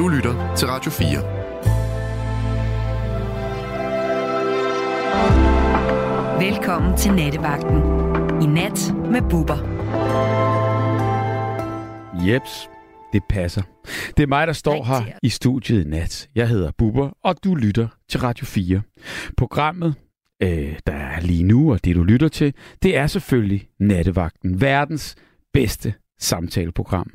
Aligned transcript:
Du 0.00 0.08
lytter 0.08 0.54
til 0.56 0.68
Radio 0.68 0.90
4. 0.90 1.08
Velkommen 6.48 6.96
til 6.96 7.12
Nattevagten. 7.12 7.76
I 8.42 8.46
nat 8.46 8.94
med 9.12 9.30
Bubber. 9.30 9.56
Jeps, 12.26 12.70
det 13.12 13.22
passer. 13.28 13.62
Det 14.16 14.22
er 14.22 14.26
mig, 14.26 14.46
der 14.46 14.52
står 14.52 14.84
her 14.84 15.18
i 15.22 15.28
studiet 15.28 15.86
i 15.86 15.88
nat. 15.88 16.28
Jeg 16.34 16.48
hedder 16.48 16.70
Bubber, 16.78 17.10
og 17.24 17.36
du 17.44 17.54
lytter 17.54 17.88
til 18.08 18.20
Radio 18.20 18.46
4. 18.46 18.82
Programmet, 19.36 19.94
øh, 20.42 20.78
der 20.86 20.92
er 20.92 21.20
lige 21.20 21.44
nu, 21.44 21.72
og 21.72 21.84
det 21.84 21.96
du 21.96 22.02
lytter 22.02 22.28
til, 22.28 22.54
det 22.82 22.96
er 22.96 23.06
selvfølgelig 23.06 23.68
Nattevagten. 23.80 24.60
Verdens 24.60 25.16
bedste 25.52 25.94
samtaleprogram. 26.20 27.10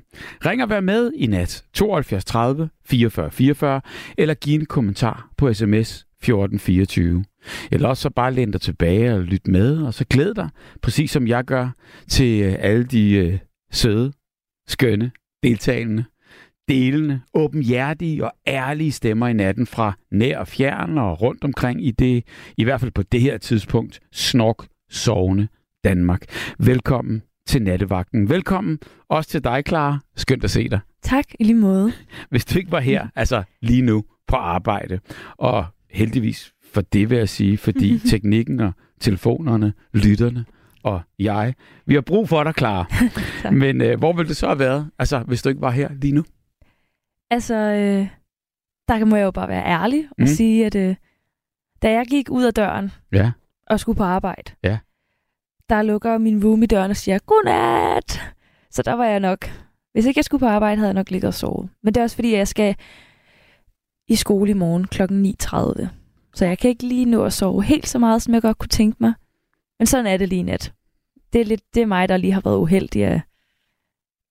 Ring 0.45 0.63
og 0.63 0.69
vær 0.69 0.79
med 0.79 1.11
i 1.15 1.27
nat 1.27 1.63
72 1.73 2.25
30 2.25 2.69
44 2.85 3.31
44, 3.31 3.81
eller 4.17 4.33
giv 4.33 4.59
en 4.59 4.65
kommentar 4.65 5.29
på 5.37 5.53
sms 5.53 6.05
1424. 6.25 7.25
Eller 7.71 7.89
også 7.89 8.01
så 8.01 8.09
bare 8.09 8.33
læn 8.33 8.51
dig 8.51 8.61
tilbage 8.61 9.13
og 9.13 9.21
lyt 9.21 9.47
med, 9.47 9.77
og 9.77 9.93
så 9.93 10.05
glæd 10.09 10.33
dig, 10.33 10.49
præcis 10.81 11.11
som 11.11 11.27
jeg 11.27 11.43
gør, 11.43 11.69
til 12.09 12.41
øh, 12.41 12.55
alle 12.59 12.83
de 12.83 13.13
øh, 13.13 13.39
søde, 13.71 14.13
skønne, 14.67 15.11
deltagende, 15.43 16.03
delende, 16.67 17.21
åbenhjertige 17.33 18.25
og 18.25 18.31
ærlige 18.47 18.91
stemmer 18.91 19.27
i 19.27 19.33
natten 19.33 19.67
fra 19.67 19.93
nær 20.11 20.37
og 20.37 20.47
fjern 20.47 20.97
og 20.97 21.21
rundt 21.21 21.43
omkring 21.43 21.85
i 21.85 21.91
det, 21.91 22.23
i 22.57 22.63
hvert 22.63 22.79
fald 22.79 22.91
på 22.91 23.03
det 23.03 23.21
her 23.21 23.37
tidspunkt, 23.37 23.99
snok, 24.11 24.67
sovende 24.89 25.47
Danmark. 25.83 26.21
Velkommen 26.59 27.21
til 27.47 27.61
nattevagten. 27.61 28.29
Velkommen 28.29 28.79
også 29.09 29.29
til 29.29 29.43
dig, 29.43 29.63
Clara. 29.67 29.99
Skønt 30.15 30.43
at 30.43 30.51
se 30.51 30.69
dig. 30.69 30.79
Tak, 31.01 31.25
i 31.39 31.43
lige 31.43 31.55
måde. 31.55 31.91
Hvis 32.31 32.45
du 32.45 32.59
ikke 32.59 32.71
var 32.71 32.79
her, 32.79 33.07
altså 33.15 33.43
lige 33.61 33.81
nu 33.81 34.03
på 34.27 34.35
arbejde, 34.35 34.99
og 35.37 35.65
heldigvis 35.89 36.53
for 36.73 36.81
det 36.81 37.09
vil 37.09 37.17
jeg 37.17 37.29
sige, 37.29 37.57
fordi 37.57 37.99
teknikken 38.11 38.59
og 38.59 38.71
telefonerne, 38.99 39.73
lytterne 39.93 40.45
og 40.83 41.01
jeg, 41.19 41.53
vi 41.85 41.93
har 41.93 42.01
brug 42.01 42.29
for 42.29 42.43
dig, 42.43 42.53
Clara. 42.57 42.85
Men 43.61 43.81
øh, 43.81 43.97
hvor 43.99 44.13
ville 44.13 44.29
det 44.29 44.37
så 44.37 44.47
have 44.47 44.59
været, 44.59 44.89
altså 44.99 45.19
hvis 45.19 45.41
du 45.41 45.49
ikke 45.49 45.61
var 45.61 45.71
her 45.71 45.89
lige 46.01 46.13
nu? 46.13 46.23
Altså, 47.31 47.55
øh, 47.55 48.07
der 48.87 49.05
må 49.05 49.15
jeg 49.15 49.23
jo 49.23 49.31
bare 49.31 49.47
være 49.47 49.65
ærlig 49.65 50.07
og 50.09 50.15
mm. 50.17 50.27
sige, 50.27 50.65
at 50.65 50.75
øh, 50.75 50.95
da 51.81 51.91
jeg 51.91 52.05
gik 52.05 52.29
ud 52.29 52.43
af 52.43 52.53
døren 52.53 52.91
ja. 53.13 53.31
og 53.67 53.79
skulle 53.79 53.97
på 53.97 54.03
arbejde, 54.03 54.51
ja 54.63 54.77
der 55.69 55.81
lukker 55.81 56.17
min 56.17 56.45
roomie 56.45 56.67
døren 56.67 56.91
og 56.91 56.97
siger, 56.97 57.19
godnat! 57.19 58.21
Så 58.71 58.81
der 58.81 58.93
var 58.93 59.05
jeg 59.05 59.19
nok, 59.19 59.49
hvis 59.93 60.05
ikke 60.05 60.17
jeg 60.17 60.25
skulle 60.25 60.39
på 60.39 60.47
arbejde, 60.47 60.77
havde 60.77 60.87
jeg 60.87 60.93
nok 60.93 61.11
ligget 61.11 61.27
og 61.27 61.33
sovet. 61.33 61.69
Men 61.83 61.93
det 61.93 61.99
er 61.99 62.03
også 62.03 62.15
fordi, 62.15 62.35
jeg 62.35 62.47
skal 62.47 62.75
i 64.07 64.15
skole 64.15 64.51
i 64.51 64.53
morgen 64.53 64.87
kl. 64.87 65.01
9.30. 65.01 65.87
Så 66.33 66.45
jeg 66.45 66.57
kan 66.57 66.69
ikke 66.69 66.87
lige 66.87 67.05
nå 67.05 67.23
at 67.23 67.33
sove 67.33 67.63
helt 67.63 67.87
så 67.87 67.99
meget, 67.99 68.21
som 68.21 68.33
jeg 68.33 68.41
godt 68.41 68.57
kunne 68.57 68.69
tænke 68.69 68.97
mig. 68.99 69.13
Men 69.79 69.85
sådan 69.85 70.05
er 70.05 70.17
det 70.17 70.29
lige 70.29 70.43
nat. 70.43 70.73
Det 71.33 71.41
er, 71.41 71.45
lidt, 71.45 71.61
det 71.73 71.81
er 71.81 71.85
mig, 71.85 72.09
der 72.09 72.17
lige 72.17 72.33
har 72.33 72.41
været 72.41 72.57
uheldig. 72.57 73.23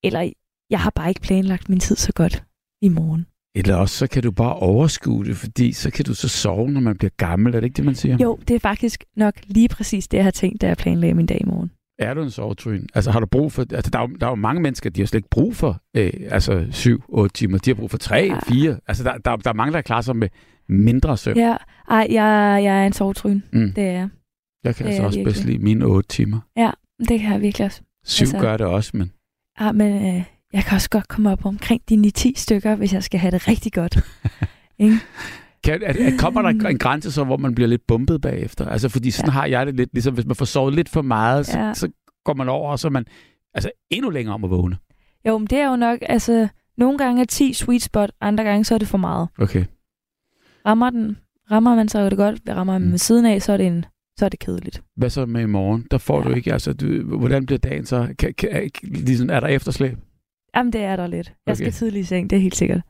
Eller 0.03 0.31
jeg 0.69 0.79
har 0.79 0.89
bare 0.89 1.09
ikke 1.09 1.21
planlagt 1.21 1.69
min 1.69 1.79
tid 1.79 1.95
så 1.95 2.13
godt 2.13 2.43
i 2.81 2.89
morgen. 2.89 3.27
Eller 3.55 3.75
også 3.75 3.95
så 3.95 4.07
kan 4.07 4.23
du 4.23 4.31
bare 4.31 4.53
overskue 4.53 5.25
det, 5.25 5.37
fordi 5.37 5.71
så 5.71 5.91
kan 5.91 6.05
du 6.05 6.13
så 6.13 6.27
sove, 6.27 6.71
når 6.71 6.81
man 6.81 6.97
bliver 6.97 7.11
gammel. 7.17 7.55
Er 7.55 7.59
det 7.59 7.67
ikke 7.67 7.77
det, 7.77 7.85
man 7.85 7.95
siger? 7.95 8.17
Jo, 8.17 8.39
det 8.47 8.55
er 8.55 8.59
faktisk 8.59 9.03
nok 9.15 9.33
lige 9.47 9.69
præcis 9.69 10.07
det, 10.07 10.17
jeg 10.17 10.23
har 10.23 10.31
tænkt, 10.31 10.61
da 10.61 10.67
jeg 10.67 10.77
planlagde 10.77 11.13
min 11.13 11.25
dag 11.25 11.37
i 11.41 11.45
morgen. 11.45 11.71
Er 11.99 12.13
du 12.13 12.23
en 12.23 12.31
sovetryn? 12.31 12.87
Altså 12.95 13.11
har 13.11 13.19
du 13.19 13.25
brug 13.25 13.51
for... 13.51 13.61
Altså 13.61 13.91
der 13.91 13.99
er, 13.99 14.07
jo, 14.07 14.15
der 14.19 14.25
er 14.25 14.29
jo 14.29 14.35
mange 14.35 14.61
mennesker, 14.61 14.89
de 14.89 15.01
har 15.01 15.05
slet 15.05 15.17
ikke 15.17 15.29
brug 15.29 15.55
for 15.55 15.81
øh, 15.97 16.13
altså 16.29 16.65
7-8 17.23 17.27
timer. 17.33 17.57
De 17.57 17.69
har 17.69 17.75
brug 17.75 17.91
for 17.91 17.97
3, 17.97 18.31
4. 18.47 18.79
Altså 18.87 19.03
der, 19.03 19.17
der, 19.17 19.35
der 19.35 19.49
er 19.49 19.53
mange, 19.53 19.73
der 19.73 19.81
klarer 19.81 20.01
sig 20.01 20.15
med 20.15 20.29
mindre 20.69 21.17
søvn. 21.17 21.37
Ja, 21.37 21.55
ej, 21.89 22.07
jeg, 22.09 22.59
jeg 22.63 22.81
er 22.81 22.85
en 22.85 22.93
sovetryn. 22.93 23.41
Mm. 23.53 23.73
Det 23.73 23.83
er 23.83 23.91
jeg. 23.91 24.09
Jeg 24.63 24.75
kan 24.75 24.85
det 24.85 24.91
altså 24.91 25.03
også 25.03 25.19
virkelig. 25.19 25.33
bedst 25.33 25.45
lide 25.45 25.59
mine 25.59 25.85
8 25.85 26.09
timer. 26.09 26.39
Ja, 26.57 26.71
det 26.99 27.19
kan 27.19 27.31
jeg 27.33 27.41
virkelig 27.41 27.65
også. 27.65 27.81
7 28.05 28.23
altså, 28.23 28.39
gør 28.39 28.57
det 28.57 28.65
også, 28.65 28.91
men... 28.93 29.11
Ja, 29.59 29.71
men 29.71 30.15
øh, 30.15 30.23
jeg 30.55 30.63
kan 30.63 30.75
også 30.75 30.89
godt 30.89 31.07
komme 31.07 31.31
op 31.31 31.45
omkring 31.45 31.81
de 31.89 32.11
9-10 32.17 32.31
stykker, 32.35 32.75
hvis 32.75 32.93
jeg 32.93 33.03
skal 33.03 33.19
have 33.19 33.31
det 33.31 33.47
rigtig 33.47 33.73
godt. 33.73 33.97
ikke? 34.79 34.99
Kan, 35.63 35.83
at, 35.83 35.95
at 35.95 36.19
kommer 36.19 36.41
der 36.41 36.49
en 36.49 36.77
grænse 36.77 37.11
så, 37.11 37.23
hvor 37.23 37.37
man 37.37 37.55
bliver 37.55 37.67
lidt 37.67 37.87
bumpet 37.87 38.21
bagefter? 38.21 38.69
Altså, 38.69 38.89
fordi 38.89 39.11
sådan 39.11 39.29
ja. 39.29 39.31
har 39.31 39.45
jeg 39.45 39.65
det 39.65 39.75
lidt, 39.75 39.89
ligesom 39.93 40.13
hvis 40.13 40.25
man 40.25 40.35
får 40.35 40.45
sovet 40.45 40.73
lidt 40.73 40.89
for 40.89 41.01
meget, 41.01 41.45
så, 41.45 41.59
ja. 41.59 41.73
så 41.73 41.89
går 42.25 42.33
man 42.33 42.49
over, 42.49 42.71
og 42.71 42.79
så 42.79 42.87
er 42.87 42.91
man 42.91 43.05
altså, 43.53 43.71
endnu 43.89 44.09
længere 44.09 44.33
om 44.33 44.43
at 44.43 44.49
vågne. 44.49 44.77
Jo, 45.27 45.37
men 45.37 45.47
det 45.47 45.57
er 45.57 45.69
jo 45.69 45.75
nok, 45.75 45.99
altså, 46.01 46.47
nogle 46.77 46.97
gange 46.97 47.21
er 47.21 47.25
10 47.25 47.53
sweet 47.53 47.81
spot, 47.81 48.11
andre 48.21 48.43
gange 48.43 48.63
så 48.63 48.73
er 48.73 48.77
det 48.79 48.87
for 48.87 48.97
meget. 48.97 49.27
Okay. 49.39 49.65
Rammer 50.65 50.89
den, 50.89 51.17
rammer 51.51 51.75
man 51.75 51.89
så 51.89 51.99
er 51.99 52.09
det 52.09 52.17
godt, 52.17 52.41
rammer 52.49 52.73
man 52.73 52.81
mm. 52.81 52.87
med 52.87 52.97
siden 52.97 53.25
af, 53.25 53.41
så 53.41 53.53
er 53.53 53.57
det 53.57 53.67
en 53.67 53.85
så 54.19 54.25
er 54.25 54.29
det 54.29 54.39
kedeligt. 54.39 54.83
Hvad 54.97 55.09
så 55.09 55.25
med 55.25 55.41
i 55.41 55.45
morgen? 55.45 55.87
Der 55.91 55.97
får 55.97 56.21
ja. 56.21 56.29
du 56.29 56.35
ikke, 56.35 56.53
altså, 56.53 56.73
du, 56.73 57.03
hvordan 57.17 57.45
bliver 57.45 57.59
dagen 57.59 57.85
så? 57.85 58.13
Kan, 58.19 58.33
kan, 58.33 58.69
ligesom, 58.83 59.29
er 59.29 59.39
der 59.39 59.47
efterslæb? 59.47 59.97
Jamen, 60.55 60.73
det 60.73 60.81
er 60.81 60.95
der 60.95 61.07
lidt. 61.07 61.33
Jeg 61.45 61.51
okay. 61.51 61.55
skal 61.55 61.71
tidligt 61.71 62.03
i 62.03 62.07
seng, 62.07 62.29
det 62.29 62.35
er 62.35 62.41
helt 62.41 62.55
sikkert. 62.55 62.81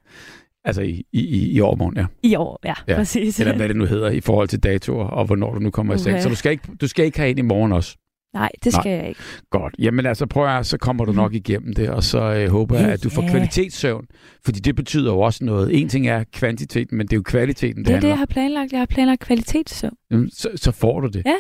Altså 0.66 0.82
i, 0.82 1.04
i, 1.12 1.52
i 1.52 1.62
overmorgen, 1.62 1.98
ja. 1.98 2.06
I 2.24 2.36
år, 2.36 2.60
ja, 2.66 2.74
ja, 2.88 2.96
præcis. 2.96 3.40
Eller 3.40 3.56
hvad 3.56 3.68
det 3.68 3.76
nu 3.76 3.86
hedder 3.86 4.10
i 4.10 4.22
forhold 4.22 4.48
til 4.48 4.60
datoer, 4.60 5.06
og 5.06 5.26
hvornår 5.26 5.54
du 5.54 5.60
nu 5.60 5.72
kommer 5.72 5.94
okay. 5.94 6.00
i 6.00 6.04
seng. 6.04 6.22
Så 6.22 6.30
du 6.30 6.36
skal, 6.36 6.52
ikke, 6.52 6.68
du 6.82 6.88
skal 6.88 7.06
ikke 7.06 7.18
have 7.18 7.30
en 7.30 7.38
i 7.38 7.42
morgen 7.42 7.72
også? 7.72 7.98
Nej, 8.34 8.50
det 8.64 8.74
skal 8.74 8.90
Nej. 8.90 8.98
jeg 8.98 9.10
ikke. 9.10 9.22
Godt. 9.52 9.76
Jamen 9.80 10.06
altså, 10.06 10.26
prøv 10.26 10.58
at 10.58 10.66
så 10.66 10.78
kommer 10.78 11.06
du 11.06 11.12
nok 11.12 11.32
mhm. 11.32 11.36
igennem 11.36 11.74
det, 11.74 11.90
og 11.90 12.04
så 12.04 12.34
øh, 12.34 12.50
håber 12.50 12.80
jeg, 12.80 12.90
at 12.90 13.04
du 13.04 13.10
får 13.10 13.30
kvalitetssøvn. 13.30 14.06
Fordi 14.46 14.60
det 14.60 14.76
betyder 14.76 15.12
jo 15.12 15.20
også 15.20 15.44
noget. 15.44 15.82
En 15.82 15.90
ting 15.90 16.08
er 16.08 16.24
kvantiteten, 16.34 16.98
men 16.98 17.08
det 17.08 17.14
er 17.14 17.18
jo 17.18 17.24
kvaliteten, 17.24 17.78
det 17.78 17.88
Det 17.88 17.96
er 17.96 18.00
det, 18.00 18.08
jeg 18.08 18.18
har 18.18 18.26
planlagt. 18.26 18.72
Jeg 18.72 18.80
har 18.80 18.86
planlagt 18.86 19.22
kvalitetssøvn. 19.22 19.94
Jamen, 20.12 20.30
så, 20.30 20.50
så 20.56 20.72
får 20.72 21.00
du 21.00 21.08
det. 21.08 21.24
Ja. 21.26 21.36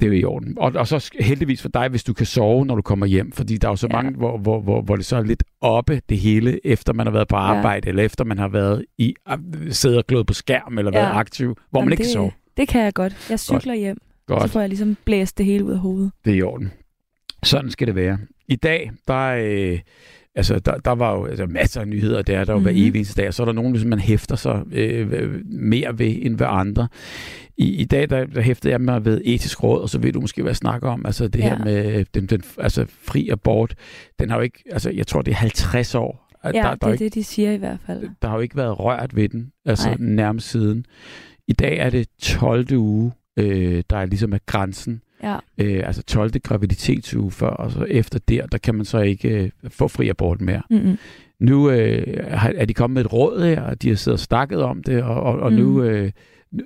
Det 0.00 0.06
er 0.06 0.10
jo 0.10 0.12
i 0.20 0.24
orden. 0.24 0.58
Og, 0.58 0.72
og 0.74 0.88
så 0.88 1.10
heldigvis 1.20 1.62
for 1.62 1.68
dig, 1.68 1.88
hvis 1.88 2.04
du 2.04 2.12
kan 2.12 2.26
sove, 2.26 2.66
når 2.66 2.74
du 2.74 2.82
kommer 2.82 3.06
hjem. 3.06 3.32
Fordi 3.32 3.56
der 3.56 3.68
er 3.68 3.72
jo 3.72 3.76
så 3.76 3.86
ja. 3.90 3.96
mange, 3.96 4.18
hvor, 4.18 4.38
hvor, 4.38 4.60
hvor, 4.60 4.82
hvor 4.82 4.96
det 4.96 5.04
så 5.04 5.16
er 5.16 5.22
lidt 5.22 5.44
oppe 5.60 6.00
det 6.08 6.18
hele, 6.18 6.66
efter 6.66 6.92
man 6.92 7.06
har 7.06 7.12
været 7.12 7.28
på 7.28 7.36
arbejde, 7.36 7.86
ja. 7.86 7.88
eller 7.90 8.02
efter 8.02 8.24
man 8.24 8.38
har 8.38 8.48
været 8.48 8.84
i 8.98 9.14
siddet 9.70 9.98
og 9.98 10.06
glået 10.06 10.26
på 10.26 10.34
skærm, 10.34 10.78
eller 10.78 10.90
ja. 10.94 10.98
været 10.98 11.16
aktiv, 11.16 11.56
hvor 11.70 11.80
Jamen 11.80 11.88
man 11.88 11.92
ikke 11.92 12.02
det, 12.02 12.06
kan 12.06 12.12
sove. 12.12 12.30
Det 12.56 12.68
kan 12.68 12.82
jeg 12.82 12.94
godt. 12.94 13.26
Jeg 13.30 13.40
cykler 13.40 13.72
godt. 13.72 13.78
hjem. 13.78 13.98
Godt. 14.26 14.42
Så 14.42 14.48
får 14.48 14.60
jeg 14.60 14.68
ligesom 14.68 14.96
blæst 15.04 15.38
det 15.38 15.46
hele 15.46 15.64
ud 15.64 15.72
af 15.72 15.78
hovedet. 15.78 16.12
Det 16.24 16.32
er 16.32 16.36
i 16.36 16.42
orden. 16.42 16.72
Sådan 17.42 17.70
skal 17.70 17.86
det 17.86 17.94
være. 17.94 18.18
I 18.48 18.56
dag, 18.56 18.90
der, 19.08 19.26
øh, 19.26 19.78
altså, 20.34 20.58
der, 20.58 20.76
der 20.76 20.90
var 20.90 21.12
jo 21.12 21.24
altså, 21.24 21.46
masser 21.46 21.80
af 21.80 21.88
nyheder, 21.88 22.22
der 22.22 22.38
er 22.38 22.44
der 22.44 22.52
jo 22.52 22.58
mm-hmm. 22.58 22.74
hver 22.74 22.88
evig 22.88 23.16
dag, 23.16 23.28
og 23.28 23.34
så 23.34 23.42
er 23.42 23.44
der 23.44 23.52
nogen, 23.52 23.78
som 23.78 23.90
man 23.90 23.98
hæfter 23.98 24.36
sig 24.36 24.62
øh, 24.72 25.40
mere 25.44 25.98
ved 25.98 26.16
end 26.22 26.38
ved 26.38 26.46
andre. 26.50 26.88
I, 27.56 27.74
i 27.74 27.84
dag, 27.84 28.10
der, 28.10 28.24
der 28.26 28.40
hæftede 28.40 28.72
jeg 28.72 28.80
mig 28.80 29.04
ved 29.04 29.20
etisk 29.24 29.62
råd, 29.62 29.82
og 29.82 29.88
så 29.88 29.98
ved 29.98 30.12
du 30.12 30.20
måske, 30.20 30.42
hvad 30.42 30.50
jeg 30.50 30.56
snakker 30.56 30.88
om. 30.88 31.06
Altså 31.06 31.28
det 31.28 31.40
ja. 31.40 31.48
her 31.48 31.64
med 31.64 32.04
den, 32.14 32.26
den 32.26 32.42
altså, 32.58 32.86
fri 33.02 33.28
abort, 33.28 33.74
den 34.18 34.30
har 34.30 34.36
jo 34.36 34.42
ikke, 34.42 34.62
altså 34.70 34.90
jeg 34.90 35.06
tror, 35.06 35.22
det 35.22 35.30
er 35.30 35.36
50 35.36 35.94
år. 35.94 36.24
Ja, 36.44 36.52
der, 36.52 36.62
der 36.62 36.74
det 36.74 36.82
er 36.82 36.92
ikke, 36.92 37.04
det, 37.04 37.14
de 37.14 37.24
siger 37.24 37.52
i 37.52 37.56
hvert 37.56 37.78
fald. 37.86 38.08
Der 38.22 38.28
har 38.28 38.34
jo 38.34 38.40
ikke 38.40 38.56
været 38.56 38.80
rørt 38.80 39.16
ved 39.16 39.28
den, 39.28 39.52
altså 39.66 39.88
Nej. 39.88 39.96
nærmest 40.00 40.50
siden. 40.50 40.86
I 41.48 41.52
dag 41.52 41.78
er 41.78 41.90
det 41.90 42.08
12. 42.18 42.76
uge, 42.76 43.12
øh, 43.36 43.82
der 43.90 43.96
er 43.96 44.06
ligesom 44.06 44.32
er 44.32 44.38
grænsen. 44.46 45.00
Ja. 45.22 45.38
Øh, 45.58 45.82
altså 45.86 46.02
12. 46.02 46.40
graviditetsuge 46.40 47.30
før, 47.30 47.48
og 47.48 47.70
så 47.70 47.84
efter 47.84 48.18
der, 48.18 48.46
der 48.46 48.58
kan 48.58 48.74
man 48.74 48.84
så 48.84 48.98
ikke 48.98 49.28
øh, 49.28 49.50
få 49.68 49.88
fri 49.88 50.08
abort 50.08 50.40
mere. 50.40 50.62
Mm-hmm. 50.70 50.98
Nu 51.40 51.70
øh, 51.70 52.24
er 52.34 52.64
de 52.64 52.74
kommet 52.74 52.94
med 52.94 53.04
et 53.04 53.12
råd 53.12 53.44
her, 53.44 53.62
og 53.62 53.82
de 53.82 53.88
har 53.88 53.96
siddet 53.96 54.20
og 54.20 54.24
snakket 54.24 54.62
om 54.62 54.82
det, 54.82 55.02
og, 55.02 55.22
og, 55.22 55.40
og 55.40 55.52
mm. 55.52 55.58
nu, 55.58 55.82
øh, 55.82 56.12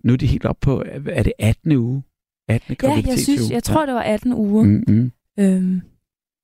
nu 0.04 0.12
er 0.12 0.16
de 0.16 0.26
helt 0.26 0.44
op 0.44 0.56
på, 0.60 0.84
er 1.06 1.22
det 1.22 1.32
18. 1.38 1.72
uge? 1.72 2.02
18. 2.48 2.76
Ja, 2.82 3.02
jeg, 3.06 3.18
synes, 3.18 3.50
jeg 3.50 3.62
tror, 3.62 3.86
det 3.86 3.94
var 3.94 4.02
18 4.02 4.32
uger. 4.32 4.62
Mm-hmm. 4.62 5.12
Øhm, 5.40 5.80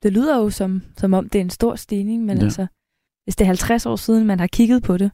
det 0.03 0.13
lyder 0.13 0.39
jo 0.39 0.51
som, 0.51 0.83
som 0.97 1.15
om, 1.15 1.29
det 1.29 1.39
er 1.39 1.43
en 1.43 1.51
stor 1.51 1.77
stigning, 1.77 2.25
men 2.25 2.39
ja. 2.39 2.45
altså, 2.45 2.67
hvis 3.25 3.37
det 3.37 3.45
er 3.45 3.47
50 3.47 3.87
år 3.87 3.97
siden, 3.97 4.27
man 4.27 4.41
har 4.41 4.47
kigget 4.47 4.83
på 4.83 4.97
det, 4.97 5.11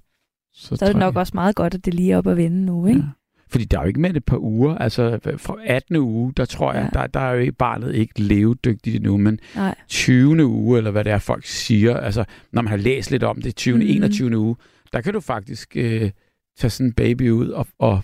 så, 0.53 0.77
så 0.77 0.85
er 0.85 0.89
det 0.89 0.97
nok 0.97 1.15
jeg... 1.15 1.21
også 1.21 1.33
meget 1.35 1.57
godt, 1.57 1.75
at 1.75 1.85
det 1.85 1.95
lige 1.95 2.13
er 2.13 2.19
op 2.19 2.27
at 2.27 2.37
vende 2.37 2.65
nu, 2.65 2.87
ikke? 2.87 3.01
Ja. 3.01 3.07
Fordi 3.51 3.65
der 3.65 3.79
er 3.79 3.83
jo 3.83 3.89
ikke 3.89 4.01
med 4.01 4.17
et 4.17 4.25
par 4.25 4.39
uger. 4.39 4.75
Altså 4.75 5.19
fra 5.39 5.57
18. 5.65 5.97
uge, 5.97 6.33
der 6.37 6.45
tror 6.45 6.73
jeg, 6.73 6.91
ja. 6.95 7.01
der, 7.01 7.07
der 7.07 7.21
er 7.21 7.33
jo 7.33 7.41
ikke 7.41 7.53
barnet 7.53 7.95
ikke 7.95 8.21
levedygtigt 8.21 8.97
endnu, 8.97 9.17
men 9.17 9.41
Nej. 9.55 9.75
20. 9.89 10.47
uge, 10.47 10.79
eller 10.79 10.91
hvad 10.91 11.05
det 11.05 11.13
er, 11.13 11.19
folk 11.19 11.45
siger, 11.45 11.97
altså 11.97 12.25
når 12.53 12.63
man 12.63 12.71
har 12.71 12.77
læst 12.77 13.11
lidt 13.11 13.23
om 13.23 13.43
det, 13.43 13.57
20. 13.57 13.75
Mm. 13.75 13.81
21. 13.81 14.39
uge, 14.39 14.57
der 14.93 15.01
kan 15.01 15.13
du 15.13 15.21
faktisk 15.21 15.77
øh, 15.77 16.11
tage 16.59 16.71
sådan 16.71 16.87
en 16.87 16.93
baby 16.93 17.31
ud, 17.31 17.49
og, 17.49 17.67
og 17.79 18.03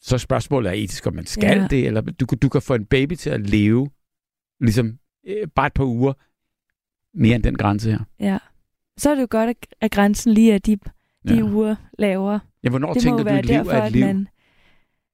så 0.00 0.18
spørgsmålet 0.18 0.68
er 0.68 0.74
etisk, 0.74 1.06
om 1.06 1.14
man 1.14 1.26
skal 1.26 1.58
ja. 1.58 1.66
det, 1.70 1.86
eller 1.86 2.00
du, 2.00 2.26
du 2.42 2.48
kan 2.48 2.62
få 2.62 2.74
en 2.74 2.84
baby 2.84 3.12
til 3.14 3.30
at 3.30 3.40
leve, 3.40 3.90
ligesom 4.60 4.98
øh, 5.26 5.48
bare 5.54 5.66
et 5.66 5.72
par 5.72 5.84
uger, 5.84 6.12
mere 7.14 7.34
end 7.34 7.42
den 7.42 7.56
grænse 7.56 7.90
her. 7.90 7.98
Ja. 8.20 8.38
Så 8.96 9.10
er 9.10 9.14
det 9.14 9.22
jo 9.22 9.26
godt, 9.30 9.56
at 9.80 9.90
grænsen 9.90 10.32
lige 10.32 10.52
er 10.52 10.58
de, 10.58 10.76
de 11.28 11.34
ja. 11.34 11.42
uger 11.42 11.76
lavere. 11.98 12.40
Ja, 12.64 12.68
hvornår 12.68 12.92
det 12.92 13.02
tænker 13.02 13.24
du, 13.24 13.30
et 13.30 13.46
liv 13.46 13.56
er 13.56 13.82
et 13.84 13.92
liv? 13.92 14.06
Man, 14.06 14.28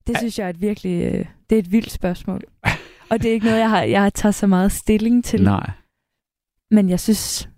det 0.09 0.19
synes 0.19 0.39
jeg 0.39 0.45
er 0.45 0.51
et 0.51 0.61
virkelig 0.61 1.03
øh, 1.15 1.27
det 1.51 1.57
er 1.57 1.63
et 1.63 1.73
vildt 1.73 1.91
spørgsmål. 1.91 2.41
Og 3.11 3.23
det 3.23 3.29
er 3.29 3.33
ikke 3.33 3.47
noget, 3.47 3.59
jeg 3.59 3.71
har, 3.71 3.83
jeg 3.83 4.03
har 4.03 4.11
taget 4.11 4.35
så 4.35 4.47
meget 4.47 4.73
stilling 4.73 5.25
til. 5.25 5.43
Nej. 5.45 5.71
Men 6.71 6.89
jeg 6.91 7.01
synes, 7.01 7.49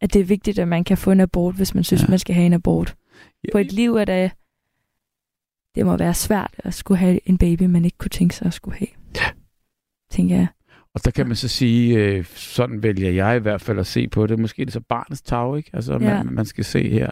at 0.00 0.12
det 0.12 0.20
er 0.20 0.24
vigtigt, 0.24 0.58
at 0.58 0.68
man 0.68 0.84
kan 0.84 0.98
få 0.98 1.10
en 1.10 1.20
abort, 1.20 1.54
hvis 1.54 1.74
man 1.74 1.84
synes, 1.84 2.02
Ja. 2.02 2.06
ja. 2.06 2.10
man 2.10 2.18
skal 2.18 2.34
have 2.34 2.46
en 2.46 2.52
abort. 2.52 2.96
Ja. 3.44 3.48
På 3.52 3.58
et 3.58 3.72
liv 3.72 3.94
er 3.96 4.04
det, 4.04 4.32
det 5.74 5.86
må 5.86 5.96
være 5.96 6.14
svært 6.14 6.54
at 6.58 6.74
skulle 6.74 6.98
have 6.98 7.28
en 7.28 7.38
baby, 7.38 7.62
man 7.62 7.84
ikke 7.84 7.98
kunne 7.98 8.08
tænke 8.08 8.34
sig 8.34 8.46
at 8.46 8.54
skulle 8.54 8.78
have. 8.78 8.88
Ja. 9.16 9.30
Tænker 10.10 10.36
jeg. 10.36 10.46
Og 10.94 11.04
der 11.04 11.10
kan 11.10 11.26
man 11.26 11.36
så 11.36 11.48
sige, 11.48 11.98
øh, 11.98 12.24
sådan 12.24 12.82
vælger 12.82 13.10
jeg 13.10 13.36
i 13.36 13.40
hvert 13.40 13.60
fald 13.60 13.78
at 13.78 13.86
se 13.86 14.08
på 14.08 14.26
det. 14.26 14.38
Måske 14.38 14.62
er 14.62 14.66
det 14.66 14.72
så 14.72 14.80
barnets 14.80 15.22
tag, 15.22 15.56
ikke? 15.56 15.70
Altså, 15.72 15.92
Ja. 15.92 15.98
man, 16.22 16.32
man 16.34 16.44
skal 16.44 16.64
se 16.64 16.88
her. 16.88 17.10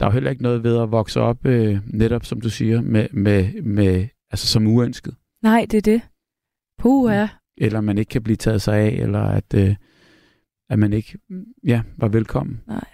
Der 0.00 0.06
er 0.06 0.10
jo 0.10 0.12
heller 0.12 0.30
ikke 0.30 0.42
noget 0.42 0.64
ved 0.64 0.78
at 0.82 0.90
vokse 0.90 1.20
op, 1.20 1.46
øh, 1.46 1.78
netop 1.86 2.24
som 2.24 2.40
du 2.40 2.50
siger, 2.50 2.80
med, 2.80 3.08
med, 3.12 3.62
med, 3.62 4.06
altså 4.30 4.46
som 4.46 4.66
uønsket. 4.66 5.14
Nej, 5.42 5.66
det 5.70 5.76
er 5.76 5.80
det. 5.92 6.00
Puh, 6.78 7.12
ja. 7.12 7.28
Eller 7.58 7.80
man 7.80 7.98
ikke 7.98 8.08
kan 8.08 8.22
blive 8.22 8.36
taget 8.36 8.62
sig 8.62 8.76
af, 8.78 8.88
eller 8.88 9.20
at, 9.22 9.54
øh, 9.54 9.74
at 10.70 10.78
man 10.78 10.92
ikke 10.92 11.18
mm, 11.30 11.44
ja, 11.66 11.82
var 11.96 12.08
velkommen. 12.08 12.60
Nej. 12.68 12.84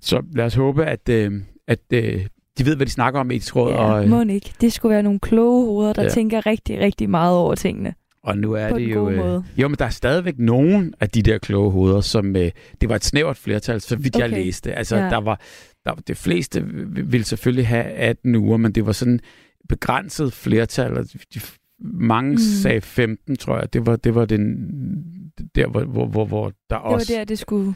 Så 0.00 0.22
lad 0.32 0.44
os 0.44 0.54
håbe, 0.54 0.84
at, 0.84 1.08
øh, 1.08 1.32
at 1.68 1.80
øh, 1.92 2.26
de 2.58 2.66
ved, 2.66 2.76
hvad 2.76 2.86
de 2.86 2.90
snakker 2.90 3.20
om 3.20 3.30
i 3.30 3.36
etisk 3.36 3.56
råd. 3.56 3.72
ja 3.72 3.76
og, 3.78 4.04
øh, 4.04 4.10
må 4.10 4.22
ikke. 4.22 4.52
Det 4.60 4.72
skulle 4.72 4.92
være 4.92 5.02
nogle 5.02 5.20
kloge 5.20 5.66
hoveder, 5.66 5.92
der 5.92 6.02
Ja. 6.02 6.08
tænker 6.08 6.46
rigtig, 6.46 6.78
rigtig 6.80 7.10
meget 7.10 7.36
over 7.36 7.54
tingene. 7.54 7.94
Og 8.22 8.38
nu 8.38 8.52
er 8.52 8.68
det 8.72 8.94
jo... 8.94 9.10
Øh, 9.10 9.42
jo, 9.56 9.68
men 9.68 9.76
der 9.78 9.84
er 9.84 9.90
stadigvæk 9.90 10.38
nogen 10.38 10.94
af 11.00 11.08
de 11.08 11.22
der 11.22 11.38
kloge 11.38 11.70
hoveder, 11.70 12.00
som... 12.00 12.36
Øh, 12.36 12.50
det 12.80 12.88
var 12.88 12.94
et 12.96 13.04
snævert 13.04 13.36
flertal, 13.36 13.80
så 13.80 13.96
vidt 13.96 14.16
okay. 14.16 14.22
jeg 14.22 14.30
læste. 14.30 14.72
Altså, 14.72 14.96
Ja. 14.96 15.02
der 15.02 15.16
var... 15.20 15.40
Der, 15.84 15.94
det 15.94 16.16
fleste 16.16 16.64
ville 16.86 17.24
selvfølgelig 17.24 17.66
have 17.66 17.84
18 17.84 18.34
uger, 18.34 18.56
men 18.56 18.72
det 18.72 18.86
var 18.86 18.92
sådan 18.92 19.20
begrænset 19.68 20.32
flertal. 20.32 20.98
Og 20.98 21.04
de, 21.34 21.40
mange 21.82 22.30
mm. 22.30 22.38
Sagde 22.38 22.80
15, 22.80 23.36
tror 23.36 23.58
jeg. 23.58 23.72
Det 23.72 23.86
var, 23.86 23.96
det 23.96 24.14
var 24.14 24.24
den... 24.24 24.70
Der, 25.54 25.66
hvor, 25.66 25.84
hvor, 25.84 26.06
hvor, 26.06 26.24
hvor 26.24 26.44
der 26.44 26.50
Det 26.50 26.70
var 26.70 26.78
også... 26.78 27.12
der, 27.12 27.24
det 27.24 27.38
skulle... 27.38 27.74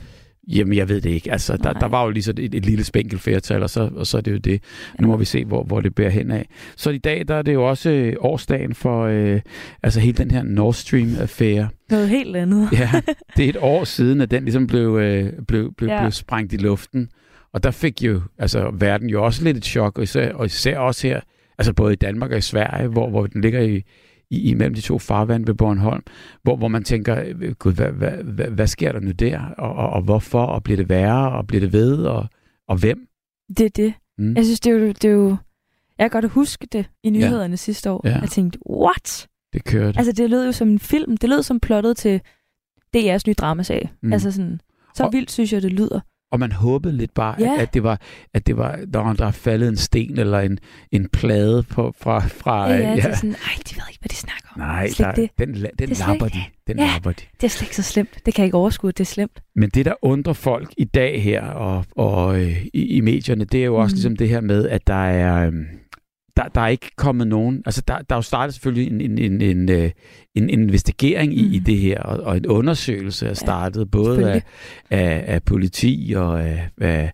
Jamen, 0.49 0.77
jeg 0.77 0.89
ved 0.89 1.01
det 1.01 1.11
ikke. 1.11 1.33
Altså, 1.33 1.57
der, 1.57 1.73
Nej. 1.73 1.81
der 1.81 1.87
var 1.87 2.05
jo 2.05 2.11
lige 2.11 2.23
så 2.23 2.31
et, 2.31 2.55
et 2.55 2.67
lille 2.67 2.85
spænkel 2.85 3.19
flertal, 3.19 3.63
og 3.63 3.71
så, 3.71 3.91
og 3.95 4.07
så 4.07 4.17
er 4.17 4.21
det 4.21 4.33
jo 4.33 4.37
det. 4.37 4.63
Nu 5.01 5.07
må 5.07 5.17
vi 5.17 5.25
se, 5.25 5.45
hvor, 5.45 5.63
hvor 5.63 5.81
det 5.81 5.95
bærer 5.95 6.11
hen 6.11 6.31
af. 6.31 6.49
Så 6.77 6.91
i 6.91 6.99
dag, 6.99 7.29
der 7.29 7.35
er 7.35 7.43
det 7.43 7.55
jo 7.55 7.69
også 7.69 7.91
øh, 7.91 8.17
årsdagen 8.21 8.75
for 8.75 9.05
øh, 9.05 9.41
altså 9.83 10.01
hele 10.01 10.17
den 10.17 10.31
her 10.31 10.43
Nord 10.43 10.75
Stream-affære. 10.75 11.69
Noget 11.91 12.09
helt 12.09 12.37
andet. 12.37 12.69
Ja, 12.73 12.91
det 13.37 13.45
er 13.45 13.49
et 13.49 13.57
år 13.61 13.85
siden, 13.97 14.21
at 14.21 14.31
den 14.31 14.43
ligesom 14.45 14.67
blev, 14.67 14.97
øh, 14.97 15.33
blev, 15.49 15.75
blev. 15.75 15.89
Ja. 15.89 16.01
blev 16.01 16.13
sprængt 16.13 16.53
i 16.53 16.57
luften. 16.57 17.09
Og 17.55 17.63
der 17.63 17.71
fik 17.71 18.03
jo 18.03 18.21
altså, 18.39 18.71
verden 18.71 19.09
jo 19.11 19.25
også 19.25 19.45
lidt 19.45 19.57
et 19.57 19.65
chok, 19.65 19.99
og 19.99 20.05
især, 20.05 20.33
og 20.33 20.47
især 20.47 20.79
også 20.79 21.07
her, 21.07 21.21
altså 21.59 21.73
både 21.73 21.93
i 21.93 21.97
Danmark 21.97 22.31
og 22.31 22.39
i 22.39 22.41
Sverige, 22.41 22.89
hvor, 22.89 23.11
hvor 23.11 23.27
den 23.27 23.41
ligger 23.41 23.61
i, 23.61 23.83
i, 24.31 24.51
imellem 24.51 24.75
de 24.75 24.81
to 24.81 24.99
farvand 24.99 25.47
ved 25.47 25.55
Bornholm, 25.55 26.03
hvor, 26.43 26.57
hvor 26.57 26.69
man 26.69 26.85
tænker, 26.85 27.53
gud, 27.55 27.73
hvad, 27.73 27.91
hvad, 27.93 28.11
hvad, 28.11 28.47
hvad 28.47 28.67
sker 28.67 28.93
der 28.93 29.01
nu 29.01 29.11
der, 29.11 29.41
og, 29.59 29.75
og, 29.75 29.91
og 29.91 30.03
hvorfor, 30.03 30.43
og 30.43 30.63
bliver 30.63 30.77
det 30.77 30.89
værre, 30.89 31.33
og 31.33 31.47
bliver 31.47 31.61
det 31.61 31.73
ved, 31.73 31.97
og, 31.97 32.27
og 32.69 32.77
hvem? 32.77 33.09
Det 33.59 33.67
er 33.67 33.71
det. 33.71 33.95
Mm. 34.19 34.37
Jeg 34.37 34.45
synes, 34.45 34.61
det 34.61 34.71
er 34.73 34.75
jo... 34.79 34.89
Det 34.89 35.05
er 35.05 35.09
jo 35.09 35.37
jeg 35.99 36.11
kan 36.11 36.21
godt 36.21 36.33
huske 36.33 36.67
det 36.73 36.91
i 37.03 37.11
nyhederne 37.11 37.53
ja. 37.53 37.57
sidste 37.57 37.91
år. 37.91 38.09
Ja. 38.09 38.19
Jeg 38.19 38.29
tænkte, 38.29 38.59
what? 38.71 39.29
Det 39.53 39.65
kørte. 39.65 39.99
Altså, 39.99 40.13
det 40.13 40.31
lød 40.31 40.47
jo 40.47 40.53
som 40.53 40.69
en 40.69 40.79
film. 40.79 41.17
Det 41.17 41.29
lød 41.29 41.43
som 41.43 41.61
plottet 41.61 41.97
til 41.97 42.21
DR's 42.97 43.21
nye 43.27 43.35
dramaserie. 43.35 43.91
Mm. 44.03 44.07
Mm. 44.07 44.13
Altså 44.13 44.31
sådan, 44.31 44.61
så 44.95 45.05
Og- 45.05 45.13
vildt 45.13 45.31
synes 45.31 45.53
jeg, 45.53 45.63
det 45.63 45.73
lyder. 45.73 46.01
Og 46.35 46.41
man 46.41 46.53
håbede 46.53 46.97
lidt 46.97 47.15
bare, 47.15 47.35
Ja. 47.39 47.55
at, 47.55 47.61
at 47.61 47.75
det 47.75 47.83
var, 47.83 48.01
at 48.35 48.47
det 48.47 48.57
var, 48.57 48.79
der, 48.95 48.99
var- 48.99 49.13
der 49.13 49.27
er 49.27 49.31
faldet 49.31 49.69
en 49.69 49.77
sten 49.77 50.19
eller 50.19 50.41
en, 50.41 50.59
en 50.93 51.09
plade 51.09 51.63
på, 51.63 51.95
fra, 52.01 52.19
fra 52.21 52.71
Ja, 52.71 52.77
ja, 52.77 52.97
det 52.97 53.05
er 53.05 53.15
sådan, 53.15 53.31
ej, 53.31 53.37
de 53.71 53.75
ved 53.77 53.83
ikke, 53.91 54.01
hvad 54.01 54.09
de 54.09 54.15
snakker 54.15 54.49
om. 54.55 54.61
Nej, 54.61 54.89
der, 54.99 55.13
det. 55.13 55.31
den, 55.39 55.49
den 55.55 55.63
Det 55.79 56.01
er 56.01 56.09
lapper 56.09 56.27
ikke- 56.27 56.37
de. 56.67 56.73
Den 56.73 56.79
Ja. 56.79 56.87
lapper 56.87 57.13
de. 57.13 57.23
Det 57.41 57.45
er 57.45 57.49
slet 57.49 57.63
ikke 57.67 57.77
så 57.77 57.83
slemt. 57.83 58.11
Det 58.27 58.35
kan 58.35 58.43
jeg 58.43 58.47
ikke 58.47 58.57
overskue, 58.57 58.91
det 58.93 59.01
er 59.01 59.05
slemt. 59.05 59.43
Men 59.57 59.71
det, 59.71 59.85
der 59.87 59.95
undrer 60.03 60.33
folk 60.33 60.75
i 60.79 60.85
dag 60.85 61.23
her 61.23 61.43
og, 61.47 61.85
og 61.97 62.41
øh, 62.41 62.65
i, 62.75 62.87
i 62.87 63.01
medierne, 63.01 63.45
det 63.45 63.61
er 63.61 63.65
jo 63.65 63.75
også 63.77 63.95
Mhm. 63.95 63.97
ligesom 63.97 64.17
det 64.17 64.29
her 64.29 64.41
med, 64.41 64.69
at 64.69 64.87
der 64.87 65.05
er... 65.07 65.47
øhm, 65.47 65.67
der, 66.37 66.49
der 66.49 66.61
er 66.61 66.69
ikke 66.69 66.91
kommet 66.97 67.27
nogen... 67.29 67.63
Altså, 67.67 67.83
der, 67.89 67.99
der 67.99 68.15
er 68.15 68.19
jo 68.19 68.23
startet 68.23 68.55
selvfølgelig 68.55 68.93
en, 68.93 69.01
en, 69.01 69.19
en, 69.19 69.41
en, 69.41 69.69
øh, 69.71 69.91
en 70.35 70.51
investigering 70.51 71.35
i, 71.35 71.55
i 71.55 71.59
Mhm. 71.59 71.65
det 71.65 71.79
her, 71.79 72.01
og, 72.03 72.21
og 72.25 72.37
en 72.37 72.47
undersøgelse 72.47 73.27
er 73.27 73.35
startet, 73.35 73.91
både 73.91 74.33
af, 74.33 74.43
af, 74.91 75.25
af 75.35 75.43
politi 75.43 76.13
og 76.17 76.43
af, 76.45 76.69
af 76.81 77.13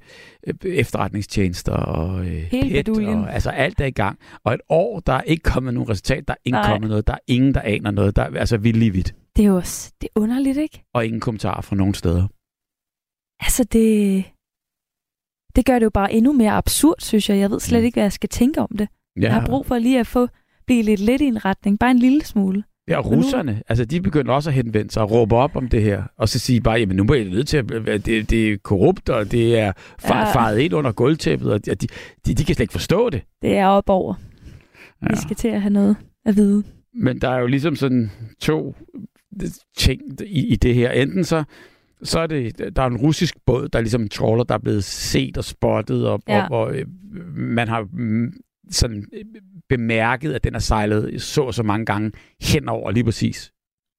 efterretningstjenester 0.64 1.72
og 1.72 2.20
øh, 2.26 2.32
Hele 2.32 2.82
PET, 2.82 2.88
og, 2.88 3.34
altså 3.34 3.50
alt 3.50 3.80
er 3.80 3.84
i 3.86 3.90
gang. 3.90 4.18
Og 4.44 4.54
et 4.54 4.60
år, 4.68 5.00
der 5.00 5.12
er 5.12 5.22
ikke 5.22 5.42
kommet 5.42 5.74
nogen 5.74 5.88
resultat, 5.90 6.28
der 6.28 6.34
er 6.34 6.38
ikke 6.44 6.58
kommet 6.64 6.88
noget, 6.90 7.06
der 7.06 7.12
er 7.12 7.18
ingen, 7.26 7.54
der 7.54 7.60
aner 7.60 7.90
noget, 7.90 8.16
der 8.16 8.22
er 8.22 8.38
altså 8.38 8.56
vildt 8.56 8.78
lige 8.78 8.92
vidt, 8.92 9.14
Det 9.36 9.42
er 9.42 9.46
jo 9.48 9.56
også, 9.56 9.92
det 10.00 10.08
er 10.16 10.20
underligt, 10.20 10.58
ikke? 10.58 10.82
og 10.94 11.04
ingen 11.06 11.20
kommentarer 11.20 11.60
fra 11.60 11.76
nogen 11.76 11.94
steder. 11.94 12.26
Altså, 13.40 13.64
det... 13.64 14.24
Det 15.56 15.66
gør 15.66 15.78
det 15.78 15.84
jo 15.84 15.90
bare 15.90 16.12
endnu 16.12 16.32
mere 16.32 16.50
absurd, 16.52 16.96
synes 17.00 17.30
jeg. 17.30 17.38
Jeg 17.38 17.50
ved 17.50 17.60
slet 17.60 17.80
Mm. 17.80 17.84
ikke, 17.84 17.94
hvad 17.96 18.04
jeg 18.04 18.12
skal 18.12 18.28
tænke 18.28 18.60
om 18.60 18.68
det. 18.78 18.88
Ja, 19.16 19.22
Jeg 19.22 19.32
har 19.32 19.46
brug 19.46 19.66
for 19.66 19.78
lige 19.78 20.00
at 20.00 20.06
få 20.06 20.28
blive 20.66 20.82
lidt 20.82 21.00
lidt 21.00 21.22
i 21.22 21.24
en 21.24 21.44
retning. 21.44 21.78
Bare 21.78 21.90
en 21.90 21.98
lille 21.98 22.24
smule. 22.24 22.64
ja 22.88 22.98
og 22.98 23.10
russerne, 23.10 23.62
altså 23.68 23.84
de 23.84 24.00
begynder 24.00 24.32
også 24.32 24.50
at 24.50 24.54
henvende 24.54 24.90
sig 24.90 25.02
og 25.02 25.10
råbe 25.10 25.36
op 25.36 25.56
om 25.56 25.68
det 25.68 25.82
her, 25.82 26.02
og 26.18 26.28
så 26.28 26.38
sige 26.38 26.60
bare, 26.60 26.78
jamen 26.78 26.96
nu 26.96 27.04
må 27.04 27.14
I 27.14 27.24
nødt 27.30 27.48
til 27.48 27.56
at, 27.56 27.68
det, 28.06 28.30
det 28.30 28.52
er 28.52 28.56
korrupt, 28.64 29.08
og 29.08 29.32
det 29.32 29.58
er 29.58 29.72
far, 30.00 30.26
Ja. 30.26 30.32
faret 30.34 30.58
ind 30.58 30.74
under 30.74 30.92
gulvtæppet, 30.92 31.52
og 31.52 31.66
de, 31.66 31.70
de, 31.74 31.86
de, 32.26 32.34
de 32.34 32.44
kan 32.44 32.54
slet 32.54 32.60
ikke 32.60 32.72
forstå 32.72 33.10
det. 33.10 33.22
Det 33.42 33.56
er 33.56 33.66
op 33.66 33.88
over. 33.88 34.14
Ja. 35.02 35.06
Vi 35.10 35.16
skal 35.16 35.36
til 35.36 35.48
at 35.48 35.60
have 35.60 35.72
noget 35.72 35.96
at 36.24 36.36
vide. 36.36 36.62
Men 36.94 37.20
der 37.20 37.28
er 37.28 37.38
jo 37.38 37.46
ligesom 37.46 37.76
sådan 37.76 38.10
to 38.40 38.74
ting 39.76 40.00
i, 40.26 40.46
i 40.46 40.56
det 40.56 40.74
her. 40.74 40.90
Enten 40.90 41.24
så, 41.24 41.44
så 42.02 42.20
er 42.20 42.26
det, 42.26 42.58
der 42.76 42.82
er 42.82 42.86
en 42.86 42.96
russisk 42.96 43.34
båd, 43.46 43.68
der 43.68 43.78
er 43.78 43.82
ligesom 43.82 44.02
en 44.02 44.08
trawler, 44.08 44.44
der 44.44 44.54
er 44.54 44.58
blevet 44.58 44.84
set 44.84 45.38
og 45.38 45.44
spottet, 45.44 46.08
og, 46.08 46.22
Ja. 46.28 46.46
og, 46.48 46.58
og 46.60 46.74
øh, 46.76 46.86
man 47.36 47.68
har 47.68 47.86
mm, 47.92 48.32
sådan 48.70 49.04
bemærket, 49.68 50.32
at 50.32 50.44
den 50.44 50.52
har 50.54 50.60
sejlet 50.60 51.22
så 51.22 51.42
og 51.42 51.54
så 51.54 51.62
mange 51.62 51.86
gange 51.86 52.12
hen 52.42 52.68
over 52.68 52.90
lige 52.90 53.04
præcis 53.04 53.52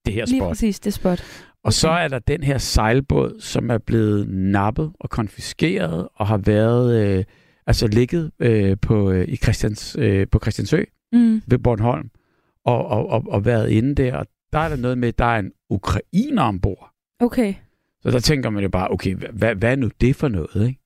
det 0.06 0.13
her 0.13 0.25
Lige 0.25 0.39
spot. 0.39 0.47
præcis 0.50 0.79
det 0.79 0.94
spot. 0.94 1.23
Og 1.63 1.73
så 1.73 1.89
er 1.89 2.07
der 2.07 2.19
den 2.19 2.44
her 2.44 2.57
sejlbåd, 2.57 3.39
som 3.39 3.69
er 3.69 3.77
blevet 3.77 4.27
nappet 4.29 4.91
og 5.00 5.09
konfiskeret 5.09 6.07
og 6.15 6.27
har 6.27 6.38
været 6.38 7.01
øh, 7.18 7.23
altså 7.68 7.88
ligget 7.88 8.31
øh, 8.39 8.77
på 8.81 9.12
øh, 9.12 9.27
i 9.27 9.35
Christians 9.35 9.95
øh, 10.00 10.27
på 10.31 10.39
Christiansø 10.39 10.83
Mm. 11.13 11.41
ved 11.47 11.57
Bornholm 11.59 12.09
og, 12.65 12.85
og, 12.85 13.07
og, 13.09 13.24
og 13.27 13.45
været 13.45 13.69
inde 13.69 13.95
der. 13.95 14.15
Og 14.15 14.25
der 14.53 14.59
er 14.59 14.69
der 14.69 14.75
noget 14.75 14.97
med, 14.97 15.07
at 15.07 15.17
der 15.17 15.25
er 15.25 15.39
en 15.39 15.51
ukrainer 15.69 16.44
ombord. 16.44 16.91
Okay. 17.19 17.53
Så 18.01 18.12
der 18.12 18.19
tænker 18.19 18.50
man 18.50 18.63
jo 18.63 18.69
bare, 18.69 18.91
okay, 18.91 19.15
hvad, 19.15 19.56
hvad 19.56 19.71
er 19.71 19.75
nu 19.75 19.89
det 20.01 20.15
for 20.15 20.27
noget, 20.27 20.67
ikke? 20.67 20.80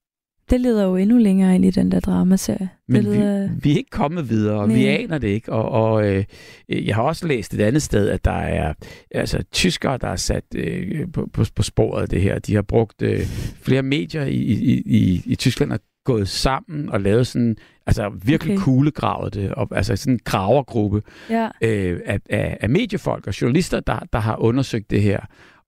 Det 0.50 0.62
leder 0.62 0.86
jo 0.86 0.96
endnu 0.96 1.18
længere 1.18 1.56
ind 1.56 1.66
i 1.66 1.72
den 1.72 1.92
der 1.92 2.00
dramaserie. 2.00 2.70
Men 2.88 3.06
det 3.06 3.18
leder... 3.18 3.48
vi, 3.48 3.54
vi 3.62 3.72
er 3.72 3.78
ikke 3.78 3.90
kommet 3.90 4.30
videre, 4.30 4.60
og 4.60 4.68
Nej. 4.68 4.78
vi 4.78 4.86
aner 4.86 5.18
det 5.18 5.28
ikke. 5.28 5.52
Og, 5.52 5.70
og 5.70 6.08
øh, 6.08 6.24
jeg 6.70 6.96
har 6.96 7.04
også 7.04 7.28
læst 7.28 7.54
et 7.54 7.62
andet 7.62 7.82
sted, 7.82 8.10
at 8.10 8.26
der 8.26 8.32
er 8.32 8.74
altså, 9.12 9.44
tyskere, 9.52 9.98
der 9.98 10.08
er 10.08 10.16
sat 10.16 10.44
øh, 10.56 11.12
på, 11.14 11.30
på, 11.34 11.44
på 11.56 11.64
sporet 11.64 12.02
af 12.02 12.10
det 12.10 12.22
her. 12.22 12.40
De 12.40 12.56
har 12.56 12.62
brugt 12.62 13.02
øh, 13.02 13.20
flere 13.62 13.84
medier 13.84 14.24
i, 14.26 14.36
i, 14.36 14.84
i, 14.86 15.22
i 15.26 15.36
Tyskland 15.36 15.72
og 15.72 15.80
gået 16.06 16.28
sammen 16.28 16.90
og 16.90 17.02
lavet 17.02 17.28
sådan, 17.28 17.56
altså 17.88 18.12
virkelig. 18.26 18.54
Okay. 18.56 18.64
kuglegravet 18.64 19.34
det, 19.34 19.52
og, 19.52 19.68
altså 19.72 19.96
sådan 19.96 20.14
en 20.14 20.20
gravergruppe 20.26 21.02
Ja. 21.30 21.50
øh, 21.62 22.00
af, 22.06 22.20
af, 22.30 22.58
af 22.62 22.70
mediefolk 22.70 23.28
og 23.28 23.42
journalister, 23.42 23.80
der, 23.80 24.00
der 24.14 24.20
har 24.20 24.36
undersøgt 24.38 24.92
det 24.92 25.02
her. 25.02 25.20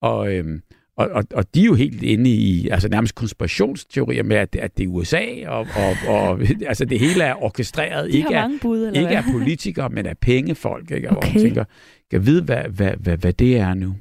Og, 0.02 0.34
øhm, 0.34 0.62
og, 0.98 1.10
og, 1.12 1.24
og 1.34 1.56
de 1.56 1.62
er 1.62 1.66
jo 1.66 1.74
helt 1.74 2.04
inde 2.04 2.30
i 2.30 2.68
altså 2.70 2.90
nærmest 2.90 3.16
konspirationsteorier 3.16 4.24
med, 4.24 4.36
at 4.38 4.54
det, 4.54 4.60
at 4.60 4.78
det 4.78 4.84
er 4.84 4.88
USA, 4.88 5.26
og, 5.48 5.68
og, 5.76 5.96
og 6.16 6.40
altså 6.70 6.86
det 6.86 7.00
hele 7.00 7.24
er 7.24 7.44
orkestreret, 7.44 8.12
De 8.14 8.18
ikke 8.18 8.38
af, 8.38 8.50
bud, 8.62 8.88
eller 8.88 9.00
ikke 9.02 9.18
af 9.18 9.24
politikere, 9.38 9.90
men 9.90 10.06
af 10.06 10.18
pengefolk. 10.18 10.92
Ikke? 10.92 11.10
Og 11.10 11.14
hvor 11.14 11.22
man 11.22 11.30
Okay. 11.32 11.40
tænker, 11.40 11.64
kan 12.12 12.26
vide, 12.26 12.44
hvad, 12.44 12.64
hvad, 12.64 12.92
hvad, 12.98 13.18
hvad 13.18 13.34
det 13.34 13.58
er 13.58 13.74
nu. 13.74 13.96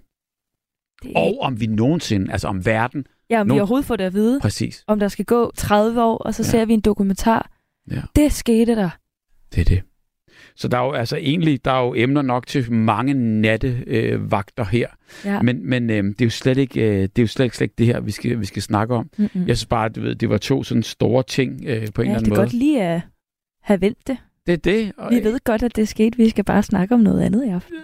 Det... 1.02 1.12
Og 1.16 1.38
om 1.40 1.60
vi 1.60 1.66
nogensinde, 1.66 2.32
altså 2.32 2.48
om 2.48 2.66
verden, 2.66 3.06
Ja, 3.30 3.40
om 3.40 3.46
vi 3.46 3.48
Nogen- 3.48 3.60
overhovedet 3.60 3.86
får 3.86 3.96
det 3.96 4.04
at 4.04 4.14
vide. 4.14 4.40
præcis, 4.40 4.84
Om 4.86 4.98
der 4.98 5.08
skal 5.08 5.24
gå 5.24 5.50
30 5.56 6.02
år, 6.02 6.16
og 6.18 6.34
så 6.34 6.42
Ja. 6.42 6.48
ser 6.48 6.64
vi 6.64 6.74
en 6.74 6.80
dokumentar. 6.80 7.50
Ja. 7.90 8.02
Det 8.16 8.32
skete 8.32 8.76
der. 8.76 8.90
det 9.54 9.60
er 9.60 9.64
det. 9.64 9.82
Så 10.56 10.68
der 10.68 10.78
er 10.78 10.84
jo 10.84 10.92
altså 10.92 11.16
egentlig, 11.16 11.64
der 11.64 11.70
er 11.72 11.84
jo 11.86 11.94
emner 11.96 12.22
nok 12.22 12.46
til 12.46 12.72
mange 12.72 13.14
nattevagter 13.14 14.64
øh, 14.64 14.70
her. 14.70 14.88
Ja. 15.24 15.42
Men, 15.42 15.68
men 15.70 15.90
øh, 15.90 16.04
det 16.04 16.20
er 16.20 16.24
jo 16.24 16.30
slet 16.30 16.58
ikke, 16.58 16.80
øh, 16.80 17.02
det 17.02 17.18
er 17.18 17.22
jo 17.22 17.26
slet, 17.26 17.54
slet 17.54 17.64
ikke 17.64 17.74
det 17.78 17.86
her, 17.86 18.00
vi 18.00 18.10
skal, 18.10 18.40
vi 18.40 18.44
skal 18.44 18.62
snakke 18.62 18.94
om. 18.94 19.10
Mm-mm. 19.18 19.46
Jeg 19.46 19.56
synes 19.56 19.66
bare, 19.66 19.88
du 19.88 20.00
ved, 20.00 20.14
det 20.14 20.28
var 20.30 20.38
to 20.38 20.62
sådan 20.62 20.82
store 20.82 21.22
ting 21.22 21.64
øh, 21.66 21.86
på 21.94 22.02
en 22.02 22.08
ja, 22.08 22.12
eller 22.12 22.18
det 22.18 22.26
anden 22.26 22.26
er 22.26 22.28
måde. 22.28 22.40
godt 22.40 22.52
lige 22.52 22.82
at 22.82 23.00
have 23.62 23.80
vendt 23.80 23.98
det. 24.06 24.16
Det 24.46 24.52
er 24.52 24.56
det. 24.56 24.92
Og, 24.98 25.10
Vi 25.10 25.24
ved 25.24 25.38
godt, 25.44 25.62
at 25.62 25.76
det 25.76 25.88
skete. 25.88 26.16
Vi 26.16 26.28
skal 26.28 26.44
bare 26.44 26.62
snakke 26.62 26.94
om 26.94 27.00
noget 27.00 27.22
andet 27.22 27.44
i 27.44 27.48
aften. 27.48 27.76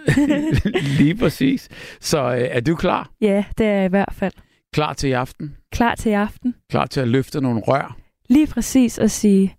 Lige 0.99 1.15
præcis. 1.15 1.69
Så 1.99 2.19
øh, 2.35 2.41
er 2.41 2.59
du 2.59 2.75
klar? 2.75 3.09
Ja, 3.21 3.43
det 3.57 3.65
er 3.65 3.71
jeg 3.71 3.85
i 3.85 3.89
hvert 3.89 4.13
fald. 4.13 4.33
Klar 4.73 4.93
til 4.93 5.09
i 5.09 5.11
aften? 5.11 5.55
Klar 5.71 5.95
til 5.95 6.09
i 6.09 6.13
aften. 6.13 6.55
Klar 6.69 6.85
til 6.85 6.99
at 6.99 7.07
løfte 7.07 7.41
nogle 7.41 7.59
rør? 7.61 7.97
Lige 8.29 8.47
præcis 8.47 8.99
at 8.99 9.11
sige, 9.11 9.55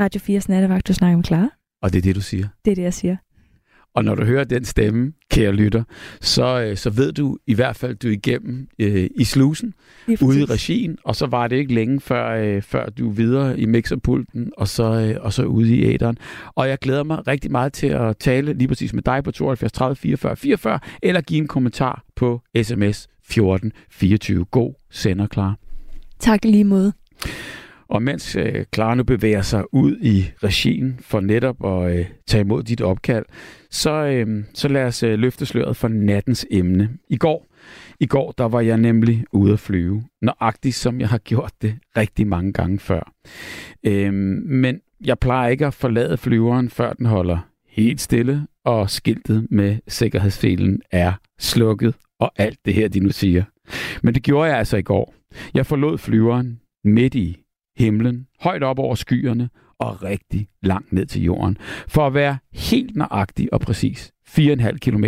Radio 0.00 0.20
4's 0.20 0.44
nattevagt, 0.48 0.88
du 0.88 0.92
snakker 0.94 1.16
med 1.16 1.24
Clara. 1.24 1.48
Og 1.82 1.92
det 1.92 1.98
er 1.98 2.02
det, 2.02 2.14
du 2.16 2.20
siger. 2.20 2.48
Det 2.64 2.70
er 2.70 2.74
det, 2.74 2.82
jeg 2.82 2.94
siger. 2.94 3.16
Og 3.94 4.04
når 4.04 4.14
du 4.14 4.24
hører 4.24 4.44
den 4.44 4.64
stemme, 4.64 5.12
kære 5.30 5.52
lytter, 5.52 5.82
så, 6.20 6.60
øh, 6.60 6.76
så 6.76 6.90
ved 6.90 7.12
du 7.12 7.38
i 7.46 7.54
hvert 7.54 7.76
fald, 7.76 7.96
du 7.96 8.08
er 8.08 8.12
igennem 8.12 8.68
øh, 8.78 9.10
i 9.16 9.24
slusen, 9.24 9.74
ude 10.22 10.40
i 10.40 10.44
regien, 10.44 10.98
og 11.04 11.16
så 11.16 11.26
var 11.26 11.48
det 11.48 11.56
ikke 11.56 11.74
længe 11.74 12.00
før, 12.00 12.30
øh, 12.30 12.62
før 12.62 12.86
du 12.90 13.08
er 13.08 13.12
videre 13.12 13.60
i 13.60 13.66
mixerpulten, 13.66 14.52
og 14.56 14.68
så, 14.68 14.84
øh, 14.84 15.24
og 15.24 15.32
så 15.32 15.44
ude 15.44 15.76
i 15.76 15.84
æderen. 15.84 16.18
Og 16.54 16.68
jeg 16.68 16.78
glæder 16.78 17.02
mig 17.04 17.26
rigtig 17.26 17.50
meget 17.50 17.72
til 17.72 17.86
at 17.86 18.16
tale 18.16 18.52
lige 18.52 18.68
præcis 18.68 18.92
med 18.92 19.02
dig 19.02 19.24
på 19.24 19.30
72 19.30 19.72
30 19.72 19.96
44 19.96 20.36
44, 20.36 20.78
eller 21.02 21.20
give 21.20 21.38
en 21.38 21.48
kommentar 21.48 22.02
på 22.16 22.40
sms 22.62 23.08
14 23.24 23.72
24. 23.90 24.44
God 24.44 24.74
sender, 24.90 25.26
klar. 25.26 25.56
Tak 26.18 26.44
lige 26.44 26.64
måde. 26.64 26.92
Og 27.90 28.02
mens 28.02 28.36
øh, 28.36 28.64
Clara 28.74 28.94
nu 28.94 29.04
bevæger 29.04 29.42
sig 29.42 29.74
ud 29.74 29.96
i 30.02 30.30
regien 30.42 30.98
for 31.02 31.20
netop 31.20 31.64
at 31.64 31.98
øh, 31.98 32.06
tage 32.26 32.40
imod 32.40 32.62
dit 32.62 32.80
opkald, 32.80 33.24
så, 33.70 33.90
øh, 33.90 34.44
så 34.54 34.68
lad 34.68 34.84
os 34.84 35.02
øh, 35.02 35.18
løfte 35.18 35.46
sløret 35.46 35.76
for 35.76 35.88
nattens 35.88 36.46
emne. 36.50 36.90
I 37.08 37.16
går, 37.16 37.46
I 38.00 38.06
går 38.06 38.34
der 38.38 38.44
var 38.44 38.60
jeg 38.60 38.78
nemlig 38.78 39.24
ude 39.32 39.52
at 39.52 39.58
flyve, 39.58 40.04
nøjagtigt 40.22 40.74
som 40.74 41.00
jeg 41.00 41.08
har 41.08 41.18
gjort 41.18 41.52
det 41.62 41.74
rigtig 41.96 42.26
mange 42.26 42.52
gange 42.52 42.78
før. 42.78 43.12
Øh, 43.86 44.12
men 44.44 44.80
jeg 45.04 45.18
plejer 45.18 45.48
ikke 45.48 45.66
at 45.66 45.74
forlade 45.74 46.16
flyveren, 46.16 46.70
før 46.70 46.92
den 46.92 47.06
holder 47.06 47.38
helt 47.68 48.00
stille, 48.00 48.46
og 48.64 48.90
skiltet 48.90 49.46
med 49.50 49.76
sikkerhedsfelen 49.88 50.82
er 50.90 51.12
slukket, 51.38 51.94
og 52.20 52.32
alt 52.36 52.58
det 52.64 52.74
her, 52.74 52.88
de 52.88 53.00
nu 53.00 53.10
siger. 53.10 53.44
Men 54.02 54.14
det 54.14 54.22
gjorde 54.22 54.50
jeg 54.50 54.58
altså 54.58 54.76
i 54.76 54.82
går. 54.82 55.14
Jeg 55.54 55.66
forlod 55.66 55.98
flyveren 55.98 56.60
midt 56.84 57.14
i 57.14 57.42
himlen, 57.80 58.26
højt 58.40 58.62
op 58.62 58.78
over 58.78 58.94
skyerne 58.94 59.48
og 59.78 60.02
rigtig 60.02 60.48
langt 60.62 60.92
ned 60.92 61.06
til 61.06 61.22
jorden, 61.22 61.56
for 61.88 62.06
at 62.06 62.14
være 62.14 62.38
helt 62.52 62.96
nøjagtig 62.96 63.52
og 63.52 63.60
præcis 63.60 64.12
4,5 64.28 64.78
km 64.78 65.04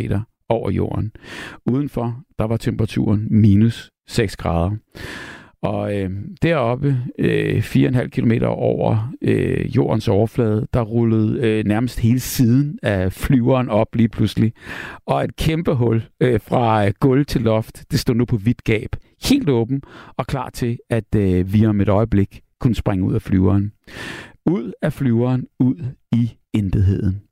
over 0.49 0.71
jorden. 0.71 1.12
Udenfor, 1.67 2.21
der 2.38 2.45
var 2.45 2.57
temperaturen 2.57 3.26
minus 3.31 3.91
6 4.09 4.37
grader. 4.37 4.71
Og 5.62 5.97
øh, 5.97 6.11
deroppe, 6.43 6.99
øh, 7.19 7.59
4,5 7.59 8.09
km 8.09 8.33
over 8.45 9.12
øh, 9.23 9.76
jordens 9.76 10.09
overflade, 10.09 10.67
der 10.75 10.81
rullede 10.81 11.41
øh, 11.41 11.64
nærmest 11.64 12.00
hele 12.00 12.21
siden 12.21 12.79
af 12.83 13.12
flyveren 13.12 13.69
op 13.69 13.95
lige 13.95 14.09
pludselig. 14.09 14.52
Og 15.07 15.25
et 15.25 15.37
kæmpe 15.37 15.75
hul 15.75 16.02
øh, 16.21 16.41
fra 16.41 16.87
øh, 16.87 16.93
gulv 17.00 17.26
til 17.26 17.41
loft, 17.41 17.85
det 17.91 18.00
stod 18.00 18.14
nu 18.14 18.25
på 18.25 18.37
vidt 18.37 18.64
gab, 18.64 18.97
helt 19.25 19.49
åben 19.49 19.83
og 20.17 20.26
klar 20.26 20.50
til, 20.50 20.79
at 20.91 21.14
øh, 21.17 21.52
vi 21.52 21.67
om 21.67 21.81
et 21.81 21.88
øjeblik 21.88 22.41
kunne 22.62 22.75
springe 22.75 23.04
ud 23.07 23.14
af 23.14 23.23
flyveren. 23.23 23.73
Ud 24.47 24.73
af 24.83 24.92
flyveren, 24.92 25.47
ud 25.61 25.76
i 26.12 26.38
intetheden. 26.52 27.23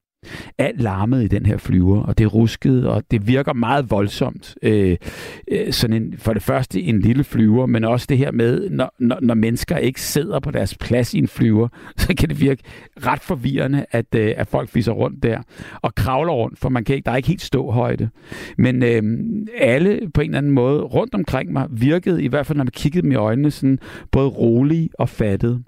Alt 0.58 0.80
larmede 0.80 1.24
i 1.24 1.28
den 1.28 1.46
her 1.46 1.56
flyver, 1.56 2.02
og 2.02 2.18
det 2.18 2.34
ruskede, 2.34 2.90
og 2.90 3.02
det 3.10 3.26
virker 3.26 3.52
meget 3.52 3.90
voldsomt. 3.90 4.54
Øh, 4.62 4.96
øh, 5.48 5.72
sådan 5.72 6.02
en, 6.02 6.14
for 6.18 6.32
det 6.32 6.42
første 6.42 6.82
en 6.82 7.00
lille 7.00 7.24
flyver, 7.24 7.66
men 7.66 7.84
også 7.84 8.06
det 8.08 8.18
her 8.18 8.32
med, 8.32 8.70
når, 8.70 8.94
når, 8.98 9.18
når 9.22 9.34
mennesker 9.34 9.76
ikke 9.76 10.02
sidder 10.02 10.40
på 10.40 10.50
deres 10.50 10.74
plads 10.74 11.14
i 11.14 11.18
en 11.18 11.28
flyver, 11.28 11.68
så 11.96 12.14
kan 12.18 12.28
det 12.28 12.40
virke 12.40 12.62
ret 13.06 13.20
forvirrende, 13.20 13.86
at, 13.90 14.14
øh, 14.14 14.34
at 14.36 14.46
folk 14.46 14.68
fiser 14.68 14.92
rundt 14.92 15.22
der 15.22 15.42
og 15.82 15.94
kravler 15.94 16.32
rundt, 16.32 16.58
for 16.58 16.68
man 16.68 16.84
kan 16.84 16.94
ikke, 16.94 17.06
der 17.06 17.12
er 17.12 17.16
ikke 17.16 17.28
helt 17.28 17.42
ståhøjde. 17.42 18.10
Men 18.58 18.82
øh, 18.82 19.02
alle 19.58 20.10
på 20.14 20.20
en 20.20 20.30
eller 20.30 20.38
anden 20.38 20.52
måde 20.52 20.82
rundt 20.82 21.14
omkring 21.14 21.52
mig 21.52 21.66
virkede, 21.70 22.22
i 22.22 22.28
hvert 22.28 22.46
fald 22.46 22.56
når 22.56 22.64
man 22.64 22.72
kiggede 22.72 23.02
dem 23.02 23.12
i 23.12 23.14
øjnene, 23.14 23.50
sådan 23.50 23.78
både 24.10 24.28
rolige 24.28 24.90
og 24.98 25.08
fattede. 25.08 25.62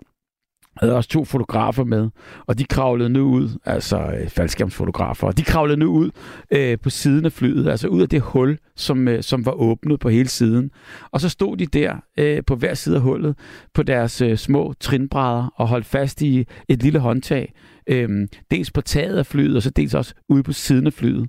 Havde 0.81 0.97
også 0.97 1.09
to 1.09 1.25
fotografer 1.25 1.85
med, 1.85 2.09
og 2.47 2.59
de 2.59 2.65
kravlede 2.65 3.09
nu 3.09 3.23
ud, 3.23 3.49
altså 3.65 3.99
øh, 3.99 4.29
faldskærmsfotografer, 4.29 5.27
og 5.27 5.39
de 5.39 5.43
kravlede 5.43 5.77
nu 5.77 5.93
ud 5.93 6.11
øh, 6.51 6.79
på 6.79 6.91
siden 6.91 7.25
af 7.25 7.33
flyet, 7.33 7.69
altså 7.69 7.89
ud 7.89 8.03
af 8.03 8.09
det 8.09 8.21
hul, 8.21 8.59
som, 8.77 9.09
øh, 9.09 9.23
som 9.23 9.47
var 9.47 9.53
åbnet 9.53 10.01
på 10.01 10.09
hele 10.09 10.29
siden. 10.29 10.71
Og 11.11 11.21
så 11.21 11.29
stod 11.29 11.57
de 11.57 11.67
der 11.67 11.97
øh, 12.19 12.43
på 12.47 12.55
hver 12.55 12.75
side 12.75 12.97
af 12.97 13.03
hullet 13.03 13.37
på 13.75 13.83
deres 13.83 14.21
øh, 14.21 14.37
små 14.37 14.75
trinbrædder 14.81 15.53
og 15.57 15.69
holdt 15.69 15.87
fast 15.87 16.23
i 16.23 16.47
et 16.69 16.83
lille 16.83 16.99
håndtag, 16.99 17.53
øh, 17.87 18.29
dels 18.51 18.71
på 18.71 18.81
taget 18.81 19.19
af 19.19 19.27
flyet, 19.27 19.57
og 19.57 19.63
så 19.63 19.71
dels 19.71 19.95
også 19.95 20.15
ude 20.29 20.43
på 20.43 20.53
siden 20.53 20.87
af 20.87 20.93
flyet. 20.93 21.29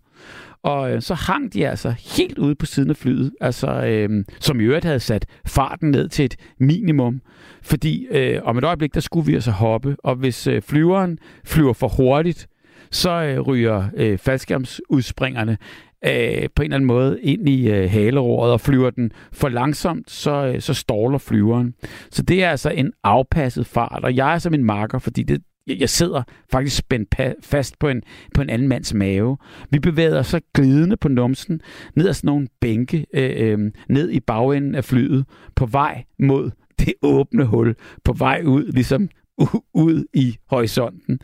Og 0.63 0.91
øh, 0.91 1.01
så 1.01 1.13
hang 1.13 1.53
de 1.53 1.67
altså 1.67 1.93
helt 2.17 2.37
ude 2.37 2.55
på 2.55 2.65
siden 2.65 2.89
af 2.89 2.97
flyet, 2.97 3.31
altså, 3.41 3.67
øh, 3.67 4.25
som 4.39 4.59
i 4.59 4.63
øvrigt 4.63 4.85
havde 4.85 4.99
sat 4.99 5.25
farten 5.45 5.91
ned 5.91 6.09
til 6.09 6.25
et 6.25 6.35
minimum. 6.59 7.21
Fordi 7.61 8.07
øh, 8.11 8.39
om 8.43 8.57
et 8.57 8.63
øjeblik, 8.63 8.93
der 8.93 8.99
skulle 8.99 9.25
vi 9.25 9.33
altså 9.33 9.51
hoppe, 9.51 9.95
og 9.99 10.15
hvis 10.15 10.47
øh, 10.47 10.61
flyveren 10.61 11.17
flyver 11.45 11.73
for 11.73 11.87
hurtigt, 11.87 12.47
så 12.91 13.09
øh, 13.09 13.39
ryger 13.39 13.85
øh, 13.97 14.17
faldskærmsudspringerne 14.17 15.57
øh, 16.05 16.49
på 16.55 16.61
en 16.61 16.65
eller 16.65 16.75
anden 16.75 16.85
måde 16.85 17.21
ind 17.21 17.49
i 17.49 17.69
øh, 17.69 17.91
haleroret, 17.91 18.51
og 18.51 18.61
flyver 18.61 18.89
den 18.89 19.11
for 19.31 19.49
langsomt, 19.49 20.11
så, 20.11 20.45
øh, 20.45 20.61
så 20.61 20.73
ståler 20.73 21.17
flyveren. 21.17 21.73
Så 22.11 22.21
det 22.21 22.43
er 22.43 22.49
altså 22.49 22.69
en 22.69 22.91
afpasset 23.03 23.67
fart, 23.67 24.03
og 24.03 24.15
jeg 24.15 24.33
er 24.33 24.39
som 24.39 24.53
en 24.53 24.63
marker, 24.63 24.99
fordi 24.99 25.23
det, 25.23 25.41
jeg 25.67 25.89
sidder 25.89 26.23
faktisk 26.51 26.77
spændt 26.77 27.15
fast 27.41 27.79
på 27.79 27.87
en, 27.89 28.01
på 28.33 28.41
en 28.41 28.49
anden 28.49 28.67
mands 28.67 28.93
mave. 28.93 29.37
Vi 29.69 29.79
bevæger 29.79 30.19
os 30.19 30.27
så 30.27 30.39
glidende 30.53 30.97
på 30.97 31.07
numsen, 31.07 31.61
ned 31.95 32.07
ad 32.07 32.13
sådan 32.13 32.27
nogle 32.27 32.47
bænke, 32.61 33.05
øh, 33.13 33.31
øh, 33.37 33.71
ned 33.89 34.09
i 34.09 34.19
bagenden 34.19 34.75
af 34.75 34.83
flyet, 34.83 35.25
på 35.55 35.65
vej 35.65 36.03
mod 36.19 36.51
det 36.79 36.93
åbne 37.01 37.45
hul, 37.45 37.75
på 38.03 38.13
vej 38.13 38.41
ud, 38.45 38.71
ligesom 38.71 39.09
ud 39.73 40.05
i 40.13 40.37
horisonten. 40.49 41.19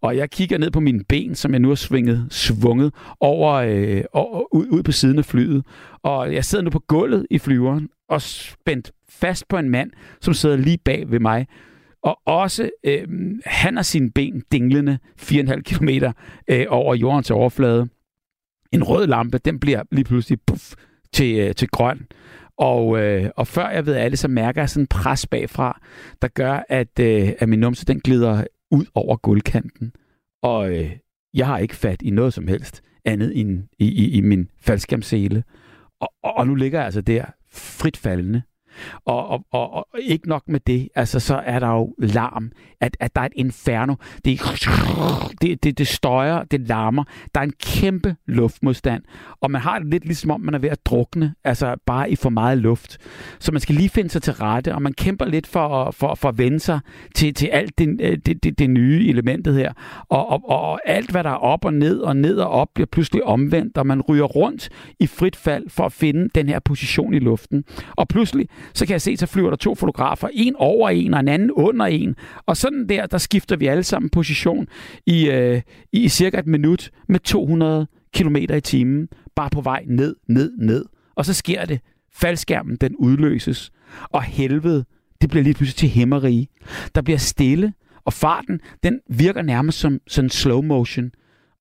Og 0.00 0.16
jeg 0.16 0.30
kigger 0.30 0.58
ned 0.58 0.70
på 0.70 0.80
mine 0.80 1.04
ben, 1.08 1.34
som 1.34 1.52
jeg 1.52 1.60
nu 1.60 1.68
har 1.68 1.74
svinget, 1.74 2.26
svunget 2.30 2.94
over, 3.20 3.52
øh, 3.52 4.02
over 4.12 4.54
ud, 4.54 4.66
ud 4.70 4.82
på 4.82 4.92
siden 4.92 5.18
af 5.18 5.24
flyet. 5.24 5.64
Og 6.02 6.34
jeg 6.34 6.44
sidder 6.44 6.64
nu 6.64 6.70
på 6.70 6.82
gulvet 6.88 7.26
i 7.30 7.38
flyveren 7.38 7.88
og 8.08 8.22
spændt 8.22 8.92
fast 9.08 9.48
på 9.48 9.58
en 9.58 9.70
mand, 9.70 9.90
som 10.20 10.34
sidder 10.34 10.56
lige 10.56 10.78
bag 10.84 11.10
ved 11.10 11.20
mig, 11.20 11.46
og 12.02 12.20
også, 12.24 12.70
øh, 12.84 13.08
han 13.44 13.76
har 13.76 13.82
sine 13.82 14.10
ben 14.10 14.42
dinglende 14.52 14.98
4,5 15.20 15.60
km 15.60 15.88
øh, 16.48 16.66
over 16.68 16.94
jordens 16.94 17.30
overflade. 17.30 17.88
En 18.72 18.82
rød 18.82 19.06
lampe, 19.06 19.38
den 19.38 19.60
bliver 19.60 19.82
lige 19.92 20.04
pludselig 20.04 20.38
puff, 20.46 20.74
til, 21.12 21.38
øh, 21.38 21.54
til 21.54 21.68
grøn. 21.68 22.06
Og, 22.56 22.98
øh, 22.98 23.30
og 23.36 23.46
før 23.46 23.68
jeg 23.68 23.86
ved 23.86 23.94
af 23.94 24.10
det, 24.10 24.18
så 24.18 24.28
mærker 24.28 24.60
jeg 24.60 24.70
sådan 24.70 24.82
en 24.82 24.86
pres 24.86 25.26
bagfra, 25.26 25.80
der 26.22 26.28
gør, 26.28 26.62
at, 26.68 26.98
øh, 27.00 27.32
at 27.38 27.48
min 27.48 27.58
numse 27.58 27.86
den 27.86 28.00
glider 28.00 28.44
ud 28.70 28.86
over 28.94 29.16
gulvkanten. 29.16 29.92
Og 30.42 30.70
øh, 30.70 30.90
jeg 31.34 31.46
har 31.46 31.58
ikke 31.58 31.76
fat 31.76 32.02
i 32.02 32.10
noget 32.10 32.32
som 32.32 32.48
helst 32.48 32.82
andet 33.04 33.40
end 33.40 33.62
i, 33.78 33.86
i, 33.86 34.10
i 34.10 34.20
min 34.20 34.48
faldskærmsele. 34.60 35.44
Og, 36.00 36.12
og, 36.22 36.34
og 36.34 36.46
nu 36.46 36.54
ligger 36.54 36.78
jeg 36.78 36.84
altså 36.84 37.00
der 37.00 37.24
frit 37.52 37.96
faldende 37.96 38.42
og, 39.04 39.28
og, 39.28 39.44
og, 39.52 39.74
og 39.74 39.86
ikke 40.00 40.28
nok 40.28 40.42
med 40.48 40.60
det, 40.60 40.88
altså 40.94 41.20
så 41.20 41.42
er 41.46 41.58
der 41.58 41.68
jo 41.68 41.94
larm, 41.98 42.52
at, 42.80 42.96
at 43.00 43.16
der 43.16 43.22
er 43.22 43.26
et 43.26 43.32
inferno. 43.36 43.94
Det, 44.24 44.40
det, 45.42 45.64
det, 45.64 45.78
det 45.78 45.88
støjer, 45.88 46.44
det 46.44 46.68
larmer. 46.68 47.04
Der 47.34 47.40
er 47.40 47.44
en 47.44 47.52
kæmpe 47.62 48.16
luftmodstand, 48.26 49.02
og 49.40 49.50
man 49.50 49.60
har 49.60 49.78
det 49.78 49.88
lidt 49.88 50.04
ligesom 50.04 50.30
om, 50.30 50.40
man 50.40 50.54
er 50.54 50.58
ved 50.58 50.68
at 50.68 50.86
drukne, 50.86 51.34
altså 51.44 51.76
bare 51.86 52.10
i 52.10 52.16
for 52.16 52.30
meget 52.30 52.58
luft. 52.58 52.98
Så 53.38 53.52
man 53.52 53.60
skal 53.60 53.74
lige 53.74 53.88
finde 53.88 54.10
sig 54.10 54.22
til 54.22 54.32
rette, 54.32 54.74
og 54.74 54.82
man 54.82 54.92
kæmper 54.92 55.24
lidt 55.24 55.46
for, 55.46 55.90
for, 55.90 56.14
for 56.14 56.28
at 56.28 56.38
vende 56.38 56.60
sig 56.60 56.80
til, 57.14 57.34
til 57.34 57.46
alt 57.46 57.78
det, 57.78 58.00
øh, 58.00 58.18
det, 58.26 58.44
det, 58.44 58.58
det 58.58 58.70
nye 58.70 59.08
elementet 59.08 59.54
her. 59.54 59.72
Og, 60.08 60.28
og, 60.30 60.48
og 60.48 60.80
alt, 60.84 61.10
hvad 61.10 61.24
der 61.24 61.30
er 61.30 61.34
op 61.34 61.64
og 61.64 61.74
ned 61.74 61.98
og 61.98 62.16
ned 62.16 62.36
og 62.36 62.50
op, 62.50 62.68
bliver 62.74 62.86
pludselig 62.86 63.24
omvendt, 63.24 63.78
og 63.78 63.86
man 63.86 64.00
ryger 64.00 64.24
rundt 64.24 64.68
i 65.00 65.06
frit 65.06 65.36
fald 65.36 65.70
for 65.70 65.84
at 65.84 65.92
finde 65.92 66.28
den 66.34 66.48
her 66.48 66.58
position 66.58 67.14
i 67.14 67.18
luften. 67.18 67.64
Og 67.96 68.08
pludselig, 68.08 68.48
så 68.74 68.86
kan 68.86 68.92
jeg 68.92 69.00
se, 69.00 69.16
så 69.16 69.26
flyver 69.26 69.50
der 69.50 69.56
to 69.56 69.74
fotografer, 69.74 70.28
en 70.32 70.56
over 70.56 70.90
en 70.90 71.14
og 71.14 71.20
en 71.20 71.28
anden 71.28 71.50
under 71.50 71.86
en. 71.86 72.16
Og 72.46 72.56
sådan 72.56 72.88
der, 72.88 73.06
der 73.06 73.18
skifter 73.18 73.56
vi 73.56 73.66
alle 73.66 73.82
sammen 73.82 74.10
position 74.10 74.66
i, 75.06 75.30
øh, 75.30 75.62
i 75.92 76.08
cirka 76.08 76.38
et 76.38 76.46
minut 76.46 76.90
med 77.08 77.20
200 77.20 77.86
km 78.14 78.36
i 78.36 78.60
timen, 78.60 79.08
bare 79.36 79.50
på 79.50 79.60
vej 79.60 79.84
ned, 79.86 80.16
ned, 80.28 80.52
ned. 80.58 80.84
Og 81.14 81.26
så 81.26 81.34
sker 81.34 81.64
det. 81.64 81.80
Faldskærmen, 82.14 82.76
den 82.76 82.96
udløses. 82.96 83.70
Og 84.02 84.22
helvede, 84.22 84.84
det 85.22 85.30
bliver 85.30 85.42
lige 85.42 85.54
pludselig 85.54 85.76
til 85.76 85.88
hæmmerige. 85.88 86.48
Der 86.94 87.02
bliver 87.02 87.18
stille, 87.18 87.72
og 88.04 88.12
farten, 88.12 88.60
den 88.82 89.00
virker 89.08 89.42
nærmest 89.42 89.78
som 89.78 90.00
sådan 90.06 90.30
slow 90.30 90.62
motion 90.62 91.10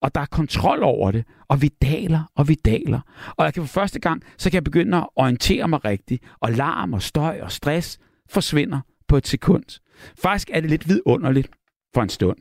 og 0.02 0.16
der 0.16 0.22
er 0.22 0.26
kontrol 0.26 0.84
over 0.84 1.12
det, 1.12 1.26
og 1.48 1.62
vi 1.62 1.68
daler, 1.82 2.32
og 2.36 2.48
vi 2.48 2.56
daler. 2.56 3.00
Og 3.38 3.46
jeg 3.46 3.54
kan 3.54 3.64
for 3.64 3.80
første 3.80 4.00
gang, 4.00 4.24
så 4.38 4.50
kan 4.50 4.56
jeg 4.56 4.64
begynde 4.64 4.98
at 4.98 5.08
orientere 5.16 5.68
mig 5.68 5.86
rigtigt, 5.86 6.24
og 6.40 6.52
larm 6.52 6.94
og 6.94 7.02
støj 7.02 7.40
og 7.42 7.52
stress 7.52 8.00
forsvinder 8.30 8.80
på 9.08 9.18
et 9.18 9.28
sekund. 9.28 9.80
Faktisk 10.22 10.50
er 10.54 10.62
det 10.62 10.70
lidt 10.70 10.90
vidunderligt 10.90 11.50
for 11.94 12.02
en 12.02 12.10
stund. 12.10 12.38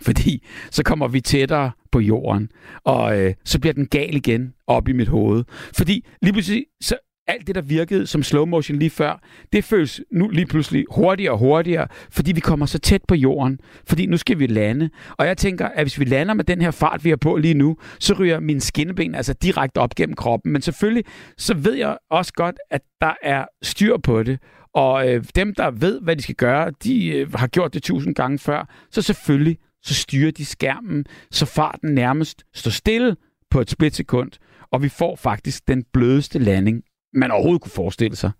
Fordi 0.00 0.46
så 0.70 0.82
kommer 0.82 1.08
vi 1.08 1.20
tættere 1.20 1.70
på 1.92 2.00
jorden, 2.00 2.50
og 2.84 3.20
øh, 3.20 3.34
så 3.44 3.60
bliver 3.60 3.74
den 3.74 3.86
gal 3.86 4.16
igen 4.16 4.54
op 4.66 4.88
i 4.88 4.92
mit 4.92 5.08
hoved. 5.08 5.44
Fordi 5.76 6.06
lige 6.22 6.32
pludselig 6.32 6.66
så 6.80 6.96
alt 7.30 7.46
det, 7.46 7.54
der 7.54 7.60
virkede 7.60 8.06
som 8.06 8.22
slow 8.22 8.44
motion 8.44 8.78
lige 8.78 8.90
før, 8.90 9.22
det 9.52 9.64
føles 9.64 10.00
nu 10.12 10.28
lige 10.28 10.46
pludselig 10.46 10.84
hurtigere 10.90 11.32
og 11.32 11.38
hurtigere, 11.38 11.88
fordi 12.10 12.32
vi 12.32 12.40
kommer 12.40 12.66
så 12.66 12.78
tæt 12.78 13.02
på 13.08 13.14
jorden. 13.14 13.60
Fordi 13.86 14.06
nu 14.06 14.16
skal 14.16 14.38
vi 14.38 14.46
lande. 14.46 14.90
Og 15.16 15.26
jeg 15.26 15.36
tænker, 15.36 15.66
at 15.66 15.84
hvis 15.84 15.98
vi 15.98 16.04
lander 16.04 16.34
med 16.34 16.44
den 16.44 16.60
her 16.60 16.70
fart, 16.70 17.04
vi 17.04 17.08
har 17.08 17.16
på 17.16 17.36
lige 17.36 17.54
nu, 17.54 17.76
så 17.98 18.14
ryger 18.14 18.40
min 18.40 18.60
skinneben 18.60 19.14
altså 19.14 19.32
direkte 19.32 19.78
op 19.78 19.94
gennem 19.94 20.16
kroppen. 20.16 20.52
Men 20.52 20.62
selvfølgelig, 20.62 21.04
så 21.38 21.54
ved 21.54 21.74
jeg 21.74 21.98
også 22.10 22.32
godt, 22.32 22.56
at 22.70 22.80
der 23.00 23.14
er 23.22 23.44
styr 23.62 23.96
på 23.96 24.22
det. 24.22 24.38
Og 24.74 25.08
øh, 25.08 25.24
dem, 25.36 25.54
der 25.54 25.70
ved, 25.70 26.00
hvad 26.00 26.16
de 26.16 26.22
skal 26.22 26.34
gøre, 26.34 26.70
de 26.84 27.06
øh, 27.06 27.32
har 27.32 27.46
gjort 27.46 27.74
det 27.74 27.82
tusind 27.82 28.14
gange 28.14 28.38
før. 28.38 28.68
Så 28.90 29.02
selvfølgelig, 29.02 29.58
så 29.82 29.94
styrer 29.94 30.30
de 30.30 30.44
skærmen, 30.44 31.04
så 31.30 31.46
farten 31.46 31.94
nærmest 31.94 32.44
står 32.54 32.70
stille 32.70 33.16
på 33.50 33.60
et 33.60 33.70
splitsekund, 33.70 34.30
og 34.72 34.82
vi 34.82 34.88
får 34.88 35.16
faktisk 35.16 35.68
den 35.68 35.84
blødeste 35.92 36.38
landing, 36.38 36.82
man 37.12 37.30
overhovedet 37.30 37.62
kunne 37.62 37.70
forestille 37.70 38.16
sig. 38.16 38.30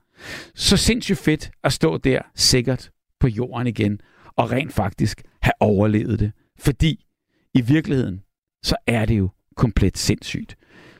Så 0.54 0.76
sindssygt 0.76 1.18
fedt 1.18 1.50
at 1.64 1.72
stå 1.72 1.96
der 1.96 2.22
sikkert 2.34 2.90
på 3.20 3.28
jorden 3.28 3.66
igen, 3.66 4.00
og 4.36 4.50
rent 4.50 4.72
faktisk 4.72 5.22
have 5.42 5.52
overlevet 5.60 6.20
det. 6.20 6.32
Fordi 6.58 7.06
i 7.54 7.60
virkeligheden, 7.60 8.22
så 8.62 8.76
er 8.86 9.04
det 9.04 9.18
jo 9.18 9.30
komplet 9.56 9.98
sindssygt. 9.98 10.56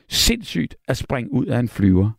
Sindssygt 0.09 0.75
at 0.87 0.97
springe 0.97 1.33
ud 1.33 1.45
af 1.45 1.59
en 1.59 1.69
flyver. 1.69 2.11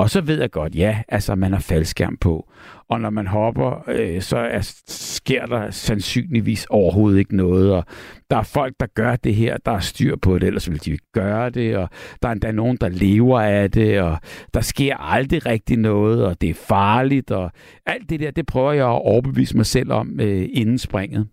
Og 0.00 0.10
så 0.10 0.20
ved 0.20 0.40
jeg 0.40 0.50
godt, 0.50 0.74
ja, 0.74 1.02
altså 1.08 1.34
man 1.34 1.52
har 1.52 1.60
faldskærm 1.60 2.16
på. 2.16 2.50
Og 2.88 3.00
når 3.00 3.10
man 3.10 3.26
hopper, 3.26 3.88
øh, 3.88 4.22
så 4.22 4.36
er, 4.36 4.82
sker 4.88 5.46
der 5.46 5.70
sandsynligvis 5.70 6.66
overhovedet 6.70 7.18
ikke 7.18 7.36
noget. 7.36 7.72
Og 7.72 7.84
der 8.30 8.36
er 8.36 8.42
folk, 8.42 8.74
der 8.80 8.86
gør 8.94 9.16
det 9.16 9.34
her, 9.34 9.56
der 9.56 9.72
er 9.72 9.80
styr 9.80 10.16
på 10.16 10.38
det, 10.38 10.46
ellers 10.46 10.70
vil 10.70 10.84
de 10.84 10.90
ikke 10.90 11.12
gøre 11.14 11.50
det. 11.50 11.76
Og 11.76 11.88
der 12.22 12.28
er 12.28 12.32
endda 12.32 12.52
nogen, 12.52 12.76
der 12.80 12.88
lever 12.88 13.40
af 13.40 13.70
det, 13.70 14.00
og 14.00 14.18
der 14.54 14.60
sker 14.60 14.96
aldrig 14.96 15.46
rigtig 15.46 15.76
noget, 15.76 16.24
og 16.24 16.40
det 16.40 16.50
er 16.50 16.54
farligt. 16.54 17.30
Og 17.30 17.52
alt 17.86 18.10
det 18.10 18.20
der, 18.20 18.30
det 18.30 18.46
prøver 18.46 18.72
jeg 18.72 18.86
at 18.86 19.02
overbevise 19.02 19.56
mig 19.56 19.66
selv 19.66 19.92
om 19.92 20.20
øh, 20.20 20.48
inden 20.52 20.78
springet 20.78 21.28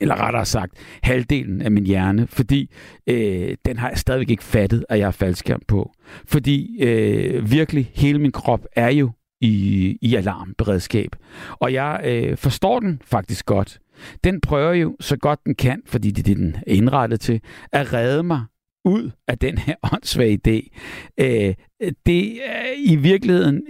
eller 0.00 0.14
rettere 0.14 0.44
sagt 0.44 0.72
halvdelen 1.02 1.62
af 1.62 1.70
min 1.70 1.86
hjerne, 1.86 2.26
fordi 2.26 2.70
øh, 3.06 3.56
den 3.64 3.78
har 3.78 3.88
jeg 3.88 3.98
stadigvæk 3.98 4.30
ikke 4.30 4.44
fattet, 4.44 4.84
at 4.88 4.98
jeg 4.98 5.06
er 5.06 5.10
faldskærm 5.10 5.62
på. 5.68 5.92
Fordi 6.26 6.82
øh, 6.82 7.50
virkelig 7.50 7.90
hele 7.94 8.18
min 8.18 8.32
krop 8.32 8.66
er 8.76 8.90
jo 8.90 9.10
i, 9.40 9.98
i 10.02 10.14
alarmberedskab. 10.14 11.16
Og 11.50 11.72
jeg 11.72 12.00
øh, 12.04 12.36
forstår 12.36 12.80
den 12.80 13.02
faktisk 13.04 13.46
godt. 13.46 13.78
Den 14.24 14.40
prøver 14.40 14.72
jo 14.72 14.96
så 15.00 15.16
godt 15.16 15.44
den 15.44 15.54
kan, 15.54 15.82
fordi 15.86 16.10
det 16.10 16.18
er 16.18 16.34
det, 16.34 16.36
den 16.36 16.56
er 16.66 16.72
indrettet 16.72 17.20
til, 17.20 17.40
at 17.72 17.92
redde 17.92 18.22
mig 18.22 18.44
ud 18.84 19.10
af 19.28 19.38
den 19.38 19.58
her 19.58 19.74
åndssvage 19.92 20.40
idé. 20.46 20.78
Øh, 21.20 21.54
det 22.06 22.38
er 22.44 22.66
i 22.76 22.96
virkeligheden, 22.96 23.62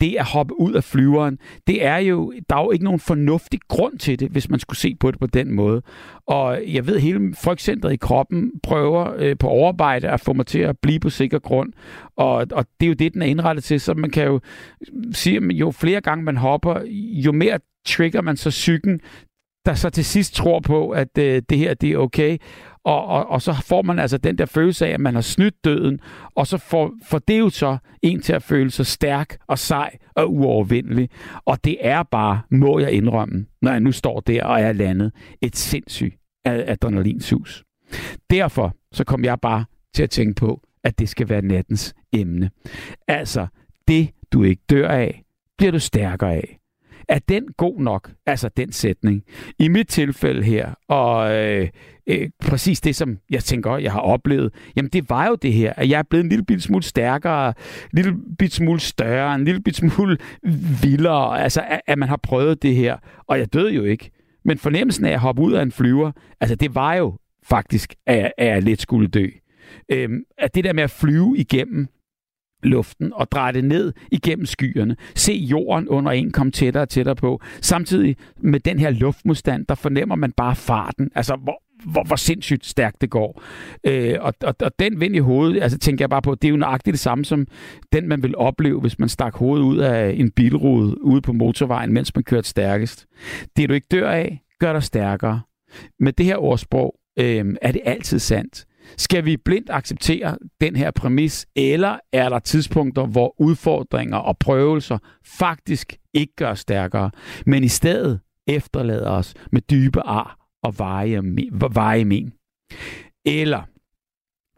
det 0.00 0.16
at 0.18 0.24
hoppe 0.24 0.60
ud 0.60 0.72
af 0.72 0.84
flyveren, 0.84 1.38
det 1.66 1.84
er 1.84 1.96
jo, 1.96 2.32
der 2.50 2.56
er 2.56 2.62
jo 2.62 2.70
ikke 2.70 2.84
nogen 2.84 3.00
fornuftig 3.00 3.60
grund 3.68 3.98
til 3.98 4.20
det, 4.20 4.30
hvis 4.30 4.50
man 4.50 4.60
skulle 4.60 4.78
se 4.78 4.94
på 5.00 5.10
det 5.10 5.20
på 5.20 5.26
den 5.26 5.52
måde. 5.52 5.82
Og 6.26 6.60
jeg 6.66 6.86
ved, 6.86 6.98
hele 6.98 7.34
frygtcentret 7.34 7.92
i 7.92 7.96
kroppen 7.96 8.50
prøver 8.62 9.14
øh, 9.16 9.36
på 9.38 9.48
overarbejde 9.48 10.08
at 10.08 10.20
få 10.20 10.32
mig 10.32 10.46
til 10.46 10.58
at 10.58 10.78
blive 10.78 11.00
på 11.00 11.10
sikker 11.10 11.38
grund. 11.38 11.72
Og, 12.16 12.46
og 12.52 12.66
det 12.80 12.86
er 12.86 12.88
jo 12.88 12.94
det, 12.94 13.14
den 13.14 13.22
er 13.22 13.26
indrettet 13.26 13.64
til, 13.64 13.80
så 13.80 13.94
man 13.94 14.10
kan 14.10 14.24
jo 14.26 14.40
sige, 15.12 15.36
at 15.36 15.42
jo 15.42 15.70
flere 15.70 16.00
gange 16.00 16.24
man 16.24 16.36
hopper, 16.36 16.80
jo 17.24 17.32
mere 17.32 17.58
trigger 17.86 18.22
man 18.22 18.36
så 18.36 18.50
psyken, 18.50 19.00
der 19.66 19.74
så 19.74 19.90
til 19.90 20.04
sidst 20.04 20.34
tror 20.34 20.60
på, 20.60 20.90
at 20.90 21.18
øh, 21.18 21.42
det 21.48 21.58
her 21.58 21.74
det 21.74 21.90
er 21.90 21.98
okay. 21.98 22.38
Og, 22.88 23.06
og, 23.06 23.30
og 23.30 23.42
så 23.42 23.52
får 23.52 23.82
man 23.82 23.98
altså 23.98 24.18
den 24.18 24.38
der 24.38 24.46
følelse 24.46 24.86
af, 24.86 24.90
at 24.90 25.00
man 25.00 25.14
har 25.14 25.20
snydt 25.20 25.64
døden, 25.64 26.00
og 26.34 26.46
så 26.46 26.58
får, 26.58 26.92
får 27.04 27.18
det 27.18 27.38
jo 27.38 27.50
så 27.50 27.78
en 28.02 28.20
til 28.20 28.32
at 28.32 28.42
føle 28.42 28.70
sig 28.70 28.86
stærk 28.86 29.36
og 29.46 29.58
sej 29.58 29.98
og 30.14 30.32
uovervindelig. 30.32 31.10
Og 31.44 31.64
det 31.64 31.76
er 31.80 32.02
bare, 32.02 32.40
må 32.50 32.78
jeg 32.78 32.92
indrømme, 32.92 33.46
når 33.62 33.70
jeg 33.70 33.80
nu 33.80 33.92
står 33.92 34.20
der 34.20 34.44
og 34.44 34.60
er 34.60 34.72
landet, 34.72 35.12
et 35.42 35.56
sindssygt 35.56 36.16
adrenalinsus. 36.44 37.64
Derfor 38.30 38.76
så 38.92 39.04
kom 39.04 39.24
jeg 39.24 39.40
bare 39.40 39.64
til 39.94 40.02
at 40.02 40.10
tænke 40.10 40.34
på, 40.34 40.60
at 40.84 40.98
det 40.98 41.08
skal 41.08 41.28
være 41.28 41.42
nattens 41.42 41.94
emne. 42.12 42.50
Altså, 43.08 43.46
det 43.88 44.10
du 44.32 44.42
ikke 44.42 44.62
dør 44.70 44.88
af, 44.88 45.22
bliver 45.58 45.72
du 45.72 45.78
stærkere 45.78 46.34
af. 46.34 46.58
Er 47.08 47.18
den 47.28 47.46
god 47.56 47.80
nok, 47.80 48.10
altså 48.26 48.48
den 48.56 48.72
sætning? 48.72 49.22
I 49.58 49.68
mit 49.68 49.88
tilfælde 49.88 50.42
her, 50.42 50.74
og 50.88 51.36
øh, 51.36 51.68
øh, 52.06 52.30
præcis 52.46 52.80
det, 52.80 52.96
som 52.96 53.18
jeg 53.30 53.44
tænker, 53.44 53.76
jeg 53.76 53.92
har 53.92 54.00
oplevet, 54.00 54.54
jamen 54.76 54.90
det 54.90 55.10
var 55.10 55.26
jo 55.26 55.34
det 55.34 55.52
her, 55.52 55.72
at 55.76 55.88
jeg 55.88 55.98
er 55.98 56.02
blevet 56.02 56.24
en 56.24 56.28
lille 56.28 56.44
bit 56.44 56.62
smule 56.62 56.82
stærkere, 56.82 57.48
en 57.48 57.54
lille 57.92 58.16
bit 58.38 58.52
smule 58.52 58.80
større, 58.80 59.34
en 59.34 59.44
lille 59.44 59.60
bit 59.60 59.76
smule 59.76 60.18
vildere, 60.82 61.42
altså 61.42 61.60
at, 61.68 61.80
at 61.86 61.98
man 61.98 62.08
har 62.08 62.20
prøvet 62.22 62.62
det 62.62 62.76
her, 62.76 62.96
og 63.26 63.38
jeg 63.38 63.52
døde 63.52 63.72
jo 63.72 63.84
ikke. 63.84 64.10
Men 64.44 64.58
fornemmelsen 64.58 65.04
af 65.04 65.12
at 65.12 65.20
hoppe 65.20 65.42
ud 65.42 65.52
af 65.52 65.62
en 65.62 65.72
flyver, 65.72 66.12
altså 66.40 66.54
det 66.54 66.74
var 66.74 66.94
jo 66.94 67.18
faktisk, 67.44 67.94
at 68.06 68.18
jeg, 68.18 68.32
at 68.38 68.46
jeg 68.46 68.62
lidt 68.62 68.82
skulle 68.82 69.08
dø. 69.08 69.26
Øhm, 69.88 70.22
at 70.38 70.54
det 70.54 70.64
der 70.64 70.72
med 70.72 70.82
at 70.82 70.90
flyve 70.90 71.38
igennem 71.38 71.88
luften 72.62 73.12
og 73.12 73.30
dreje 73.30 73.52
det 73.52 73.64
ned 73.64 73.92
igennem 74.12 74.46
skyerne. 74.46 74.96
Se 75.14 75.32
jorden 75.32 75.88
under 75.88 76.12
en 76.12 76.30
komme 76.30 76.52
tættere 76.52 76.82
og 76.82 76.88
tættere 76.88 77.16
på. 77.16 77.40
Samtidig 77.60 78.16
med 78.40 78.60
den 78.60 78.78
her 78.78 78.90
luftmodstand, 78.90 79.66
der 79.66 79.74
fornemmer 79.74 80.16
man 80.16 80.32
bare 80.32 80.56
farten. 80.56 81.10
Altså, 81.14 81.36
hvor, 81.36 81.62
hvor, 81.84 82.04
hvor 82.04 82.16
sindssygt 82.16 82.66
stærkt 82.66 83.00
det 83.00 83.10
går. 83.10 83.42
Øh, 83.84 84.16
og, 84.20 84.34
og, 84.42 84.54
og 84.62 84.72
den 84.78 85.00
vind 85.00 85.16
i 85.16 85.18
hovedet, 85.18 85.62
altså 85.62 85.78
tænker 85.78 86.02
jeg 86.02 86.10
bare 86.10 86.22
på, 86.22 86.34
det 86.34 86.48
er 86.48 86.50
jo 86.50 86.56
nøjagtigt 86.56 86.94
det 86.94 87.00
samme 87.00 87.24
som 87.24 87.46
den, 87.92 88.08
man 88.08 88.22
vil 88.22 88.36
opleve, 88.36 88.80
hvis 88.80 88.98
man 88.98 89.08
stak 89.08 89.34
hovedet 89.34 89.64
ud 89.64 89.78
af 89.78 90.14
en 90.16 90.30
bilrude 90.30 91.04
ude 91.04 91.20
på 91.20 91.32
motorvejen, 91.32 91.92
mens 91.92 92.14
man 92.14 92.24
kørte 92.24 92.48
stærkest. 92.48 93.06
Det 93.56 93.68
du 93.68 93.74
ikke 93.74 93.86
dør 93.90 94.10
af, 94.10 94.42
gør 94.60 94.72
dig 94.72 94.82
stærkere. 94.82 95.40
Med 96.00 96.12
det 96.12 96.26
her 96.26 96.36
ordsprog 96.36 96.94
øh, 97.18 97.56
er 97.62 97.72
det 97.72 97.80
altid 97.84 98.18
sandt. 98.18 98.64
Skal 98.96 99.24
vi 99.24 99.36
blindt 99.36 99.70
acceptere 99.70 100.38
den 100.60 100.76
her 100.76 100.90
præmis, 100.90 101.46
eller 101.56 101.98
er 102.12 102.28
der 102.28 102.38
tidspunkter, 102.38 103.06
hvor 103.06 103.40
udfordringer 103.40 104.16
og 104.16 104.38
prøvelser 104.38 104.98
faktisk 105.24 105.96
ikke 106.14 106.32
gør 106.36 106.54
stærkere, 106.54 107.10
men 107.46 107.64
i 107.64 107.68
stedet 107.68 108.20
efterlader 108.46 109.10
os 109.10 109.34
med 109.52 109.60
dybe 109.60 110.00
ar 110.00 110.36
og 110.62 110.78
veje 110.78 112.04
men? 112.04 112.32
Eller 113.24 113.62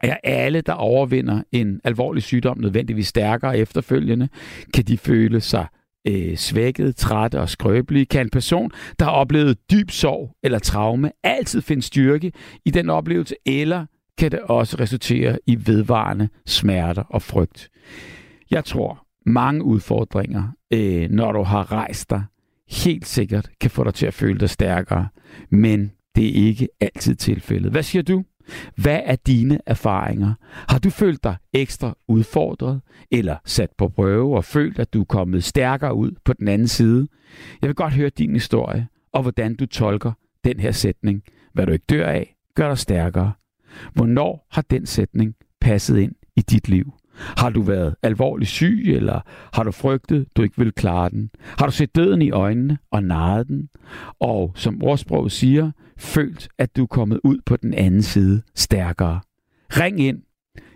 er 0.03 0.17
alle, 0.23 0.61
der 0.61 0.73
overvinder 0.73 1.43
en 1.51 1.81
alvorlig 1.83 2.23
sygdom, 2.23 2.57
nødvendigvis 2.59 3.07
stærkere 3.07 3.57
efterfølgende? 3.57 4.29
Kan 4.73 4.83
de 4.83 4.97
føle 4.97 5.41
sig 5.41 5.67
øh, 6.07 6.37
svækket, 6.37 6.95
trætte 6.95 7.39
og 7.41 7.49
skrøbelige? 7.49 8.05
Kan 8.05 8.25
en 8.25 8.29
person, 8.29 8.71
der 8.99 9.05
har 9.05 9.11
oplevet 9.11 9.71
dyb 9.71 9.91
sorg 9.91 10.35
eller 10.43 10.59
traume, 10.59 11.11
altid 11.23 11.61
finde 11.61 11.81
styrke 11.81 12.31
i 12.65 12.71
den 12.71 12.89
oplevelse, 12.89 13.35
eller 13.45 13.85
kan 14.17 14.31
det 14.31 14.39
også 14.39 14.77
resultere 14.79 15.39
i 15.47 15.57
vedvarende 15.67 16.29
smerter 16.45 17.03
og 17.03 17.21
frygt. 17.21 17.69
Jeg 18.51 18.65
tror, 18.65 19.05
mange 19.25 19.63
udfordringer, 19.63 20.43
øh, 20.73 21.09
når 21.09 21.31
du 21.31 21.43
har 21.43 21.71
rejst 21.71 22.09
dig, 22.09 22.23
helt 22.69 23.07
sikkert 23.07 23.49
kan 23.61 23.71
få 23.71 23.83
dig 23.83 23.93
til 23.93 24.05
at 24.05 24.13
føle 24.13 24.39
dig 24.39 24.49
stærkere, 24.49 25.07
men 25.49 25.91
det 26.15 26.25
er 26.25 26.47
ikke 26.47 26.67
altid 26.79 27.15
tilfældet. 27.15 27.71
Hvad 27.71 27.83
siger 27.83 28.01
du? 28.01 28.23
Hvad 28.75 28.99
er 29.05 29.15
dine 29.15 29.59
erfaringer? 29.65 30.33
Har 30.69 30.79
du 30.79 30.89
følt 30.89 31.23
dig 31.23 31.35
ekstra 31.53 31.97
udfordret 32.07 32.81
eller 33.11 33.35
sat 33.45 33.69
på 33.77 33.89
prøve 33.89 34.35
og 34.35 34.45
følt, 34.45 34.79
at 34.79 34.93
du 34.93 35.01
er 35.01 35.05
kommet 35.05 35.43
stærkere 35.43 35.93
ud 35.93 36.11
på 36.25 36.33
den 36.33 36.47
anden 36.47 36.67
side? 36.67 37.07
Jeg 37.61 37.67
vil 37.67 37.75
godt 37.75 37.93
høre 37.93 38.09
din 38.09 38.33
historie 38.33 38.87
og 39.13 39.21
hvordan 39.21 39.55
du 39.55 39.65
tolker 39.65 40.11
den 40.43 40.59
her 40.59 40.71
sætning. 40.71 41.23
Hvad 41.53 41.65
du 41.65 41.71
ikke 41.71 41.85
dør 41.89 42.07
af, 42.07 42.35
gør 42.55 42.67
dig 42.67 42.77
stærkere. 42.77 43.31
Hvornår 43.93 44.47
har 44.51 44.61
den 44.61 44.85
sætning 44.85 45.35
passet 45.61 45.97
ind 45.97 46.15
i 46.35 46.41
dit 46.41 46.69
liv? 46.69 46.93
Har 47.15 47.49
du 47.49 47.61
været 47.61 47.95
alvorligt 48.03 48.49
syg, 48.49 48.83
eller 48.85 49.21
har 49.53 49.63
du 49.63 49.71
frygtet, 49.71 50.27
du 50.35 50.41
ikke 50.43 50.57
vil 50.57 50.71
klare 50.71 51.09
den? 51.09 51.29
Har 51.39 51.65
du 51.65 51.71
set 51.71 51.95
døden 51.95 52.21
i 52.21 52.31
øjnene 52.31 52.77
og 52.91 53.03
naret 53.03 53.47
den? 53.47 53.69
Og 54.19 54.51
som 54.55 54.83
ordsproget 54.83 55.31
siger, 55.31 55.71
følt, 55.97 56.49
at 56.57 56.75
du 56.75 56.83
er 56.83 56.87
kommet 56.87 57.19
ud 57.23 57.37
på 57.45 57.57
den 57.57 57.73
anden 57.73 58.01
side 58.01 58.41
stærkere. 58.55 59.21
Ring 59.69 59.99
ind. 59.99 60.21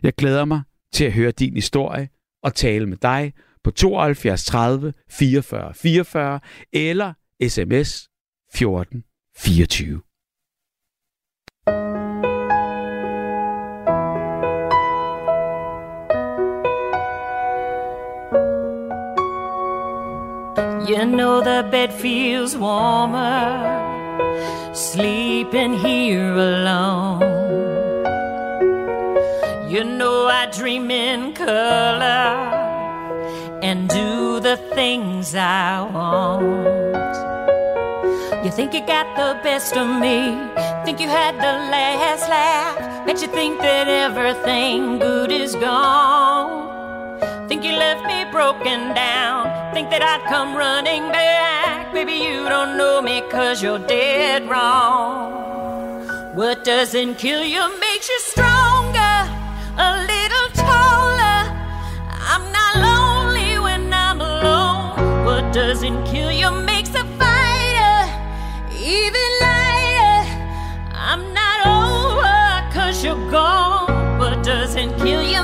Jeg 0.03 0.13
glæder 0.13 0.45
mig 0.45 0.61
til 0.93 1.05
at 1.05 1.13
høre 1.13 1.31
din 1.31 1.53
historie 1.53 2.09
og 2.43 2.55
tale 2.55 2.85
med 2.85 2.97
dig 2.97 3.33
på 3.63 3.71
72 3.71 4.45
30 4.45 4.93
44 5.09 5.73
44 5.73 6.39
eller 6.73 7.13
sms 7.47 8.09
14 8.53 9.03
24. 9.37 10.01
You 20.87 21.03
know 21.03 21.41
the 21.41 21.67
bed 21.71 21.91
feels 21.91 22.55
warmer 22.55 23.73
sleeping 24.71 25.73
here 25.73 26.35
alone. 26.35 27.21
You 29.67 29.83
know 29.83 30.27
I 30.27 30.45
dream 30.55 30.91
in 30.91 31.33
color 31.33 32.37
and 33.63 33.89
do 33.89 34.39
the 34.39 34.57
things 34.75 35.33
I 35.33 35.81
want. 35.81 37.15
You 38.45 38.51
think 38.51 38.75
you 38.75 38.85
got 38.85 39.07
the 39.15 39.41
best 39.41 39.75
of 39.75 39.87
me, 39.87 40.37
think 40.85 40.99
you 40.99 41.07
had 41.07 41.33
the 41.37 41.55
last 41.73 42.29
laugh, 42.29 43.07
bet 43.07 43.23
you 43.23 43.27
think 43.29 43.59
that 43.59 43.87
everything 43.87 44.99
good 44.99 45.31
is 45.31 45.55
gone. 45.55 46.74
Think 47.47 47.63
you 47.63 47.73
left 47.73 48.05
me 48.07 48.25
broken 48.31 48.93
down, 48.95 49.71
think 49.73 49.89
that 49.91 50.01
I'd 50.01 50.23
come 50.27 50.55
running 50.55 51.11
back. 51.11 51.93
Baby, 51.93 52.13
you 52.13 52.49
don't 52.49 52.75
know 52.77 53.01
me 53.01 53.21
cause 53.29 53.61
you're 53.61 53.79
dead 53.79 54.49
wrong. 54.49 55.31
What 56.35 56.63
doesn't 56.63 57.15
kill 57.15 57.43
you 57.43 57.63
makes 57.79 58.09
you 58.09 58.19
stronger, 58.21 59.15
a 59.77 59.89
little 60.11 60.47
taller. 60.67 61.41
I'm 62.33 62.45
not 62.51 62.73
lonely 62.87 63.59
when 63.59 63.93
I'm 63.93 64.19
alone. 64.21 65.25
What 65.25 65.53
doesn't 65.53 66.03
kill 66.05 66.31
you 66.31 66.49
makes 66.51 66.89
a 66.89 67.05
fighter 67.19 67.45
even 68.85 69.29
lighter. 69.41 70.19
I'm 70.93 71.33
not 71.33 71.57
over 71.65 72.73
cause 72.73 73.03
you're 73.03 73.31
gone. 73.31 74.17
What 74.19 74.43
doesn't 74.43 74.97
kill 74.97 75.23
you 75.23 75.34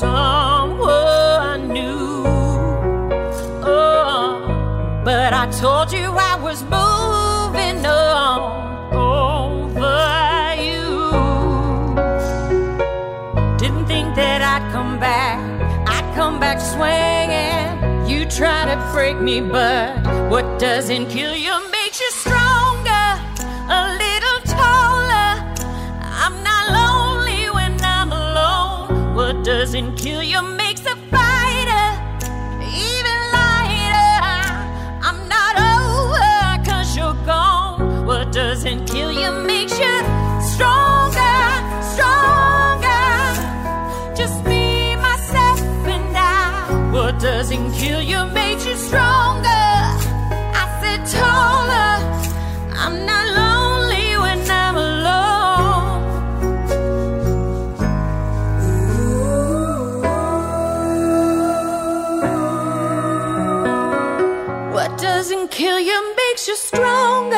someone 0.00 1.68
new. 1.68 2.24
Oh, 3.62 5.02
but 5.04 5.32
I 5.32 5.48
told 5.60 5.92
you 5.92 6.10
I 6.32 6.34
was 6.46 6.62
moving 6.64 7.86
on 7.86 8.92
over 8.92 10.54
you. 10.68 10.84
Didn't 13.56 13.86
think 13.86 14.16
that 14.16 14.40
I'd 14.42 14.66
come 14.72 14.98
back. 14.98 15.38
I'd 15.86 16.14
come 16.16 16.40
back 16.40 16.58
swinging. 16.60 18.10
You 18.10 18.26
try 18.26 18.64
to 18.66 18.76
break 18.92 19.20
me, 19.20 19.40
but 19.40 20.02
what 20.28 20.58
doesn't 20.58 21.06
kill 21.06 21.36
you 21.36 21.73
doesn't 29.64 29.96
kill 29.96 30.22
you 30.22 30.42
makes 30.42 30.82
a 30.82 30.94
fighter 31.10 31.86
even 32.68 33.20
lighter. 33.32 34.12
I'm 35.08 35.26
not 35.26 35.54
over 35.72 36.68
cause 36.68 36.94
you're 36.94 37.18
gone. 37.24 38.04
What 38.04 38.30
doesn't 38.30 38.84
kill 38.84 39.10
you 39.10 39.32
makes 39.46 39.72
you 39.78 39.96
stronger, 40.52 41.40
stronger. 41.94 43.06
Just 44.14 44.44
me, 44.44 44.96
myself, 44.96 45.60
and 45.94 46.14
I. 46.14 46.90
What 46.92 47.18
doesn't 47.18 47.72
kill 47.72 48.02
you 48.02 48.26
makes 48.26 48.66
you 48.66 48.76
stronger. 48.76 49.23
strong 66.74 67.33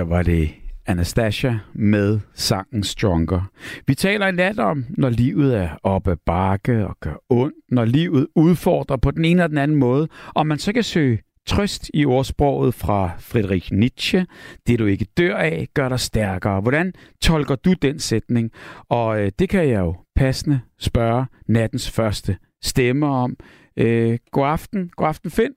Her 0.00 0.04
var 0.04 0.22
det 0.22 0.48
Anastasia 0.86 1.58
med 1.72 2.20
sangen 2.34 2.82
Stronger. 2.82 3.40
Vi 3.86 3.94
taler 3.94 4.26
i 4.26 4.32
nat 4.32 4.58
om, 4.58 4.84
når 4.98 5.08
livet 5.08 5.56
er 5.56 5.68
op 5.82 6.08
ad 6.08 6.16
bakke 6.26 6.86
og 6.86 6.96
gør 7.00 7.14
ondt, 7.28 7.54
når 7.68 7.84
livet 7.84 8.26
udfordrer 8.36 8.96
på 8.96 9.10
den 9.10 9.24
ene 9.24 9.40
eller 9.40 9.46
den 9.48 9.58
anden 9.58 9.76
måde, 9.76 10.08
og 10.34 10.46
man 10.46 10.58
så 10.58 10.72
kan 10.72 10.82
søge 10.82 11.18
trøst 11.46 11.90
i 11.94 12.04
ordsproget 12.04 12.74
fra 12.74 13.10
Friedrich 13.18 13.72
Nietzsche. 13.72 14.26
Det 14.66 14.78
du 14.78 14.86
ikke 14.86 15.06
dør 15.18 15.36
af, 15.36 15.68
gør 15.74 15.88
dig 15.88 16.00
stærkere. 16.00 16.60
Hvordan 16.60 16.92
tolker 17.22 17.54
du 17.54 17.72
den 17.72 17.98
sætning? 17.98 18.50
Og 18.88 19.20
øh, 19.20 19.32
det 19.38 19.48
kan 19.48 19.68
jeg 19.68 19.80
jo 19.80 19.94
passende 20.16 20.60
spørge 20.78 21.26
nattens 21.48 21.90
første 21.96 22.36
stemme 22.62 23.06
om. 23.06 23.36
Øh, 23.76 24.18
god 24.30 24.46
aften. 24.46 24.90
God 24.96 25.08
aften, 25.08 25.30
Finn. 25.30 25.54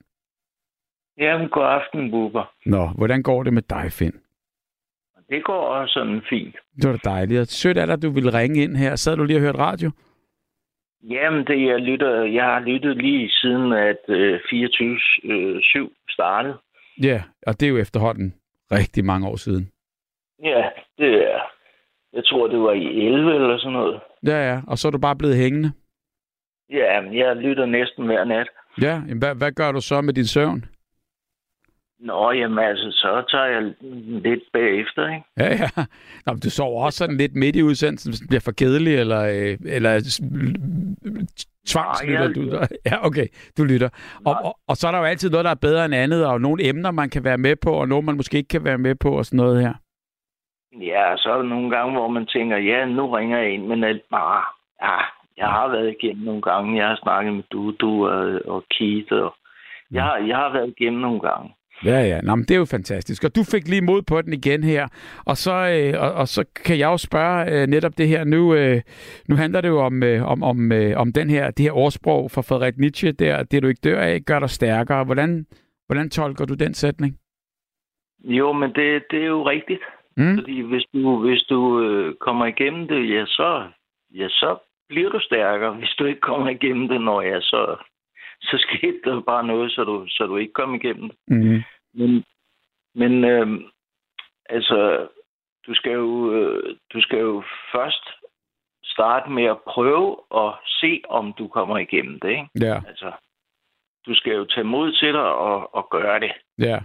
Jamen, 1.18 1.48
god 1.48 1.64
aften, 1.64 2.10
Bubber. 2.10 2.50
Nå, 2.66 2.86
hvordan 2.86 3.22
går 3.22 3.42
det 3.42 3.52
med 3.52 3.62
dig, 3.62 3.92
Finn? 3.92 4.12
Det 5.28 5.44
går 5.44 5.60
også 5.66 5.92
sådan 5.92 6.22
fint. 6.30 6.56
Det 6.76 6.90
var 6.90 6.96
da 7.04 7.10
dejligt. 7.10 7.40
Og 7.40 7.46
Sødt 7.46 7.78
er 7.78 7.86
der, 7.86 7.92
at 7.92 8.02
du 8.02 8.10
ville 8.10 8.38
ringe 8.38 8.62
ind 8.62 8.76
her. 8.76 8.96
Sad 8.96 9.16
du 9.16 9.24
lige 9.24 9.36
og 9.36 9.40
hørte 9.40 9.58
radio? 9.58 9.90
Jamen, 11.02 11.46
det, 11.46 11.66
jeg, 11.66 11.78
lytter, 11.80 12.22
jeg 12.24 12.44
har 12.44 12.60
lyttet 12.60 12.96
lige 12.96 13.30
siden, 13.30 13.72
at 13.72 13.98
øh, 14.08 14.40
24-7 14.40 16.04
startede. 16.10 16.56
Ja, 17.02 17.22
og 17.46 17.60
det 17.60 17.66
er 17.66 17.70
jo 17.70 17.78
efterhånden 17.78 18.34
rigtig 18.72 19.04
mange 19.04 19.28
år 19.28 19.36
siden. 19.36 19.70
Ja, 20.42 20.62
det 20.98 21.14
er... 21.32 21.40
Jeg 22.12 22.24
tror, 22.24 22.46
det 22.48 22.60
var 22.60 22.72
i 22.72 23.06
11 23.06 23.34
eller 23.34 23.58
sådan 23.58 23.72
noget. 23.72 24.00
Ja, 24.26 24.52
ja. 24.52 24.60
Og 24.68 24.78
så 24.78 24.88
er 24.88 24.92
du 24.92 24.98
bare 24.98 25.16
blevet 25.16 25.36
hængende. 25.36 25.72
Ja, 26.70 27.00
men 27.00 27.18
jeg 27.18 27.36
lytter 27.36 27.66
næsten 27.66 28.06
hver 28.06 28.24
nat. 28.24 28.48
Ja, 28.82 28.92
jamen, 29.08 29.18
hvad, 29.18 29.34
hvad 29.34 29.52
gør 29.52 29.72
du 29.72 29.80
så 29.80 30.00
med 30.00 30.14
din 30.14 30.26
søvn? 30.26 30.64
Nå, 32.04 32.30
jamen 32.32 32.58
altså, 32.58 32.90
så 32.90 33.24
tager 33.30 33.44
jeg 33.44 33.62
lidt 34.28 34.42
bagefter, 34.52 35.08
ikke? 35.08 35.24
Ja, 35.38 35.48
ja. 35.62 35.68
Nå, 36.26 36.32
men 36.32 36.40
du 36.40 36.50
sover 36.50 36.84
også 36.84 36.96
sådan 36.98 37.16
lidt 37.16 37.34
midt 37.34 37.56
i 37.56 37.62
udsendelsen, 37.62 38.10
hvis 38.10 38.18
det 38.20 38.28
bliver 38.28 38.40
for 38.44 38.52
kedelig, 38.52 38.94
eller, 38.94 39.20
øh, 39.22 39.58
eller 39.76 39.90
tvangslytter 41.66 42.20
jeg- 42.26 42.34
du 42.34 42.50
der? 42.50 42.66
Ja, 42.90 43.06
okay, 43.06 43.26
du 43.58 43.64
lytter. 43.64 43.88
Og, 44.26 44.36
og, 44.44 44.56
og 44.68 44.76
så 44.76 44.86
er 44.88 44.92
der 44.92 44.98
jo 44.98 45.04
altid 45.04 45.30
noget, 45.30 45.44
der 45.44 45.50
er 45.50 45.64
bedre 45.68 45.84
end 45.84 45.94
andet, 45.94 46.26
og 46.26 46.40
nogle 46.40 46.68
emner, 46.68 46.90
man 46.90 47.10
kan 47.10 47.24
være 47.24 47.38
med 47.38 47.56
på, 47.56 47.70
og 47.72 47.88
nogle, 47.88 48.06
man 48.06 48.16
måske 48.16 48.36
ikke 48.38 48.48
kan 48.48 48.64
være 48.64 48.78
med 48.78 48.94
på, 48.94 49.18
og 49.18 49.24
sådan 49.24 49.36
noget 49.36 49.62
her. 49.62 49.74
Ja, 50.80 51.16
så 51.16 51.28
er 51.32 51.36
der 51.36 51.42
nogle 51.48 51.70
gange, 51.70 51.92
hvor 51.92 52.08
man 52.08 52.26
tænker, 52.26 52.56
ja, 52.56 52.84
nu 52.86 53.10
ringer 53.10 53.38
jeg 53.38 53.50
ind, 53.54 53.66
men 53.66 53.84
alt 53.84 54.02
bare... 54.10 54.42
Ja, 54.82 54.96
jeg 55.36 55.46
har 55.48 55.68
været 55.68 55.94
igennem 56.00 56.24
nogle 56.24 56.42
gange. 56.42 56.76
Jeg 56.80 56.88
har 56.88 56.98
snakket 57.02 57.34
med 57.34 57.42
du, 57.52 57.70
du 57.80 58.08
og, 58.08 58.40
og 58.46 58.64
Keith, 58.70 59.12
og 59.12 59.34
jeg, 59.90 60.02
har- 60.02 60.16
jeg 60.16 60.36
har 60.36 60.52
været 60.52 60.74
igennem 60.78 61.00
nogle 61.00 61.20
gange. 61.20 61.54
Ja, 61.84 62.00
ja. 62.00 62.20
Nå, 62.20 62.34
men 62.34 62.44
det 62.44 62.54
er 62.54 62.58
jo 62.58 62.64
fantastisk. 62.64 63.24
Og 63.24 63.36
du 63.36 63.42
fik 63.52 63.68
lige 63.68 63.80
mod 63.80 64.02
på 64.02 64.22
den 64.22 64.32
igen 64.32 64.64
her. 64.64 64.88
Og 65.26 65.36
så, 65.36 65.52
øh, 65.52 66.02
og, 66.02 66.12
og 66.12 66.28
så 66.28 66.44
kan 66.64 66.78
jeg 66.78 66.86
jo 66.86 66.96
spørge 66.96 67.52
øh, 67.52 67.66
netop 67.66 67.98
det 67.98 68.08
her. 68.08 68.24
Nu, 68.24 68.54
øh, 68.54 68.80
nu 69.28 69.36
handler 69.36 69.60
det 69.60 69.68
jo 69.68 69.80
om, 69.80 70.02
øh, 70.02 70.30
om, 70.32 70.42
om, 70.42 70.72
øh, 70.72 70.96
om 70.96 71.12
den 71.12 71.30
her, 71.30 71.50
det 71.50 71.64
her 71.64 71.72
ordsprog 71.72 72.30
fra 72.30 72.42
Frederik 72.42 72.78
Nietzsche, 72.78 73.12
der, 73.12 73.42
det 73.42 73.62
du 73.62 73.68
ikke 73.68 73.80
dør 73.84 74.00
af, 74.00 74.20
gør 74.26 74.38
dig 74.38 74.50
stærkere. 74.50 75.04
Hvordan, 75.04 75.46
hvordan 75.86 76.10
tolker 76.10 76.44
du 76.44 76.54
den 76.54 76.74
sætning? 76.74 77.18
Jo, 78.24 78.52
men 78.52 78.72
det, 78.74 79.02
det 79.10 79.22
er 79.22 79.26
jo 79.26 79.48
rigtigt. 79.48 79.82
Mm? 80.16 80.36
Fordi 80.38 80.60
hvis 80.60 80.84
du, 80.94 81.20
hvis 81.26 81.42
du 81.42 81.80
øh, 81.80 82.14
kommer 82.14 82.46
igennem 82.46 82.88
det, 82.88 83.10
ja 83.14 83.24
så, 83.26 83.68
ja, 84.14 84.28
så 84.28 84.56
bliver 84.88 85.10
du 85.10 85.20
stærkere. 85.20 85.74
Hvis 85.74 85.94
du 85.98 86.04
ikke 86.04 86.20
kommer 86.20 86.48
igennem 86.48 86.88
det, 86.88 87.00
når 87.00 87.22
ja, 87.22 87.40
så, 87.40 87.76
så 88.42 88.56
skete 88.68 88.98
der 89.04 89.20
bare 89.20 89.46
noget, 89.46 89.70
så 89.70 89.84
du, 89.84 90.04
så 90.08 90.26
du 90.26 90.36
ikke 90.36 90.52
kom 90.52 90.74
igennem 90.74 91.10
det. 91.10 91.18
Mm. 91.28 91.62
Men, 91.94 92.24
men 92.94 93.24
øh, 93.24 93.46
altså, 94.48 95.08
du 95.66 95.74
skal 95.74 95.92
jo, 95.92 96.32
øh, 96.34 96.76
du 96.92 97.00
skal 97.00 97.18
jo 97.18 97.42
først 97.74 98.04
starte 98.84 99.30
med 99.30 99.44
at 99.44 99.58
prøve 99.68 100.16
at 100.36 100.54
se, 100.80 101.02
om 101.08 101.34
du 101.38 101.48
kommer 101.48 101.78
igennem 101.78 102.20
det. 102.20 102.30
Ikke? 102.30 102.48
Ja, 102.60 102.80
Altså, 102.88 103.12
du 104.06 104.14
skal 104.14 104.32
jo 104.32 104.44
tage 104.44 104.64
mod 104.64 104.92
til 104.92 105.12
dig 105.12 105.34
og, 105.34 105.74
og 105.74 105.88
gøre 105.90 106.20
det. 106.20 106.32
ja. 106.58 106.78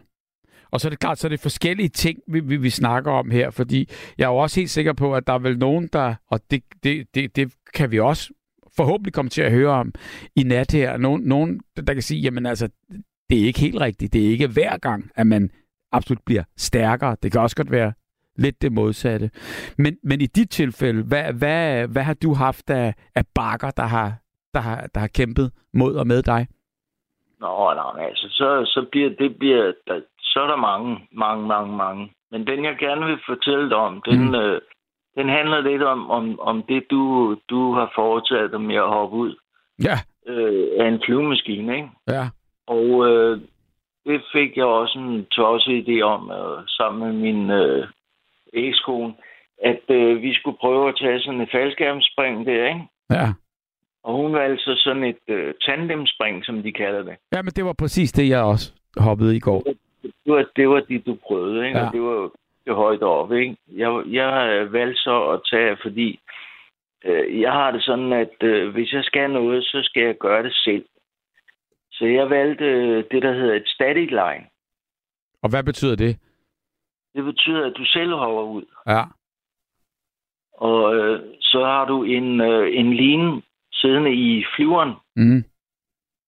Og 0.72 0.80
så 0.80 0.88
er 0.88 0.90
det 0.90 1.00
klart, 1.00 1.18
så 1.18 1.28
er 1.28 1.30
det 1.30 1.42
forskellige 1.42 1.90
ting, 1.90 2.20
vi, 2.28 2.40
vi, 2.40 2.58
vi 2.58 2.70
snakker 2.70 3.12
om 3.12 3.32
her, 3.32 3.50
fordi 3.52 3.90
jeg 4.18 4.26
er 4.26 4.30
jo 4.30 4.38
også 4.38 4.60
helt 4.60 4.70
sikker 4.70 4.94
på, 4.94 5.16
at 5.16 5.28
der 5.28 5.34
er 5.34 5.40
vel 5.40 5.58
nogen, 5.58 5.90
der, 5.94 6.16
og 6.28 6.40
det, 6.52 6.64
det, 6.84 7.16
det, 7.16 7.36
det 7.36 7.54
kan 7.74 7.92
vi 7.92 8.00
også 8.00 8.34
forhåbentlig 8.78 9.14
komme 9.14 9.30
til 9.30 9.42
at 9.42 9.52
høre 9.52 9.72
om 9.72 9.94
i 10.36 10.44
nat 10.44 10.72
her, 10.72 10.98
nogen, 10.98 11.22
nogen 11.22 11.62
der 11.88 11.94
kan 11.94 12.02
sige, 12.02 12.22
jamen 12.22 12.46
altså, 12.46 12.70
det 13.30 13.42
er 13.42 13.46
ikke 13.46 13.60
helt 13.60 13.82
rigtigt. 13.82 14.14
Det 14.14 14.26
er 14.26 14.30
ikke 14.30 14.48
hver 14.48 14.78
gang, 14.78 15.12
at 15.16 15.28
man 15.28 15.50
absolut 15.92 16.22
bliver 16.26 16.44
stærkere. 16.58 17.16
Det 17.24 17.32
kan 17.32 17.42
også 17.42 17.56
godt 17.56 17.72
være 17.72 17.94
lidt 18.38 18.62
det 18.62 18.72
modsatte. 18.72 19.30
Men, 19.78 19.98
men 20.04 20.22
i 20.22 20.26
dit 20.26 20.50
tilfælde, 20.50 21.04
hvad, 21.04 21.34
hvad, 21.34 21.88
hvad 21.88 22.04
har 22.04 22.14
du 22.14 22.34
haft 22.34 22.70
af, 22.70 22.94
af 23.16 23.24
bakker, 23.36 23.72
der 23.72 23.84
har, 23.84 24.14
der, 24.54 24.60
har, 24.60 24.88
der 24.94 25.00
har 25.00 25.08
kæmpet 25.08 25.52
mod 25.74 25.96
og 25.96 26.08
med 26.08 26.24
dig? 26.24 26.48
Nå, 27.40 27.74
nej, 27.74 28.06
altså, 28.08 28.28
så, 28.30 28.48
så 28.66 28.86
bliver 28.92 29.10
det 29.10 29.36
bliver, 29.40 29.74
der, 29.88 30.02
så 30.22 30.40
er 30.42 30.48
der 30.48 30.56
mange, 30.56 31.08
mange, 31.12 31.48
mange, 31.48 31.78
mange. 31.78 32.12
Men 32.32 32.48
den, 32.48 32.64
jeg 32.66 32.76
gerne 32.80 33.06
vil 33.06 33.18
fortælle 33.30 33.70
dig 33.70 33.78
om, 33.78 34.02
den, 34.06 34.28
Mm. 34.28 34.36
øh, 34.36 34.62
den 35.18 35.30
handler 35.30 35.62
lidt 35.62 35.84
om, 35.84 36.10
om, 36.12 36.40
om 36.40 36.64
det, 36.70 36.84
du, 36.92 37.36
du 37.50 37.74
har 37.74 37.92
foretaget 37.96 38.52
dig 38.52 38.62
med 38.62 38.76
at 38.76 38.88
hoppe 38.90 39.18
ud 39.18 39.36
Ja, 39.84 39.98
øh, 40.28 40.68
af 40.80 40.88
en 40.88 41.02
flyvemaskine, 41.06 41.76
ikke? 41.76 41.90
ja, 42.08 42.30
Og 42.76 42.86
øh, 43.10 43.42
det 44.06 44.22
fik 44.34 44.58
jeg 44.58 44.66
også 44.66 45.00
en 45.00 45.26
tosset 45.26 45.76
idé 45.84 46.02
om, 46.02 46.32
øh, 46.32 46.68
sammen 46.68 47.00
med 47.06 47.14
min 47.26 47.50
øh, 47.50 47.88
ekskone, 48.54 49.14
at 49.64 49.84
øh, 49.90 50.22
vi 50.22 50.34
skulle 50.34 50.58
prøve 50.58 50.90
at 50.90 50.96
tage 51.02 51.20
sådan 51.20 51.42
et 51.42 51.50
faldskærmsspring 51.52 52.46
der, 52.46 52.68
ikke? 52.68 52.82
ja. 53.10 53.28
Og 54.04 54.14
hun 54.16 54.34
valgte 54.34 54.64
så 54.64 54.74
sådan 54.78 55.04
et 55.04 55.24
øh, 55.28 55.54
tandemspring, 55.66 56.46
som 56.46 56.64
de 56.64 56.72
kalder 56.72 57.04
det. 57.04 57.16
Ja, 57.34 57.42
men 57.42 57.52
det 57.52 57.66
var 57.66 57.74
præcis 57.74 58.12
det, 58.12 58.30
jeg 58.30 58.44
også 58.44 58.72
hoppede 58.98 59.36
i 59.36 59.40
går. 59.40 59.64
Det 60.02 60.34
var 60.34 60.46
det, 60.56 60.70
var 60.70 60.80
det 60.80 61.06
du 61.06 61.18
prøvede, 61.28 61.68
ikke? 61.68 61.80
Ja. 61.80 61.86
Og 61.86 61.94
det 61.94 62.02
var 62.02 62.12
jo 62.12 62.32
det 62.66 62.76
højt 62.76 63.02
op, 63.02 63.32
ikke? 63.32 63.58
Jeg, 63.68 64.02
jeg 64.08 64.68
valgte 64.72 65.02
så 65.02 65.24
at 65.34 65.40
tage, 65.52 65.78
fordi 65.82 66.20
øh, 67.06 67.42
jeg 67.42 67.52
har 67.52 67.72
det 67.72 67.84
sådan, 67.84 68.14
at 68.14 68.44
øh, 68.44 68.70
hvis 68.74 68.94
jeg 68.94 69.04
skal 69.04 69.30
noget, 69.30 69.64
så 69.64 69.80
skal 69.84 70.04
jeg 70.04 70.18
gøre 70.18 70.44
det 70.44 70.54
selv. 70.54 70.86
Så 72.00 72.06
jeg 72.06 72.30
valgte 72.30 72.66
øh, 72.66 73.04
det, 73.12 73.24
der 73.24 73.34
hedder 73.34 73.56
et 73.56 73.68
static 73.68 74.10
line. 74.10 74.46
Og 75.44 75.50
hvad 75.50 75.64
betyder 75.64 75.96
det? 75.96 76.18
Det 77.16 77.24
betyder, 77.24 77.66
at 77.66 77.74
du 77.78 77.86
selv 77.86 78.14
hopper 78.14 78.44
ud. 78.44 78.66
Ja, 78.88 79.04
Og 80.54 80.96
øh, 80.96 81.20
så 81.42 81.60
har 81.66 81.86
du 81.86 82.04
en, 82.04 82.42
øh, 82.42 82.80
en 82.80 82.94
line 82.94 83.42
siddende 83.74 84.14
i 84.14 84.46
flyveren, 84.56 84.94
mm. 85.16 85.44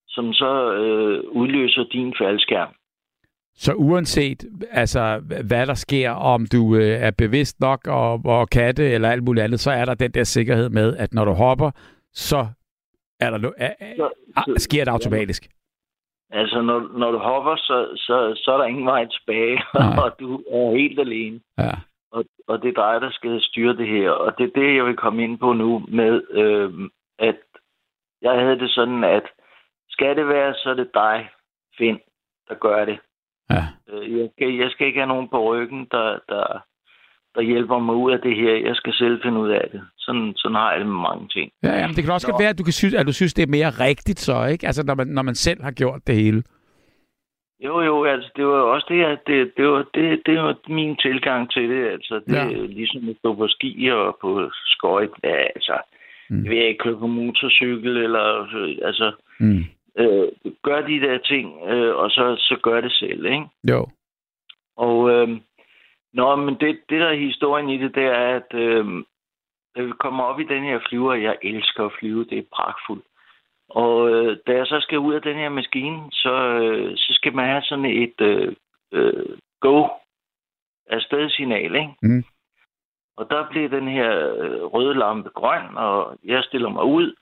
som 0.08 0.34
så 0.34 0.74
øh, 0.74 1.24
udløser 1.32 1.84
din 1.84 2.14
faldskærm. 2.20 2.74
Så 3.56 3.74
uanset 3.74 4.46
altså, 4.72 5.22
hvad 5.48 5.68
der 5.68 5.74
sker, 5.74 6.12
om 6.12 6.46
du 6.46 6.76
øh, 6.76 7.02
er 7.08 7.12
bevidst 7.12 7.60
nok 7.60 7.88
og, 7.88 8.22
og 8.26 8.50
kan 8.50 8.76
det, 8.76 8.94
eller 8.94 9.10
alt 9.10 9.24
muligt 9.24 9.44
andet, 9.44 9.60
så 9.60 9.72
er 9.72 9.86
der 9.86 9.94
den 9.94 10.12
der 10.12 10.24
sikkerhed 10.24 10.70
med, 10.70 10.98
at 10.98 11.14
når 11.14 11.26
du 11.26 11.32
hopper, 11.32 11.72
så 12.14 12.48
er 13.20 13.30
der, 13.30 13.52
er, 13.58 13.74
er, 13.80 13.96
Så, 13.96 14.10
er, 14.38 14.60
sker 14.60 14.84
det 14.86 14.92
automatisk. 14.92 15.48
Altså, 16.32 16.62
når, 16.62 16.80
når 16.98 17.12
du 17.12 17.17
hopper, 17.17 17.56
så, 17.56 17.91
så, 17.96 18.41
så 18.44 18.52
er 18.52 18.58
der 18.58 18.65
ingen 18.65 18.86
vej 18.86 19.06
tilbage, 19.06 19.56
Nej. 19.74 20.04
og 20.04 20.20
du 20.20 20.36
er 20.52 20.78
helt 20.78 21.00
alene. 21.00 21.39
Ja. 21.58 21.72
Og, 22.12 22.26
og 22.48 22.62
det 22.62 22.70
er 22.78 22.91
dig, 22.91 23.02
der 23.02 23.12
skal 23.12 23.41
styre 23.41 23.78
det 23.78 23.88
her. 23.88 24.10
Og 24.12 24.38
det 24.38 24.44
er 24.44 24.62
det, 24.62 24.76
jeg 24.76 24.86
vil 24.86 24.96
komme 24.96 25.24
ind 25.24 25.39
på 25.39 25.54
nu 25.54 25.86
med, 25.88 26.22
øh, 26.32 26.89
at 27.20 27.38
jeg 28.22 28.39
havde 28.39 28.60
det 28.60 28.70
sådan, 28.72 29.04
at 29.04 29.24
skal 29.89 30.15
det 30.15 30.28
være, 30.28 30.54
så 30.54 30.70
er 30.70 30.74
det 30.74 30.89
dig, 30.94 31.30
Finn, 31.78 32.00
der 32.50 32.56
gør 32.56 32.86
det. 32.86 33.00
Ja. 33.50 33.63
Øh, 33.89 34.20
Jeg 34.20 34.30
skal, 34.36 34.54
jeg 34.56 34.72
skal 34.72 34.88
ikke 34.88 35.00
have 35.00 35.08
nogen 35.08 35.30
på 35.30 35.54
ryggen, 35.54 35.88
der, 35.91 36.20
der, 36.30 36.46
der 37.36 37.41
hjælper 37.41 37.80
mig 37.80 37.96
ud 37.96 38.12
af 38.12 38.20
det 38.22 38.36
her. 38.36 38.56
Jeg 38.56 38.76
skal 38.76 38.94
selv 38.94 39.22
finde 39.24 39.39
ud 39.39 39.50
af 39.50 39.70
det. 39.72 39.82
Sådan, 40.06 40.34
sådan 40.36 40.56
har 40.56 40.72
jeg 40.72 40.80
det 40.80 40.88
med 40.88 41.02
mange 41.10 41.28
ting. 41.28 41.52
Ja, 41.64 41.74
ja, 41.80 41.88
men 41.88 41.96
det 41.96 42.04
kan 42.04 42.14
også 42.14 42.28
Nå. 42.28 42.32
godt 42.32 42.42
være, 42.42 42.50
at 42.50 42.60
du, 42.60 42.64
kan 42.64 42.74
synes, 42.74 42.94
at 42.94 43.08
du 43.08 43.14
synes, 43.14 43.34
det 43.34 43.44
er 43.44 43.48
mere 43.58 43.70
rigtigt 43.88 44.20
så, 44.20 44.46
ikke? 44.46 44.68
Altså, 44.68 44.84
når 44.86 44.96
man, 44.96 45.08
når 45.08 45.22
man 45.22 45.36
selv 45.36 45.64
har 45.64 45.72
gjort 45.72 46.02
det 46.08 46.16
hele. 46.16 46.44
Jo, 47.66 47.82
jo, 47.82 48.04
altså 48.06 48.30
det 48.36 48.46
var 48.46 48.62
også 48.62 48.88
det, 48.90 49.04
at 49.04 49.20
det, 49.28 49.52
det, 49.58 49.68
var, 49.68 49.86
det, 49.94 50.22
det 50.26 50.40
var 50.40 50.56
min 50.68 50.96
tilgang 50.98 51.52
til 51.52 51.70
det. 51.70 51.88
Altså 51.88 52.22
det 52.28 52.34
Ja. 52.36 52.46
ja. 52.46 52.52
er 52.58 52.68
ligesom 52.68 53.10
at 53.10 53.16
stå 53.20 53.36
på 53.36 53.48
ski 53.48 53.88
og 53.88 54.18
på 54.22 54.50
skøjt. 54.66 55.10
Ja, 55.24 55.36
altså, 55.56 55.78
Mm. 56.30 56.44
vil 56.44 56.58
ikke 56.68 56.78
køre 56.84 56.98
på 57.00 57.08
motorcykel, 57.08 57.98
eller 57.98 58.26
altså, 58.86 59.12
Mm. 59.40 59.64
øh, 60.00 60.28
gør 60.64 60.82
de 60.82 61.00
der 61.00 61.18
ting, 61.18 61.70
øh, 61.70 61.96
og 61.96 62.10
så, 62.12 62.36
så 62.38 62.60
gør 62.64 62.82
det 62.82 62.92
selv, 62.92 63.26
ikke? 63.26 63.46
Jo. 63.72 63.88
Og 64.78 65.10
øh, 65.12 65.30
nå, 66.14 66.36
men 66.36 66.56
det, 66.60 66.80
det 66.90 67.02
der 67.02 67.08
er 67.08 67.26
historien 67.28 67.70
i 67.70 67.78
det, 67.78 67.96
det 67.96 68.04
er, 68.04 68.36
at 68.40 68.54
øh, 68.54 68.86
da 69.76 69.82
vi 69.82 69.92
kommer 70.00 70.24
op 70.24 70.40
i 70.40 70.44
den 70.44 70.64
her 70.64 70.80
flyver, 70.90 71.14
jeg 71.14 71.38
elsker 71.42 71.86
at 71.86 71.92
flyve, 72.00 72.26
det 72.26 72.38
er 72.38 72.54
pragtfuldt. 72.54 73.06
Og 73.70 74.10
øh, 74.10 74.38
da 74.48 74.52
jeg 74.52 74.68
så 74.68 74.80
skal 74.80 75.00
ud 75.00 75.14
af 75.14 75.22
den 75.22 75.36
her 75.36 75.50
maskine, 75.50 76.12
så, 76.12 76.34
øh, 76.34 76.98
så 76.98 77.14
skal 77.14 77.36
man 77.36 77.46
have 77.46 77.62
sådan 77.62 77.86
et 77.86 78.22
øh, 78.22 78.56
øh, 78.92 79.38
go 79.60 79.88
afstedsignal, 80.90 81.76
ikke? 81.76 81.94
Mm. 82.02 82.24
Og 83.18 83.30
der 83.30 83.50
bliver 83.50 83.70
den 83.70 83.88
her 83.88 84.36
øh, 84.36 84.64
røde 84.64 84.94
lampe 84.94 85.30
grøn, 85.30 85.78
og 85.78 86.18
jeg 86.24 86.44
stiller 86.44 86.70
mig 86.70 86.84
ud, 86.84 87.16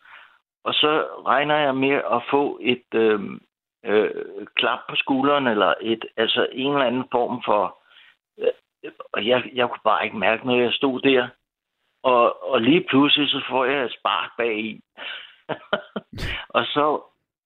og 0.64 0.74
så 0.74 1.06
regner 1.26 1.56
jeg 1.56 1.76
med 1.76 1.96
at 2.16 2.22
få 2.30 2.60
et 2.62 2.94
øh, 2.94 3.20
øh, 3.86 4.48
klap 4.56 4.80
på 4.90 4.96
skulderen, 4.96 5.48
eller 5.48 5.74
et, 5.82 6.06
altså 6.18 6.48
en 6.52 6.74
eller 6.74 6.86
anden 6.86 7.06
form 7.12 7.42
for... 7.46 7.80
Øh, 8.40 8.92
og 9.14 9.28
jeg, 9.28 9.44
jeg 9.54 9.70
kunne 9.70 9.84
bare 9.84 10.06
ikke 10.06 10.18
mærke 10.18 10.48
noget, 10.48 10.64
jeg 10.64 10.74
stod 10.74 11.02
der. 11.02 11.28
Og, 12.04 12.52
og 12.52 12.62
lige 12.62 12.86
pludselig, 12.90 13.30
så 13.30 13.42
får 13.50 13.66
jeg 13.66 13.84
et 13.86 13.96
spark 14.00 14.32
bag 14.38 14.60
i. 14.60 14.82
og, 16.58 16.66
så, 16.66 17.02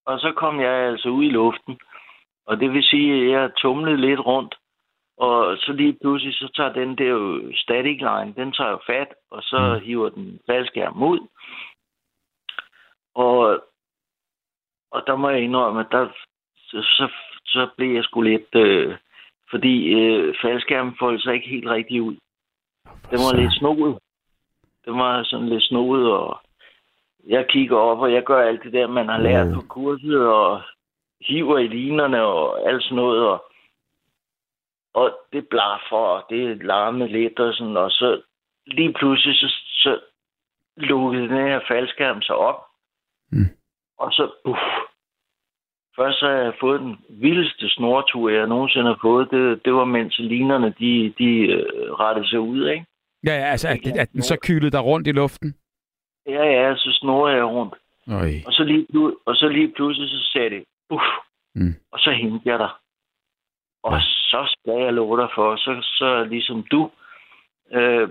og 0.05 0.19
så 0.19 0.31
kom 0.35 0.59
jeg 0.59 0.71
altså 0.71 1.09
ud 1.09 1.23
i 1.23 1.29
luften. 1.29 1.79
Og 2.45 2.59
det 2.59 2.71
vil 2.73 2.83
sige, 2.83 3.13
at 3.13 3.31
jeg 3.31 3.51
tumlede 3.55 3.97
lidt 3.97 4.19
rundt. 4.19 4.55
Og 5.17 5.57
så 5.57 5.71
lige 5.71 5.97
pludselig, 6.01 6.33
så 6.33 6.51
tager 6.55 6.73
den 6.73 6.97
der 6.97 7.05
jo 7.09 7.51
static 7.55 7.97
line, 7.99 8.33
den 8.35 8.51
tager 8.51 8.69
jo 8.69 8.79
fat, 8.85 9.07
og 9.31 9.43
så 9.43 9.79
Mm. 9.79 9.85
hiver 9.85 10.09
den 10.09 10.39
faldskærm 10.45 11.03
ud. 11.03 11.19
Og, 13.15 13.63
og 14.91 15.03
der 15.07 15.15
må 15.15 15.29
jeg 15.29 15.41
indrømme, 15.41 15.79
at 15.79 15.87
der, 15.91 16.07
så, 16.55 16.81
så, 16.81 17.11
så 17.45 17.69
blev 17.77 17.95
jeg 17.95 18.03
sgu 18.03 18.21
lidt... 18.21 18.55
Øh, 18.55 18.97
fordi 19.49 19.93
øh, 19.93 20.35
faldskærmen 20.41 20.95
foldede 20.99 21.23
sig 21.23 21.33
ikke 21.33 21.49
helt 21.49 21.69
rigtigt 21.69 22.01
ud. 22.01 22.15
Den 22.85 23.19
var 23.25 23.35
lidt 23.41 23.53
snoet. 23.53 23.99
Den 24.85 24.99
var 24.99 25.23
sådan 25.23 25.49
lidt 25.49 25.63
snoet, 25.63 26.11
og 26.11 26.39
jeg 27.27 27.47
kigger 27.49 27.77
op, 27.77 27.99
og 27.99 28.13
jeg 28.13 28.23
gør 28.23 28.41
alt 28.41 28.63
det 28.63 28.73
der, 28.73 28.87
man 28.87 29.09
har 29.09 29.17
lært 29.17 29.47
Mm. 29.47 29.53
på 29.53 29.61
kurset, 29.69 30.27
og 30.27 30.61
hiver 31.21 31.57
i 31.57 31.67
linerne 31.67 32.21
og 32.23 32.69
alt 32.69 32.83
sådan 32.83 32.95
noget, 32.95 33.27
og, 33.27 33.45
og 34.93 35.17
det 35.33 35.47
blaffer, 35.47 35.97
og 35.97 36.23
det 36.29 36.63
larmede 36.63 37.11
lidt, 37.11 37.39
og 37.39 37.53
sådan, 37.53 37.77
og 37.77 37.91
så 37.91 38.21
lige 38.67 38.93
pludselig, 38.93 39.35
så, 39.35 39.47
så 39.83 39.99
lukkede 40.77 41.23
den 41.29 41.37
her 41.47 41.59
faldskærm 41.67 42.21
sig 42.21 42.35
op, 42.35 42.65
Mm. 43.31 43.49
og 43.97 44.11
så, 44.13 44.31
uff, 44.45 44.59
først 45.95 46.19
så 46.19 46.25
har 46.25 46.33
jeg 46.33 46.53
fået 46.59 46.79
den 46.79 46.97
vildeste 47.09 47.69
snortur, 47.69 48.29
jeg 48.29 48.47
nogensinde 48.47 48.87
har 48.87 48.99
fået, 49.01 49.31
det, 49.31 49.65
det 49.65 49.73
var 49.73 49.85
mens 49.85 50.19
linerne, 50.19 50.73
de, 50.79 51.13
de 51.17 51.29
øh, 51.39 51.91
rettede 51.91 52.29
sig 52.29 52.39
ud, 52.39 52.67
ikke? 52.67 52.85
Ja, 53.25 53.33
ja, 53.35 53.45
altså, 53.51 53.67
at, 53.67 53.97
at 53.97 54.11
den 54.11 54.21
så 54.21 54.37
kylede 54.47 54.71
dig 54.71 54.83
rundt 54.83 55.07
i 55.07 55.11
luften. 55.11 55.55
Ja, 56.27 56.43
ja, 56.45 56.75
så 56.75 56.97
snorede 57.01 57.35
jeg 57.35 57.45
rundt. 57.45 57.73
Øj. 58.07 58.31
Og 58.47 58.53
så 58.53 58.63
lige, 58.63 58.87
og 59.25 59.35
så 59.35 59.47
lige 59.47 59.71
pludselig, 59.75 60.09
så 60.09 60.29
sagde 60.33 60.49
det, 60.49 60.63
uff, 60.89 61.03
Mm. 61.55 61.73
og 61.91 61.99
så 61.99 62.11
hentede 62.11 62.41
jeg 62.45 62.59
dig. 62.59 62.69
Og 63.83 63.93
Ja. 63.93 63.99
så 64.01 64.55
skal 64.55 64.81
jeg 64.83 64.93
love 64.93 65.21
dig 65.21 65.29
for, 65.35 65.55
så, 65.55 65.81
så 65.81 66.23
ligesom 66.23 66.63
du, 66.71 66.91
øh, 67.73 68.09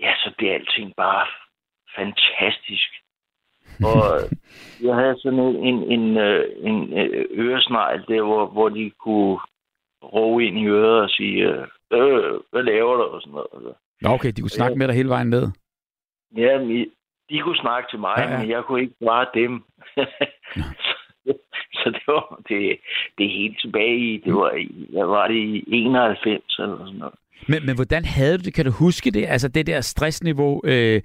ja, 0.00 0.12
så 0.24 0.32
bliver 0.38 0.54
alting 0.54 0.92
bare 0.96 1.26
fantastisk. 1.96 2.88
Og 3.88 4.04
jeg 4.82 4.94
havde 4.94 5.20
sådan 5.20 5.38
en, 5.38 5.56
en, 5.56 5.92
en, 5.92 6.16
øh, 6.16 6.44
en 6.56 6.98
øh, 6.98 7.26
øresnegl 7.30 8.04
der, 8.08 8.22
hvor, 8.22 8.46
hvor 8.46 8.68
de 8.68 8.90
kunne 8.90 9.38
råbe 10.02 10.46
ind 10.46 10.58
i 10.58 10.66
øret 10.66 11.02
og 11.02 11.10
sige, 11.10 11.42
øh, 11.44 11.66
øh, 11.92 12.40
hvad 12.50 12.62
laver 12.62 12.96
du? 12.96 13.02
Og 13.02 13.20
sådan 13.20 13.32
noget. 13.32 13.74
Nå, 14.02 14.08
okay, 14.08 14.32
de 14.32 14.40
kunne 14.40 14.58
snakke 14.60 14.78
med 14.78 14.88
dig 14.88 14.94
hele 14.96 15.08
vejen 15.08 15.28
ned. 15.28 15.46
Ja, 16.36 16.58
de 17.30 17.40
kunne 17.40 17.56
snakke 17.56 17.86
til 17.90 17.98
mig, 17.98 18.14
Ja, 18.18 18.22
ja, 18.22 18.28
ja. 18.28 18.34
ja. 18.34 18.40
men 18.40 18.50
jeg 18.50 18.62
kunne 18.64 18.80
ikke 18.80 18.94
svare 19.02 19.26
dem. 19.34 19.52
så 21.78 21.86
det 21.94 22.02
var 22.06 22.40
det, 22.48 22.78
det 23.18 23.30
helt 23.30 23.60
tilbage 23.60 23.98
i, 23.98 24.22
det 24.24 24.34
var, 24.34 24.50
hvad 24.92 25.06
var 25.06 25.28
det 25.28 25.34
i 25.34 25.64
91 25.66 26.58
eller 26.58 26.78
sådan 26.78 26.94
noget. 26.98 27.14
Men, 27.48 27.66
men 27.66 27.74
hvordan 27.74 28.04
havde 28.04 28.38
du 28.38 28.42
det? 28.44 28.54
Kan 28.54 28.64
du 28.64 28.70
huske 28.70 29.10
det? 29.10 29.24
Altså 29.28 29.48
det 29.48 29.66
der 29.66 29.80
stressniveau, 29.80 30.60
øh, 30.64 31.02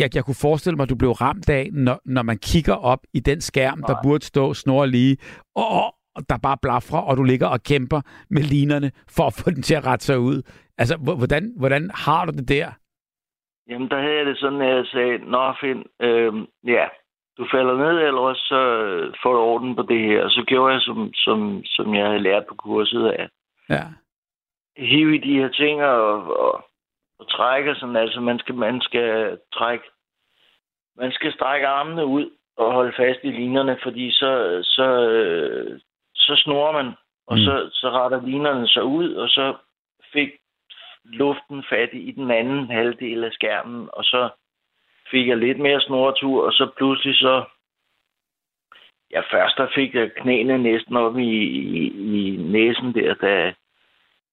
jeg, 0.00 0.14
jeg 0.14 0.24
kunne 0.24 0.34
forestille 0.40 0.76
mig, 0.76 0.82
at 0.82 0.90
du 0.90 0.94
blev 0.96 1.10
ramt 1.10 1.48
af, 1.48 1.68
når, 1.72 2.00
når 2.04 2.22
man 2.22 2.38
kigger 2.38 2.74
op 2.74 2.98
i 3.14 3.20
den 3.20 3.40
skærm, 3.40 3.78
Nej. 3.78 3.86
der 3.86 3.96
burde 4.02 4.24
stå 4.24 4.54
snor 4.54 4.86
lige, 4.86 5.16
og, 5.56 5.94
og 6.16 6.22
der 6.28 6.38
bare 6.42 6.56
blafrer, 6.62 6.98
og 7.00 7.16
du 7.16 7.22
ligger 7.22 7.46
og 7.46 7.62
kæmper 7.62 8.00
med 8.30 8.42
linerne 8.42 8.90
for 9.08 9.26
at 9.26 9.34
få 9.34 9.50
den 9.50 9.62
til 9.62 9.74
at 9.74 9.86
rette 9.86 10.04
sig 10.04 10.18
ud. 10.18 10.42
Altså, 10.80 10.96
hvordan, 10.96 11.44
hvordan 11.58 11.90
har 11.94 12.24
du 12.26 12.32
det 12.32 12.48
der? 12.48 12.68
Jamen, 13.68 13.88
der 13.90 14.00
havde 14.00 14.16
jeg 14.16 14.26
det 14.26 14.38
sådan, 14.38 14.62
at 14.62 14.76
jeg 14.76 14.86
sagde, 14.86 15.18
Nå, 15.18 15.54
Finn, 15.60 15.84
øh, 16.00 16.32
ja, 16.66 16.86
du 17.38 17.46
falder 17.52 17.76
ned, 17.76 17.96
eller 18.06 18.20
også 18.20 18.42
så 18.52 18.60
får 19.22 19.32
du 19.32 19.38
orden 19.38 19.76
på 19.76 19.82
det 19.82 20.00
her. 20.00 20.24
Og 20.24 20.30
så 20.30 20.44
gjorde 20.46 20.72
jeg, 20.74 20.80
som, 20.80 21.12
som, 21.14 21.62
som 21.64 21.94
jeg 21.94 22.06
havde 22.06 22.22
lært 22.22 22.46
på 22.46 22.54
kurset 22.54 23.06
af. 23.06 23.28
Ja. 23.68 23.84
Hive 24.76 25.14
i 25.16 25.18
de 25.18 25.38
her 25.40 25.48
ting 25.48 25.82
og, 25.82 26.36
og, 26.36 26.64
og 27.18 27.30
trække 27.30 27.74
sådan. 27.74 27.96
Altså, 27.96 28.20
man 28.20 28.38
skal, 28.38 28.54
man 28.54 28.80
skal 28.80 29.38
trække, 29.54 29.84
man 30.96 31.12
skal 31.12 31.32
strække 31.32 31.66
armene 31.66 32.06
ud 32.06 32.30
og 32.56 32.72
holde 32.72 32.92
fast 32.96 33.20
i 33.22 33.30
linerne, 33.30 33.78
fordi 33.82 34.10
så, 34.10 34.60
så, 34.62 34.88
så 36.14 36.42
snor 36.44 36.72
man, 36.72 36.86
og 37.26 37.36
mm. 37.36 37.44
så, 37.44 37.70
så 37.72 37.90
retter 37.90 38.22
linerne 38.22 38.68
sig 38.68 38.84
ud, 38.84 39.14
og 39.14 39.28
så 39.28 39.54
fik 40.12 40.30
luften 41.04 41.64
fat 41.70 41.88
i 41.92 42.10
den 42.10 42.30
anden 42.30 42.70
halvdel 42.70 43.24
af 43.24 43.32
skærmen, 43.32 43.88
og 43.92 44.04
så 44.04 44.30
fik 45.10 45.28
jeg 45.28 45.36
lidt 45.36 45.58
mere 45.58 45.80
snortur, 45.80 46.46
og 46.46 46.52
så 46.52 46.70
pludselig 46.76 47.14
så... 47.14 47.44
Ja, 49.12 49.20
først 49.20 49.56
der 49.56 49.68
fik 49.74 49.94
jeg 49.94 50.10
knæene 50.16 50.58
næsten 50.58 50.96
op 50.96 51.18
i, 51.18 51.32
i, 51.80 51.86
i 51.86 52.36
næsen 52.36 52.94
der, 52.94 53.14
da, 53.14 53.52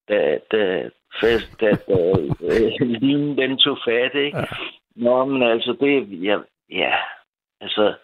da, 0.10 0.40
da, 0.52 0.90
fast, 1.22 1.62
da, 1.62 1.72
da 1.72 2.12
øh, 2.44 2.88
linen 2.88 3.38
den 3.38 3.58
tog 3.58 3.78
fat, 3.86 4.16
ikke? 4.16 4.38
Ja. 4.38 4.46
Nå, 4.96 5.26
men 5.26 5.44
altså, 5.44 5.78
det, 5.80 6.24
ja, 6.24 6.38
ja, 6.70 6.96
altså, 7.62 7.96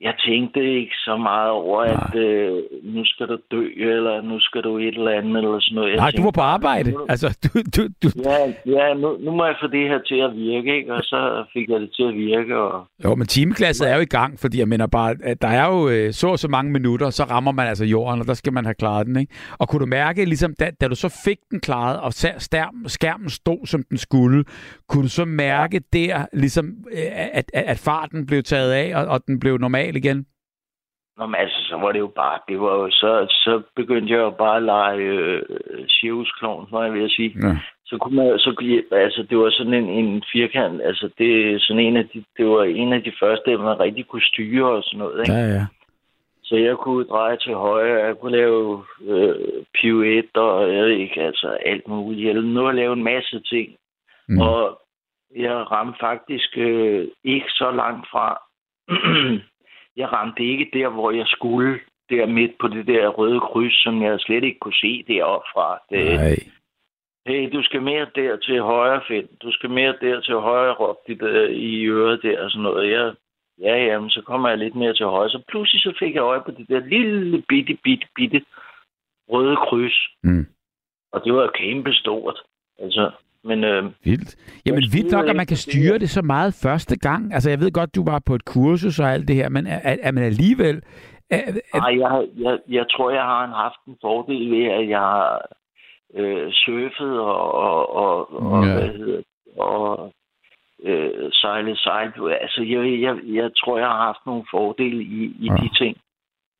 jeg 0.00 0.14
tænkte 0.28 0.60
ikke 0.80 0.94
så 0.94 1.16
meget 1.16 1.50
over, 1.50 1.84
Nej. 1.84 1.94
at 1.94 2.14
øh, 2.26 2.62
nu 2.82 3.04
skal 3.04 3.26
du 3.28 3.38
dø, 3.50 3.62
eller 3.76 4.22
nu 4.22 4.40
skal 4.40 4.62
du 4.62 4.78
et 4.78 4.94
eller 4.94 5.10
andet, 5.10 5.36
eller 5.36 5.60
sådan 5.60 5.74
noget. 5.74 5.90
Jeg 5.90 5.96
Nej, 5.96 6.10
tænkte, 6.10 6.22
du 6.22 6.24
var 6.24 6.30
på 6.30 6.40
arbejde. 6.40 6.90
Nu, 6.90 7.06
altså, 7.08 7.38
du, 7.44 7.58
du, 7.76 7.82
du... 8.02 8.08
Ja, 8.24 8.38
ja 8.66 8.94
nu, 8.94 9.16
nu 9.20 9.30
må 9.30 9.44
jeg 9.44 9.56
få 9.62 9.66
det 9.66 9.88
her 9.88 9.98
til 9.98 10.20
at 10.28 10.36
virke, 10.36 10.76
ikke? 10.76 10.94
og 10.94 11.02
så 11.02 11.44
fik 11.52 11.68
jeg 11.68 11.80
det 11.80 11.90
til 11.96 12.02
at 12.02 12.14
virke. 12.14 12.56
Og... 12.56 12.86
Jo, 13.04 13.14
men 13.14 13.26
timeklasset 13.26 13.90
er 13.90 13.94
jo 13.94 14.00
i 14.00 14.12
gang, 14.18 14.40
fordi 14.40 14.58
jeg 14.58 14.68
mener 14.68 14.86
bare, 14.86 15.14
at 15.24 15.42
der 15.42 15.48
er 15.48 15.66
jo 15.74 15.88
øh, 15.88 16.12
så 16.12 16.28
og 16.28 16.38
så 16.38 16.48
mange 16.48 16.72
minutter, 16.72 17.10
så 17.10 17.24
rammer 17.24 17.52
man 17.52 17.66
altså 17.66 17.84
jorden, 17.84 18.20
og 18.20 18.26
der 18.26 18.34
skal 18.34 18.52
man 18.52 18.64
have 18.64 18.74
klaret 18.74 19.06
den. 19.06 19.16
Ikke? 19.16 19.34
Og 19.58 19.68
kunne 19.68 19.80
du 19.80 19.86
mærke, 19.86 20.24
ligesom, 20.24 20.54
da, 20.60 20.70
da 20.80 20.88
du 20.88 20.94
så 20.94 21.20
fik 21.24 21.38
den 21.50 21.60
klaret, 21.60 22.00
og 22.00 22.12
skærmen, 22.38 22.88
skærmen 22.88 23.30
stod, 23.30 23.66
som 23.66 23.82
den 23.90 23.98
skulle, 23.98 24.44
kunne 24.88 25.02
du 25.02 25.08
så 25.08 25.24
mærke 25.24 25.80
der, 25.92 26.26
ligesom, 26.32 26.66
øh, 26.92 26.98
at, 27.32 27.50
at, 27.54 27.64
at 27.66 27.78
farten 27.78 28.26
blev 28.26 28.42
taget 28.42 28.72
af, 28.72 28.92
og, 28.96 29.06
og 29.06 29.26
den 29.26 29.40
blev 29.40 29.58
normal 29.58 29.85
normal 29.86 29.96
igen? 29.96 30.26
Nå, 31.16 31.26
men 31.26 31.34
altså, 31.34 31.58
så 31.68 31.76
var 31.76 31.92
det 31.92 31.98
jo 31.98 32.12
bare, 32.16 32.38
det 32.48 32.60
var 32.60 32.74
jo, 32.80 32.90
så, 32.90 33.26
så 33.28 33.62
begyndte 33.76 34.12
jeg 34.12 34.18
jo 34.18 34.30
bare 34.30 34.56
at 34.56 34.62
lege 34.62 34.96
øh, 34.96 35.42
cirkusklovn, 35.88 36.68
var 36.70 36.84
jeg 36.84 36.92
ved 36.94 37.04
at 37.04 37.10
sige. 37.10 37.32
Ja. 37.42 37.56
Så 37.86 37.98
kunne 37.98 38.16
man, 38.16 38.38
så 38.38 38.50
altså, 38.92 39.26
det 39.30 39.38
var 39.38 39.50
sådan 39.50 39.74
en, 39.74 39.88
en 39.88 40.22
firkant, 40.32 40.82
altså, 40.82 41.10
det, 41.18 41.62
sådan 41.62 41.82
en 41.82 41.96
af 41.96 42.08
de, 42.08 42.24
det 42.36 42.46
var 42.46 42.64
en 42.64 42.92
af 42.92 43.02
de 43.02 43.12
første, 43.20 43.56
man 43.56 43.80
rigtig 43.80 44.06
kunne 44.06 44.22
styre 44.22 44.70
og 44.70 44.82
sådan 44.82 44.98
noget, 44.98 45.20
ikke? 45.20 45.32
Ja, 45.32 45.46
ja. 45.56 45.66
Så 46.48 46.56
jeg 46.56 46.76
kunne 46.76 47.04
dreje 47.04 47.36
til 47.36 47.54
højre, 47.54 48.04
jeg 48.06 48.16
kunne 48.16 48.36
lave 48.36 48.84
øh, 49.00 49.34
pirouette 49.74 50.40
og 50.40 50.74
jeg 50.74 50.84
ved 50.84 50.90
ikke, 50.90 51.22
altså 51.22 51.48
alt 51.66 51.88
muligt. 51.88 52.26
Jeg 52.26 52.42
nu 52.42 52.68
at 52.68 52.74
lave 52.74 52.92
en 52.92 53.04
masse 53.04 53.40
ting. 53.40 53.76
Mm. 54.28 54.40
Og 54.40 54.80
jeg 55.36 55.70
ramte 55.72 55.98
faktisk 56.00 56.58
øh, 56.58 57.08
ikke 57.24 57.48
så 57.48 57.70
langt 57.70 58.06
fra 58.10 58.26
jeg 59.96 60.12
ramte 60.12 60.44
ikke 60.44 60.70
der, 60.72 60.88
hvor 60.88 61.10
jeg 61.10 61.26
skulle. 61.26 61.80
Der 62.10 62.26
midt 62.26 62.58
på 62.60 62.68
det 62.68 62.86
der 62.86 63.08
røde 63.08 63.40
kryds, 63.40 63.82
som 63.82 64.02
jeg 64.02 64.20
slet 64.20 64.44
ikke 64.44 64.58
kunne 64.58 64.80
se 64.80 65.04
deroppe 65.08 65.46
fra. 65.54 65.78
Det, 65.90 66.14
Nej. 66.14 66.36
Hey, 67.26 67.52
du 67.52 67.62
skal 67.62 67.82
mere 67.82 68.06
der 68.14 68.36
til 68.36 68.60
højre, 68.60 69.00
Finn. 69.08 69.28
Du 69.42 69.52
skal 69.52 69.70
mere 69.70 69.94
der 70.00 70.20
til 70.20 70.34
højre, 70.34 70.74
råb 70.74 70.96
dit 71.06 71.22
uh, 71.22 71.50
i 71.50 71.86
øret 71.86 72.22
der 72.22 72.44
og 72.44 72.50
sådan 72.50 72.62
noget. 72.62 72.90
Jeg, 72.90 73.14
ja, 73.58 73.84
jamen, 73.84 74.10
så 74.10 74.22
kommer 74.22 74.48
jeg 74.48 74.58
lidt 74.58 74.74
mere 74.74 74.94
til 74.94 75.06
højre. 75.06 75.30
Så 75.30 75.42
pludselig 75.48 75.82
så 75.82 75.92
fik 75.98 76.14
jeg 76.14 76.22
øje 76.22 76.42
på 76.46 76.50
det 76.50 76.68
der 76.68 76.80
lille 76.80 77.42
bitte, 77.48 77.78
bitte, 77.84 78.06
bitte 78.16 78.44
røde 79.28 79.56
kryds. 79.56 80.08
Mm. 80.22 80.46
Og 81.12 81.24
det 81.24 81.34
var 81.34 81.50
kæmpe 81.54 81.92
stort. 81.92 82.42
Altså, 82.78 83.10
men, 83.46 83.64
øh, 83.64 83.84
vildt. 84.04 84.36
Jamen 84.66 84.82
vildt 84.92 85.12
nok, 85.12 85.28
at 85.28 85.36
man 85.36 85.46
kan 85.46 85.56
styre 85.56 85.98
det 85.98 86.10
så 86.10 86.22
meget 86.22 86.54
første 86.62 86.98
gang. 86.98 87.34
Altså, 87.34 87.50
jeg 87.50 87.60
ved 87.60 87.72
godt, 87.72 87.94
du 87.94 88.04
var 88.04 88.22
på 88.26 88.34
et 88.34 88.44
kursus 88.44 89.00
og 89.00 89.12
alt 89.12 89.28
det 89.28 89.36
her, 89.36 89.48
men 89.48 89.66
er, 89.66 89.96
er, 90.02 90.12
man 90.12 90.24
alligevel... 90.24 90.82
Er, 91.30 91.42
er... 91.74 91.78
Nej, 91.78 92.00
jeg, 92.02 92.26
jeg, 92.36 92.58
jeg 92.68 92.86
tror, 92.90 93.10
jeg 93.10 93.22
har 93.22 93.46
haft 93.46 93.80
en 93.86 93.96
fordel 94.02 94.50
ved, 94.50 94.64
at 94.64 94.88
jeg 94.88 94.98
har 94.98 95.48
øh, 96.14 96.52
surfet 96.52 97.20
og, 97.20 97.54
og, 97.54 97.96
og, 97.96 98.42
og 98.52 98.66
ja. 98.66 98.72
hvad 98.72 98.88
hedder 98.88 99.22
og 99.58 100.12
øh, 100.84 101.32
sejlet 101.32 101.78
sejl. 101.78 102.12
Altså, 102.40 102.62
jeg, 102.62 103.00
jeg, 103.00 103.16
jeg 103.24 103.50
tror, 103.56 103.78
jeg 103.78 103.86
har 103.86 104.02
haft 104.04 104.26
nogle 104.26 104.44
fordele 104.50 105.02
i, 105.02 105.36
i 105.38 105.46
ja. 105.46 105.54
de 105.54 105.68
ting. 105.78 105.96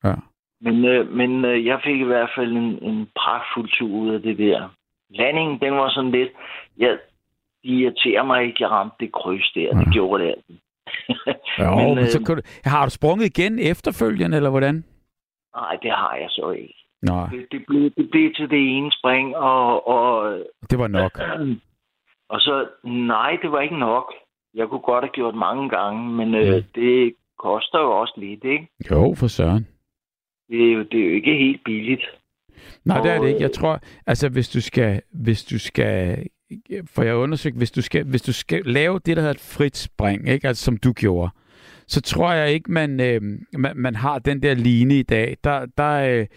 Ja. 0.03 0.15
Men, 0.61 0.85
øh, 0.85 1.11
men 1.11 1.45
øh, 1.45 1.65
jeg 1.65 1.79
fik 1.83 1.99
i 1.99 2.03
hvert 2.03 2.29
fald 2.35 2.51
en, 2.51 2.83
en 2.83 3.07
pragtfuld 3.15 3.69
tur 3.77 3.89
ud 3.89 4.13
af 4.13 4.21
det 4.21 4.37
der 4.37 4.69
landingen, 5.09 5.59
den 5.59 5.73
var 5.73 5.89
sådan 5.89 6.11
lidt... 6.11 6.29
Ja, 6.79 6.91
de 7.63 7.69
irriterer 7.69 8.23
mig 8.23 8.45
ikke, 8.45 8.57
jeg 8.59 8.69
ramte 8.69 8.95
det 8.99 9.11
kryds 9.11 9.51
der. 9.55 9.61
Ja. 9.61 9.79
Det 9.79 9.93
gjorde 9.93 10.23
det 10.23 10.29
altid. 10.29 10.55
jo, 11.59 11.75
men, 11.79 11.95
men 11.95 12.05
så 12.05 12.19
øh, 12.19 12.25
kunne 12.25 12.41
du, 12.41 12.41
har 12.63 12.85
du 12.85 12.91
sprunget 12.91 13.25
igen 13.25 13.59
efterfølgende, 13.59 14.37
eller 14.37 14.49
hvordan? 14.49 14.85
Nej, 15.55 15.77
det 15.83 15.91
har 15.91 16.15
jeg 16.15 16.29
så 16.29 16.51
ikke. 16.51 16.75
Nej. 17.01 17.29
Det, 17.31 17.47
det, 17.51 17.63
blev, 17.67 17.91
det 17.97 18.09
blev 18.11 18.33
til 18.33 18.49
det 18.49 18.77
ene 18.77 18.91
spring, 18.91 19.35
og... 19.35 19.87
og 19.87 20.37
det 20.69 20.79
var 20.79 20.87
nok. 20.87 21.19
og 22.33 22.39
så, 22.41 22.67
nej, 22.83 23.37
det 23.41 23.51
var 23.51 23.61
ikke 23.61 23.79
nok. 23.79 24.13
Jeg 24.53 24.67
kunne 24.67 24.79
godt 24.91 25.03
have 25.03 25.11
gjort 25.11 25.35
mange 25.35 25.69
gange, 25.69 26.09
men 26.09 26.35
øh, 26.35 26.55
mm. 26.55 26.63
det 26.75 27.15
koster 27.39 27.79
jo 27.79 27.91
også 27.91 28.13
lidt, 28.17 28.43
ikke? 28.43 28.67
Jo, 28.91 29.15
for 29.19 29.27
søren. 29.27 29.67
Det 30.49 30.69
er 30.69 30.73
jo, 30.73 30.83
det 30.83 30.99
er 30.99 31.05
jo 31.09 31.13
ikke 31.13 31.37
helt 31.37 31.63
billigt. 31.65 32.05
Nej, 32.85 33.01
det 33.01 33.11
er 33.11 33.21
det 33.21 33.27
ikke. 33.27 33.41
Jeg 33.41 33.51
tror, 33.51 33.81
altså 34.07 34.29
hvis 34.29 34.49
du 34.49 34.61
skal, 34.61 35.01
hvis 35.11 35.43
du 35.43 35.59
skal 35.59 36.23
for 36.85 37.03
jeg 37.03 37.15
undersøgt, 37.15 37.57
hvis 37.57 37.71
du 37.71 37.81
skal, 37.81 38.03
hvis 38.03 38.21
du 38.21 38.33
skal 38.33 38.61
lave 38.65 38.99
det, 39.05 39.17
der 39.17 39.21
hedder 39.21 39.33
et 39.33 39.39
frit 39.39 39.77
spring, 39.77 40.29
ikke? 40.29 40.47
Altså, 40.47 40.63
som 40.63 40.77
du 40.77 40.93
gjorde, 40.93 41.31
så 41.87 42.01
tror 42.01 42.33
jeg 42.33 42.51
ikke, 42.51 42.71
man, 42.71 42.99
øh, 42.99 43.21
man, 43.53 43.77
man 43.77 43.95
har 43.95 44.19
den 44.19 44.41
der 44.43 44.53
line 44.53 44.99
i 44.99 45.03
dag. 45.03 45.37
Der, 45.43 45.65
der, 45.77 45.93
øh, 45.93 46.27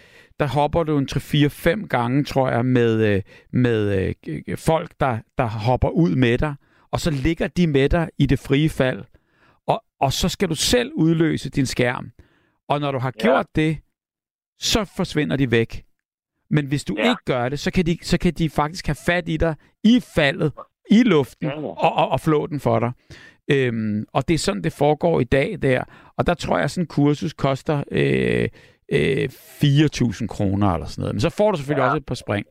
der 0.40 0.46
hopper 0.46 0.82
du 0.82 0.98
en 0.98 1.08
3-4-5 1.12 1.86
gange, 1.86 2.24
tror 2.24 2.50
jeg, 2.50 2.66
med, 2.66 3.06
øh, 3.06 3.22
med 3.52 4.14
øh, 4.26 4.58
folk, 4.58 4.92
der, 5.00 5.18
der 5.38 5.46
hopper 5.46 5.88
ud 5.88 6.14
med 6.16 6.38
dig, 6.38 6.54
og 6.90 7.00
så 7.00 7.10
ligger 7.10 7.48
de 7.48 7.66
med 7.66 7.88
dig 7.88 8.08
i 8.18 8.26
det 8.26 8.38
frie 8.38 8.68
fald, 8.68 9.04
og, 9.66 9.84
og 10.00 10.12
så 10.12 10.28
skal 10.28 10.48
du 10.48 10.54
selv 10.54 10.92
udløse 10.94 11.50
din 11.50 11.66
skærm. 11.66 12.10
Og 12.68 12.80
når 12.80 12.92
du 12.92 12.98
har 12.98 13.10
gjort 13.10 13.46
ja. 13.56 13.62
det, 13.62 13.78
så 14.58 14.84
forsvinder 14.84 15.36
de 15.36 15.50
væk. 15.50 15.84
Men 16.50 16.66
hvis 16.66 16.84
du 16.84 16.94
ja. 16.98 17.10
ikke 17.10 17.24
gør 17.24 17.48
det, 17.48 17.58
så 17.58 17.70
kan, 17.70 17.86
de, 17.86 17.98
så 18.02 18.18
kan 18.18 18.32
de 18.32 18.50
faktisk 18.50 18.86
have 18.86 18.96
fat 19.06 19.28
i 19.28 19.36
dig 19.36 19.54
i 19.84 20.00
faldet, 20.14 20.52
i 20.90 21.02
luften, 21.02 21.48
ja, 21.48 21.60
ja. 21.60 21.66
Og, 21.66 21.92
og, 21.92 22.08
og 22.08 22.20
flå 22.20 22.46
den 22.46 22.60
for 22.60 22.78
dig. 22.78 22.92
Øhm, 23.50 24.04
og 24.12 24.28
det 24.28 24.34
er 24.34 24.38
sådan, 24.38 24.64
det 24.64 24.72
foregår 24.72 25.20
i 25.20 25.24
dag 25.24 25.58
der. 25.62 25.84
Og 26.16 26.26
der 26.26 26.34
tror 26.34 26.56
jeg, 26.56 26.64
at 26.64 26.70
sådan 26.70 26.82
en 26.82 26.86
kursus 26.86 27.32
koster 27.32 27.84
øh, 27.90 28.48
øh, 28.92 29.28
4.000 29.32 30.26
kroner 30.26 30.74
eller 30.74 30.86
sådan 30.86 31.02
noget. 31.02 31.14
Men 31.14 31.20
så 31.20 31.30
får 31.30 31.50
du 31.50 31.56
selvfølgelig 31.56 31.82
ja. 31.82 31.86
også 31.86 31.96
et 31.96 32.06
par 32.06 32.14
spring. 32.14 32.46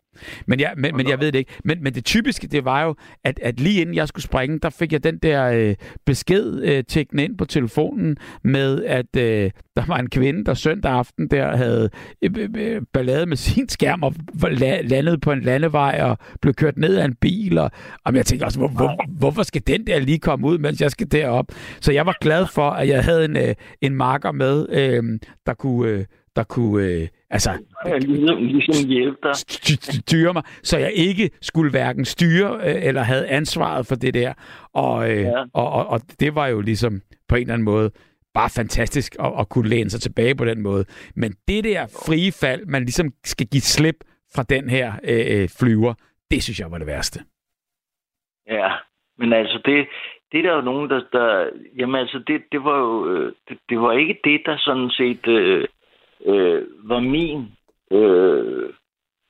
Men, 0.48 0.60
jeg, 0.60 0.74
men, 0.78 0.98
men 0.98 1.10
jeg 1.10 1.19
ved 1.19 1.32
det 1.32 1.39
ikke. 1.39 1.52
Men, 1.63 1.84
men 1.84 1.93
det 1.93 2.06
typiske, 2.06 2.48
det 2.48 2.65
var 2.65 2.84
jo, 2.84 2.95
at, 3.24 3.39
at 3.43 3.60
lige 3.60 3.82
inden 3.82 3.95
jeg 3.95 4.08
skulle 4.08 4.24
springe, 4.24 4.60
der 4.60 4.69
fik 4.69 4.93
jeg 4.93 5.04
den 5.04 5.17
der 5.17 5.45
øh, 5.45 5.76
besked 6.06 6.62
øh, 6.63 6.84
tækkende 6.84 7.24
ind 7.24 7.38
på 7.38 7.45
telefonen 7.45 8.17
med, 8.43 8.84
at 8.84 9.15
øh, 9.17 9.52
der 9.76 9.86
var 9.88 9.98
en 9.98 10.10
kvinde, 10.10 10.45
der 10.45 10.54
søndag 10.54 10.91
aften 10.91 11.28
der 11.28 11.58
havde 11.58 11.89
øh, 12.22 12.32
øh, 12.38 12.49
øh 12.55 12.82
ballade 12.93 13.26
med 13.26 13.38
sin 13.38 13.70
skærm 13.70 14.03
og 14.03 14.14
landet 14.84 15.22
på 15.22 15.32
en 15.32 15.41
landevej 15.41 15.99
og 16.03 16.18
blev 16.41 16.53
kørt 16.53 16.78
ned 16.78 16.95
af 16.95 17.05
en 17.05 17.16
bil. 17.16 17.57
Og, 17.57 17.72
og 18.05 18.16
jeg 18.16 18.26
tænkte 18.26 18.45
også, 18.45 18.60
hvor, 18.60 18.68
hvor, 18.68 19.05
hvorfor 19.18 19.43
skal 19.43 19.62
den 19.68 19.88
der 19.88 19.99
lige 19.99 20.20
komme 20.20 20.47
ud, 20.47 20.57
mens 20.57 20.82
jeg 20.82 20.91
skal 20.91 21.12
derop? 21.12 21.45
Så 21.82 21.91
jeg 21.91 22.05
var 22.05 22.18
glad 22.22 22.45
for, 22.45 22.70
at 22.70 22.88
jeg 22.88 23.03
havde 23.03 23.26
en, 23.26 23.38
øh, 23.38 23.55
en 23.82 23.95
marker 23.95 24.32
med, 24.32 24.66
øh, 24.70 25.20
der 25.45 25.53
kunne... 25.53 25.89
Øh, 25.89 26.05
der 26.36 26.43
kunne 26.43 26.86
øh, 26.86 27.07
altså, 27.30 27.51
ligesom, 27.99 28.89
hjælpe 28.89 29.17
dig. 29.23 29.36
styre 30.01 30.34
mig, 30.34 30.43
så 30.63 30.77
jeg 30.77 30.91
ikke 30.95 31.30
skulle 31.41 31.71
hverken 31.71 32.05
styre 32.05 32.55
øh, 32.55 32.88
eller 32.88 33.01
havde 33.01 33.27
ansvaret 33.27 33.86
for 33.86 33.95
det 33.95 34.13
der. 34.13 34.34
Og, 34.73 35.11
øh, 35.11 35.21
ja. 35.21 35.43
og, 35.53 35.71
og, 35.71 35.88
og 35.88 35.99
det 36.19 36.36
var 36.36 36.47
jo 36.47 36.61
ligesom 36.61 37.01
på 37.30 37.36
en 37.36 37.41
eller 37.41 37.53
anden 37.53 37.65
måde 37.65 37.91
bare 38.34 38.49
fantastisk 38.49 39.15
at, 39.19 39.32
at 39.39 39.49
kunne 39.49 39.69
læne 39.69 39.89
sig 39.89 40.01
tilbage 40.01 40.36
på 40.36 40.45
den 40.45 40.61
måde. 40.61 40.86
Men 41.15 41.32
det 41.47 41.63
der 41.63 41.88
frie 42.05 42.32
fald, 42.41 42.65
man 42.65 42.82
ligesom 42.82 43.07
skal 43.23 43.47
give 43.47 43.61
slip 43.61 43.95
fra 44.36 44.43
den 44.43 44.69
her 44.69 44.93
øh, 45.03 45.41
øh 45.41 45.49
flyver, 45.59 45.93
Det 46.32 46.43
synes 46.43 46.59
jeg 46.59 46.71
var 46.71 46.77
det 46.77 46.88
værste. 46.88 47.19
Ja, 48.47 48.71
men 49.17 49.34
altså 49.34 49.61
det, 49.65 49.88
det 50.32 50.38
er 50.39 50.43
der 50.43 50.55
jo 50.55 50.61
nogen, 50.61 50.89
der... 50.89 51.01
der 51.11 51.49
jamen 51.77 51.95
altså, 51.95 52.23
det, 52.27 52.41
det 52.51 52.63
var 52.63 52.77
jo... 52.80 53.25
Det, 53.49 53.57
det 53.69 53.80
var 53.80 53.91
ikke 53.91 54.19
det, 54.23 54.41
der 54.45 54.57
sådan 54.57 54.89
set 54.89 55.27
øh, 55.27 55.67
øh, 56.26 56.67
var 56.89 56.99
min... 56.99 57.51
Øh, 57.91 58.74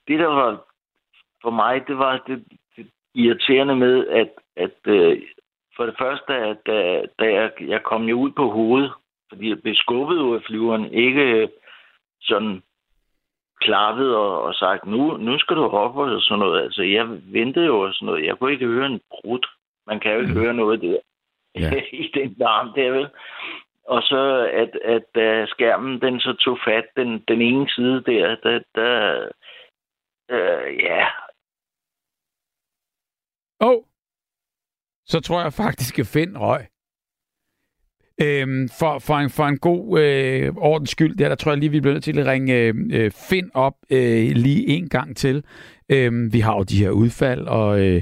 det, 0.07 0.19
der 0.19 0.27
var 0.27 0.65
for 1.41 1.49
mig, 1.49 1.87
det 1.87 1.97
var 1.97 2.23
det, 2.27 2.43
det 2.75 2.87
irriterende 3.15 3.75
med, 3.75 4.07
at, 4.07 4.29
at 4.55 4.77
øh, 4.85 5.21
for 5.75 5.85
det 5.85 5.95
første, 5.99 6.33
at 6.33 6.57
da, 6.65 7.05
da 7.19 7.25
jeg, 7.33 7.51
jeg 7.59 7.83
kom 7.83 8.03
jo 8.03 8.19
ud 8.19 8.31
på 8.31 8.49
hovedet, 8.49 8.91
fordi 9.29 9.49
jeg 9.49 9.61
blev 9.61 9.75
skubbet 9.75 10.17
ud 10.17 10.35
af 10.35 10.41
flyveren, 10.47 10.93
ikke 10.93 11.21
øh, 11.21 11.47
sådan 12.21 12.61
klappet 13.61 14.15
og, 14.15 14.41
og 14.41 14.53
sagt, 14.53 14.85
nu, 14.85 15.17
nu 15.17 15.39
skal 15.39 15.55
du 15.55 15.63
op 15.63 15.97
og 15.97 16.21
sådan 16.21 16.39
noget. 16.39 16.63
Altså, 16.63 16.83
jeg 16.83 17.05
ventede 17.09 17.65
jo 17.65 17.79
og 17.79 17.93
sådan 17.93 18.05
noget. 18.05 18.25
Jeg 18.25 18.37
kunne 18.37 18.51
ikke 18.51 18.65
høre 18.65 18.85
en 18.85 19.01
brud. 19.09 19.47
Man 19.87 19.99
kan 19.99 20.11
jo 20.11 20.19
ikke 20.19 20.33
mm. 20.33 20.39
høre 20.39 20.53
noget 20.53 20.81
der. 20.81 20.97
Ja. 21.55 21.71
I 22.03 22.11
den 22.13 22.35
larm 22.37 22.73
der, 22.75 22.91
vel? 22.91 23.07
Og 23.93 24.01
så, 24.01 24.49
at, 24.53 24.71
at 24.95 25.03
da 25.15 25.45
skærmen 25.45 26.01
den 26.01 26.19
så 26.19 26.33
tog 26.33 26.57
fat, 26.67 26.87
den, 26.95 27.23
den 27.27 27.41
ene 27.41 27.69
side 27.69 28.03
der, 28.05 28.35
der, 28.43 28.59
der 28.75 29.27
øh, 30.31 30.77
ja, 30.83 31.07
Åh, 33.61 33.69
oh, 33.69 33.83
så 35.05 35.19
tror 35.19 35.41
jeg 35.41 35.53
faktisk, 35.53 35.99
at 35.99 36.07
Finn 36.07 36.37
røg. 36.37 36.61
Øhm, 38.21 38.69
for, 38.79 38.99
for, 38.99 39.13
en, 39.13 39.29
for 39.29 39.43
en 39.43 39.57
god 39.57 39.99
øh, 39.99 40.53
ordens 40.57 40.89
skyld, 40.89 41.17
der, 41.17 41.29
der 41.29 41.35
tror 41.35 41.51
jeg 41.51 41.59
lige, 41.59 41.71
vi 41.71 41.79
bliver 41.79 41.93
nødt 41.93 42.03
til 42.03 42.19
at 42.19 42.27
ringe 42.27 42.53
øh, 42.53 42.73
øh 42.91 43.11
Finn 43.29 43.51
op 43.53 43.73
øh, 43.89 44.31
lige 44.45 44.67
en 44.67 44.89
gang 44.89 45.17
til. 45.17 45.45
Øhm, 45.91 46.33
vi 46.33 46.39
har 46.39 46.55
jo 46.55 46.63
de 46.63 46.83
her 46.83 46.89
udfald, 46.89 47.47
og 47.47 47.79
øh, 47.85 48.01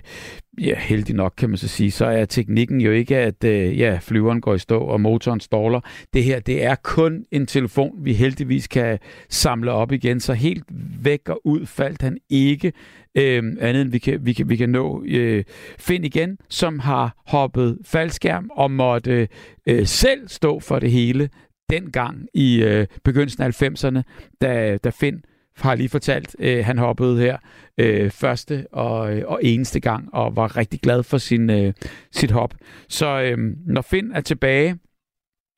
ja, 0.62 0.76
heldig 0.80 1.16
nok 1.16 1.34
kan 1.38 1.50
man 1.50 1.58
så 1.58 1.68
sige, 1.68 1.92
så 1.92 2.06
er 2.06 2.26
teknikken 2.26 2.82
jo 2.82 2.92
ikke, 2.92 3.18
at 3.18 3.44
øh, 3.44 3.80
ja, 3.80 4.00
flyveren 4.02 4.42
går 4.42 4.54
i 4.54 4.60
stå, 4.60 4.80
og 4.80 5.02
motoren 5.02 5.40
ståler. 5.40 5.80
Det 6.14 6.24
her, 6.24 6.40
det 6.40 6.64
er 6.64 6.76
kun 6.76 7.26
en 7.32 7.46
telefon, 7.46 8.00
vi 8.02 8.14
heldigvis 8.14 8.68
kan 8.68 9.00
samle 9.30 9.72
op 9.72 9.92
igen, 9.92 10.20
så 10.20 10.34
helt 10.34 10.64
væk 11.04 11.30
og 11.30 11.42
ud 11.44 11.66
faldt 11.66 12.02
han 12.02 12.18
ikke. 12.30 12.74
Øh, 13.18 13.44
andet 13.60 13.82
end 13.82 13.92
vi 13.92 14.00
kan, 14.00 14.26
vi 14.26 14.34
kan, 14.34 14.50
vi 14.50 14.56
kan 14.56 14.70
nå 14.70 15.04
øh, 15.08 15.44
Finn 15.80 16.04
igen, 16.04 16.38
som 16.50 16.80
har 16.80 17.16
hoppet 17.28 17.78
faldskærm 17.86 18.50
og 18.56 18.72
måtte 18.72 19.28
øh, 19.68 19.86
selv 19.86 20.28
stå 20.28 20.60
for 20.60 20.80
det 20.80 20.92
hele 20.92 21.30
dengang 21.70 22.28
i 22.34 22.64
øh, 22.64 22.88
begyndelsen 23.04 23.44
af 23.44 23.64
90'erne, 23.64 24.02
da, 24.42 24.78
da 24.78 24.90
Finn 24.90 25.22
har 25.60 25.76
lige 25.76 25.90
fortalt, 25.90 26.36
øh, 26.40 26.66
han 26.66 26.78
hoppede 26.78 27.20
her 27.22 27.38
øh, 27.78 28.12
første 28.12 28.68
og, 28.72 29.16
øh, 29.18 29.24
og 29.28 29.40
eneste 29.44 29.80
gang, 29.80 30.14
og 30.14 30.36
var 30.36 30.58
rigtig 30.58 30.80
glad 30.82 31.04
for 31.04 31.18
sin, 31.18 31.50
øh, 31.50 31.74
sit 32.12 32.32
hop. 32.32 32.54
Så 32.90 33.22
øh, 33.22 33.38
når 33.68 33.82
Finn 33.82 34.12
er 34.12 34.22
tilbage, 34.22 34.68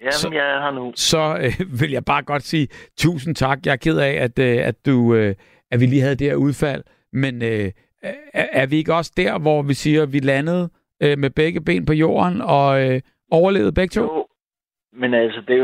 jamen, 0.02 0.12
Så- 0.14 0.30
jeg 0.34 0.40
er 0.56 0.62
her 0.62 0.72
nu. 0.72 0.92
så 0.96 1.38
øh, 1.42 1.54
vil 1.82 1.92
jeg 1.92 2.06
bare 2.06 2.24
godt 2.24 2.44
sige 2.44 2.68
tusind 2.98 3.36
tak. 3.36 3.60
Jeg 3.66 3.72
er 3.72 3.76
ked 3.76 3.98
af, 3.98 4.12
at, 4.12 4.40
øh, 4.40 4.58
at, 4.68 4.86
du, 4.86 5.16
øh, 5.16 5.36
at 5.72 5.80
vi 5.80 5.86
lige 5.86 6.02
havde 6.02 6.16
det 6.16 6.28
her 6.28 6.36
udfald, 6.36 6.84
men 7.14 7.42
øh, 7.42 7.72
er, 8.34 8.46
er 8.54 8.66
vi 8.66 8.78
ikke 8.78 8.94
også 8.94 9.12
der, 9.18 9.38
hvor 9.40 9.62
vi 9.62 9.74
siger, 9.74 10.04
at 10.04 10.14
vi 10.14 10.20
landede 10.20 10.70
øh, 11.04 11.18
med 11.20 11.30
begge 11.30 11.62
ben 11.62 11.86
på 11.86 11.94
jorden 11.94 12.42
og 12.42 12.82
øh, 12.90 13.02
overlevede 13.32 13.72
begge 13.72 13.92
to? 13.94 14.02
Jo, 14.02 14.19
men 14.92 15.14
altså, 15.14 15.42
det 15.42 15.60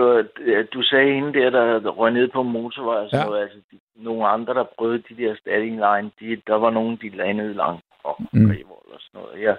at 0.55 0.73
du 0.73 0.82
sagde 0.82 1.13
hende 1.13 1.34
der, 1.39 1.49
der 1.80 1.89
røg 1.89 2.11
ned 2.13 2.28
på 2.28 2.43
motorvej 2.43 2.95
og 2.95 3.09
sådan 3.09 3.30
Ja. 3.34 3.41
Altså, 3.41 3.57
de, 3.71 3.80
nogle 3.95 4.28
andre, 4.28 4.53
der 4.53 4.63
prøvede 4.78 5.03
de 5.09 5.15
der 5.23 5.36
standing 5.36 5.76
line, 5.76 6.11
de, 6.19 6.41
der 6.47 6.55
var 6.55 6.69
nogen, 6.69 6.95
de 7.01 7.09
landede 7.09 7.53
langt 7.53 7.84
fra 8.01 8.15
Mm. 8.32 8.51
og 8.69 8.99
sådan 8.99 9.21
noget. 9.21 9.41
Ja. 9.41 9.55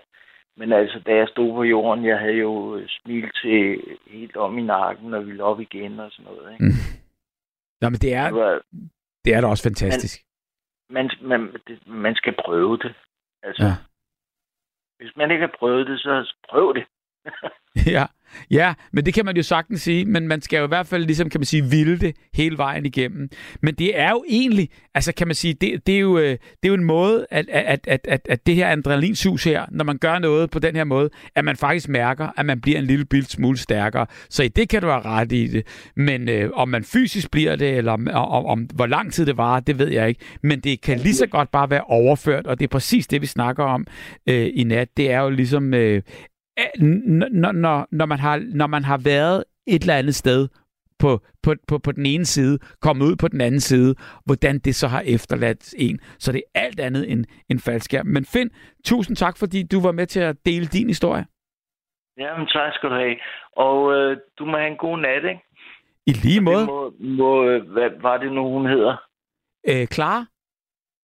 Men 0.57 0.73
altså, 0.73 0.99
da 1.07 1.15
jeg 1.15 1.29
stod 1.29 1.53
på 1.55 1.63
jorden, 1.63 2.05
jeg 2.05 2.19
havde 2.19 2.35
jo 2.37 2.81
smil 2.89 3.31
til 3.43 3.83
helt 4.07 4.37
om 4.37 4.59
i 4.59 4.63
nakken, 4.63 5.15
og 5.15 5.27
ville 5.27 5.45
op 5.45 5.61
igen 5.61 6.01
og 6.01 6.13
sådan 6.13 6.25
noget. 6.33 6.53
Ikke? 6.53 6.65
Mm. 6.65 6.71
Nå, 7.81 7.89
men 7.89 7.99
det 7.99 8.15
er, 8.15 8.25
Det 8.25 8.35
var, 8.35 8.61
det 9.25 9.35
er 9.35 9.41
da 9.41 9.47
også 9.47 9.63
fantastisk. 9.63 10.21
man, 10.91 11.11
man, 11.23 11.53
det, 11.67 11.87
man 11.87 12.15
skal 12.15 12.35
prøve 12.45 12.77
det. 12.77 12.95
Altså, 13.43 13.63
Ja. 13.63 13.69
ja. 13.69 13.75
hvis 14.99 15.17
man 15.17 15.31
ikke 15.31 15.47
har 15.47 15.55
prøvet 15.59 15.87
det, 15.87 16.01
så 16.01 16.35
prøv 16.51 16.75
det. 16.75 16.85
Ja, 17.87 18.05
ja, 18.51 18.75
men 18.93 19.07
det 19.07 19.15
kan 19.15 19.25
man 19.25 19.37
jo 19.37 19.43
sagtens 19.43 19.83
sige, 19.83 20.05
men 20.05 20.29
man 20.29 20.43
skal 20.43 20.59
jo 20.59 20.65
i 20.65 20.69
hvert 20.69 20.87
fald 20.87 21.05
ligesom, 21.05 21.31
kan 21.31 21.41
man 21.41 21.47
sige, 21.47 21.65
ville 21.65 21.99
det 21.99 22.17
hele 22.35 22.59
vejen 22.59 22.87
igennem. 22.87 23.29
Men 23.63 23.75
det 23.75 23.99
er 23.99 24.11
jo 24.11 24.25
egentlig, 24.29 24.69
altså 24.95 25.13
kan 25.13 25.29
man 25.29 25.35
sige, 25.35 25.55
det, 25.55 25.87
det, 25.87 25.95
er, 25.95 25.99
jo, 25.99 26.19
øh, 26.19 26.31
det 26.31 26.39
er 26.63 26.69
jo 26.69 26.75
en 26.75 26.85
måde, 26.85 27.27
at, 27.31 27.49
at, 27.49 27.81
at, 27.87 28.01
at, 28.09 28.21
at 28.29 28.47
det 28.47 28.55
her 28.55 28.69
adrenalinsus 28.69 29.45
her, 29.45 29.67
når 29.71 29.85
man 29.85 29.99
gør 29.99 30.19
noget 30.19 30.51
på 30.51 30.59
den 30.59 30.77
her 30.77 30.85
måde, 30.85 31.11
at 31.35 31.45
man 31.45 31.57
faktisk 31.57 31.89
mærker, 31.89 32.29
at 32.37 32.47
man 32.47 32.61
bliver 32.61 32.79
en 32.79 32.85
lille 32.85 33.05
bit 33.05 33.31
smule 33.31 33.59
stærkere. 33.59 34.07
Så 34.31 34.43
i 34.43 34.49
det 34.49 34.69
kan 34.69 34.83
du 34.83 34.89
have 34.89 35.03
ret 35.03 35.33
i 35.33 35.47
det. 35.47 35.67
Men 35.97 36.29
øh, 36.29 36.51
om 36.55 36.69
man 36.69 36.85
fysisk 36.85 37.31
bliver 37.31 37.57
det, 37.57 37.77
eller 37.77 37.93
om, 37.93 38.09
om, 38.13 38.47
om 38.47 38.61
hvor 38.75 38.87
lang 38.87 39.13
tid 39.13 39.27
det 39.27 39.37
varer, 39.37 39.61
det 39.61 39.79
ved 39.79 39.89
jeg 39.89 40.09
ikke. 40.09 40.21
Men 40.43 40.61
det 40.61 40.81
kan 40.81 40.99
lige 40.99 41.15
så 41.15 41.27
godt 41.27 41.51
bare 41.51 41.71
være 41.71 41.85
overført, 41.85 42.47
og 42.47 42.59
det 42.59 42.65
er 42.65 42.69
præcis 42.69 43.07
det, 43.07 43.23
vi 43.23 43.27
snakker 43.27 43.65
om 43.65 43.87
øh, 44.27 44.51
i 44.55 44.65
nat. 44.65 44.89
Det 44.97 45.11
er 45.11 45.21
jo 45.21 45.31
ligesom, 45.31 45.75
øh, 45.75 46.03
når, 46.79 47.53
når, 47.53 47.87
når, 47.91 48.07
man 48.07 48.19
har, 48.19 48.43
når 48.55 48.67
man 48.67 48.85
har 48.85 48.99
været 49.05 49.45
et 49.67 49.83
eller 49.83 49.95
andet 49.97 50.15
sted 50.15 50.49
på, 50.99 51.21
på, 51.43 51.55
på, 51.69 51.79
på 51.79 51.93
den 51.93 52.07
ene 52.07 52.25
side, 52.25 52.59
kommet 52.81 53.05
ud 53.07 53.17
på 53.17 53.29
den 53.29 53.41
anden 53.41 53.61
side, 53.61 53.95
hvordan 54.25 54.59
det 54.59 54.75
så 54.75 54.89
har 54.89 55.01
efterladt 55.01 55.75
en. 55.79 56.01
Så 56.19 56.33
det 56.33 56.43
er 56.55 56.61
alt 56.61 56.81
andet 56.81 57.13
end 57.13 57.25
en 57.51 57.59
faldskærm. 57.59 58.07
Men 58.07 58.25
Finn, 58.25 58.51
tusind 58.85 59.17
tak, 59.17 59.39
fordi 59.39 59.63
du 59.63 59.81
var 59.81 59.93
med 59.93 60.07
til 60.07 60.21
at 60.21 60.37
dele 60.47 60.67
din 60.67 60.89
historie. 60.89 61.27
Jamen, 62.19 62.47
tak 62.47 62.73
skal 62.75 62.91
du 62.91 62.95
have. 62.95 63.17
Og 63.57 63.93
øh, 63.95 64.17
du 64.39 64.45
må 64.45 64.57
have 64.57 64.71
en 64.71 64.77
god 64.77 64.99
nat, 64.99 65.25
ikke? 65.25 65.43
I 66.07 66.13
lige 66.13 66.41
måde, 66.41 66.59
Det 66.61 66.67
må, 66.67 66.93
må, 67.01 67.45
øh, 67.45 67.71
hvad 67.71 67.91
var 68.01 68.17
det 68.17 68.33
nu, 68.33 68.43
hun 68.53 68.67
hedder? 68.67 68.97
øh, 69.69 69.87
Clara, 69.87 70.27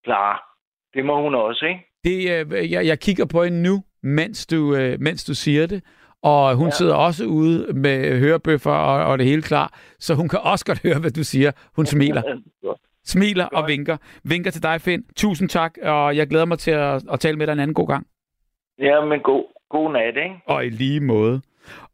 Klar. 0.05 0.49
Det 0.95 1.05
må 1.05 1.23
hun 1.23 1.35
også, 1.35 1.65
ikke? 1.67 1.87
det, 2.05 2.17
øh, 2.55 2.71
jeg, 2.73 2.87
jeg 2.87 3.01
kigger 3.01 3.27
på 3.33 3.45
hende 3.45 3.63
nu, 3.63 3.85
mens 4.03 4.47
du, 4.47 4.75
øh, 4.75 5.01
mens 5.01 5.25
du 5.25 5.35
siger 5.35 5.67
det. 5.67 5.83
Og 6.23 6.55
hun 6.55 6.67
ja. 6.67 6.71
Sidder 6.71 6.95
også 6.95 7.25
ude 7.25 7.73
med 7.73 8.19
hørebøffer 8.19 8.71
og, 8.71 9.07
og 9.07 9.19
det 9.19 9.27
hele 9.27 9.43
klar, 9.43 9.81
så 9.99 10.15
hun 10.15 10.29
kan 10.29 10.39
også 10.43 10.65
godt 10.65 10.83
høre, 10.83 10.99
hvad 10.99 11.11
du 11.11 11.25
siger. 11.25 11.53
Hun 11.77 11.87
smiler. 11.87 12.23
Smiler 13.05 13.45
og 13.45 13.69
vinker. 13.69 13.97
Vinker 14.25 14.51
til 14.51 14.63
dig, 14.63 14.81
Finn. 14.81 15.05
Tusind 15.17 15.49
tak, 15.49 15.79
og 15.83 16.17
jeg 16.17 16.27
glæder 16.27 16.45
mig 16.45 16.59
til 16.59 16.71
at, 16.71 17.03
at 17.13 17.21
tale 17.21 17.37
med 17.37 17.47
dig 17.47 17.53
en 17.53 17.61
anden 17.61 17.75
god 17.75 17.87
gang. 17.87 18.07
Ja, 18.79 19.05
men 19.05 19.21
god, 19.21 19.45
god 19.71 19.93
nat, 19.93 20.17
ikke? 20.17 20.41
Og 20.47 20.67
i 20.67 20.69
lige 20.69 21.01
måde. 21.01 21.43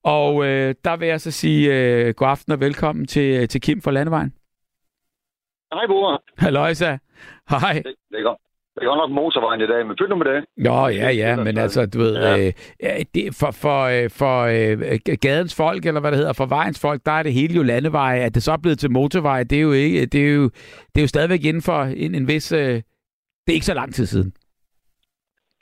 Og 0.02 0.46
øh, 0.46 0.74
der 0.84 0.96
vil 0.96 1.08
jeg 1.08 1.20
så 1.20 1.30
sige 1.30 1.74
øh, 1.74 2.14
god 2.14 2.28
aften 2.28 2.52
og 2.52 2.60
velkommen 2.60 3.06
til, 3.06 3.48
til 3.48 3.60
Kim 3.60 3.82
fra 3.82 3.90
Landevejen. 3.90 4.34
Hej, 5.72 5.86
Bore. 5.86 6.18
Halløjsa. 6.38 6.98
Hej. 7.50 7.72
Det, 7.72 7.94
det, 8.10 8.18
er 8.18 8.22
godt. 8.22 8.38
Det 8.78 8.86
er 8.86 8.96
nok 8.96 9.10
motorvejen 9.10 9.60
i 9.60 9.66
dag, 9.66 9.86
men 9.86 9.96
pyt 9.96 10.08
nu 10.08 10.16
med 10.16 10.26
det. 10.26 10.44
Nå, 10.56 10.88
ja, 10.88 11.10
ja, 11.10 11.36
men 11.36 11.58
altså, 11.58 11.86
du 11.86 11.98
ved, 11.98 12.14
ja. 12.16 12.46
Øh, 12.46 13.04
det, 13.14 13.34
for, 13.40 13.50
for, 13.50 13.80
øh, 13.84 14.10
for 14.10 14.36
øh, 14.42 14.98
gadens 15.20 15.54
folk, 15.56 15.86
eller 15.86 16.00
hvad 16.00 16.10
det 16.10 16.18
hedder, 16.18 16.32
for 16.32 16.46
vejens 16.46 16.80
folk, 16.80 17.00
der 17.06 17.12
er 17.12 17.22
det 17.22 17.32
hele 17.32 17.54
jo 17.54 17.62
landeveje. 17.62 18.20
At 18.20 18.34
det 18.34 18.42
så 18.42 18.52
er 18.52 18.56
blevet 18.56 18.78
til 18.78 18.90
motorveje, 18.90 19.44
det 19.44 19.58
er 19.58 19.62
jo, 19.62 19.72
ikke, 19.72 20.06
det 20.06 20.28
er 20.28 20.34
jo, 20.34 20.44
det 20.94 20.98
er 20.98 21.02
jo 21.02 21.08
stadigvæk 21.08 21.44
inden 21.44 21.62
for 21.62 21.82
en, 21.82 22.14
en 22.14 22.28
vis... 22.28 22.52
Øh, 22.52 22.82
det 23.46 23.52
er 23.52 23.56
ikke 23.60 23.66
så 23.66 23.74
lang 23.74 23.94
tid 23.94 24.06
siden. 24.06 24.32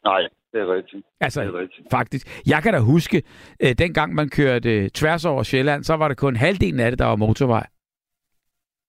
Nej, 0.05 0.21
det 0.53 0.61
er 0.61 0.75
rigtigt. 0.75 1.07
Altså, 1.21 1.41
Det 1.43 1.49
er 1.55 1.59
rigtigt. 1.61 1.87
faktisk. 1.91 2.43
Jeg 2.47 2.62
kan 2.62 2.73
da 2.73 2.79
huske, 2.79 3.23
øh, 3.62 3.73
dengang 3.79 4.14
man 4.14 4.29
kørte 4.29 4.71
øh, 4.85 4.89
tværs 4.91 5.25
over 5.25 5.43
Sjælland, 5.43 5.85
så 5.85 5.95
var 5.97 6.09
det 6.09 6.17
kun 6.17 6.37
halvdelen 6.37 6.81
af 6.81 6.91
det, 6.91 6.99
der 6.99 7.05
var 7.07 7.17
motorvej. 7.17 7.67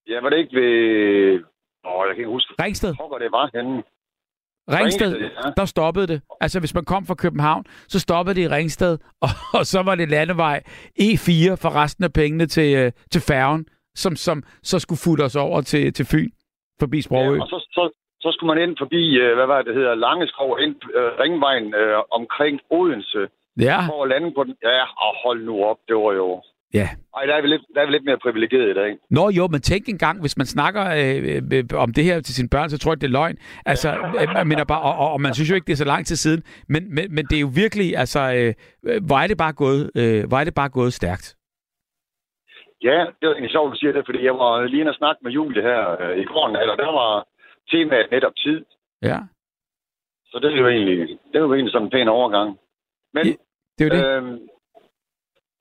Ja, 0.08 0.22
var 0.22 0.30
det 0.30 0.38
ikke 0.38 0.56
ved... 0.62 1.34
Åh, 1.86 2.02
jeg 2.08 2.16
kan 2.16 2.22
ikke 2.22 2.30
huske, 2.38 2.54
Ringsted. 2.64 2.94
hvor 2.96 3.18
det 3.18 3.32
var 3.32 3.50
henne. 3.56 3.84
Ringsted, 4.70 5.14
Ringsted, 5.14 5.32
ja. 5.46 5.50
der 5.58 5.66
stoppede 5.66 6.08
det. 6.08 6.22
Altså, 6.42 6.60
hvis 6.60 6.74
man 6.74 6.86
kom 6.86 7.06
fra 7.06 7.16
København, 7.16 7.66
så 7.88 8.00
stoppede 8.00 8.36
det 8.36 8.42
i 8.42 8.48
Ringsted, 8.48 8.98
og, 9.26 9.30
og 9.54 9.66
så 9.66 9.82
var 9.84 9.96
det 9.96 10.10
landevej 10.10 10.64
E4 11.02 11.56
for 11.64 11.76
resten 11.82 12.04
af 12.04 12.14
pengene 12.14 12.46
til, 12.46 12.76
øh, 12.76 12.92
til 13.12 13.22
færgen, 13.22 13.66
som, 13.96 14.16
som 14.16 14.44
så 14.64 14.80
skulle 14.80 15.00
futte 15.06 15.22
os 15.22 15.36
over 15.36 15.62
til, 15.62 15.94
til 15.94 16.06
Fyn, 16.06 16.30
forbi 16.80 17.02
Sprogø. 17.02 17.36
Ja, 17.36 17.42
og 17.42 17.48
så, 17.48 17.60
så, 17.72 17.84
så 18.20 18.32
skulle 18.32 18.56
man 18.56 18.70
ind 18.70 18.78
forbi, 18.78 19.18
øh, 19.18 19.36
hvad 19.36 19.46
var 19.46 19.62
det, 19.62 19.74
hedder, 19.76 19.96
Langeskov, 19.96 20.60
ind 20.60 20.76
øh, 20.96 21.12
ringvejen 21.20 21.74
øh, 21.74 21.98
omkring 22.12 22.60
Odense, 22.70 23.28
Ja, 23.60 23.80
for 23.90 24.04
at 24.04 24.10
lande 24.10 24.32
på 24.38 24.44
den. 24.44 24.56
Ja, 24.64 24.82
og 25.06 25.12
hold 25.24 25.44
nu 25.44 25.64
op, 25.64 25.78
det 25.88 25.96
var 25.96 26.14
jo... 26.14 26.42
ja. 26.80 26.88
Ej, 27.18 27.26
der 27.26 27.36
er 27.36 27.42
vi 27.42 27.48
lidt, 27.48 27.62
der 27.76 27.82
er 27.82 27.86
vi 27.86 27.92
lidt 27.92 28.06
mere 28.06 28.18
privilegeret 28.26 28.70
i 28.70 28.74
dag. 28.74 28.92
Nå 29.10 29.30
jo, 29.30 29.48
men 29.54 29.62
tænk 29.62 29.84
engang, 29.90 30.22
hvis 30.22 30.38
man 30.38 30.48
snakker 30.56 30.84
øh, 31.00 31.42
øh, 31.54 31.64
om 31.86 31.94
det 31.94 32.04
her 32.04 32.16
til 32.22 32.36
sine 32.36 32.50
børn, 32.50 32.70
så 32.70 32.78
tror 32.78 32.92
jeg, 32.92 33.02
det 33.02 33.08
er 33.08 33.18
løgn. 33.20 33.38
Altså, 33.66 33.90
øh, 34.20 34.48
mener 34.48 34.66
bare, 34.66 34.82
og, 34.82 34.96
og, 35.04 35.12
og 35.16 35.22
man 35.22 35.34
synes 35.34 35.50
jo 35.50 35.56
ikke, 35.56 35.68
det 35.70 35.74
er 35.74 35.84
så 35.86 35.92
lang 35.94 36.06
tid 36.06 36.16
siden, 36.16 36.44
men, 36.74 36.96
men, 36.96 37.06
men 37.16 37.26
det 37.26 37.36
er 37.38 37.44
jo 37.48 37.52
virkelig, 37.64 37.98
altså, 37.98 38.22
øh, 38.38 38.54
øh, 38.90 39.00
hvor 39.08 39.18
er 39.24 39.28
det 39.28 39.38
bare 39.38 39.54
gået, 39.54 39.92
øh, 40.00 40.28
hvor 40.28 40.38
er 40.38 40.44
det 40.44 40.56
bare 40.62 40.70
gået 40.70 40.94
stærkt. 40.94 41.28
Ja, 42.84 43.00
det 43.20 43.26
egentlig 43.30 43.52
sjovt, 43.52 43.68
at 43.68 43.74
du 43.74 43.80
siger 43.80 43.94
det, 43.94 44.04
fordi 44.06 44.24
jeg 44.26 44.36
var 44.44 44.66
lige 44.66 44.82
inde 44.82 44.90
og 44.96 44.96
snakke 45.02 45.20
med 45.24 45.32
Julie 45.32 45.62
her 45.62 45.82
øh, 46.02 46.18
i 46.24 46.26
går, 46.26 46.46
og 46.74 46.78
der 46.84 46.92
var 47.02 47.28
temaet 47.72 48.12
netop 48.12 48.36
tid. 48.46 48.66
Ja. 49.02 49.20
Så 50.32 50.40
det 50.42 50.54
er 50.54 50.58
jo 50.58 50.68
egentlig, 50.68 51.00
det 51.32 51.36
er 51.36 51.40
jo 51.40 51.54
egentlig 51.54 51.72
sådan 51.72 51.88
en 51.88 51.92
pæn 51.92 52.08
overgang. 52.08 52.50
Men 53.14 53.26
Ja, 53.26 53.34
Det 53.78 53.84
er 53.86 53.90
jo 53.90 53.96
det. 53.98 54.06
Øhm, 54.18 54.40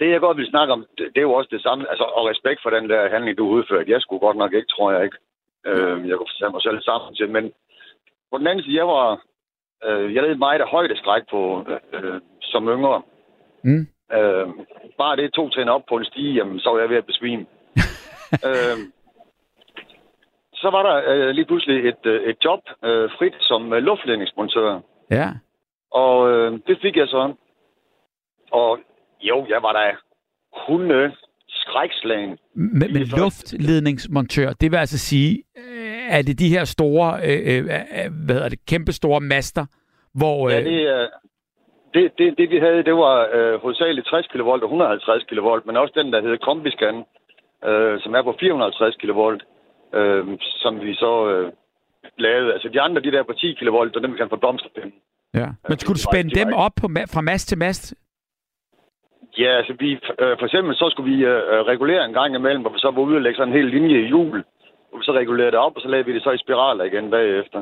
det, 0.01 0.11
jeg 0.11 0.21
godt 0.21 0.37
vil 0.37 0.51
snakke 0.51 0.73
om, 0.73 0.87
det, 0.99 1.07
det 1.15 1.19
er 1.19 1.29
jo 1.31 1.33
også 1.33 1.49
det 1.53 1.63
samme, 1.63 1.91
altså, 1.91 2.05
og 2.05 2.27
respekt 2.27 2.61
for 2.63 2.71
den 2.71 2.91
der 2.91 3.11
handling, 3.11 3.39
du 3.39 3.49
udførte. 3.49 3.91
Jeg 3.91 4.01
skulle 4.01 4.21
godt 4.21 4.37
nok 4.37 4.53
ikke, 4.53 4.69
tror 4.69 4.93
jeg 4.93 5.05
ikke. 5.05 5.17
Øhm, 5.67 6.09
jeg 6.09 6.17
kunne 6.17 6.37
sætte 6.39 6.53
mig 6.53 6.63
selv 6.63 6.83
sammen 6.83 7.15
til, 7.15 7.31
men 7.31 7.53
på 8.31 8.39
den 8.39 8.47
anden 8.47 8.65
side, 8.65 8.77
jeg 8.77 8.87
var, 8.87 9.21
øh, 9.85 10.15
jeg 10.15 10.23
led 10.23 10.35
meget 10.35 10.61
af 10.61 10.69
højdeskræk 10.69 11.23
på, 11.31 11.67
øh, 11.69 11.81
øh, 11.93 12.21
som 12.41 12.69
yngre. 12.69 13.03
Mm. 13.65 13.87
Øh, 14.13 14.49
bare 14.99 15.17
det 15.17 15.33
to 15.33 15.49
trin 15.49 15.69
op 15.69 15.83
på 15.89 15.97
en 15.97 16.05
stige, 16.05 16.35
jamen, 16.35 16.61
så 16.61 16.71
var 16.71 16.81
jeg 16.81 16.91
ved 16.91 16.97
at 16.97 17.07
besvime. 17.07 17.47
øh, 18.49 18.79
så 20.55 20.71
var 20.71 20.83
der 20.83 20.97
øh, 21.13 21.29
lige 21.29 21.45
pludselig 21.45 21.89
et, 21.89 22.07
øh, 22.07 22.23
et 22.23 22.37
job 22.45 22.61
øh, 22.85 23.11
frit 23.19 23.37
som 23.41 23.73
øh, 23.73 23.83
luftledningsmontør. 23.83 24.81
Ja. 25.11 25.29
Og 25.91 26.31
øh, 26.31 26.53
det 26.67 26.79
fik 26.83 26.97
jeg 26.97 27.09
så. 27.09 27.35
Og 28.51 28.79
jo, 29.21 29.47
jeg 29.49 29.63
var 29.63 29.73
da 29.73 29.97
hunde 30.67 31.13
skrækslagen. 31.49 32.39
Men, 32.55 32.93
men 32.93 33.03
luftledningsmontør, 33.19 34.53
det 34.53 34.71
vil 34.71 34.77
altså 34.77 34.99
sige, 34.99 35.43
øh, 35.59 36.17
er 36.17 36.23
det 36.23 36.39
de 36.39 36.49
her 36.49 36.65
store, 36.65 37.09
øh, 37.25 37.41
øh, 37.47 37.59
øh, 37.59 38.25
hvad 38.25 38.35
hedder 38.35 38.49
det, 38.49 38.67
kæmpe 38.67 38.93
store 38.93 39.21
master, 39.21 39.65
hvor... 40.15 40.51
Ja, 40.51 40.59
Øh, 40.59 40.65
det, 40.65 40.83
er- 40.83 41.09
det, 41.95 42.13
det, 42.19 42.39
det 42.39 42.51
vi 42.51 42.59
havde, 42.59 42.83
det 42.85 42.95
var 42.95 43.29
øh, 43.37 43.61
hovedsageligt 43.63 44.07
60 44.07 44.27
kV 44.33 44.41
og 44.41 44.63
150 44.65 45.25
kV, 45.31 45.49
men 45.67 45.77
også 45.77 45.93
den, 46.01 46.13
der 46.13 46.21
hedder 46.23 46.37
Kombiscan, 46.49 46.97
øh, 47.69 48.01
som 48.03 48.15
er 48.15 48.23
på 48.23 48.37
450 48.41 48.97
kV, 49.03 49.21
øh, 49.99 50.25
som 50.63 50.81
vi 50.81 50.95
så 50.95 51.13
øh, 51.33 51.53
lavede. 52.19 52.53
Altså 52.53 52.69
de 52.69 52.81
andre, 52.81 53.03
de 53.03 53.13
der 53.13 53.23
på 53.23 53.33
10 53.33 53.53
kV, 53.61 53.69
og 53.97 54.03
dem 54.03 54.13
vi 54.13 54.17
kan 54.17 54.29
få 54.31 54.37
blomsterpinde. 54.37 54.93
ja. 55.35 55.49
Men 55.69 55.79
skulle 55.79 55.95
du 55.99 56.03
det 56.03 56.09
spænde 56.13 56.31
det 56.31 56.47
dem 56.47 56.53
op 56.55 56.73
på, 56.81 56.87
ma- 56.87 57.09
fra 57.15 57.21
mast 57.21 57.49
til 57.49 57.59
mast? 57.59 57.95
Ja, 59.39 59.51
altså 59.61 59.75
vi, 59.79 59.93
øh, 59.93 60.39
for 60.39 60.45
eksempel 60.45 60.77
så 60.77 60.89
skulle 60.91 61.11
vi 61.13 61.25
øh, 61.25 61.61
regulere 61.73 62.05
en 62.05 62.13
gang 62.13 62.35
imellem, 62.35 62.63
hvor 62.63 62.71
vi 62.71 62.79
så 62.79 62.91
var 62.91 63.03
ude 63.03 63.17
og 63.17 63.23
lægge 63.23 63.37
sådan 63.37 63.53
en 63.53 63.59
hel 63.59 63.67
linje 63.67 63.99
i 63.99 64.07
hjul, 64.07 64.45
vi 64.99 65.05
så 65.05 65.13
regulerede 65.13 65.51
det 65.51 65.59
op, 65.59 65.77
og 65.77 65.83
så 65.83 65.89
lavede 65.89 66.07
vi 66.07 66.15
det 66.15 66.23
så 66.23 66.31
i 66.31 66.39
spiraler 66.39 66.85
igen 66.85 67.11
bagefter. 67.11 67.61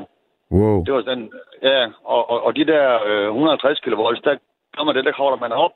Wow. 0.53 0.85
Det 0.85 0.95
var 0.95 1.03
sådan, 1.03 1.31
ja, 1.63 1.87
og, 2.05 2.31
og, 2.31 2.39
og 2.47 2.57
de 2.57 2.65
der 2.65 2.85
øh, 3.07 3.27
150 3.27 3.81
kV, 3.81 3.91
der 4.25 4.37
kommer 4.77 4.93
det, 4.93 5.05
der 5.05 5.13
kravler 5.13 5.39
man 5.39 5.53
op, 5.53 5.73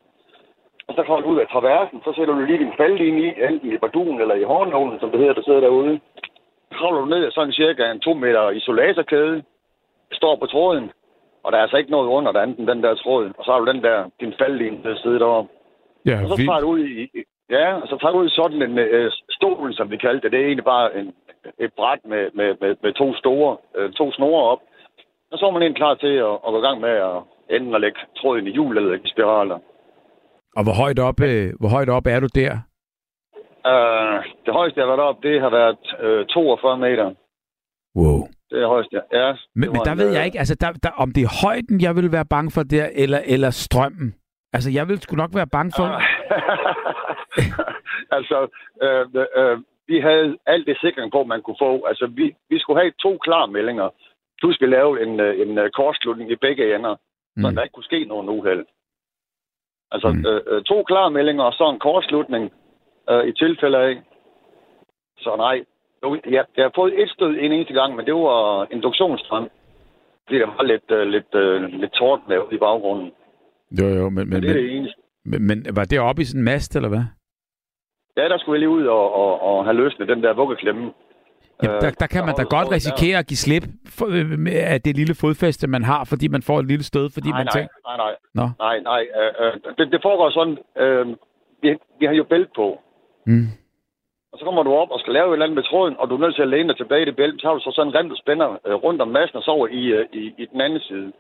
og 0.89 0.95
så 0.95 1.03
kommer 1.03 1.21
du 1.21 1.29
ud 1.33 1.41
af 1.41 1.49
traversen, 1.49 2.01
så 2.05 2.13
sætter 2.17 2.35
du 2.35 2.41
lige 2.41 2.59
din 2.59 2.77
faldlinje 2.77 3.29
i, 3.29 3.45
enten 3.49 3.73
i 3.73 3.79
barduen 3.79 4.21
eller 4.21 4.35
i 4.35 4.43
hornålen, 4.43 5.01
som 5.01 5.11
det 5.11 5.21
hedder, 5.21 5.35
der 5.35 5.43
sidder 5.43 5.61
derude. 5.61 6.01
Så 6.71 6.75
kravler 6.79 7.01
du 7.01 7.07
ned 7.07 7.25
af 7.25 7.33
sådan 7.33 7.53
cirka 7.53 7.91
en 7.91 8.01
to 8.01 8.15
meter 8.15 8.51
isolatorkæde, 8.51 9.43
står 10.13 10.37
på 10.37 10.47
tråden, 10.47 10.91
og 11.43 11.53
der 11.53 11.59
er 11.59 11.63
altså 11.63 11.77
ikke 11.77 11.91
noget 11.91 12.09
under 12.09 12.43
end 12.43 12.67
den 12.67 12.83
der 12.83 12.95
tråd, 12.95 13.31
og 13.39 13.45
så 13.45 13.51
har 13.53 13.59
du 13.59 13.67
den 13.73 13.83
der, 13.83 14.11
din 14.21 14.35
faldlinje, 14.39 14.83
der 14.83 14.97
sidder 14.97 15.19
deroppe. 15.19 15.51
Ja, 16.11 16.17
Og 16.23 16.29
så 16.29 16.37
tager 16.37 16.61
du 16.61 16.69
ud 16.75 16.81
i, 16.85 17.09
ja, 17.51 17.69
og 17.83 17.87
så 17.89 17.97
tager 18.01 18.13
du 18.13 18.19
ud 18.19 18.29
i 18.29 18.37
sådan 18.39 18.63
en 18.63 18.79
øh, 18.79 19.11
stol, 19.31 19.75
som 19.75 19.91
vi 19.91 19.97
kaldte 19.97 20.23
det. 20.23 20.33
Det 20.33 20.41
er 20.41 20.47
egentlig 20.47 20.71
bare 20.75 20.89
en, 20.99 21.07
et 21.65 21.73
bræt 21.79 22.03
med, 22.13 22.25
med, 22.39 22.51
med, 22.61 22.73
med 22.83 22.93
to 22.93 23.15
store, 23.15 23.57
øh, 23.77 23.93
to 23.93 24.13
snore 24.13 24.43
op. 24.53 24.63
Og 25.33 25.39
så 25.39 25.47
er 25.47 25.53
man 25.53 25.63
egentlig 25.63 25.83
klar 25.83 25.95
til 25.95 26.15
at, 26.29 26.35
at 26.45 26.51
gå 26.53 26.59
i 26.59 26.67
gang 26.67 26.81
med 26.81 26.95
at 27.11 27.19
enten 27.57 27.75
at 27.75 27.81
lægge 27.81 28.01
tråden 28.19 28.47
i 28.47 28.53
hjul 28.53 28.77
eller 28.77 28.95
i 28.95 29.11
spiraler. 29.13 29.59
Og 30.57 30.63
hvor 30.65 30.77
højt 30.83 30.99
op, 30.99 31.21
øh, 31.21 31.53
hvor 31.61 31.69
højt 31.69 31.89
op 31.89 32.07
er 32.07 32.21
du 32.21 32.29
der? 32.35 32.53
Uh, 33.73 34.19
det 34.47 34.53
højeste, 34.59 34.81
jeg 34.81 34.87
har 34.87 34.93
været 34.97 35.09
op, 35.09 35.23
det 35.23 35.41
har 35.41 35.51
været 35.51 35.85
øh, 36.01 36.27
42 36.27 36.79
meter. 36.79 37.07
Wow. 37.97 38.21
Det 38.49 38.57
er 38.57 38.61
det 38.61 38.69
højeste, 38.69 38.97
ja. 39.13 39.29
Men, 39.55 39.63
Det 39.63 39.73
men 39.73 39.81
der 39.85 39.95
ved 39.95 40.11
jeg 40.11 40.21
øh, 40.21 40.27
ikke, 40.27 40.39
altså 40.39 40.55
der, 40.55 40.73
der, 40.73 40.91
om 40.91 41.13
det 41.13 41.23
er 41.23 41.47
højden, 41.47 41.81
jeg 41.81 41.97
vil 41.97 42.13
være 42.13 42.25
bange 42.25 42.51
for 42.51 42.63
der, 42.63 42.87
eller, 42.95 43.21
eller 43.27 43.51
strømmen. 43.51 44.15
Altså, 44.53 44.71
jeg 44.71 44.89
vil 44.89 45.01
sgu 45.01 45.17
nok 45.17 45.31
være 45.35 45.47
bange 45.47 45.73
for... 45.77 45.85
Ah. 45.85 46.03
altså, 48.17 48.49
øh, 48.83 49.07
øh, 49.37 49.59
vi 49.87 50.01
havde 50.01 50.39
alt 50.47 50.67
det 50.67 50.79
sikring 50.81 51.13
på, 51.13 51.25
man 51.25 51.43
kunne 51.43 51.61
få. 51.61 51.85
Altså, 51.85 52.07
vi, 52.07 52.37
vi 52.51 52.59
skulle 52.59 52.81
have 52.81 52.93
to 53.03 53.19
klarmeldinger. 53.19 53.89
Plus 54.41 54.61
vi 54.61 54.67
lavede 54.67 55.03
en, 55.03 55.21
øh, 55.21 55.41
en 55.49 55.59
øh, 55.59 55.71
kortslutning 55.71 56.31
i 56.31 56.37
begge 56.37 56.75
ender, 56.77 56.97
mm. 57.37 57.43
så 57.43 57.51
der 57.51 57.63
ikke 57.63 57.73
kunne 57.73 57.85
ske 57.93 58.05
nogen 58.05 58.29
uheld. 58.29 58.67
Altså, 59.91 60.09
Mm. 60.09 60.27
øh, 60.27 60.41
øh, 60.47 60.63
to 60.63 60.83
klarmeldinger 60.83 61.45
og 61.45 61.53
så 61.53 61.71
en 61.71 61.79
kortslutning 61.79 62.53
øh, 63.11 63.25
i 63.27 63.33
tilfælde 63.33 63.79
af. 63.79 64.03
Så 65.19 65.37
nej, 65.37 65.65
Jo, 66.03 66.15
jeg, 66.31 66.45
jeg 66.57 66.65
har 66.65 66.73
fået 66.75 67.03
et 67.03 67.11
stød 67.11 67.31
en 67.39 67.53
eneste 67.53 67.75
gang, 67.75 67.97
men 67.97 68.07
det 68.07 68.15
var 68.15 68.67
induktionsstrøm. 68.71 69.51
Fordi 70.27 70.39
der 70.39 70.47
var 70.47 70.63
lidt, 70.63 70.91
øh, 70.91 71.07
lidt, 71.07 71.35
øh, 71.35 71.63
lidt 71.63 72.01
lavet 72.29 72.53
i 72.53 72.59
baggrunden. 72.59 73.13
Jo, 73.81 73.87
jo, 73.89 74.05
men, 74.05 74.15
men, 74.15 74.29
Men 74.29 74.43
det 74.43 74.51
er 74.51 74.55
det 74.55 74.63
men, 74.65 74.73
eneste. 74.77 75.01
men, 75.25 75.47
men 75.47 75.67
var 75.77 75.85
det 75.85 76.01
oppe 76.01 76.23
i 76.23 76.25
sådan 76.25 76.41
en 76.41 76.45
mast, 76.45 76.77
eller 76.77 76.89
hvad? 76.89 77.05
Ja, 78.17 78.29
der 78.29 78.39
skulle 78.39 78.55
jeg 78.57 78.61
lige 78.61 78.77
ud 78.79 78.87
og, 78.87 79.15
og, 79.15 79.43
og 79.43 79.65
have 79.65 79.77
løsnet 79.77 80.09
den 80.09 80.23
der 80.23 80.35
vuggeklemme. 80.35 80.81
Jamen, 81.63 81.77
Øh, 81.77 81.83
der, 81.83 81.91
der 81.91 82.07
kan 82.07 82.25
man 82.27 82.35
da 82.35 82.43
holder 82.43 82.57
godt 82.57 82.71
risikere 82.77 83.19
at 83.19 83.27
give 83.27 83.37
slip 83.47 83.65
øh, 84.09 84.47
af 84.75 84.81
det 84.81 84.97
lille 84.97 85.15
fodfæste, 85.15 85.67
man 85.67 85.85
har, 85.85 86.05
fordi 86.05 86.29
man 86.29 86.43
får 86.43 86.59
et 86.59 86.67
lille 86.67 86.85
stød, 86.85 87.11
fordi 87.15 87.29
nej, 87.31 87.39
man 87.39 87.47
nej, 87.47 87.53
tænker... 87.57 87.75
nej, 87.89 87.97
nej, 88.05 88.15
Nå. 88.35 88.47
nej, 88.59 88.77
nej. 88.91 89.03
Øh, 89.21 89.33
øh, 89.47 89.53
det, 89.79 89.93
det 89.93 90.01
foregår 90.03 90.31
sådan, 90.31 90.59
øh, 90.83 91.07
vi, 91.63 91.69
vi 92.01 92.05
har 92.07 92.13
jo 92.13 92.25
bælt 92.25 92.51
på, 92.57 92.81
Mm. 93.27 93.47
og 94.33 94.39
så 94.39 94.45
kommer 94.45 94.63
du 94.63 94.73
op 94.83 94.91
og 94.91 95.01
skal 95.01 95.13
lave 95.13 95.29
et 95.29 95.33
eller 95.33 95.47
andet 95.47 95.55
med 95.61 95.63
tråden, 95.71 95.95
og 95.99 96.09
du 96.11 96.15
er 96.15 96.19
nødt 96.21 96.35
til 96.35 96.43
at 96.43 96.49
læne 96.49 96.69
dig 96.69 96.77
tilbage 96.77 97.03
i 97.03 97.05
det 97.05 97.17
bælte, 97.17 97.39
så 97.39 97.47
har 97.47 97.55
du 97.55 97.61
så 97.61 97.73
sådan 97.75 97.89
en 97.91 97.95
rem, 97.95 98.09
du 98.09 98.17
spænder 98.19 98.49
øh, 98.67 98.75
rundt 98.75 99.03
om 99.03 99.09
massen 99.09 99.37
og 99.37 99.43
så 99.43 99.51
over 99.51 99.67
i, 99.69 99.83
øh, 99.97 100.07
i, 100.13 100.23
i 100.39 100.45
den 100.53 100.61
anden 100.61 100.81
side. 100.81 101.13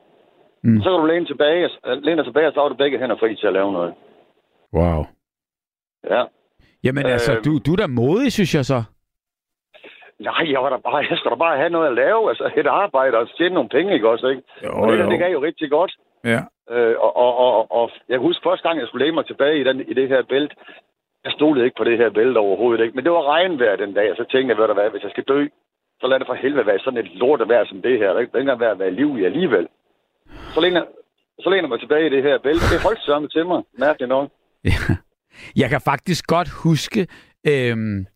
Mm. 0.63 0.81
Så 0.83 0.91
kan 0.91 1.01
du 1.01 1.07
læne, 1.07 1.27
tilbage, 1.27 1.71
øh, 1.87 2.03
læne 2.03 2.17
dig 2.17 2.25
tilbage, 2.25 2.47
og 2.47 2.53
så 2.53 2.61
har 2.61 2.69
du 2.69 2.75
begge 2.75 2.99
hænder 2.99 3.17
fri 3.17 3.37
til 3.37 3.47
at 3.47 3.53
lave 3.53 3.73
noget. 3.73 3.95
Wow. 4.73 5.01
Ja. 6.11 6.25
Jamen 6.85 7.07
altså, 7.07 7.33
Øh. 7.33 7.45
du, 7.45 7.59
du 7.67 7.73
er 7.73 7.77
da 7.77 7.87
modig, 7.87 8.33
synes 8.33 8.55
jeg 8.55 8.65
så. 8.65 8.83
Nej, 10.21 10.53
jeg 10.53 10.63
var 10.63 10.71
der 10.71 10.79
bare, 10.79 10.97
jeg 11.11 11.19
skal 11.19 11.31
da 11.31 11.37
bare 11.37 11.57
have 11.57 11.71
noget 11.71 11.87
at 11.89 11.95
lave, 11.95 12.29
altså 12.29 12.51
et 12.57 12.67
arbejde 12.67 13.19
og 13.19 13.29
tjene 13.37 13.55
nogle 13.55 13.69
penge, 13.69 13.95
ikke 13.95 14.09
også, 14.09 14.27
ikke? 14.27 14.43
Jo, 14.65 14.71
og 14.81 14.89
det, 14.93 14.99
der, 14.99 15.09
det 15.09 15.19
gav 15.19 15.33
jo 15.33 15.43
rigtig 15.43 15.71
godt. 15.71 15.93
Ja. 16.25 16.41
Øh, 16.71 16.95
og, 16.99 17.17
og, 17.17 17.37
og, 17.37 17.73
og 17.79 17.91
jeg 18.09 18.15
kan 18.19 18.27
huske 18.29 18.43
første 18.49 18.69
gang, 18.69 18.81
jeg 18.81 18.89
skulle 18.89 19.05
lægge 19.05 19.15
mig 19.15 19.27
tilbage 19.27 19.61
i, 19.61 19.65
den, 19.65 19.81
i 19.81 19.95
det 19.95 20.09
her 20.09 20.23
bælte. 20.23 20.57
Jeg 21.25 21.33
stolede 21.33 21.65
ikke 21.65 21.77
på 21.79 21.85
det 21.85 21.99
her 21.99 22.11
bælte 22.11 22.39
overhovedet 22.39 22.85
ikke. 22.85 22.95
Men 22.97 23.05
det 23.05 23.13
var 23.13 23.23
regnvejr 23.35 23.77
den 23.77 23.95
dag, 23.95 24.11
og 24.11 24.17
så 24.17 24.25
tænkte 24.25 24.51
jeg, 24.51 24.59
ved 24.59 24.67
du 24.69 24.75
hvad, 24.75 24.91
hvis 24.91 25.03
jeg 25.03 25.11
skal 25.11 25.25
dø, 25.25 25.47
så 26.01 26.07
lad 26.07 26.19
det 26.19 26.27
for 26.27 26.35
helvede 26.35 26.67
være 26.67 26.79
sådan 26.79 27.01
et 27.05 27.15
lortevejr 27.15 27.65
som 27.65 27.83
det 27.83 27.99
her. 27.99 28.09
Det 28.09 28.17
er 28.17 28.21
ikke 28.21 28.39
engang 28.39 28.61
være 28.61 28.71
at 28.71 28.79
være 28.79 28.91
liv 28.91 29.19
i 29.19 29.25
alligevel. 29.25 29.69
Så 30.55 30.61
læner, 30.61 30.84
så 31.38 31.51
læner 31.51 31.68
mig 31.68 31.80
tilbage 31.80 32.07
i 32.07 32.11
det 32.11 32.22
her 32.22 32.38
bælte. 32.42 32.64
Det 32.72 32.82
holdt 32.82 33.01
sammen 33.01 33.30
til 33.30 33.46
mig, 33.46 33.62
mærkeligt 33.78 34.09
nok. 34.09 34.30
Ja. 34.64 34.70
Jeg 35.62 35.68
kan 35.70 35.80
faktisk 35.80 36.26
godt 36.26 36.49
huske, 36.49 37.07
øhm, 37.46 38.07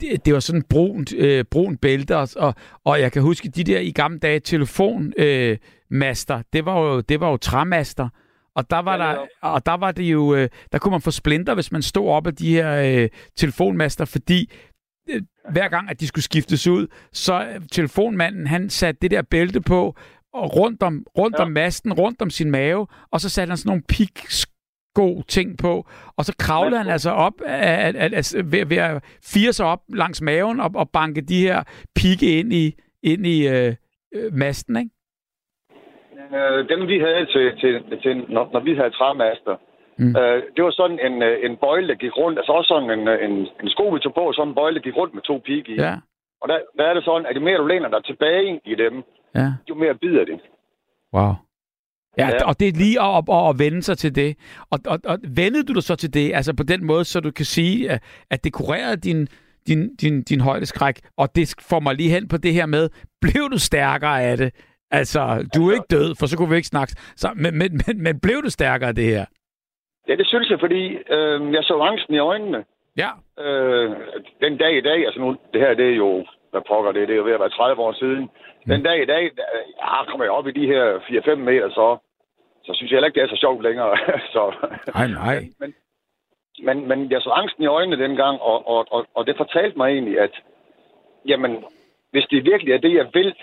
det, 0.00 0.24
det 0.24 0.34
var 0.34 0.40
sådan 0.40 0.62
brunt, 0.70 1.14
øh, 1.14 1.44
brun 1.50 1.76
bælte, 1.76 2.16
og, 2.16 2.54
og, 2.84 3.00
jeg 3.00 3.12
kan 3.12 3.22
huske 3.22 3.48
de 3.48 3.64
der 3.64 3.78
i 3.78 3.90
gamle 3.90 4.18
dage 4.18 4.40
telefonmaster, 4.40 6.36
øh, 6.36 6.44
det 6.52 6.64
var 6.64 6.80
jo, 6.80 7.00
det 7.00 7.20
var 7.20 7.30
jo 7.30 7.36
træmaster, 7.36 8.08
og 8.54 8.70
der 8.70 8.78
var, 8.78 8.96
Ja, 8.96 9.02
der, 9.02 9.26
og 9.42 9.66
der 9.66 9.76
var 9.76 9.92
det 9.92 10.02
jo, 10.04 10.34
øh, 10.34 10.48
der 10.72 10.78
kunne 10.78 10.90
man 10.90 11.00
få 11.00 11.10
splinter, 11.10 11.54
hvis 11.54 11.72
man 11.72 11.82
stod 11.82 12.08
op 12.08 12.26
af 12.26 12.34
de 12.34 12.54
her 12.54 13.02
øh, 13.02 13.08
telefonmaster, 13.36 14.04
fordi 14.04 14.52
øh, 15.10 15.22
hver 15.50 15.68
gang, 15.68 15.90
at 15.90 16.00
de 16.00 16.06
skulle 16.06 16.24
skiftes 16.24 16.66
ud, 16.66 16.86
så 17.12 17.42
øh, 17.42 17.60
telefonmanden, 17.72 18.46
han 18.46 18.70
satte 18.70 18.98
det 19.02 19.10
der 19.10 19.22
bælte 19.22 19.60
på, 19.60 19.96
og 20.34 20.56
rundt 20.56 20.82
om, 20.82 21.06
rundt 21.18 21.36
Ja. 21.38 21.42
om 21.44 21.50
masten, 21.50 21.92
rundt 21.92 22.22
om 22.22 22.30
sin 22.30 22.50
mave, 22.50 22.86
og 23.12 23.20
så 23.20 23.30
satte 23.30 23.50
han 23.50 23.56
sådan 23.56 23.70
nogle 23.70 23.82
pik 23.88 24.18
god 24.94 25.22
ting 25.28 25.58
på, 25.58 25.86
og 26.16 26.24
så 26.24 26.36
kravlede 26.38 26.78
han 26.82 26.92
altså 26.92 27.10
op 27.10 27.40
af, 27.46 27.92
af, 27.94 28.10
af, 28.12 28.24
ved, 28.52 28.66
ved 28.66 28.76
at 28.76 29.04
fire 29.34 29.52
sig 29.52 29.66
op 29.66 29.80
langs 29.88 30.22
maven 30.22 30.60
og, 30.60 30.70
og 30.74 30.90
banke 30.90 31.20
de 31.20 31.40
her 31.40 31.62
pigge 31.96 32.38
ind 32.38 32.52
i, 32.52 32.74
ind 33.02 33.26
i 33.26 33.48
øh, 33.48 33.74
øh, 34.14 34.32
masten, 34.32 34.76
ikke? 34.76 34.90
Øh, 36.36 36.68
dem 36.68 36.88
vi 36.88 36.98
havde 36.98 37.26
til, 37.26 37.46
til, 37.60 37.98
til 38.02 38.24
når, 38.28 38.50
når 38.52 38.60
vi 38.60 38.74
havde 38.74 38.90
træmaster, 38.90 39.56
Mm. 40.00 40.04
mm. 40.04 40.16
øh, 40.16 40.42
det 40.56 40.64
var 40.64 40.70
sådan 40.70 40.98
en, 41.06 41.22
øh, 41.22 41.38
en 41.46 41.56
bøjle, 41.56 41.88
der 41.88 41.94
gik 42.04 42.16
rundt. 42.16 42.38
Altså 42.38 42.52
også 42.52 42.68
sådan 42.68 42.90
en, 42.98 43.08
øh, 43.08 43.24
en, 43.24 43.34
en 43.62 43.68
sko, 43.74 43.84
vi 43.88 44.00
tog 44.00 44.14
på, 44.14 44.32
sådan 44.32 44.48
en 44.48 44.54
bøjle, 44.54 44.74
der 44.74 44.82
gik 44.86 44.96
rundt 44.96 45.14
med 45.14 45.22
to 45.22 45.36
pigge 45.48 45.72
i. 45.72 45.76
Ja, 45.86 45.94
Og 46.42 46.48
der, 46.48 46.58
der 46.78 46.84
er 46.84 46.94
det 46.94 47.04
sådan, 47.04 47.26
at 47.26 47.36
jo 47.36 47.40
mere 47.40 47.58
du 47.58 47.66
læner 47.66 47.88
dig 47.88 48.04
tilbage 48.04 48.60
i 48.64 48.74
dem, 48.74 48.94
ja. 49.34 49.52
jo 49.68 49.74
mere 49.74 49.94
bider 49.94 50.24
det. 50.24 50.40
Wow. 51.14 51.32
Ja, 52.18 52.28
Ja. 52.28 52.44
og 52.46 52.60
det 52.60 52.68
er 52.68 52.72
lige 52.72 53.02
at, 53.02 53.24
at, 53.30 53.48
at 53.48 53.58
vende 53.58 53.82
sig 53.82 53.98
til 53.98 54.14
det. 54.14 54.36
Og, 54.70 54.78
og, 54.86 54.98
og 55.04 55.18
vendede 55.36 55.64
du 55.64 55.72
dig 55.72 55.82
så 55.82 55.96
til 55.96 56.14
det, 56.14 56.32
altså 56.34 56.56
på 56.56 56.62
den 56.62 56.84
måde, 56.86 57.04
så 57.04 57.20
du 57.20 57.30
kan 57.30 57.44
sige, 57.44 57.90
at, 57.90 58.02
at 58.30 58.44
det 58.44 58.52
kurerede 58.52 58.96
din, 58.96 59.28
din, 59.66 59.96
din, 59.96 60.22
din 60.22 60.40
højdeskræk, 60.40 60.94
og 61.16 61.28
det 61.36 61.54
får 61.70 61.80
mig 61.80 61.94
lige 61.94 62.10
hen 62.10 62.28
på 62.28 62.36
det 62.36 62.52
her 62.52 62.66
med, 62.66 62.88
blev 63.20 63.50
du 63.52 63.58
stærkere 63.58 64.22
af 64.22 64.36
det? 64.36 64.54
Altså, 64.90 65.48
du 65.54 65.68
er 65.68 65.72
ikke 65.72 65.84
død, 65.90 66.14
for 66.18 66.26
så 66.26 66.36
kunne 66.36 66.50
vi 66.50 66.56
ikke 66.56 66.68
snakke. 66.68 66.94
Så, 67.16 67.28
men, 67.36 67.58
men, 67.58 67.80
men, 67.86 68.02
men 68.02 68.20
blev 68.20 68.42
du 68.44 68.50
stærkere 68.50 68.88
af 68.88 68.94
det 68.94 69.04
her? 69.04 69.24
Ja, 70.08 70.14
det 70.16 70.26
synes 70.26 70.50
jeg, 70.50 70.60
fordi 70.60 70.82
øh, 71.16 71.52
jeg 71.52 71.62
så 71.64 71.78
angsten 71.90 72.14
i 72.14 72.18
øjnene. 72.18 72.64
Ja. 72.96 73.10
Øh, 73.44 73.90
den 74.40 74.58
dag 74.58 74.76
i 74.78 74.80
dag, 74.80 75.06
altså 75.06 75.20
nu, 75.20 75.36
det 75.52 75.60
her 75.60 75.74
det 75.74 75.86
er 75.92 75.96
jo 75.96 76.26
hvad 76.50 76.62
pokker 76.68 76.92
det, 76.92 77.08
det 77.08 77.14
er 77.14 77.18
jo 77.18 77.24
ved 77.24 77.32
at 77.32 77.40
være 77.40 77.50
30 77.50 77.82
år 77.82 77.92
siden. 77.92 78.30
Den 78.66 78.82
dag 78.82 79.02
i 79.02 79.06
dag, 79.06 79.22
ja, 79.80 80.04
kommer 80.04 80.24
jeg 80.24 80.32
op 80.32 80.46
i 80.46 80.50
de 80.60 80.66
her 80.66 80.98
4-5 80.98 81.34
meter, 81.34 81.68
så, 81.70 81.96
så 82.64 82.70
synes 82.74 82.90
jeg 82.90 82.96
heller 82.96 83.06
ikke, 83.08 83.20
det 83.20 83.24
er 83.26 83.34
så 83.34 83.40
sjovt 83.40 83.62
længere. 83.62 83.96
så, 84.34 84.42
Nej, 84.94 85.06
nej. 85.08 85.36
men, 85.60 85.74
men, 86.66 86.88
men 86.88 87.10
jeg 87.10 87.20
så 87.22 87.30
angsten 87.30 87.64
i 87.64 87.66
øjnene 87.66 88.02
dengang, 88.04 88.40
og, 88.40 88.68
og, 88.68 88.86
og, 88.90 89.06
og 89.14 89.26
det 89.26 89.36
fortalte 89.36 89.76
mig 89.78 89.88
egentlig, 89.92 90.20
at 90.20 90.34
jamen, 91.26 91.64
hvis 92.10 92.26
det 92.30 92.44
virkelig 92.44 92.72
er 92.74 92.78
det, 92.78 92.94
jeg 92.94 93.06
vil, 93.14 93.34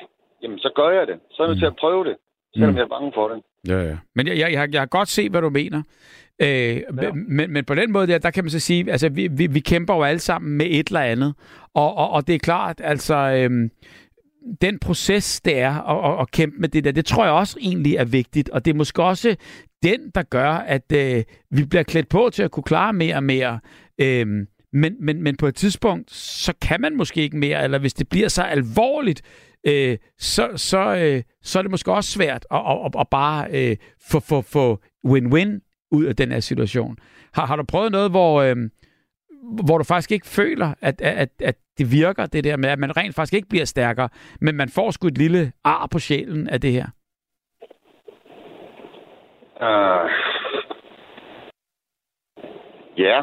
jamen, 0.41 0.60
så 0.60 0.70
gør 0.76 0.89
jeg 0.89 1.08
det. 1.08 1.20
Så 1.32 1.43
er 1.43 1.45
jeg 1.47 1.49
nødt 1.49 1.60
til 1.60 1.66
at 1.74 1.76
prøve 1.76 2.03
det, 2.06 2.18
selvom 2.53 2.70
Mm. 2.70 2.78
jeg 2.78 2.84
er 2.84 2.88
bange 2.95 3.12
for 3.16 3.28
det. 3.28 3.43
Ja, 3.68 3.82
ja. 3.82 3.95
Men 4.16 4.28
jeg, 4.28 4.38
jeg, 4.38 4.51
jeg, 4.51 4.59
har- 4.59 4.70
jeg 4.72 4.82
har 4.82 4.86
godt 4.86 5.09
set, 5.09 5.32
hvad 5.32 5.41
du 5.41 5.49
mener. 5.49 5.82
Øh, 6.41 6.47
ja. 6.47 6.82
men, 7.28 7.51
men 7.53 7.66
på 7.66 7.76
den 7.76 7.91
måde 7.91 8.07
der, 8.07 8.18
der 8.18 8.32
kan 8.32 8.43
man 8.43 8.51
så 8.51 8.59
sige, 8.59 8.91
altså 8.91 9.09
vi, 9.09 9.28
vi, 9.32 9.47
vi 9.47 9.59
kæmper 9.59 9.95
jo 9.95 10.03
alle 10.03 10.20
sammen 10.20 10.57
med 10.57 10.66
et 10.70 10.88
eller 10.88 10.99
andet. 10.99 11.34
Og, 11.74 11.95
og, 11.97 12.09
og 12.09 12.28
det 12.28 12.36
er 12.36 12.39
klart, 12.39 12.82
altså 12.84 13.16
øhm, 13.16 13.70
den 14.61 14.80
proces, 14.80 15.41
det 15.41 15.59
er 15.59 15.72
at, 15.82 16.13
at, 16.13 16.22
at 16.22 16.32
kæmpe 16.32 16.57
med 16.59 16.70
det 16.70 16.84
der, 16.84 16.91
det 16.91 17.05
tror 17.05 17.24
jeg 17.24 17.34
også 17.34 17.57
egentlig 17.61 17.95
er 17.95 18.05
vigtigt. 18.05 18.49
Og 18.49 18.66
det 18.66 18.72
er 18.72 18.76
måske 18.76 19.03
også 19.03 19.36
den, 19.84 19.99
der 20.16 20.24
gør, 20.24 20.49
at 20.51 20.91
øh, 20.93 21.24
vi 21.51 21.66
bliver 21.66 21.84
klædt 21.84 22.09
på 22.09 22.30
til 22.34 22.43
at 22.43 22.51
kunne 22.51 22.63
klare 22.63 22.93
mere 22.93 23.16
og 23.16 23.24
mere. 23.24 23.59
Øhm, 24.01 24.47
men, 24.74 24.95
men, 24.99 25.24
men 25.24 25.38
på 25.38 25.47
et 25.47 25.55
tidspunkt, 25.55 26.11
så 26.11 26.53
kan 26.61 26.82
man 26.82 26.95
måske 26.97 27.22
ikke 27.22 27.38
mere, 27.38 27.63
eller 27.63 27.78
hvis 27.80 27.93
det 27.93 28.09
bliver 28.09 28.28
så 28.28 28.41
alvorligt, 28.43 29.22
øh, 29.68 29.97
så, 30.18 30.49
så, 30.55 30.95
øh, 30.95 31.24
så 31.41 31.59
er 31.59 31.63
det 31.63 31.72
måske 31.72 31.93
også 31.93 32.11
svært 32.11 32.45
at, 32.51 32.61
at, 32.68 32.86
at, 32.86 32.91
at 32.99 33.07
bare 33.11 33.47
øh, 33.51 33.78
få, 34.11 34.20
få, 34.20 34.41
få 34.41 34.80
win-win 35.07 35.61
ud 35.91 36.05
af 36.05 36.16
den 36.16 36.32
her 36.32 36.39
situation. 36.39 36.97
Har, 37.34 37.45
har 37.45 37.55
du 37.55 37.63
prøvet 37.63 37.91
noget, 37.91 38.11
hvor, 38.11 38.41
øh, 38.41 38.55
hvor 39.66 39.78
du 39.78 39.84
faktisk 39.84 40.11
ikke 40.11 40.28
føler, 40.28 40.74
at, 40.82 41.01
at, 41.01 41.30
at 41.39 41.55
det 41.78 41.91
virker, 41.91 42.26
det 42.26 42.43
der 42.43 42.57
med, 42.57 42.70
at 42.70 42.80
man 42.80 42.97
rent 42.97 43.16
faktisk 43.16 43.34
ikke 43.34 43.49
bliver 43.49 43.66
stærkere, 43.66 44.09
men 44.41 44.55
man 44.55 44.70
får 44.70 44.91
sgu 44.91 45.07
et 45.07 45.18
lille 45.18 45.51
ar 45.63 45.88
på 45.91 45.99
sjælen 45.99 46.47
af 46.47 46.61
det 46.61 46.72
her? 46.72 46.88
Uh, 49.61 50.09
ja, 52.97 53.22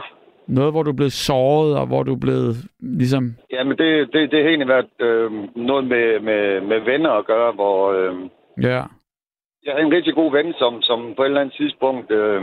noget, 0.59 0.73
hvor 0.73 0.83
du 0.83 0.91
er 0.91 1.01
blevet 1.01 1.13
såret, 1.29 1.73
og 1.81 1.87
hvor 1.87 2.03
du 2.03 2.13
er 2.15 2.21
blevet 2.27 2.55
ligesom... 3.01 3.25
Jamen, 3.53 3.79
det, 3.79 3.89
det, 4.13 4.31
det 4.31 4.39
har 4.43 4.49
egentlig 4.49 4.69
været 4.77 4.91
øh, 5.01 5.31
noget 5.57 5.85
med, 5.93 6.21
med, 6.21 6.61
med 6.71 6.81
venner 6.81 7.11
at 7.11 7.27
gøre, 7.27 7.53
hvor 7.53 7.93
øh, 7.93 8.15
Ja, 8.63 8.83
jeg 9.65 9.73
havde 9.75 9.87
en 9.87 9.93
rigtig 9.99 10.15
god 10.15 10.33
ven, 10.33 10.55
som, 10.59 10.83
som 10.83 10.99
på 11.17 11.23
et 11.23 11.27
eller 11.27 11.41
andet 11.41 11.55
tidspunkt, 11.57 12.11
øh, 12.11 12.43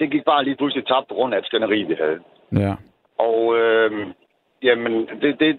det 0.00 0.10
gik 0.10 0.24
bare 0.24 0.44
lige 0.44 0.56
pludselig 0.56 0.86
tabt 0.86 1.08
på 1.08 1.14
grund 1.14 1.34
af 1.34 1.38
et 1.38 1.46
skænderi, 1.46 1.82
vi 1.82 1.94
havde. 2.04 2.18
ja. 2.64 2.74
Og 3.18 3.38
øh, 3.58 3.90
jamen, 4.62 4.92
det, 5.22 5.40
det, 5.40 5.58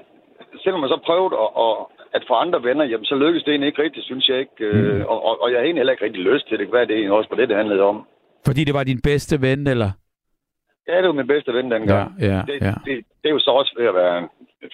selvom 0.63 0.79
man 0.79 0.89
så 0.89 0.99
prøvede 1.05 1.35
at, 1.43 1.49
at, 1.65 1.73
at 2.15 2.23
få 2.27 2.33
andre 2.33 2.63
venner, 2.63 2.85
jamen, 2.85 3.05
så 3.05 3.15
lykkedes 3.15 3.43
det 3.43 3.51
egentlig 3.51 3.67
ikke 3.67 3.83
rigtigt, 3.83 4.05
synes 4.05 4.29
jeg 4.29 4.39
ikke. 4.39 4.59
Øh, 4.59 4.95
Mm. 4.95 5.01
og, 5.01 5.25
og, 5.27 5.41
og 5.41 5.51
jeg 5.51 5.57
har 5.59 5.63
egentlig 5.63 5.79
heller 5.81 5.93
ikke 5.93 6.05
rigtig 6.05 6.23
lyst 6.23 6.47
til 6.47 6.59
det. 6.59 6.67
Hvad 6.67 6.81
er 6.81 6.85
det 6.85 6.95
egentlig 6.95 7.17
også 7.17 7.29
på 7.29 7.35
det, 7.35 7.49
det 7.49 7.57
handlede 7.57 7.81
om? 7.81 8.07
Fordi 8.45 8.63
det 8.63 8.73
var 8.73 8.83
din 8.83 9.01
bedste 9.03 9.41
ven, 9.41 9.67
eller? 9.67 9.91
Ja, 10.87 10.97
det 10.97 11.07
var 11.07 11.13
min 11.13 11.27
bedste 11.27 11.53
ven 11.53 11.71
dengang. 11.71 11.89
Ja, 12.19 12.27
ja, 12.27 12.41
det, 12.47 12.61
ja. 12.61 12.73
det, 12.85 12.93
det, 13.21 13.27
er 13.29 13.29
jo 13.29 13.39
så 13.39 13.51
også 13.51 13.73
ved 13.77 13.87
at 13.87 13.95
være 13.95 14.29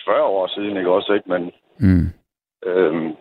40 0.05 0.23
år 0.23 0.47
siden, 0.47 0.77
ikke 0.77 0.91
også? 0.91 1.13
Ikke? 1.13 1.29
Men 1.29 1.51
Mm. 1.79 2.07
Øhm, 2.65 3.15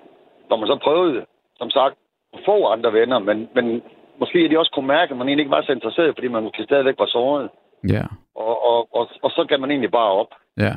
når 0.51 0.57
man 0.57 0.67
så 0.67 0.79
prøvede, 0.83 1.27
som 1.59 1.71
sagt, 1.71 1.95
at 2.35 2.41
få 2.45 2.67
andre 2.67 2.93
venner, 2.93 3.19
men, 3.19 3.49
men 3.55 3.83
måske 4.21 4.45
er 4.45 4.49
de 4.49 4.59
også 4.59 4.73
kunne 4.75 4.87
mærke, 4.87 5.11
at 5.11 5.17
man 5.17 5.29
egentlig 5.29 5.45
ikke 5.45 5.57
var 5.57 5.63
så 5.63 5.73
interesseret, 5.73 6.17
fordi 6.17 6.29
man 6.29 6.43
måske 6.43 6.65
stadigvæk 6.65 6.99
var 6.99 7.07
såret. 7.07 7.51
Ja, 7.89 8.05
Og, 8.35 8.63
og, 8.71 8.89
og, 8.95 9.09
og 9.23 9.31
så 9.31 9.45
gav 9.49 9.61
man 9.61 9.71
egentlig 9.71 9.91
bare 9.91 10.13
op. 10.13 10.33
ja. 10.57 10.73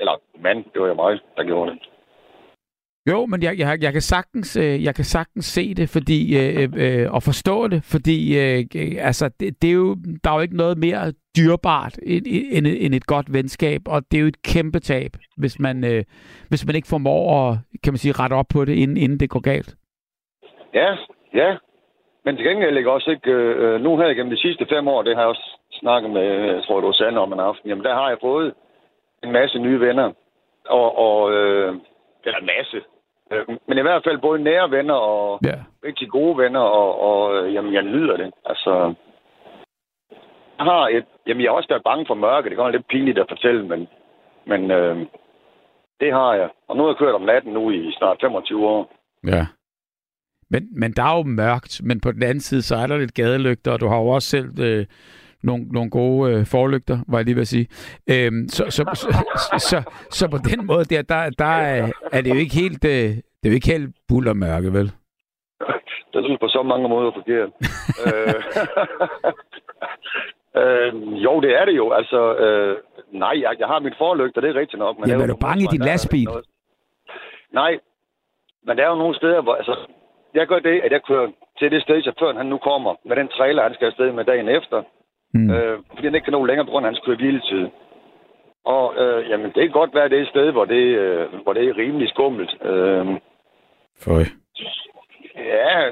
Eller 0.00 0.12
mand, 0.42 0.64
det 0.72 0.80
var 0.82 0.88
jo 0.88 0.94
mig, 0.94 1.18
der 1.36 1.44
gjorde 1.44 1.70
det. 1.70 1.78
Jo, 3.10 3.26
men 3.26 3.42
jeg, 3.42 3.58
jeg, 3.58 3.78
jeg, 3.82 3.92
kan 3.92 4.00
sagtens, 4.00 4.56
øh, 4.56 4.84
jeg 4.84 4.94
kan 4.94 5.04
sagtens 5.04 5.44
se 5.44 5.74
det 5.74 5.88
fordi, 5.88 6.20
øh, 6.40 6.62
øh, 6.62 6.68
øh 6.84 7.14
og 7.14 7.22
forstå 7.22 7.68
det, 7.68 7.80
fordi 7.92 8.18
øh, 8.42 8.58
øh, 8.82 9.06
altså, 9.08 9.30
det, 9.40 9.62
det 9.62 9.68
er 9.70 9.74
jo, 9.74 9.96
der 10.24 10.30
er 10.30 10.34
jo 10.34 10.40
ikke 10.40 10.56
noget 10.56 10.78
mere 10.78 11.12
dyrbart 11.38 11.94
end, 12.02 12.24
end, 12.56 12.66
end 12.84 12.94
et 12.94 13.06
godt 13.06 13.32
venskab, 13.32 13.80
og 13.86 14.02
det 14.10 14.16
er 14.16 14.20
jo 14.20 14.26
et 14.26 14.42
kæmpe 14.42 14.78
tab, 14.78 15.12
hvis 15.36 15.58
man, 15.58 15.84
øh, 15.84 16.04
hvis 16.48 16.66
man 16.66 16.76
ikke 16.76 16.88
formår 16.90 17.50
at 17.50 17.58
kan 17.84 17.92
man 17.92 17.98
sige, 17.98 18.18
rette 18.20 18.34
op 18.34 18.48
på 18.54 18.64
det, 18.64 18.74
inden, 18.82 18.96
inden 18.96 19.20
det 19.20 19.30
går 19.30 19.40
galt. 19.40 19.74
Ja, 20.74 20.90
ja. 21.34 21.56
Men 22.24 22.36
til 22.36 22.46
gengæld 22.46 22.76
ikke 22.76 22.90
også 22.90 23.10
ikke... 23.10 23.30
Øh, 23.30 23.80
nu 23.80 23.96
her 23.96 24.08
igennem 24.08 24.34
de 24.34 24.42
sidste 24.46 24.66
fem 24.68 24.88
år, 24.88 25.02
det 25.02 25.14
har 25.14 25.22
jeg 25.22 25.28
også 25.28 25.50
snakket 25.72 26.10
med, 26.10 26.22
jeg 26.54 26.62
tror, 26.64 26.80
det 26.80 26.86
var 26.86 26.92
Sande 26.92 27.20
om 27.20 27.32
en 27.32 27.40
aften, 27.40 27.68
jamen 27.68 27.84
der 27.84 27.94
har 27.94 28.08
jeg 28.08 28.18
fået 28.20 28.54
en 29.24 29.32
masse 29.32 29.58
nye 29.58 29.80
venner. 29.80 30.12
Og, 30.68 30.98
og 30.98 31.32
øh, 31.32 31.74
eller 32.26 32.38
en 32.38 32.46
masse. 32.56 32.78
Øh, 33.32 33.46
men 33.68 33.78
i 33.78 33.82
hvert 33.82 34.04
fald 34.04 34.18
både 34.18 34.42
nære 34.42 34.70
venner 34.70 34.94
og 34.94 35.40
Ja. 35.44 35.58
rigtig 35.84 36.08
gode 36.10 36.38
venner, 36.38 36.60
og, 36.60 37.00
og 37.00 37.36
øh, 37.36 37.54
jamen, 37.54 37.72
jeg 37.74 37.82
nyder 37.82 38.16
det. 38.16 38.30
Altså, 38.44 38.94
jeg 40.58 40.64
har 40.66 40.88
et, 40.88 41.04
jamen, 41.26 41.42
jeg 41.42 41.50
har 41.50 41.56
også 41.56 41.68
været 41.68 41.84
bange 41.90 42.04
for 42.06 42.14
mørke. 42.14 42.48
Det 42.48 42.56
kan 42.56 42.64
være 42.64 42.72
lidt 42.76 42.88
pinligt 42.88 43.18
at 43.18 43.26
fortælle, 43.28 43.68
men, 43.68 43.88
men 44.46 44.70
øh, 44.70 44.96
det 46.00 46.12
har 46.12 46.34
jeg. 46.34 46.48
Og 46.68 46.76
nu 46.76 46.82
har 46.82 46.90
jeg 46.90 46.96
kørt 46.96 47.14
om 47.14 47.22
natten 47.22 47.52
nu 47.52 47.70
i 47.70 47.92
snart 47.98 48.18
25 48.20 48.66
år. 48.66 48.92
Ja. 49.26 49.46
Men, 50.50 50.68
men 50.80 50.92
der 50.92 51.02
er 51.02 51.16
jo 51.16 51.22
mørkt, 51.22 51.80
men 51.84 52.00
på 52.00 52.12
den 52.12 52.22
anden 52.22 52.40
side, 52.40 52.62
så 52.62 52.76
er 52.76 52.86
der 52.86 52.98
lidt 52.98 53.14
gadelygter, 53.14 53.72
og 53.72 53.80
du 53.80 53.86
har 53.88 53.98
jo 54.00 54.08
også 54.08 54.28
selv 54.28 54.50
øh, 54.60 54.86
nogle, 55.42 55.64
nogle 55.64 55.90
gode 55.90 56.32
øh, 56.32 56.46
forlygter, 56.46 56.98
var 57.08 57.18
jeg 57.18 57.24
lige 57.24 57.34
ved 57.34 57.42
at 57.42 57.48
sige. 57.48 57.68
Øhm, 58.10 58.48
så, 58.48 58.64
så, 58.70 58.82
så, 58.94 59.08
så, 59.58 59.82
så, 60.10 60.30
på 60.30 60.38
den 60.50 60.66
måde 60.66 60.84
der, 60.84 61.02
der, 61.02 61.30
der 61.30 61.44
er, 61.44 61.92
er 62.12 62.20
det 62.20 62.30
jo 62.30 62.38
ikke 62.44 62.54
helt, 62.54 62.84
øh, 62.84 63.10
det 63.38 63.44
er 63.44 63.50
jo 63.50 63.54
ikke 63.54 63.72
helt 63.72 63.96
buller 64.08 64.32
mørke, 64.32 64.72
vel? 64.72 64.92
Det 66.12 66.24
synes 66.24 66.40
på 66.40 66.48
så 66.48 66.62
mange 66.62 66.88
måder 66.88 67.10
forkert. 67.18 67.50
øh, 68.06 68.40
øh, 70.60 71.24
jo, 71.24 71.40
det 71.40 71.52
er 71.60 71.64
det 71.64 71.76
jo. 71.76 71.92
Altså, 71.92 72.36
øh, 72.36 72.76
nej, 73.12 73.34
jeg, 73.42 73.56
jeg 73.58 73.66
har 73.66 73.80
mit 73.80 73.94
forlygter, 73.98 74.40
det 74.40 74.50
er 74.50 74.60
rigtigt 74.60 74.78
nok. 74.78 74.98
Men 74.98 75.08
Jamen, 75.08 75.22
er 75.22 75.26
du 75.34 75.36
bange 75.36 75.64
i 75.64 75.68
din 75.70 75.80
lastbil? 75.80 76.28
Nej, 77.52 77.78
men 78.66 78.76
der 78.76 78.84
er 78.84 78.88
jo 78.88 79.02
nogle 79.02 79.16
steder, 79.16 79.40
hvor... 79.42 79.54
Altså, 79.54 79.76
jeg 80.34 80.46
gør 80.46 80.58
det, 80.58 80.80
at 80.80 80.92
jeg 80.92 81.02
kører 81.02 81.28
til 81.58 81.70
det 81.70 81.82
sted, 81.82 82.02
chaufføren 82.02 82.36
han 82.36 82.46
nu 82.46 82.58
kommer, 82.58 82.94
med 83.04 83.16
den 83.16 83.28
trailer, 83.28 83.62
han 83.62 83.74
skal 83.74 83.86
afsted 83.86 84.12
med 84.12 84.24
dagen 84.24 84.48
efter. 84.48 84.82
Mm. 85.36 85.50
Øh, 85.50 85.78
fordi 85.88 86.06
han 86.06 86.14
ikke 86.14 86.24
kan 86.24 86.32
nå 86.32 86.44
længere 86.44 86.66
på 86.66 86.70
grund 86.70 86.86
af 86.86 86.90
hans 86.90 87.04
kører 87.04 87.16
hviletid. 87.16 87.64
Og 88.64 88.86
øh, 89.02 89.30
jamen, 89.30 89.50
det 89.54 89.62
kan 89.62 89.78
godt 89.80 89.94
være, 89.94 90.08
det 90.08 90.18
er 90.18 90.22
et 90.22 90.34
sted, 90.34 90.52
hvor 90.52 90.64
det, 90.64 90.84
øh, 91.02 91.26
hvor 91.42 91.52
det 91.52 91.68
er 91.68 91.78
rimelig 91.78 92.08
skummelt. 92.08 92.52
Øh, 92.70 93.06
Føj. 94.04 94.24
Ja, 95.36 95.76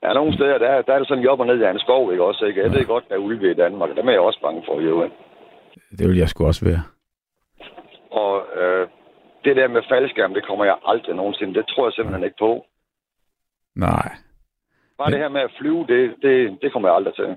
der 0.00 0.08
er 0.08 0.14
nogle 0.14 0.34
steder, 0.34 0.58
der, 0.58 0.82
der 0.82 0.94
er 0.94 0.98
det 0.98 1.08
sådan 1.08 1.24
job 1.24 1.40
og 1.40 1.46
ned 1.46 1.60
i 1.60 1.64
en 1.64 1.78
skov, 1.78 2.12
ikke 2.12 2.24
også? 2.24 2.44
Ikke? 2.44 2.62
Jeg 2.62 2.72
ved 2.72 2.84
godt, 2.84 3.08
der 3.08 3.14
er 3.14 3.18
ulve 3.18 3.50
i 3.50 3.54
Danmark, 3.54 3.90
og 3.90 3.96
dem 3.96 4.08
er 4.08 4.12
jeg 4.12 4.20
også 4.20 4.40
bange 4.42 4.62
for, 4.66 4.80
jo. 4.80 5.10
Det 5.98 6.08
vil 6.08 6.18
jeg 6.18 6.28
sgu 6.28 6.46
også 6.46 6.64
være. 6.64 6.82
Og 8.10 8.46
øh, 8.60 8.88
det 9.44 9.56
der 9.56 9.68
med 9.68 9.82
faldskærm, 9.88 10.34
det 10.34 10.46
kommer 10.46 10.64
jeg 10.64 10.76
aldrig 10.84 11.16
nogensinde. 11.16 11.54
Det 11.54 11.66
tror 11.66 11.86
jeg 11.86 11.92
simpelthen 11.92 12.24
ikke 12.24 12.36
på. 12.38 12.64
Nej. 13.76 14.08
Bare 14.98 15.10
det 15.10 15.18
her 15.18 15.28
med 15.28 15.40
at 15.40 15.54
flyve, 15.58 15.86
det, 15.86 16.14
det, 16.22 16.58
det 16.62 16.72
kommer 16.72 16.88
jeg 16.88 16.96
aldrig 16.96 17.14
til. 17.14 17.36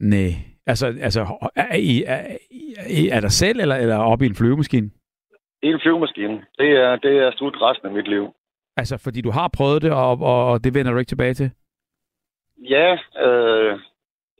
Nej. 0.00 0.30
Altså, 0.66 0.86
altså 0.86 1.20
er, 1.56 1.76
I, 1.76 2.02
er, 2.06 2.36
I, 2.90 3.08
er 3.08 3.20
der 3.20 3.28
selv, 3.28 3.60
eller, 3.60 3.76
eller 3.76 3.96
oppe 3.98 4.24
i 4.24 4.28
en 4.28 4.34
flyvemaskine? 4.34 4.90
En 5.62 5.80
flyvemaskine, 5.82 6.44
det 6.58 6.70
er, 6.70 6.96
det 6.96 7.18
er 7.18 7.32
slut 7.36 7.56
resten 7.60 7.88
af 7.88 7.94
mit 7.94 8.08
liv. 8.08 8.34
Altså, 8.76 8.98
fordi 8.98 9.20
du 9.20 9.30
har 9.30 9.48
prøvet 9.56 9.82
det, 9.82 9.92
og, 9.92 10.18
og, 10.20 10.64
det 10.64 10.74
vender 10.74 10.92
du 10.92 10.98
ikke 10.98 11.08
tilbage 11.08 11.34
til? 11.34 11.50
Ja, 12.58 12.92
øh, 13.24 13.78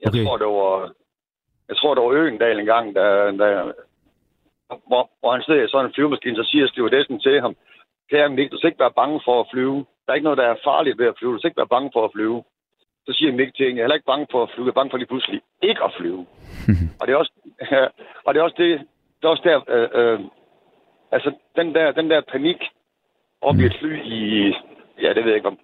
jeg 0.02 0.08
Okay. 0.08 0.24
tror, 0.24 0.36
det 0.36 0.46
var... 0.46 0.92
Jeg 1.68 1.76
tror, 1.76 1.94
det 1.94 2.02
var 2.04 2.10
Øgendal 2.10 2.58
en 2.60 2.66
gang, 2.66 2.94
der, 2.94 3.30
der, 3.30 3.72
hvor, 4.88 5.10
hvor 5.20 5.32
han 5.32 5.42
sidder 5.42 5.64
i 5.64 5.68
sådan 5.68 5.86
en 5.86 5.94
flyvemaskine, 5.94 6.36
så 6.36 6.48
siger 6.50 6.66
stewardessen 6.68 7.20
til 7.20 7.40
ham, 7.40 7.56
kære 8.10 8.28
Mik, 8.28 8.50
du 8.50 8.58
skal 8.58 8.68
ikke 8.68 8.84
være 8.84 8.98
bange 9.00 9.20
for 9.24 9.40
at 9.40 9.46
flyve. 9.52 9.86
Der 10.04 10.10
er 10.12 10.14
ikke 10.14 10.28
noget, 10.28 10.38
der 10.42 10.48
er 10.48 10.64
farligt 10.64 10.98
ved 10.98 11.06
at 11.06 11.16
flyve. 11.18 11.32
Du 11.32 11.38
skal 11.38 11.48
ikke 11.48 11.62
være 11.62 11.74
bange 11.76 11.90
for 11.94 12.04
at 12.04 12.14
flyve. 12.14 12.44
Så 13.06 13.12
siger 13.12 13.32
Mik 13.32 13.54
til 13.54 13.66
hende, 13.66 13.76
jeg 13.76 13.82
er 13.82 13.86
heller 13.86 14.00
ikke 14.00 14.12
bange 14.12 14.26
for 14.30 14.42
at 14.42 14.50
flyve. 14.52 14.66
Jeg 14.66 14.74
er 14.74 14.80
bange 14.80 14.90
for 14.90 14.98
lige 14.98 15.12
pludselig 15.12 15.40
ikke 15.62 15.82
at 15.84 15.94
flyve. 15.98 16.26
og 17.00 17.02
det 17.06 17.12
er 17.12 17.16
også, 17.22 17.32
og 18.24 18.34
det 18.34 18.40
er 18.40 18.44
også 18.44 18.58
det, 18.62 18.70
det 19.18 19.24
er 19.24 19.34
også 19.34 19.46
der, 19.50 19.58
øh, 19.74 19.88
øh, 20.00 20.20
altså 21.12 21.30
den 21.56 21.74
der, 21.74 21.92
den 21.92 22.10
der 22.10 22.20
panik 22.32 22.60
op 23.40 23.56
i 23.56 23.64
et 23.66 23.76
fly 23.80 23.92
i, 24.16 24.20
ja, 25.02 25.08
det 25.14 25.22
ved 25.22 25.30
jeg 25.32 25.40
ikke, 25.40 25.52
om 25.52 25.58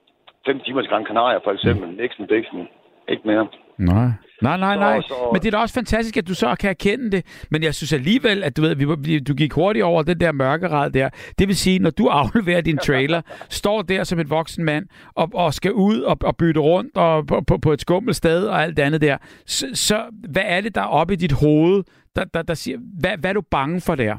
fem 0.46 0.60
timer 0.60 0.80
til 0.80 0.90
Gran 0.90 1.06
Canaria 1.06 1.38
for 1.38 1.52
eksempel, 1.52 1.88
Nixon, 1.88 2.26
Dixon, 2.26 2.68
ikke 3.08 3.22
mere. 3.24 3.48
Nej. 3.78 4.08
Nej, 4.42 4.56
nej, 4.56 4.74
Så- 4.74 4.80
nej. 4.80 5.00
så- 5.00 5.14
Men 5.32 5.40
det 5.42 5.46
er 5.46 5.50
da 5.50 5.56
også 5.58 5.74
fantastisk, 5.74 6.16
at 6.16 6.28
du 6.28 6.34
så 6.34 6.56
kan 6.60 6.70
erkende 6.70 7.10
det. 7.10 7.46
Men 7.50 7.62
jeg 7.62 7.74
synes 7.74 7.92
alligevel, 7.92 8.44
at 8.44 8.56
du 8.56 8.62
ved, 8.62 8.74
vi, 9.04 9.18
du 9.18 9.34
gik 9.34 9.52
hurtigt 9.52 9.84
over 9.84 10.02
den 10.02 10.20
der 10.20 10.32
mørkerad 10.32 10.90
der. 10.90 11.08
Det 11.38 11.48
vil 11.48 11.56
sige, 11.56 11.78
når 11.78 11.90
du 11.90 12.06
afleverer 12.20 12.60
din 12.60 12.78
trailer, 12.78 13.22
står 13.48 13.82
der 13.82 14.04
som 14.04 14.18
et 14.18 14.30
voksen 14.30 14.64
mand 14.64 14.86
og, 15.14 15.28
og 15.34 15.54
skal 15.54 15.72
ud 15.72 16.00
og, 16.00 16.16
og 16.24 16.36
bytte 16.36 16.60
rundt 16.60 16.96
og 16.96 17.26
på, 17.26 17.40
på, 17.48 17.58
på 17.58 17.72
et 17.72 17.80
skummelt 17.80 18.16
sted 18.16 18.46
og 18.46 18.62
alt 18.62 18.76
det 18.76 18.82
andet 18.82 19.00
der. 19.00 19.16
Så, 19.46 19.66
så 19.74 20.02
hvad 20.32 20.42
er 20.46 20.60
det, 20.60 20.74
der 20.74 20.80
er 20.80 20.86
oppe 21.00 21.12
i 21.14 21.16
dit 21.16 21.32
hoved, 21.32 21.84
der, 22.16 22.24
der, 22.24 22.42
der 22.42 22.54
siger, 22.54 22.78
hvad, 23.00 23.10
hvad 23.20 23.30
er 23.30 23.34
du 23.34 23.42
bange 23.50 23.80
for 23.80 23.94
der? 23.94 24.16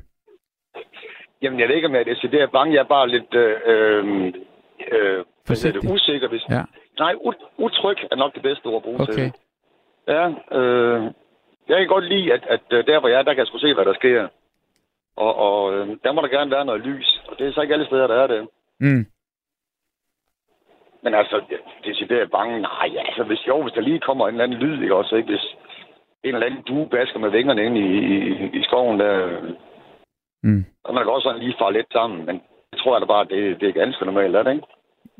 Jamen, 1.44 1.60
jeg 1.60 1.68
ved 1.68 1.76
ikke, 1.76 1.88
om 1.88 1.94
jeg 1.94 2.00
er 2.06 2.14
decideret 2.14 2.52
bange. 2.52 2.74
Jeg 2.76 2.80
er 2.80 2.92
bare 2.98 3.08
lidt 3.10 3.34
øh, 3.44 3.54
øh, 3.72 4.26
øh, 4.96 5.26
Forsigtig. 5.48 5.92
usikker. 5.92 6.28
Hvis... 6.30 6.44
Ja. 6.50 6.64
Nej, 7.00 7.14
ut- 7.28 7.48
utryg 7.66 7.98
er 8.12 8.16
nok 8.16 8.34
det 8.36 8.44
bedste 8.44 8.66
ord 8.66 8.76
at 8.76 8.84
bruge 8.84 8.98
til 8.98 9.14
Okay. 9.14 9.24
det. 9.24 9.34
Ja, 10.08 10.28
øh, 10.58 11.04
jeg 11.70 11.78
kan 11.78 11.88
godt 11.88 12.06
lide, 12.06 12.34
at, 12.34 12.46
at 12.48 12.62
øh, 12.72 12.88
der, 12.88 13.00
hvor 13.00 13.10
jeg 13.10 13.20
er, 13.20 13.24
der 13.24 13.34
kan 13.34 13.40
jeg 13.40 13.48
sgu 13.48 13.58
se, 13.58 13.74
hvad 13.74 13.86
der 13.86 13.94
sker. 13.94 14.28
Og, 15.16 15.36
og 15.36 15.74
øh, 15.74 15.88
der 16.04 16.12
må 16.12 16.22
der 16.22 16.28
gerne 16.28 16.52
være 16.52 16.66
noget 16.66 16.82
lys. 16.82 17.22
Og 17.28 17.40
det 17.40 17.48
er 17.48 17.54
så 17.54 17.62
ikke 17.62 17.74
alle 17.74 17.86
steder, 17.86 18.08
der 18.08 18.16
er 18.16 18.28
det. 18.28 18.48
Mm. 18.80 19.06
Men 21.04 21.14
altså, 21.14 21.42
decideret 21.86 22.32
bange, 22.32 22.62
nej, 22.62 22.90
altså, 23.06 23.24
hvis, 23.24 23.48
jo, 23.48 23.62
hvis 23.62 23.74
der 23.74 23.82
lige 23.82 24.00
kommer 24.00 24.28
en 24.28 24.34
eller 24.34 24.44
anden 24.44 24.60
lyd, 24.60 24.82
ikke 24.82 24.96
også, 24.96 25.16
ikke? 25.16 25.30
Hvis 25.30 25.56
en 26.24 26.34
eller 26.34 26.48
anden 26.48 26.62
due 26.64 26.90
basker 26.90 27.20
med 27.20 27.30
vingerne 27.30 27.66
ind 27.66 27.78
i, 27.78 27.88
i, 27.98 28.50
i 28.60 28.64
skoven, 28.64 29.00
der, 29.00 29.40
Mm. 30.44 30.66
og 30.84 30.94
man 30.94 31.04
kan 31.04 31.14
også 31.14 31.24
sådan 31.24 31.42
lige 31.42 31.56
fare 31.60 31.74
lidt 31.74 31.88
sammen, 31.94 32.26
men 32.26 32.42
det 32.72 32.80
tror 32.80 32.96
jeg 32.96 33.02
da 33.02 33.06
bare, 33.06 33.26
det, 33.26 33.62
det 33.62 33.70
er 33.70 33.74
ganske 33.74 34.06
normalt, 34.06 34.36
er 34.36 34.44
det 34.44 34.54
ikke? 34.54 34.68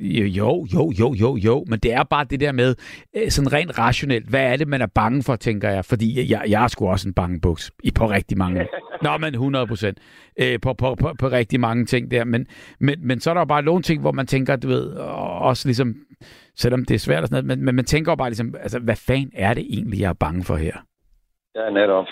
Jo, 0.10 0.66
jo, 0.74 0.92
jo, 1.00 1.14
jo, 1.14 1.38
jo, 1.38 1.66
men 1.68 1.80
det 1.80 1.94
er 1.94 2.04
bare 2.04 2.24
det 2.24 2.40
der 2.40 2.52
med, 2.52 2.76
øh, 3.16 3.30
sådan 3.30 3.54
rent 3.54 3.78
rationelt, 3.80 4.30
hvad 4.30 4.54
er 4.54 4.58
det, 4.58 4.68
man 4.68 4.82
er 4.82 4.88
bange 4.96 5.24
for, 5.24 5.36
tænker 5.36 5.70
jeg, 5.70 5.86
fordi 5.86 6.32
jeg, 6.32 6.44
jeg 6.48 6.64
er 6.64 6.68
sgu 6.68 6.90
også 6.90 7.08
en 7.10 7.14
bangebuks 7.14 7.72
i 7.84 7.92
på 7.92 8.10
rigtig 8.10 8.38
mange, 8.38 8.68
nå, 9.04 9.18
men 9.18 9.34
100 9.34 9.68
procent, 9.68 9.98
øh, 10.40 10.60
på, 10.62 10.74
på, 10.74 10.96
på, 10.96 11.14
på 11.20 11.28
rigtig 11.28 11.60
mange 11.60 11.86
ting 11.86 12.12
der, 12.12 12.24
men, 12.24 12.48
men, 12.80 13.08
men 13.08 13.20
så 13.20 13.30
er 13.30 13.34
der 13.34 13.42
jo 13.42 13.46
bare 13.46 13.64
nogle 13.64 13.84
ting, 13.84 14.02
hvor 14.02 14.12
man 14.12 14.28
tænker, 14.28 14.56
du 14.56 14.68
ved, 14.68 14.92
og 14.92 15.40
også 15.40 15.68
ligesom, 15.68 15.96
selvom 16.56 16.86
det 16.86 16.96
er 16.96 17.00
svært 17.00 17.22
og 17.22 17.28
sådan 17.28 17.46
noget, 17.46 17.58
men, 17.58 17.66
men 17.66 17.76
man 17.76 17.86
tænker 17.86 18.12
jo 18.12 18.16
bare 18.16 18.30
ligesom, 18.30 18.56
altså, 18.60 18.80
hvad 18.80 18.96
fanden 18.96 19.32
er 19.36 19.54
det 19.54 19.66
egentlig, 19.70 20.00
jeg 20.00 20.10
er 20.10 20.14
bange 20.14 20.44
for 20.44 20.56
her? 20.56 20.74
Ja, 21.56 21.70
netop. 21.70 22.06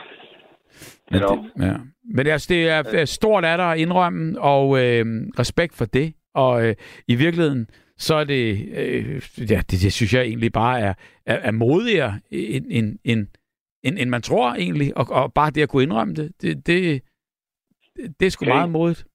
Men 1.11 1.21
Netop. 1.21 1.37
det, 1.37 1.65
ja. 1.65 1.73
Men 2.15 2.27
altså, 2.27 2.47
det 2.49 2.69
er 2.69 2.83
øh, 2.93 3.07
stort 3.07 3.45
af 3.45 3.57
dig 3.57 3.71
at 3.71 3.77
indrømme, 3.77 4.41
og 4.41 4.79
øh, 4.85 5.05
respekt 5.39 5.75
for 5.75 5.85
det. 5.85 6.13
Og 6.35 6.67
øh, 6.67 6.75
i 7.07 7.15
virkeligheden, 7.15 7.69
så 7.97 8.15
er 8.15 8.23
det, 8.23 8.69
øh, 8.77 9.21
ja, 9.51 9.57
det, 9.57 9.71
det 9.71 9.93
synes 9.93 10.13
jeg 10.13 10.21
egentlig 10.21 10.51
bare 10.51 10.79
er, 10.79 10.93
er, 11.25 11.35
er 11.35 11.51
modigere, 11.51 12.19
end, 12.31 12.65
end, 12.69 12.99
end, 13.03 13.27
end, 13.83 13.99
end 13.99 14.09
man 14.09 14.21
tror 14.21 14.53
egentlig. 14.53 14.97
Og, 14.97 15.05
og 15.11 15.33
bare 15.33 15.51
det 15.51 15.61
at 15.63 15.69
kunne 15.69 15.83
indrømme 15.83 16.13
det, 16.13 16.41
det, 16.41 16.67
det, 16.67 17.01
det 18.19 18.25
er 18.25 18.29
sgu 18.29 18.43
Okay. 18.45 18.53
meget 18.53 18.69
modigt. 18.69 19.05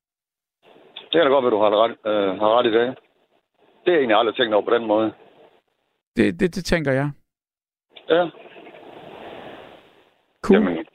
Det 0.95 1.13
kan 1.13 1.21
da 1.21 1.29
godt 1.29 1.45
være, 1.45 1.51
du 1.51 1.59
har 1.59 1.71
ret, 1.85 1.91
øh, 1.91 2.39
har 2.41 2.59
ret 2.59 2.67
i 2.67 2.73
det. 2.73 2.99
Det 3.85 3.93
jeg 3.93 3.99
egentlig 3.99 4.17
aldrig 4.17 4.37
tænkt 4.37 4.55
over 4.55 4.65
på 4.65 4.75
den 4.75 4.87
måde. 4.87 5.13
Det, 6.17 6.41
det, 6.41 6.55
det 6.55 6.65
tænker 6.65 6.93
jeg. 6.93 7.11
Ja, 8.09 8.29
Cool. 10.43 10.59
jamen, 10.59 10.87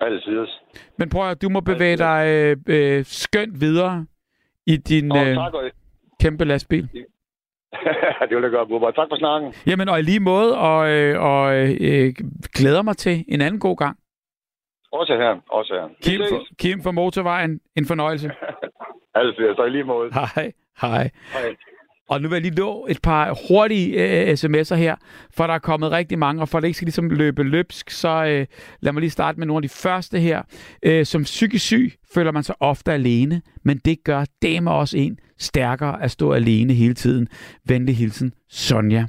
altid. 0.00 0.46
Men 0.98 1.08
prøv 1.08 1.30
at 1.30 1.42
du 1.42 1.48
må 1.48 1.60
bevæge 1.60 1.96
dig 1.96 2.26
øh, 2.28 2.56
øh, 2.68 3.04
skønt 3.04 3.60
videre 3.60 4.06
i 4.66 4.76
din 4.76 5.12
Og 5.12 5.26
øh, 5.26 5.34
tak, 5.34 5.54
og, 5.54 5.70
kæmpe 6.20 6.44
lastbil. 6.44 6.82
det 8.28 8.36
vil 8.36 8.42
jeg 8.42 8.50
gøre, 8.50 8.66
Bubber. 8.66 8.90
Tak 8.90 9.08
for 9.10 9.16
snakken. 9.16 9.54
Jamen, 9.66 9.88
og 9.88 9.98
i 9.98 10.02
lige 10.02 10.20
måde, 10.20 10.58
og, 10.58 10.90
øh, 10.90 11.22
og 11.22 11.56
øh, 11.56 12.14
glæder 12.54 12.82
mig 12.82 12.96
til 12.96 13.24
en 13.28 13.40
anden 13.40 13.60
god 13.60 13.76
gang. 13.76 13.98
Også 14.92 15.16
her, 15.16 15.40
også 15.50 15.74
her. 15.74 15.88
Kim, 16.02 16.20
for, 16.30 16.46
Kim 16.58 16.82
fra 16.82 16.90
Motorvejen, 16.90 17.60
en 17.76 17.86
fornøjelse. 17.86 18.30
Altid, 19.14 19.54
så 19.56 19.64
i 19.64 19.70
lige 19.70 19.84
måde. 19.84 20.10
Hej, 20.12 20.52
hej. 20.80 21.10
Hej. 21.32 21.56
Og 22.08 22.22
nu 22.22 22.28
vil 22.28 22.36
jeg 22.36 22.42
lige 22.42 22.54
nå 22.54 22.86
et 22.90 23.02
par 23.02 23.38
hurtige 23.48 23.88
øh, 23.88 24.32
sms'er 24.32 24.74
her, 24.74 24.96
for 25.30 25.46
der 25.46 25.54
er 25.54 25.58
kommet 25.58 25.90
rigtig 25.90 26.18
mange, 26.18 26.42
og 26.42 26.48
for 26.48 26.58
at 26.58 26.62
det 26.62 26.68
ikke 26.68 26.76
skal 26.76 26.86
ligesom 26.86 27.10
løbe 27.10 27.42
løbsk, 27.42 27.90
så 27.90 28.24
øh, 28.24 28.46
lad 28.80 28.92
mig 28.92 29.00
lige 29.00 29.10
starte 29.10 29.38
med 29.38 29.46
nogle 29.46 29.58
af 29.58 29.62
de 29.62 29.68
første 29.68 30.20
her. 30.20 30.42
Øh, 30.82 31.06
som 31.06 31.22
psykisk 31.22 31.64
syg 31.64 31.92
føler 32.14 32.32
man 32.32 32.42
sig 32.42 32.54
ofte 32.60 32.92
alene, 32.92 33.42
men 33.64 33.78
det 33.84 34.04
gør 34.04 34.24
damer 34.42 34.70
også 34.70 34.98
en 34.98 35.18
stærkere 35.38 36.02
at 36.02 36.10
stå 36.10 36.32
alene 36.32 36.72
hele 36.72 36.94
tiden. 36.94 37.28
Venlig 37.64 37.96
hilsen, 37.96 38.32
Sonja. 38.50 39.06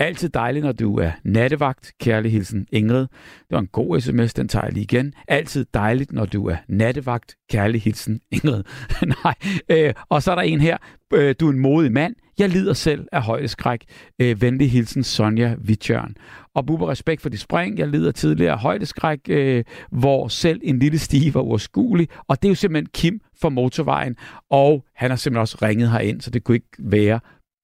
Altid 0.00 0.28
dejligt, 0.28 0.64
når 0.64 0.72
du 0.72 0.98
er 0.98 1.10
nattevagt. 1.24 1.92
Kærlig 2.00 2.32
hilsen, 2.32 2.66
Ingrid. 2.72 3.00
Det 3.00 3.50
var 3.50 3.58
en 3.58 3.66
god 3.66 4.00
sms, 4.00 4.34
den 4.34 4.48
tager 4.48 4.64
jeg 4.64 4.72
lige 4.72 4.82
igen. 4.82 5.14
Altid 5.28 5.66
dejligt, 5.74 6.12
når 6.12 6.26
du 6.26 6.46
er 6.46 6.56
nattevagt. 6.68 7.36
Kærlig 7.50 7.82
hilsen, 7.82 8.20
Ingrid. 8.30 8.62
Nej. 9.24 9.34
Øh, 9.68 9.94
og 10.08 10.22
så 10.22 10.30
er 10.30 10.34
der 10.34 10.42
en 10.42 10.60
her. 10.60 10.76
Øh, 11.14 11.34
du 11.40 11.46
er 11.46 11.52
en 11.52 11.58
modig 11.58 11.92
mand. 11.92 12.14
Jeg 12.38 12.48
lider 12.48 12.72
selv 12.72 13.06
af 13.12 13.22
højdeskræk. 13.22 13.84
Øh, 14.18 14.42
venlig 14.42 14.70
hilsen, 14.70 15.02
Sonja 15.02 15.54
Vitjørn. 15.58 16.14
Og 16.54 16.66
Bubber, 16.66 16.88
respekt 16.90 17.22
for 17.22 17.28
dit 17.28 17.40
spring. 17.40 17.78
Jeg 17.78 17.88
lider 17.88 18.12
tidligere 18.12 18.52
af 18.52 18.58
højdeskræk, 18.58 19.18
øh, 19.28 19.64
hvor 19.90 20.28
selv 20.28 20.60
en 20.64 20.78
lille 20.78 20.98
stige 20.98 21.34
var 21.34 21.40
uoverskuelig. 21.40 22.08
Og 22.28 22.42
det 22.42 22.48
er 22.48 22.50
jo 22.50 22.54
simpelthen 22.54 22.88
Kim 22.94 23.20
fra 23.40 23.48
Motorvejen. 23.48 24.16
Og 24.50 24.84
han 24.94 25.10
har 25.10 25.16
simpelthen 25.16 25.40
også 25.40 25.58
ringet 25.62 25.90
herind, 25.90 26.20
så 26.20 26.30
det 26.30 26.44
kunne 26.44 26.54
ikke 26.54 26.68
være 26.78 27.20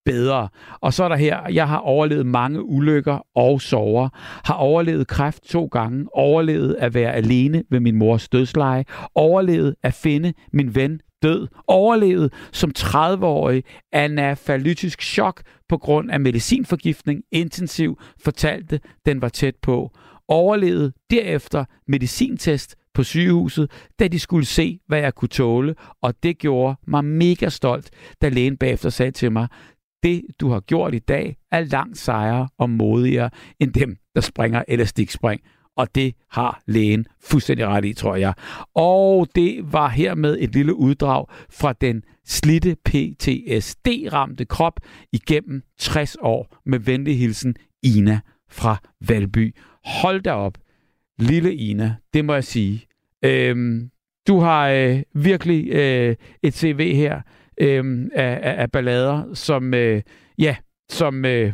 bedre. 0.07 0.49
Og 0.81 0.93
så 0.93 1.05
er 1.05 1.09
der 1.09 1.17
her, 1.17 1.49
jeg 1.49 1.69
har 1.69 1.79
overlevet 1.79 2.27
mange 2.27 2.65
ulykker 2.65 3.27
og 3.35 3.61
sover, 3.61 4.09
har 4.45 4.55
overlevet 4.55 5.07
kræft 5.07 5.43
to 5.43 5.67
gange, 5.67 6.07
overlevet 6.13 6.77
at 6.79 6.95
være 6.95 7.13
alene 7.13 7.65
ved 7.71 7.81
min 7.81 7.97
mors 7.97 8.29
dødsleje, 8.29 8.85
overlevet 9.15 9.75
at 9.83 9.95
finde 9.95 10.33
min 10.53 10.75
ven 10.75 11.01
død, 11.23 11.49
overlevet 11.67 12.33
som 12.53 12.73
30-årig 12.79 13.65
anafalytisk 13.93 15.03
chok 15.03 15.43
på 15.69 15.79
grund 15.79 16.11
af 16.11 16.21
medicinforgiftning, 16.21 17.23
intensiv, 17.33 17.99
fortalte, 18.21 18.81
den 19.07 19.23
var 19.23 19.29
tæt 19.29 19.55
på, 19.63 19.91
overlevet 20.29 20.93
derefter 21.11 21.65
medicintest 21.89 22.77
på 22.95 23.03
sygehuset, 23.03 23.71
da 23.99 24.09
de 24.09 24.19
skulle 24.19 24.47
se, 24.47 24.79
hvad 24.87 24.99
jeg 24.99 25.15
kunne 25.15 25.29
tåle, 25.29 25.75
og 26.03 26.15
det 26.23 26.39
gjorde 26.39 26.77
mig 26.87 27.05
mega 27.05 27.49
stolt, 27.49 27.91
da 28.23 28.29
lægen 28.29 28.57
bagefter 28.57 28.91
sagde 28.91 29.11
til 29.11 29.33
mig, 29.33 29.49
det, 30.07 30.23
du 30.41 30.49
har 30.49 30.61
gjort 30.61 30.95
i 30.95 30.99
dag, 30.99 31.37
er 31.53 31.61
langt 31.61 31.99
sejere 31.99 32.49
og 32.59 32.71
modigere 32.71 33.31
end 33.61 33.73
dem, 33.73 33.97
der 34.15 34.21
springer 34.21 34.63
elastikspring. 34.69 35.41
Og 35.77 35.95
det 35.95 36.15
har 36.31 36.63
lægen 36.67 37.07
fuldstændig 37.23 37.67
ret 37.67 37.85
i, 37.85 37.93
tror 37.93 38.17
jeg. 38.17 38.35
Og 38.75 39.29
det 39.35 39.73
var 39.73 39.89
hermed 39.89 40.37
et 40.41 40.55
lille 40.55 40.75
uddrag 40.75 41.27
fra 41.51 41.73
den 41.73 42.03
slitte 42.27 42.77
PTSD-ramte 42.89 44.45
krop 44.45 44.81
igennem 45.13 45.63
60 45.79 46.17
år 46.21 46.57
med 46.67 46.79
venlig 46.79 47.19
hilsen 47.19 47.55
Ina 47.83 48.21
fra 48.51 48.77
Valby. 49.09 49.55
Hold 49.85 50.21
da 50.21 50.33
op, 50.33 50.59
lille 51.19 51.55
Ina, 51.55 51.95
det 52.15 52.25
må 52.25 52.35
jeg 52.35 52.45
sige. 52.45 52.87
Øhm, 53.25 53.91
du 54.29 54.39
har 54.39 54.69
øh, 54.69 55.03
virkelig 55.15 55.69
øh, 55.73 56.17
et 56.43 56.55
CV 56.55 56.95
her 56.95 57.21
øh, 57.61 58.09
af, 58.15 58.39
af, 58.43 58.63
af 58.63 58.71
ballader, 58.71 59.35
som, 59.35 59.75
øh, 59.75 60.03
ja, 60.39 60.57
som 60.91 61.25
øh, 61.25 61.53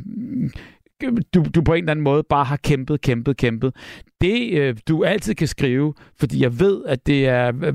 du, 1.34 1.44
du 1.54 1.62
på 1.62 1.72
en 1.72 1.84
eller 1.84 1.90
anden 1.90 2.04
måde 2.04 2.22
bare 2.28 2.44
har 2.44 2.56
kæmpet, 2.56 3.00
kæmpet, 3.00 3.36
kæmpet. 3.36 3.76
Det, 4.20 4.52
øh, 4.52 4.76
du 4.88 5.04
altid 5.04 5.34
kan 5.34 5.48
skrive, 5.48 5.94
fordi 6.20 6.42
jeg 6.42 6.60
ved, 6.60 6.84
at 6.84 7.06
det 7.06 7.26
er... 7.26 7.52
Øh, 7.62 7.74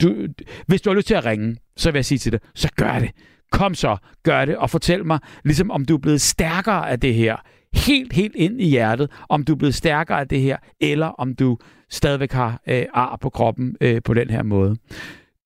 du, 0.00 0.26
hvis 0.66 0.82
du 0.82 0.90
har 0.90 0.94
lyst 0.94 1.06
til 1.06 1.14
at 1.14 1.24
ringe, 1.24 1.56
så 1.76 1.90
vil 1.90 1.98
jeg 1.98 2.04
sige 2.04 2.18
til 2.18 2.32
dig, 2.32 2.40
så 2.54 2.68
gør 2.76 2.98
det. 2.98 3.10
Kom 3.52 3.74
så, 3.74 3.96
gør 4.22 4.44
det, 4.44 4.56
og 4.56 4.70
fortæl 4.70 5.06
mig, 5.06 5.18
ligesom 5.44 5.70
om 5.70 5.84
du 5.84 5.94
er 5.94 5.98
blevet 5.98 6.20
stærkere 6.20 6.90
af 6.90 7.00
det 7.00 7.14
her. 7.14 7.36
Helt, 7.74 8.12
helt 8.12 8.34
ind 8.34 8.60
i 8.60 8.68
hjertet, 8.68 9.10
om 9.28 9.44
du 9.44 9.52
er 9.52 9.56
blevet 9.56 9.74
stærkere 9.74 10.20
af 10.20 10.28
det 10.28 10.40
her, 10.40 10.56
eller 10.80 11.06
om 11.06 11.34
du 11.34 11.58
stadigvæk 11.90 12.32
har 12.32 12.60
øh, 12.68 12.84
ar 12.94 13.18
på 13.20 13.30
kroppen 13.30 13.76
øh, 13.80 14.02
på 14.02 14.14
den 14.14 14.30
her 14.30 14.42
måde. 14.42 14.76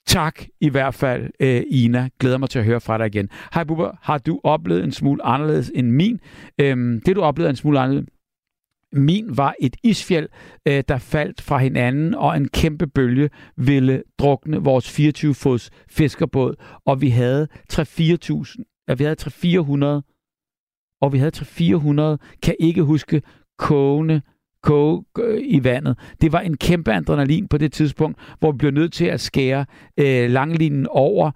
Tak 0.06 0.42
i 0.60 0.68
hvert 0.68 0.94
fald, 0.94 1.30
øh, 1.40 1.62
Ina. 1.66 2.08
Glæder 2.20 2.38
mig 2.38 2.50
til 2.50 2.58
at 2.58 2.64
høre 2.64 2.80
fra 2.80 2.98
dig 2.98 3.06
igen. 3.06 3.28
Hej 3.54 3.64
Bubber, 3.64 3.96
har 4.02 4.18
du 4.18 4.40
oplevet 4.44 4.84
en 4.84 4.92
smule 4.92 5.26
anderledes 5.26 5.72
end 5.74 5.90
min? 5.90 6.20
Øhm, 6.60 7.00
det 7.06 7.16
du 7.16 7.22
oplevede 7.22 7.50
en 7.50 7.56
smule 7.56 7.80
anderledes. 7.80 8.08
Min 8.92 9.36
var 9.36 9.54
et 9.60 9.76
isfjeld, 9.82 10.28
øh, 10.68 10.84
der 10.88 10.98
faldt 10.98 11.40
fra 11.40 11.58
hinanden, 11.58 12.14
og 12.14 12.36
en 12.36 12.48
kæmpe 12.48 12.86
bølge 12.86 13.30
ville 13.56 14.02
drukne 14.18 14.56
vores 14.56 15.00
24-fods 15.00 15.70
fiskerbåd, 15.90 16.54
og 16.84 17.00
vi 17.00 17.08
havde 17.08 17.48
3-4.000, 17.72 18.84
ja, 18.88 18.94
vi 18.94 19.04
havde 19.04 19.16
3-400, 19.20 21.00
og 21.00 21.12
vi 21.12 21.18
havde 21.18 21.36
3-400, 21.36 22.38
kan 22.42 22.54
ikke 22.60 22.82
huske, 22.82 23.22
kogende 23.58 24.22
koge 24.62 25.04
øh, 25.18 25.40
i 25.44 25.64
vandet. 25.64 25.98
Det 26.20 26.32
var 26.32 26.40
en 26.40 26.56
kæmpe 26.56 26.92
adrenalin 26.92 27.48
på 27.48 27.58
det 27.58 27.72
tidspunkt, 27.72 28.18
hvor 28.38 28.52
vi 28.52 28.56
blev 28.56 28.70
nødt 28.70 28.92
til 28.92 29.04
at 29.04 29.20
skære 29.20 29.66
øh, 29.96 30.30
langlinjen 30.30 30.86
over. 30.90 31.30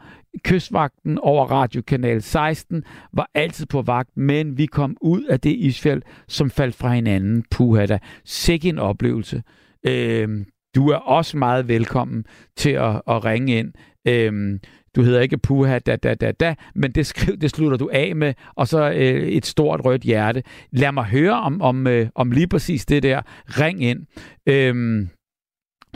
Kystvagten 0.45 1.19
over 1.19 1.47
radiokanal 1.47 2.23
16 2.23 2.85
var 3.13 3.31
altid 3.35 3.67
på 3.67 3.83
vagt, 3.83 4.17
men 4.17 4.59
vi 4.59 4.67
kom 4.67 4.97
ud 5.01 5.23
af 5.23 5.41
det 5.41 5.51
isfjeld, 5.51 6.03
som 6.29 6.51
faldt 6.51 6.75
fra 6.75 6.95
hinanden. 6.95 7.45
Puha 7.51 7.87
da. 7.87 7.99
Sikke 8.25 8.69
en 8.69 8.79
oplevelse. 8.79 9.43
Øh, 9.87 10.29
du 10.75 10.89
er 10.89 10.97
også 10.97 11.37
meget 11.37 11.69
velkommen 11.69 12.25
til 12.57 12.71
at, 12.71 13.03
at 13.09 13.25
ringe 13.25 13.59
ind. 13.59 13.73
Øh, 14.09 14.59
du 14.97 15.03
hedder 15.03 15.21
ikke 15.21 15.39
puha 15.39 15.79
da 15.79 15.97
da 15.97 16.15
da 16.15 16.33
da, 16.33 16.55
men 16.75 16.93
det, 16.93 17.07
skriv, 17.07 17.37
det 17.37 17.51
slutter 17.51 17.77
du 17.79 17.91
af 17.93 18.17
med, 18.17 18.35
og 18.55 18.69
så 18.69 18.91
øh, 18.91 19.29
et 19.29 19.47
stort 19.47 19.81
rødt 19.85 20.03
hjerte. 20.03 20.43
Lad 20.73 20.93
mig 20.93 21.05
høre 21.05 21.33
om, 21.41 21.63
om, 21.63 21.87
øh, 21.87 22.09
om 22.15 22.31
lige 22.31 22.49
præcis 22.49 22.87
det 22.87 23.03
der. 23.03 23.23
Ring 23.47 23.83
ind. 23.85 24.07
Øhm, 24.49 25.09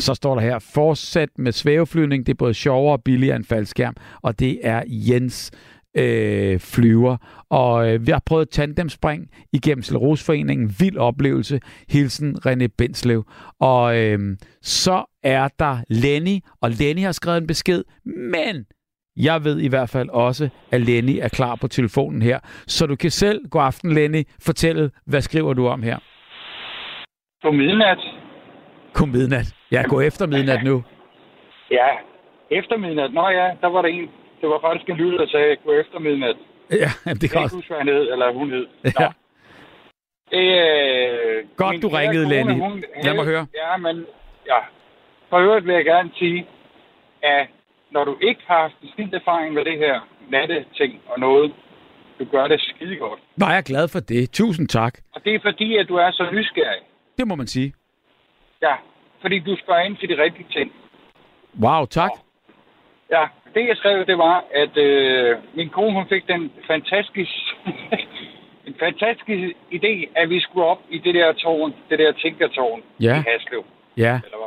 Så 0.01 0.15
står 0.15 0.35
der 0.35 0.43
her, 0.43 0.59
fortsæt 0.59 1.29
med 1.39 1.53
svæveflyvning. 1.53 2.27
Det 2.27 2.33
er 2.33 2.37
både 2.37 2.55
sjovere 2.55 2.93
og 2.93 3.03
billigere 3.03 3.37
end 3.37 3.45
faldskærm. 3.45 3.97
Og 4.23 4.39
det 4.39 4.59
er 4.63 4.83
Jens 4.87 5.51
øh, 5.97 6.61
flyver. 6.61 7.17
Og 7.51 7.91
øh, 7.91 8.07
vi 8.07 8.13
har 8.13 8.23
prøvet 8.27 8.51
tandemspring 8.51 9.29
igennem 9.53 9.83
Slerosforeningen. 9.83 10.75
Vild 10.79 10.97
oplevelse. 10.97 11.61
Hilsen 11.89 12.37
René 12.47 12.67
Benslev. 12.79 13.25
Og 13.61 13.97
øh, 13.99 14.37
så 14.63 15.05
er 15.23 15.49
der 15.59 15.79
Lenny, 15.89 16.39
og 16.61 16.71
Lenny 16.71 17.03
har 17.03 17.13
skrevet 17.13 17.39
en 17.39 17.47
besked, 17.47 17.85
men 18.05 18.65
jeg 19.19 19.45
ved 19.45 19.61
i 19.61 19.69
hvert 19.69 19.91
fald 19.91 20.09
også, 20.09 20.49
at 20.73 20.81
Lenny 20.81 21.19
er 21.23 21.29
klar 21.29 21.55
på 21.61 21.69
telefonen 21.69 22.23
her. 22.23 22.39
Så 22.67 22.87
du 22.87 22.97
kan 22.97 23.11
selv, 23.11 23.41
god 23.51 23.63
aften 23.63 23.93
Lenny, 23.95 24.23
fortælle, 24.45 24.91
hvad 25.07 25.21
skriver 25.21 25.53
du 25.55 25.69
om 25.69 25.83
her? 25.83 25.99
På 27.45 27.51
midnat. 27.51 27.99
På 28.99 29.07
midnat. 29.07 29.55
Ja, 29.73 29.83
gå 29.89 30.01
efter 30.01 30.27
midnat 30.27 30.63
nu. 30.65 30.83
Ja, 31.71 31.87
efter 32.51 32.77
midnat. 32.77 33.13
Nå 33.13 33.29
ja, 33.29 33.51
der 33.61 33.67
var 33.67 33.83
der 33.83 33.89
en. 33.89 34.09
Det 34.41 34.49
var 34.49 34.61
faktisk 34.61 34.89
en 34.91 34.97
lytter, 34.97 35.19
der 35.19 35.27
sagde, 35.27 35.57
gå 35.65 35.73
efter 35.73 35.99
midnat. 35.99 36.37
Ja, 36.71 36.77
det 37.05 37.07
Jeg 37.07 37.21
kan 37.21 37.29
kan 37.29 37.43
også. 37.43 37.57
huske, 37.57 37.69
hvad 37.69 37.79
han 37.79 37.89
hed, 37.89 38.13
eller 38.13 38.33
hun 38.33 38.51
hed. 38.51 38.67
Ja. 39.01 39.09
Øh, 40.39 41.45
Godt, 41.57 41.83
du 41.83 41.89
ringede, 41.89 42.25
kone, 42.25 42.35
Lenny. 42.35 42.53
hun 42.61 42.85
Lad 43.05 43.15
mig 43.15 43.25
høre. 43.25 43.47
Ja, 43.55 43.77
men 43.77 44.07
ja. 44.47 44.59
For 45.31 45.37
øvrigt 45.39 45.67
vil 45.67 45.75
jeg 45.75 45.85
gerne 45.85 46.11
sige, 46.19 46.47
at 47.23 47.47
når 47.91 48.05
du 48.05 48.17
ikke 48.21 48.41
har 48.47 48.73
bestemt 48.81 49.15
erfaring 49.15 49.55
med 49.55 49.65
det 49.65 49.79
her 49.79 50.01
natteting 50.31 51.01
og 51.07 51.21
noget, 51.21 51.53
du 52.19 52.25
gør 52.25 52.47
det 52.49 52.61
skide 52.61 52.97
godt. 52.97 53.21
Var 53.37 53.53
jeg 53.55 53.63
glad 53.65 53.89
for 53.89 54.01
det. 54.01 54.31
Tusind 54.31 54.69
tak. 54.69 54.95
Og 55.15 55.25
det 55.25 55.35
er 55.35 55.39
fordi, 55.43 55.77
at 55.77 55.89
du 55.89 55.95
er 55.97 56.11
så 56.11 56.27
nysgerrig. 56.33 56.83
Det 57.19 57.29
må 57.29 57.35
man 57.35 57.47
sige. 57.47 57.73
Ja, 58.63 58.75
fordi 59.21 59.39
du 59.39 59.57
spørger 59.63 59.81
ind 59.83 59.97
til 59.97 60.09
de 60.09 60.23
rigtige 60.23 60.47
ting. 60.51 60.73
Wow, 61.63 61.85
tak. 61.87 62.11
Ja, 63.11 63.25
det 63.55 63.69
jeg 63.69 63.77
skrev, 63.77 64.07
det 64.07 64.19
var, 64.19 64.45
at 64.55 64.77
øh, 64.77 65.37
min 65.55 65.69
kone 65.69 65.93
hun 65.93 66.09
fik 66.09 66.27
den 66.29 66.53
fantastiske, 66.67 67.35
en 68.69 68.75
fantastisk 68.79 69.29
idé, 69.73 70.13
at 70.17 70.31
vi 70.31 70.41
skulle 70.41 70.67
op 70.67 70.81
i 70.91 70.99
det 70.99 71.15
der 71.15 71.33
tårn, 71.33 71.75
det 71.91 71.99
der 71.99 72.13
tænkertårn 72.13 72.83
Ja. 73.01 73.15
i 73.21 73.23
Haslev. 73.31 73.65
Ja. 73.99 74.21
Eller 74.25 74.39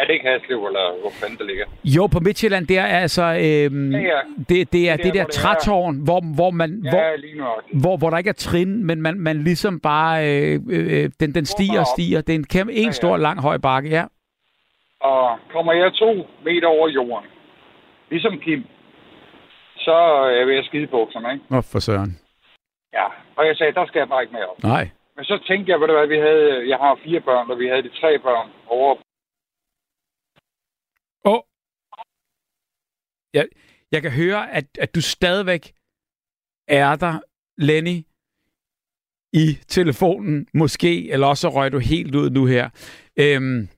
er 0.00 0.04
det 0.06 0.12
ikke 0.12 0.28
Haslev, 0.28 0.64
eller 0.66 1.00
hvor 1.00 1.10
fanden 1.20 1.38
det 1.38 1.46
ligger? 1.46 1.64
Jo, 1.84 2.06
på 2.06 2.20
Midtjylland, 2.20 2.66
der 2.66 2.80
er 2.82 2.98
altså... 2.98 3.22
Øhm, 3.22 3.92
Ja, 3.92 3.98
ja. 3.98 4.20
Det, 4.48 4.72
det 4.72 4.88
er 4.90 4.96
der, 4.96 5.02
det 5.04 5.14
der 5.14 5.20
hvor 5.20 5.26
det 5.28 5.36
er. 5.36 5.40
trætårn, 5.40 6.04
hvor, 6.04 6.20
hvor, 6.34 6.50
man, 6.50 6.70
Ja, 6.84 6.90
hvor, 6.90 7.16
lige 7.16 7.38
nu. 7.38 7.44
hvor, 7.82 7.96
hvor 7.96 8.10
der 8.10 8.18
ikke 8.18 8.28
er 8.36 8.40
trin, 8.48 8.86
men 8.86 9.02
man, 9.02 9.20
man 9.20 9.44
ligesom 9.44 9.80
bare... 9.80 10.14
Øh, 10.28 10.60
øh, 10.70 11.10
den, 11.20 11.34
den 11.34 11.44
stiger 11.46 11.80
og 11.80 11.86
stiger. 11.86 12.20
Det 12.20 12.32
er 12.34 12.38
en, 12.38 12.44
kæmpe, 12.44 12.72
en 12.72 12.84
ja. 12.84 12.90
stor, 12.90 13.16
lang, 13.16 13.40
høj 13.42 13.58
bakke, 13.58 13.88
ja. 13.88 14.04
Og 15.00 15.38
kommer 15.52 15.72
jeg 15.72 15.92
to 15.92 16.26
meter 16.44 16.68
over 16.68 16.88
jorden, 16.88 17.28
ligesom 18.10 18.38
Kim, 18.44 18.64
så 19.76 19.92
er 19.92 20.28
jeg 20.38 20.46
ved 20.46 20.56
at 20.56 20.64
skide 20.64 20.86
bukserne, 20.86 21.32
ikke? 21.32 21.44
Nå, 21.48 21.60
for 21.60 21.78
søren. 21.78 22.18
Ja, 22.92 23.04
og 23.36 23.46
jeg 23.46 23.56
sagde, 23.56 23.72
der 23.72 23.86
skal 23.86 23.98
jeg 23.98 24.08
bare 24.08 24.22
ikke 24.22 24.32
mere 24.32 24.46
op. 24.46 24.62
Nej. 24.62 24.88
Men 25.20 25.24
så 25.24 25.44
tænkte 25.46 25.72
jeg, 25.72 25.80
ved 25.80 25.86
du 25.86 25.92
hvad, 25.92 26.06
vi 26.06 26.18
havde, 26.18 26.68
jeg 26.68 26.78
har 26.78 27.00
fire 27.04 27.20
børn, 27.20 27.50
og 27.50 27.58
vi 27.58 27.66
havde 27.68 27.82
de 27.82 28.00
tre 28.00 28.18
børn 28.18 28.50
over 28.66 28.96
Åh. 31.24 31.40
Jeg, 33.34 33.48
jeg 33.92 34.02
kan 34.02 34.10
høre, 34.10 34.50
at, 34.50 34.64
at 34.78 34.94
du 34.94 35.00
stadigvæk 35.00 35.72
er 36.68 36.96
der, 36.96 37.20
Lenny, 37.58 38.04
i 39.32 39.58
telefonen, 39.68 40.46
måske, 40.54 41.10
eller 41.10 41.26
også 41.26 41.48
røg 41.48 41.72
du 41.72 41.78
helt 41.78 42.14
ud 42.14 42.30
nu 42.30 42.46
her. 42.46 42.70
Øhm, 43.16 43.68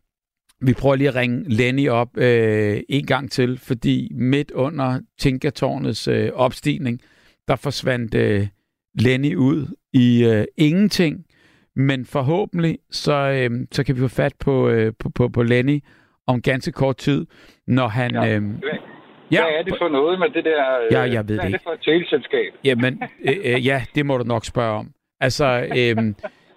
vi 0.61 0.75
prøver 0.75 0.97
lige 0.97 1.09
at 1.09 1.15
ringe 1.15 1.49
Lenny 1.49 1.89
op 1.89 2.17
øh, 2.17 2.83
en 2.89 3.07
gang 3.07 3.31
til, 3.31 3.59
fordi 3.59 4.09
midt 4.15 4.51
under 4.51 5.01
Tinkertårnets 5.19 6.09
øh, 6.09 6.33
opstigning, 6.33 7.01
der 7.49 7.57
forsvandt 7.57 8.15
øh, 8.15 8.49
Lenny 8.95 9.37
ud 9.37 9.77
i 9.93 10.25
øh, 10.25 10.45
ingenting. 10.57 11.27
Men 11.77 12.07
forhåbentlig, 12.07 12.79
så, 12.91 13.13
øh, 13.13 13.67
så 13.73 13.85
kan 13.85 13.95
vi 13.97 14.01
få 14.01 14.09
fat 14.09 14.33
på, 14.41 14.69
øh, 14.69 14.93
på, 14.99 15.09
på, 15.09 15.29
på 15.29 15.43
Lenny 15.43 15.81
om 16.27 16.43
ganske 16.43 16.73
kort 16.73 16.97
tid, 16.97 17.27
når 17.67 17.89
han... 17.89 18.11
Ja. 18.15 18.21
Øh, 18.37 18.43
ja, 19.33 19.43
hvad 19.43 19.53
er 19.59 19.63
det 19.63 19.75
for 19.81 19.89
noget 19.89 20.19
med 20.19 20.29
det 20.31 20.45
der... 20.45 20.79
øh, 20.81 20.93
Ja, 20.93 21.01
jeg 21.01 21.29
ved 21.29 21.35
hvad 21.37 21.37
det 21.37 21.45
er 21.45 21.49
det 21.59 21.61
for 21.65 21.71
et 21.71 21.81
teleselskab? 21.83 22.53
Jamen, 22.65 23.03
øh, 23.25 23.37
øh, 23.45 23.67
ja, 23.67 23.85
det 23.95 24.07
må 24.07 24.19
du 24.19 24.25
nok 24.25 24.45
spørge 24.45 24.79
om. 24.79 24.91
Altså, 25.21 25.45
øhm, 25.79 26.17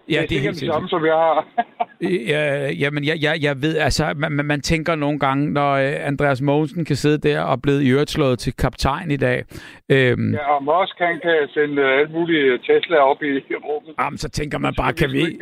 ja, 0.09 0.21
det 0.29 0.37
er 0.37 0.41
helt 0.41 0.59
det 0.59 0.67
samme, 0.73 0.89
som 0.89 1.05
jeg 1.05 1.13
har. 1.13 1.45
Øh, 2.01 2.29
Ja, 2.29 2.71
jamen, 2.71 3.05
jeg, 3.05 3.17
jeg, 3.21 3.37
jeg 3.41 3.61
ved, 3.61 3.77
altså, 3.77 4.13
man, 4.15 4.45
man- 4.45 4.61
tænker 4.61 4.95
nogle 4.95 5.19
gange, 5.19 5.53
når 5.53 5.71
øh, 5.73 6.07
Andreas 6.07 6.41
Mogensen 6.41 6.85
kan 6.85 6.95
sidde 6.95 7.29
der 7.29 7.41
og 7.41 7.61
blive 7.61 7.83
i 7.83 7.89
øvrigt 7.89 8.09
slået 8.09 8.39
til 8.39 8.53
kaptajn 8.55 9.11
i 9.11 9.17
dag, 9.17 9.43
øhm, 9.89 10.33
ja. 10.33 10.39
ja, 10.39 10.51
og 10.55 10.63
Musk, 10.63 10.95
han 10.97 11.19
kan 11.19 11.47
sende 11.53 11.81
øh, 11.81 11.99
alt 11.99 12.11
muligt 12.11 12.63
Tesla 12.63 12.97
op 12.97 13.23
i, 13.23 13.27
rummet. 13.65 13.93
jamen, 13.99 14.17
så 14.17 14.29
tænker 14.29 14.57
man 14.57 14.73
bare, 14.77 14.93
kan 14.93 15.11
vi, 15.11 15.39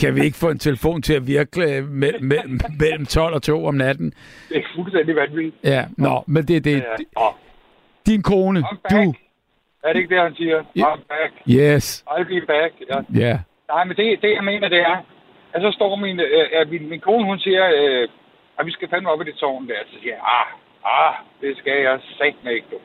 kan 0.00 0.14
vi 0.14 0.20
ikke 0.24 0.36
få 0.36 0.50
en 0.50 0.58
telefon 0.58 1.02
til 1.02 1.14
at 1.14 1.26
virke 1.26 1.76
øh, 1.76 1.88
me, 1.88 2.10
me, 2.20 2.36
mellem 2.78 3.06
12 3.06 3.34
og 3.34 3.42
2 3.42 3.64
om 3.66 3.74
natten? 3.74 4.12
Det 4.48 4.56
er 4.56 4.62
fuldstændig 4.76 5.16
vanvittigt. 5.16 5.56
Ja, 5.64 5.84
nå, 5.98 6.24
men 6.26 6.48
det 6.48 6.56
er 6.56 6.60
det. 6.60 6.76
Ja. 6.76 7.22
Åh, 7.26 7.32
Din 8.06 8.22
kone, 8.22 8.60
du, 8.90 9.14
er 9.84 9.92
det 9.92 9.96
ikke 10.00 10.14
det, 10.14 10.22
han 10.22 10.34
siger? 10.34 10.64
Ja. 10.76 10.84
I'm 10.94 11.00
back. 11.08 11.32
yes, 11.48 12.04
I'll 12.08 12.24
be 12.40 12.46
back. 12.46 12.72
Ja. 12.90 13.20
ja, 13.28 13.38
Nej, 13.72 13.84
men 13.84 13.96
det, 13.96 14.22
det 14.22 14.30
jeg 14.38 14.44
mener, 14.44 14.68
det 14.68 14.80
er, 14.80 14.96
at 15.54 15.62
så 15.62 15.70
står 15.78 15.96
min, 15.96 16.20
øh, 16.20 16.46
at 16.60 16.68
min, 16.72 16.88
min 16.88 17.00
kone, 17.00 17.24
hun 17.24 17.38
siger, 17.38 17.64
øh, 17.78 18.08
at 18.58 18.66
vi 18.66 18.72
skal 18.72 18.88
fandme 18.88 19.10
op 19.10 19.20
i 19.22 19.24
det 19.24 19.34
tårn 19.34 19.68
der. 19.68 19.80
Så 19.90 19.96
siger 20.02 20.14
jeg, 20.14 20.24
ah, 20.38 20.46
ah, 20.84 21.14
det 21.40 21.58
skal 21.58 21.76
jeg 21.86 22.00
satme 22.18 22.52
ikke, 22.54 22.66
du. 22.70 22.78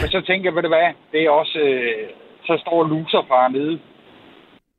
Men 0.00 0.08
så 0.14 0.20
tænker 0.20 0.46
jeg, 0.50 0.54
ved 0.56 0.62
du 0.62 0.68
hvad, 0.68 0.88
det 1.12 1.20
er 1.26 1.30
også, 1.30 1.58
øh, 1.58 2.08
så 2.46 2.58
står 2.64 2.86
loserfar 2.92 3.48
nede. 3.48 3.74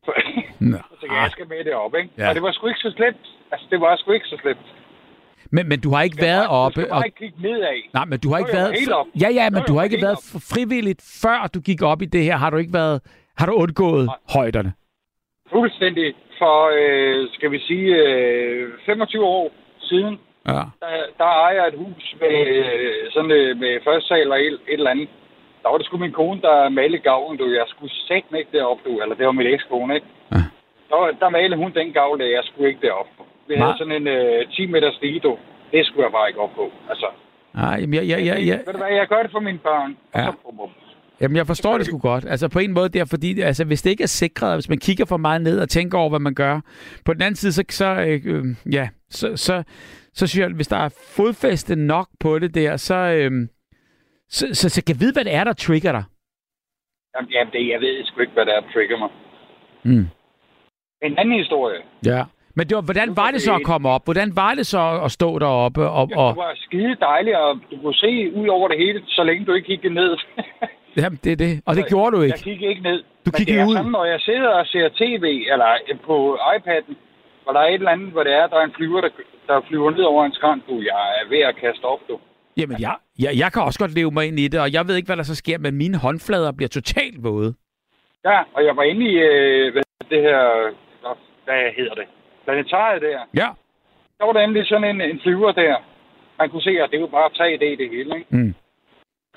Nå, 0.72 0.78
så 1.00 1.06
jeg, 1.10 1.22
jeg 1.24 1.32
skal 1.32 1.48
med 1.48 1.64
det 1.68 1.74
op, 1.74 1.96
ikke? 1.96 2.10
Ja. 2.18 2.30
Og 2.30 2.36
det 2.36 2.44
var 2.44 2.52
sgu 2.52 2.68
ikke 2.68 2.80
så 2.80 2.92
slemt. 2.98 3.26
Altså, 3.52 3.68
det 3.72 3.82
var 3.82 3.96
sgu 3.96 4.12
ikke 4.12 4.26
så 4.26 4.38
slemt. 4.42 4.68
men, 5.52 5.70
men 5.70 5.80
du 5.80 5.90
har 5.94 6.02
ikke 6.02 6.22
været 6.22 6.46
Du 6.46 6.52
oppe, 6.52 6.82
skal 6.82 6.92
og 6.92 6.98
bare 6.98 7.08
ikke 7.08 7.18
kigge 7.18 7.42
nedad. 7.42 7.78
Nej, 7.94 8.06
men 8.06 8.20
du 8.20 8.30
har 8.32 8.38
ikke 8.38 8.54
været... 8.54 8.72
Ja, 9.22 9.30
ja, 9.30 9.50
men 9.50 9.62
du 9.68 9.74
har 9.78 9.84
ikke 9.84 10.02
været 10.02 10.20
frivilligt, 10.54 11.02
før 11.22 11.50
du 11.54 11.60
gik 11.60 11.82
op 11.82 12.02
i 12.02 12.06
det 12.06 12.24
her. 12.24 12.36
Har 12.38 12.50
du 12.50 12.58
ikke 12.58 12.74
været... 12.74 13.02
Har 13.38 13.46
du 13.46 13.54
undgået 13.54 14.10
højderne? 14.36 14.74
Fuldstændig. 15.56 16.14
For, 16.40 16.58
øh, 16.80 17.28
skal 17.34 17.52
vi 17.52 17.60
sige, 17.60 17.88
øh, 17.96 18.70
25 18.86 19.26
år 19.26 19.52
siden, 19.80 20.20
Ja. 20.48 20.62
der, 20.84 20.90
der 21.18 21.26
ejer 21.44 21.56
jeg 21.56 21.68
et 21.68 21.78
hus 21.84 22.16
med, 22.22 22.38
øh, 22.48 23.12
sådan, 23.14 23.32
øh, 23.32 23.58
med 23.58 23.80
første 23.84 24.08
sal 24.08 24.32
og 24.32 24.40
et, 24.42 24.54
et 24.54 24.60
eller 24.68 24.92
andet. 24.92 25.10
Der 25.64 25.70
var 25.70 25.78
det 25.78 25.86
sgu 25.86 25.98
min 25.98 26.12
kone, 26.12 26.42
der 26.42 26.70
malede 26.70 27.02
gavlen, 27.10 27.38
du. 27.38 27.46
Jeg 27.50 27.66
skulle 27.68 27.94
sætte 28.08 28.38
ikke 28.40 28.58
derop, 28.58 28.80
du. 28.86 29.02
Eller 29.02 29.16
det 29.16 29.26
var 29.26 29.32
min 29.32 29.48
ekskone, 29.48 29.96
ikke? 29.96 30.08
Ja. 30.32 30.42
Der, 30.90 31.12
der 31.20 31.30
malede 31.30 31.58
hun 31.58 31.72
den 31.74 31.94
gavl, 31.94 32.20
der 32.20 32.26
jeg 32.26 32.44
skulle 32.44 32.70
ikke 32.70 32.88
derop. 32.88 33.08
Vi 33.48 33.56
havde 33.56 33.76
sådan 33.78 33.94
en 34.02 34.08
øh, 34.08 34.48
10 34.52 34.66
meter 34.66 34.92
stige, 34.92 35.20
du. 35.20 35.38
Det 35.72 35.86
skulle 35.86 36.04
jeg 36.04 36.12
bare 36.12 36.28
ikke 36.28 36.40
op 36.40 36.56
på. 36.56 36.72
Altså, 36.90 37.06
Nej, 37.54 37.76
jeg, 37.94 38.08
jeg, 38.12 38.20
jeg, 38.26 38.38
jeg, 38.48 38.60
ved 38.66 38.74
du 38.74 38.78
hvad, 38.84 38.92
jeg 39.02 39.08
gør 39.08 39.22
det 39.24 39.32
for 39.32 39.40
mine 39.40 39.58
børn. 39.58 39.98
Ja. 40.16 40.28
Og 40.28 40.34
så, 40.34 40.40
bum, 40.44 40.58
bum. 40.58 40.70
Jamen, 41.22 41.38
jeg 41.38 41.48
forstår 41.48 41.78
det 41.78 41.86
sgu 41.86 41.98
godt. 41.98 42.26
Altså, 42.26 42.50
på 42.50 42.60
en 42.60 42.74
måde, 42.74 42.90
det 42.90 43.02
er 43.02 43.06
fordi, 43.06 43.42
altså, 43.42 43.66
hvis 43.66 43.82
det 43.82 43.90
ikke 43.90 44.04
er 44.04 44.08
sikret, 44.08 44.56
hvis 44.56 44.70
man 44.70 44.78
kigger 44.78 45.06
for 45.06 45.18
meget 45.18 45.42
ned 45.42 45.60
og 45.60 45.70
tænker 45.70 45.98
over, 45.98 46.10
hvad 46.10 46.20
man 46.20 46.34
gør. 46.34 46.62
På 47.06 47.14
den 47.14 47.22
anden 47.22 47.36
side, 47.36 47.52
så, 47.52 47.64
så 47.70 47.86
øh, 47.86 48.22
øh, 48.26 48.74
ja, 48.74 48.90
så, 49.10 49.38
så, 49.38 49.64
så 50.14 50.28
synes 50.28 50.42
jeg, 50.42 50.56
hvis 50.56 50.68
der 50.68 50.78
er 50.78 50.90
fodfæste 51.16 51.76
nok 51.76 52.08
på 52.20 52.40
det 52.40 52.56
der, 52.56 52.78
så, 52.78 52.96
øh, 52.96 53.32
så, 54.30 54.48
så, 54.54 54.70
så 54.70 54.84
kan 54.86 54.96
jeg 54.96 55.02
vide, 55.02 55.14
hvad 55.14 55.26
det 55.26 55.34
er, 55.34 55.44
der 55.44 55.54
trigger 55.54 55.92
dig. 55.92 56.04
Jamen, 57.16 57.32
jamen 57.32 57.54
det, 57.54 57.70
jeg 57.70 57.80
ved 57.80 58.06
sgu 58.06 58.22
ikke, 58.22 58.34
hvad 58.34 58.46
der 58.46 58.62
trigger 58.74 58.98
mig. 58.98 59.10
Mm. 59.84 60.08
En 61.02 61.18
anden 61.18 61.38
historie. 61.40 61.80
Ja. 62.06 62.24
Men 62.56 62.68
det 62.68 62.76
var, 62.76 62.82
hvordan 62.82 63.18
var 63.18 63.32
det 63.32 63.42
så 63.42 63.56
at 63.56 63.64
komme 63.64 63.90
op? 63.90 64.04
Hvordan 64.04 64.36
var 64.36 64.54
det 64.56 64.66
så 64.68 65.02
at 65.06 65.12
stå 65.12 65.40
deroppe? 65.40 65.90
Og, 65.90 66.10
Ja, 66.10 66.18
og, 66.18 66.30
det 66.30 66.38
var 66.38 66.54
skide 66.56 66.96
dejligt, 66.96 67.36
og 67.36 67.60
du 67.72 67.82
kunne 67.82 67.94
se 67.94 68.32
ud 68.36 68.48
over 68.48 68.68
det 68.68 68.78
hele, 68.78 69.04
så 69.08 69.24
længe 69.24 69.46
du 69.46 69.54
ikke 69.54 69.66
kiggede 69.66 69.94
ned. 69.94 70.18
jamen, 70.98 71.20
det 71.24 71.32
er 71.32 71.36
det. 71.36 71.62
Og 71.66 71.76
det 71.76 71.86
gjorde 71.88 72.12
du 72.16 72.22
Jeg 72.22 72.28
ikke. 72.28 72.40
kiggede 72.50 72.70
ikke 72.70 72.84
ned. 72.84 73.00
Du 73.04 73.06
Men 73.26 73.34
kiggede 73.34 73.58
det 73.58 73.64
er 73.64 73.70
ud. 73.70 73.76
Sådan, 73.76 73.92
når 73.92 74.06
jeg 74.06 74.20
sidder 74.20 74.50
og 74.50 74.66
ser 74.68 74.90
tv, 75.02 75.26
eller 75.52 75.70
på 76.06 76.16
iPad'en, 76.56 76.96
hvor 77.44 77.52
der 77.54 77.60
er 77.60 77.68
et 77.68 77.74
eller 77.74 77.92
andet, 77.92 78.12
hvor 78.12 78.24
det 78.24 78.34
er, 78.34 78.48
der 78.48 78.58
er 78.58 78.64
en 78.64 78.74
flyver, 78.78 79.02
der, 79.02 79.10
der 79.48 79.62
flyver 79.68 79.92
ned 79.92 80.02
over 80.04 80.26
en 80.26 80.34
skrant, 80.34 80.64
du. 80.70 80.76
Jeg 80.82 81.02
er 81.20 81.30
ved 81.30 81.40
at 81.40 81.56
kaste 81.56 81.86
op, 81.86 82.00
du. 82.10 82.20
Jamen, 82.58 82.78
jeg, 82.82 82.96
jeg, 83.20 83.32
jeg 83.38 83.52
kan 83.54 83.62
også 83.62 83.80
godt 83.80 83.96
leve 83.96 84.12
mig 84.12 84.26
ind 84.28 84.40
i 84.40 84.48
det, 84.48 84.60
og 84.62 84.74
jeg 84.74 84.88
ved 84.88 84.96
ikke, 84.96 85.08
hvad 85.08 85.18
der 85.18 85.24
så 85.24 85.36
sker, 85.36 85.58
men 85.58 85.76
mine 85.76 85.98
håndflader 85.98 86.52
bliver 86.52 86.70
totalt 86.70 87.24
våde. 87.24 87.54
Ja, 88.26 88.40
og 88.56 88.66
jeg 88.66 88.76
var 88.78 88.84
inde 88.84 89.06
i 89.12 89.14
øh, 89.16 89.72
hvad, 89.74 89.84
det 90.10 90.22
her, 90.22 90.40
hvad 91.46 91.60
hedder 91.78 91.94
det, 91.94 92.08
planetariet 92.46 93.02
der. 93.02 93.20
Ja. 93.42 93.50
Der 94.18 94.26
var 94.26 94.34
der 94.34 94.42
endelig 94.42 94.68
sådan 94.68 94.90
en, 94.96 95.02
en 95.02 95.20
flyver 95.24 95.52
der. 95.52 95.76
Man 96.40 96.50
kunne 96.50 96.62
se, 96.62 96.70
at 96.84 96.90
det 96.92 97.02
var 97.02 97.08
bare 97.08 97.30
3D 97.40 97.66
det 97.82 97.90
hele, 97.90 98.18
ikke? 98.18 98.26
Mm. 98.30 98.54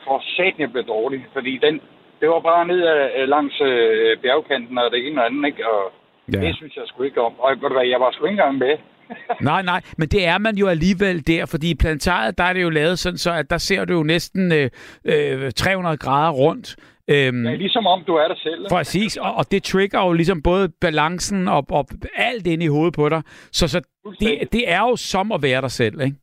For 0.07 0.23
satan, 0.37 0.61
jeg 0.61 0.73
blev 0.73 0.85
dårlig, 0.85 1.21
fordi 1.33 1.59
den, 1.67 1.75
det 2.21 2.29
var 2.29 2.41
bare 2.41 2.67
ned 2.67 2.81
ad, 2.87 3.11
øh, 3.19 3.29
langs 3.29 3.61
øh, 3.61 4.17
bjergkanten 4.23 4.79
og 4.79 4.91
det 4.93 5.07
ene 5.07 5.21
og 5.21 5.27
andet, 5.27 5.47
ikke? 5.47 5.69
Og 5.73 5.93
Ja. 6.33 6.39
ja. 6.41 6.47
det 6.47 6.57
synes 6.57 6.77
jeg 6.77 6.83
sgu 6.87 7.03
ikke 7.03 7.21
om. 7.23 7.41
Og 7.41 7.51
ved 7.51 7.69
du 7.69 7.75
hvad, 7.75 7.87
jeg 7.87 8.01
var 8.01 8.11
sgu 8.13 8.25
ikke 8.27 8.33
engang 8.33 8.59
med. 8.59 8.77
Nej, 9.51 9.63
nej, 9.63 9.81
men 9.99 10.09
det 10.09 10.27
er 10.27 10.39
man 10.39 10.57
jo 10.57 10.67
alligevel 10.69 11.27
der, 11.27 11.47
fordi 11.47 11.71
i 11.71 11.75
planetariet, 11.75 12.39
der 12.39 12.45
er 12.45 12.53
det 12.53 12.63
jo 12.63 12.71
lavet 12.71 12.99
sådan, 12.99 13.19
så 13.19 13.33
at 13.33 13.51
der 13.51 13.59
ser 13.59 13.85
du 13.85 13.93
jo 13.95 14.03
næsten 14.03 14.53
øh, 14.53 14.71
øh, 15.05 15.51
300 15.57 15.97
grader 15.97 16.33
rundt. 16.33 16.77
Øhm, 17.11 17.47
Ja, 17.47 17.55
ligesom 17.55 17.87
om 17.87 18.05
du 18.07 18.15
er 18.15 18.29
der 18.29 18.35
selv. 18.43 18.67
Præcis, 18.71 19.17
og, 19.17 19.35
og 19.35 19.45
det 19.51 19.63
trigger 19.63 20.07
jo 20.07 20.13
ligesom 20.13 20.43
både 20.43 20.69
balancen 20.81 21.49
og, 21.49 21.65
og 21.71 21.87
alt 22.15 22.47
ind 22.47 22.63
i 22.63 22.67
hovedet 22.67 22.95
på 22.95 23.09
dig. 23.09 23.23
Så, 23.53 23.69
så 23.69 23.81
det, 24.21 24.53
det 24.53 24.71
er 24.73 24.81
jo 24.81 24.97
som 24.97 25.33
at 25.33 25.43
være 25.43 25.61
dig 25.61 25.71
selv, 25.71 26.01
ikke? 26.01 26.17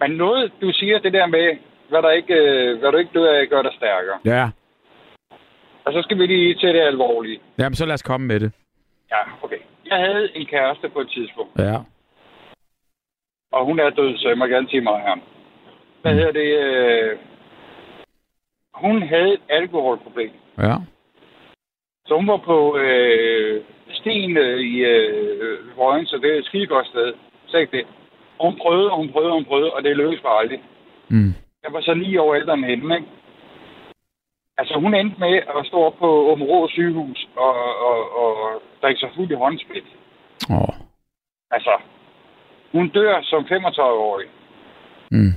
Men 0.00 0.10
noget, 0.10 0.52
du 0.60 0.72
siger 0.72 0.98
det 0.98 1.12
der 1.12 1.26
med, 1.26 1.56
hvad, 1.88 2.02
der 2.02 2.10
ikke, 2.10 2.34
øh, 2.34 2.78
hvad 2.78 2.92
du 2.92 2.98
ikke 2.98 3.10
dør 3.18 3.32
af, 3.40 3.48
gør 3.48 3.62
dig 3.62 3.72
stærkere. 3.76 4.18
Ja. 4.24 4.50
Og 5.84 5.92
så 5.92 6.02
skal 6.02 6.18
vi 6.18 6.26
lige 6.26 6.54
til 6.54 6.68
det 6.68 6.80
alvorlige. 6.80 7.40
Jamen, 7.58 7.74
så 7.76 7.86
lad 7.86 7.94
os 7.94 8.02
komme 8.02 8.26
med 8.26 8.40
det. 8.40 8.52
Ja, 9.10 9.18
okay. 9.42 9.56
Jeg 9.86 9.98
havde 9.98 10.36
en 10.36 10.46
kæreste 10.46 10.88
på 10.88 11.00
et 11.00 11.10
tidspunkt, 11.10 11.50
Ja. 11.58 11.76
og 13.52 13.64
hun 13.64 13.78
er 13.78 13.90
død, 13.90 14.16
så 14.18 14.28
jeg 14.28 14.38
må 14.38 14.46
gerne 14.46 14.68
sige 14.70 14.80
mig 14.80 15.00
her. 15.00 15.16
Hvad 16.02 16.14
hedder 16.14 16.32
det? 16.32 16.58
Øh... 16.58 17.18
Hun 18.74 19.02
havde 19.02 19.32
et 19.34 19.40
alkoholproblem. 19.48 20.30
Ja. 20.58 20.74
Så 22.06 22.14
hun 22.16 22.26
var 22.28 22.36
på 22.36 22.76
øh, 22.78 23.62
stien 23.90 24.36
øh, 24.36 24.60
i 24.60 24.78
øh, 24.84 25.58
Røgen, 25.78 26.06
så 26.06 26.16
det 26.16 26.34
er 26.34 26.38
et 26.38 26.44
skide 26.46 26.66
godt 26.66 26.86
sted. 26.86 27.12
Så 27.46 27.56
ikke 27.56 27.76
det. 27.76 27.86
Og 28.38 28.50
hun 28.50 28.58
prøvede, 28.58 28.90
og 28.90 28.96
hun 28.96 29.12
prøvede, 29.12 29.30
og 29.30 29.36
hun 29.36 29.44
prøvede, 29.44 29.72
og 29.72 29.82
det 29.82 29.96
lykkedes 29.96 30.22
bare 30.22 30.38
aldrig. 30.40 30.62
Mm. 31.08 31.34
Jeg 31.64 31.72
var 31.72 31.80
så 31.80 31.94
ni 31.94 32.16
år 32.16 32.34
ældre 32.34 32.54
end 32.54 32.64
hende, 32.64 32.94
ikke? 32.96 33.08
Altså, 34.58 34.74
hun 34.80 34.94
endte 34.94 35.20
med 35.20 35.34
at 35.36 35.66
stå 35.66 35.82
op 35.84 35.96
på 35.98 36.06
Åben 36.06 36.44
Rå 36.44 36.68
sygehus 36.68 37.28
og, 37.36 37.54
og, 37.88 38.16
og 38.22 38.62
drikke 38.82 39.00
sig 39.00 39.10
fuld 39.16 39.30
i 39.30 39.34
håndsprit. 39.34 39.84
Åh. 40.50 40.74
Altså, 41.50 41.80
hun 42.72 42.88
dør 42.88 43.22
som 43.22 43.42
35-årig. 43.44 44.28
Mm. 45.10 45.32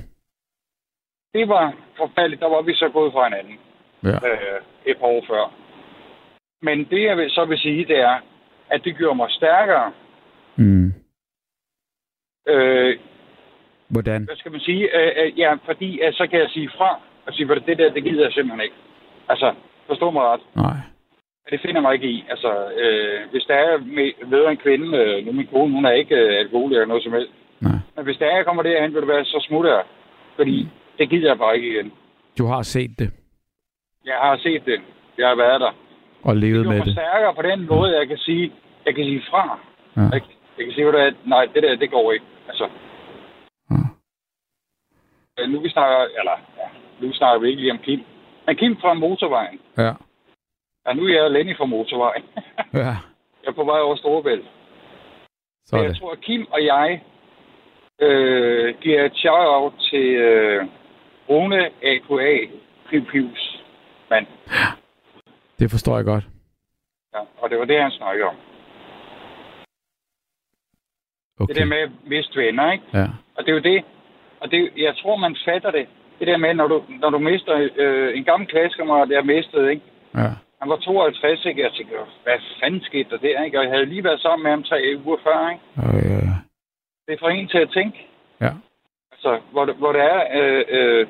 Det 1.34 1.48
var 1.48 1.74
forfærdeligt. 1.96 2.40
Der 2.40 2.48
var 2.48 2.62
vi 2.62 2.74
så 2.74 2.88
gået 2.88 3.12
fra 3.12 3.24
hinanden 3.28 3.58
Ja. 4.04 4.28
øh, 4.28 4.60
et 4.86 4.98
par 4.98 5.06
år 5.06 5.24
før. 5.28 5.52
Men 6.62 6.84
det, 6.84 7.02
jeg 7.02 7.16
vil, 7.16 7.30
så 7.30 7.44
vil 7.44 7.58
sige, 7.58 7.84
det 7.84 7.98
er, 7.98 8.20
at 8.70 8.84
det 8.84 8.96
gjorde 8.96 9.16
mig 9.16 9.30
stærkere. 9.30 9.92
Mm. 10.56 10.92
Øh, 12.48 12.98
Hvordan? 13.90 14.24
hvad 14.24 14.36
skal 14.36 14.52
man 14.52 14.60
sige? 14.60 14.82
Øh, 14.98 15.12
øh, 15.24 15.38
ja, 15.38 15.54
fordi 15.64 16.00
øh, 16.04 16.12
så 16.12 16.26
kan 16.30 16.38
jeg 16.40 16.48
sige 16.50 16.70
fra 16.76 17.00
og 17.26 17.34
sige, 17.34 17.52
at 17.52 17.62
det 17.66 17.78
der, 17.78 17.90
det 17.92 18.04
gider 18.04 18.22
jeg 18.24 18.32
simpelthen 18.32 18.60
ikke. 18.60 18.74
Altså, 19.28 19.54
forstå 19.86 20.10
mig 20.10 20.22
ret. 20.22 20.40
Nej. 20.56 20.76
Det 21.50 21.60
finder 21.60 21.80
mig 21.80 21.94
ikke 21.94 22.08
i. 22.10 22.24
Altså, 22.30 22.50
øh, 22.82 23.20
hvis 23.30 23.44
der 23.44 23.54
er 23.54 23.78
med, 23.78 24.12
ved 24.26 24.46
en 24.48 24.56
kvinde, 24.56 24.98
øh, 24.98 25.26
nu 25.26 25.32
min 25.32 25.46
kone, 25.52 25.72
hun 25.74 25.84
er 25.84 25.90
ikke 25.90 26.14
øh, 26.16 26.38
alkoholiker 26.38 26.76
eller 26.80 26.88
noget 26.88 27.04
som 27.04 27.12
helst. 27.12 27.32
Nej. 27.60 27.78
Men 27.96 28.04
hvis 28.04 28.16
der 28.16 28.26
er, 28.26 28.36
jeg 28.36 28.44
kommer 28.46 28.62
derhen, 28.62 28.92
vil 28.94 29.00
det 29.00 29.08
være, 29.08 29.24
så 29.24 29.44
smutter 29.48 29.70
jeg. 29.70 29.84
Fordi 30.36 30.68
det 30.98 31.10
gider 31.10 31.28
jeg 31.28 31.38
bare 31.38 31.56
ikke 31.56 31.68
igen. 31.74 31.92
Du 32.38 32.46
har 32.46 32.62
set 32.62 32.90
det 32.98 33.10
Jeg 34.06 34.14
har 34.22 34.36
set 34.36 34.62
det. 34.66 34.80
Jeg 35.18 35.28
har 35.28 35.34
været 35.36 35.60
der. 35.60 35.72
og 36.22 36.36
levet 36.36 36.64
Det 36.64 36.68
med 36.74 36.80
det. 36.80 36.92
stærkere 36.92 37.34
på 37.34 37.42
den 37.42 37.66
måde, 37.66 37.98
jeg 37.98 38.08
kan 38.08 38.18
sige, 38.18 38.52
jeg 38.86 38.94
kan 38.94 39.04
sige 39.04 39.22
fra. 39.30 39.58
Ja. 39.96 40.16
Ikke? 40.16 40.26
Jeg 40.58 40.64
kan 40.66 40.74
sige, 40.74 40.86
at 41.00 41.14
nej, 41.24 41.44
det 41.54 41.62
der, 41.62 41.76
det 41.76 41.90
går 41.90 42.12
ikke. 42.12 42.24
Altså, 42.48 42.68
nu 45.46 45.60
vi 45.60 45.68
snakker, 45.70 45.98
eller, 46.20 46.36
ja, 46.58 46.68
nu 47.00 47.12
snakker 47.12 47.38
vi 47.40 47.48
ikke 47.48 47.60
lige 47.62 47.72
om 47.72 47.78
Kim. 47.78 48.00
Men 48.46 48.56
Kim 48.56 48.76
fra 48.80 48.94
motorvejen. 48.94 49.60
Ja. 49.78 49.92
Ja, 50.86 50.92
nu 50.92 51.04
er 51.04 51.22
jeg 51.22 51.30
Lenny 51.30 51.56
fra 51.56 51.64
motorvejen. 51.64 52.24
Ja. 52.74 52.96
jeg 53.42 53.48
er 53.48 53.52
på 53.52 53.64
vej 53.64 53.80
over 53.80 53.96
Storebælt. 53.96 54.46
Sådan. 55.66 55.84
jeg 55.84 55.96
tror, 55.96 56.12
at 56.12 56.20
Kim 56.20 56.46
og 56.50 56.64
jeg 56.64 57.02
øh, 58.00 58.74
giver 58.80 59.04
et 59.04 59.16
shout-out 59.16 59.72
til 59.90 60.06
øh, 60.14 60.66
Rune 61.28 61.70
AKA 61.82 62.36
Piv 62.90 63.04
Pivs 63.06 63.62
mand. 64.10 64.26
Det 65.58 65.70
forstår 65.70 65.96
jeg 65.96 66.04
godt. 66.04 66.24
Ja, 67.14 67.20
og 67.38 67.50
det 67.50 67.58
var 67.58 67.64
det, 67.64 67.82
han 67.82 67.90
snakkede 67.90 68.26
om. 68.26 68.36
Okay. 71.40 71.54
Det 71.54 71.56
der 71.56 71.64
med 71.64 71.76
at 71.76 71.90
miste 72.06 72.40
venner, 72.40 72.72
ikke? 72.72 72.84
Ja. 72.94 73.06
Og 73.36 73.44
det 73.44 73.50
er 73.50 73.54
jo 73.54 73.62
det. 73.62 73.84
Og 74.40 74.50
det, 74.50 74.70
jeg 74.76 74.96
tror, 74.96 75.16
man 75.16 75.36
fatter 75.44 75.70
det. 75.70 75.86
Det 76.18 76.26
der 76.26 76.36
med, 76.36 76.54
når 76.54 76.68
du, 76.68 76.82
når 76.88 77.10
du 77.10 77.18
mister 77.18 77.68
øh, 77.76 78.18
en 78.18 78.24
gammel 78.24 78.48
klassekammerat, 78.48 79.10
jeg 79.10 79.26
mistede, 79.26 79.70
ikke? 79.70 79.82
Ja. 80.14 80.30
Han 80.60 80.68
var 80.70 80.76
52, 80.76 81.44
ikke? 81.44 81.62
Jeg 81.62 81.72
tænkte, 81.72 81.94
hvad 82.24 82.38
fanden 82.60 82.82
skete 82.82 83.10
der 83.10 83.16
der, 83.16 83.44
ikke? 83.44 83.58
Og 83.58 83.64
jeg 83.64 83.72
havde 83.72 83.86
lige 83.86 84.04
været 84.04 84.20
sammen 84.20 84.42
med 84.42 84.50
ham 84.50 84.62
tre 84.62 84.78
uger 85.04 85.16
før, 85.24 85.50
ikke? 85.50 85.62
Og, 85.76 85.94
ja. 85.94 86.34
Det 87.06 87.12
er 87.14 87.18
for 87.20 87.28
en 87.28 87.48
til 87.48 87.58
at 87.58 87.70
tænke. 87.70 87.98
Ja. 88.40 88.52
Altså, 89.12 89.40
hvor, 89.52 89.64
hvor 89.72 89.92
det 89.92 90.00
er... 90.00 90.20
Øh, 90.38 90.64
øh, 90.68 91.06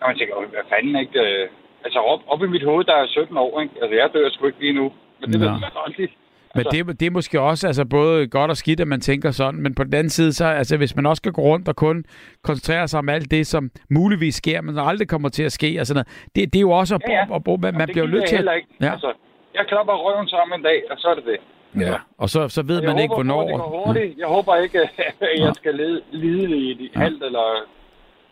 og 0.00 0.08
man 0.08 0.18
tænker, 0.18 0.34
hvad 0.36 0.68
fanden, 0.68 0.96
ikke? 0.96 1.20
Øh, 1.20 1.48
altså, 1.84 1.98
op, 1.98 2.20
op 2.26 2.42
i 2.42 2.46
mit 2.46 2.64
hoved, 2.64 2.84
der 2.84 2.94
er 2.94 3.06
17 3.06 3.36
år, 3.36 3.60
ikke? 3.60 3.74
Altså, 3.82 3.94
jeg 3.96 4.10
dør 4.14 4.30
sgu 4.30 4.46
ikke 4.46 4.60
lige 4.60 4.78
nu. 4.80 4.92
Men 5.20 5.32
det 5.32 5.40
Nå. 5.40 5.46
ved 5.46 5.60
man 5.60 5.70
aldrig. 5.86 6.08
Men 6.54 6.64
det, 6.64 7.00
det 7.00 7.06
er 7.06 7.10
måske 7.10 7.40
også 7.40 7.66
altså, 7.66 7.84
både 7.84 8.26
godt 8.28 8.50
og 8.50 8.56
skidt, 8.56 8.80
at 8.80 8.88
man 8.88 9.00
tænker 9.00 9.30
sådan, 9.30 9.60
men 9.62 9.74
på 9.74 9.84
den 9.84 9.94
anden 9.94 10.10
side, 10.10 10.32
så, 10.32 10.46
altså, 10.46 10.76
hvis 10.76 10.96
man 10.96 11.06
også 11.06 11.20
skal 11.20 11.32
gå 11.32 11.42
rundt 11.42 11.68
og 11.68 11.76
kun 11.76 12.04
koncentrere 12.42 12.88
sig 12.88 12.98
om 12.98 13.08
alt 13.08 13.30
det, 13.30 13.46
som 13.46 13.70
muligvis 13.90 14.34
sker, 14.34 14.60
men 14.60 14.78
aldrig 14.78 15.08
kommer 15.08 15.28
til 15.28 15.42
at 15.42 15.52
ske, 15.52 15.80
og 15.80 15.86
sådan 15.86 15.96
noget, 15.96 16.28
det, 16.34 16.52
det 16.52 16.58
er 16.58 16.60
jo 16.60 16.70
også, 16.70 16.94
at, 16.94 17.00
Ja, 17.08 17.12
ja. 17.12 17.22
at, 17.36 17.42
at, 17.48 17.60
man, 17.60 17.74
man 17.74 17.86
det 17.86 17.92
bliver 17.94 18.06
nødt 18.06 18.20
jeg 18.20 18.28
til 18.28 18.48
at... 18.48 18.56
ikke. 18.56 18.68
Ja. 18.80 18.92
Altså, 18.92 19.12
jeg 19.54 19.64
klapper 19.68 19.92
røven 19.94 20.28
sammen 20.28 20.58
en 20.60 20.64
dag, 20.64 20.82
og 20.90 20.96
så 20.98 21.08
er 21.08 21.14
det 21.14 21.24
det. 21.24 21.38
Ja. 21.80 21.94
Og 22.18 22.28
så, 22.30 22.48
så 22.48 22.62
ved 22.62 22.80
Jeg 22.82 22.88
man 22.90 22.98
ikke, 23.02 23.14
håber, 23.14 23.24
hvornår... 23.24 23.42
på, 23.42 23.48
det 23.48 23.58
går 23.58 23.84
hurtigt. 23.86 24.18
Jeg 24.18 24.26
håber 24.26 24.56
ikke, 24.56 24.78
at 25.34 25.38
jeg 25.38 25.54
skal 25.54 25.74
lide, 25.74 26.00
lide 26.12 26.56
i 26.56 26.84
et 26.84 26.90
halvt 26.94 27.22
eller 27.24 27.46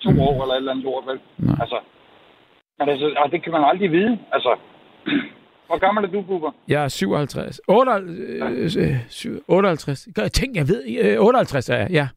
to 0.05 0.11
år 0.29 0.43
eller 0.43 0.55
et 0.55 0.57
eller 0.57 0.73
andet 0.73 0.85
lort, 0.85 1.05
vel? 1.07 1.18
Nej. 1.39 1.57
Altså, 1.61 1.79
men 2.79 2.89
altså, 2.89 3.07
og 3.16 3.31
det 3.33 3.43
kan 3.43 3.53
man 3.53 3.64
aldrig 3.64 3.93
vide. 3.93 4.18
Altså, 4.33 4.53
hvor 5.73 5.79
gammel 5.87 6.05
er 6.05 6.09
du, 6.09 6.23
Bubber? 6.23 6.51
Jeg 6.68 6.85
er 6.85 6.89
57. 6.89 7.61
58. 7.68 8.77
Øh, 8.77 8.97
syv- 9.09 9.43
58. 9.49 10.09
Gør- 10.14 10.29
Tænk, 10.29 10.57
jeg 10.57 10.68
ved... 10.68 10.81
øh, 11.05 11.20
58 11.20 11.68
er 11.68 11.77
jeg, 11.77 11.91
ja. 11.91 12.09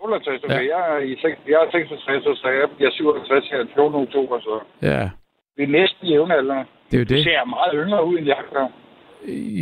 68, 0.00 0.42
Ja. 0.42 0.46
okay. 0.54 0.68
Jeg, 0.74 0.80
er 0.94 0.98
i, 0.98 1.12
seks- 1.22 1.44
jeg 1.48 1.58
er 1.64 1.70
66, 1.70 2.38
så 2.38 2.48
jeg 2.48 2.68
bliver 2.76 2.90
57 2.90 3.50
her 3.50 3.58
den 3.58 3.68
14. 3.74 4.00
oktober, 4.06 4.40
så 4.40 4.54
Ja, 4.82 5.10
vi 5.56 5.62
er 5.62 5.66
næsten 5.80 6.08
jævnaldrende. 6.08 6.64
det 6.90 6.94
er 6.96 6.98
jo 6.98 7.04
Du 7.04 7.14
det. 7.14 7.24
ser 7.24 7.44
meget 7.56 7.72
yngre 7.74 8.04
ud, 8.06 8.18
end 8.18 8.26
jeg 8.26 8.42
gør. 8.52 8.66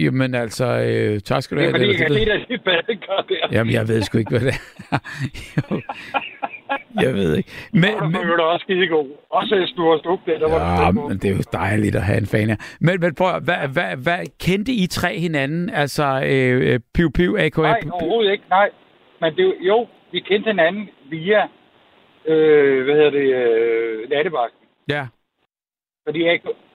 Jamen 0.05 0.35
altså, 0.35 0.67
øh, 0.67 1.21
tak 1.21 1.43
skal 1.43 1.57
du 1.57 1.61
Det 1.63 1.69
er 1.69 1.71
have. 1.71 1.79
fordi, 1.79 1.89
jeg 1.91 1.97
kan 1.99 2.15
se, 2.15 2.33
at 2.33 2.49
det 2.49 2.65
badekar 2.65 3.25
der. 3.29 3.47
Jamen, 3.53 3.73
jeg 3.73 3.89
ved 3.89 4.03
sgu 4.03 4.19
ikke, 4.19 4.31
hvad 4.31 4.41
det 4.41 4.55
er. 4.93 4.99
Jeg 7.07 7.15
ved 7.15 7.37
ikke. 7.37 7.51
Men, 7.73 7.83
Men, 8.01 8.13
men, 8.13 8.21
du 8.39 8.43
også 8.43 8.63
skide 8.65 8.87
god. 8.89 9.09
Også 9.31 9.55
et 9.55 9.69
stor 9.69 9.99
stuk 9.99 10.21
der, 10.27 10.39
der 10.39 10.49
var 10.51 10.83
Ja, 10.85 10.91
du 10.91 11.09
men 11.09 11.19
det 11.19 11.31
er 11.31 11.35
jo 11.37 11.43
dejligt 11.53 11.97
at 11.97 12.03
have 12.03 12.19
en 12.19 12.27
fan 12.27 12.49
her. 12.49 12.57
Men, 12.81 13.01
men 13.01 13.15
prøv, 13.15 13.41
hvad, 13.41 13.69
hvad, 13.73 13.97
hvad, 13.97 14.19
kendte 14.41 14.73
I 14.73 14.87
tre 14.87 15.19
hinanden? 15.19 15.71
Altså, 15.71 16.23
øh, 16.27 16.73
øh, 16.75 16.81
Piu 16.95 17.11
Piu, 17.11 17.37
A.K.A. 17.39 17.61
Nej, 17.63 17.81
overhovedet 17.93 18.33
ikke, 18.33 18.45
nej. 18.51 18.71
Men 19.21 19.37
det, 19.37 19.55
jo- 19.61 19.89
vi 20.13 20.21
kendte 20.21 20.47
hinanden 20.51 20.89
via, 21.11 21.43
øh, 22.27 22.85
hvad 22.85 22.95
hedder 22.95 23.11
det, 23.11 23.35
øh, 23.35 24.11
nattevagten. 24.11 24.67
Ja, 24.89 25.07
Fordi 26.07 26.21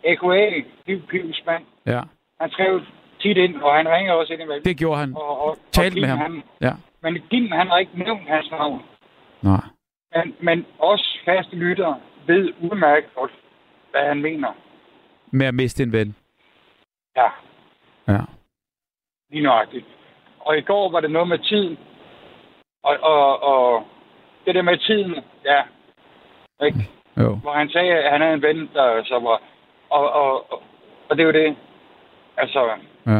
AKA, 0.03 0.63
Piv 0.85 0.99
Pivs 1.09 1.41
mand, 1.45 1.63
ja. 1.85 2.01
han 2.41 2.49
skrev 2.51 2.81
tit 3.21 3.37
ind, 3.37 3.55
og 3.55 3.75
han 3.75 3.87
ringer 3.89 4.13
også 4.13 4.33
ind 4.33 4.41
imellem. 4.41 4.63
Det 4.63 4.77
gjorde 4.77 4.99
han. 4.99 5.13
og, 5.15 5.45
og, 5.47 5.57
Talte 5.71 5.97
og 5.97 6.01
med 6.01 6.09
ham. 6.09 6.19
Han, 6.19 6.43
Ja. 6.61 6.71
men 7.03 7.17
Kim, 7.31 7.51
han 7.51 7.67
har 7.67 7.77
ikke 7.77 7.91
nævnt 7.99 8.27
hans 8.29 8.51
navn. 8.51 8.81
Nej. 9.41 9.61
Men, 10.15 10.35
men 10.39 10.65
os 10.79 11.19
faste 11.25 11.55
lyttere 11.55 11.99
ved 12.27 12.53
udmærket 12.61 13.15
godt, 13.15 13.31
hvad 13.91 14.01
han 14.01 14.21
mener. 14.21 14.51
Med 15.31 15.45
at 15.47 15.53
miste 15.53 15.83
en 15.83 15.91
ven. 15.91 16.15
Ja, 17.17 17.29
Ja. 18.07 18.19
lige 19.31 19.43
nøjagtigt. 19.43 19.85
Og 20.39 20.57
i 20.57 20.61
går 20.61 20.91
var 20.91 20.99
det 20.99 21.11
noget 21.11 21.27
med 21.27 21.39
tiden. 21.39 21.77
Og, 22.83 22.97
og, 23.01 23.43
og 23.43 23.83
det 24.45 24.55
der 24.55 24.61
med 24.61 24.77
tiden, 24.77 25.15
ja. 25.45 25.61
Ikke? 26.65 26.89
Jo. 27.17 27.35
Hvor 27.35 27.53
han 27.53 27.69
sagde, 27.69 27.93
at 27.93 28.11
han 28.11 28.21
havde 28.21 28.33
en 28.33 28.41
ven, 28.41 28.69
der 28.73 29.03
så 29.03 29.19
var... 29.19 29.41
Og, 29.89 30.11
og, 30.11 30.51
og, 30.51 30.63
og 31.09 31.17
det 31.17 31.23
er 31.23 31.27
jo 31.27 31.31
det. 31.45 31.55
Altså, 32.37 32.59
Ja. 33.07 33.11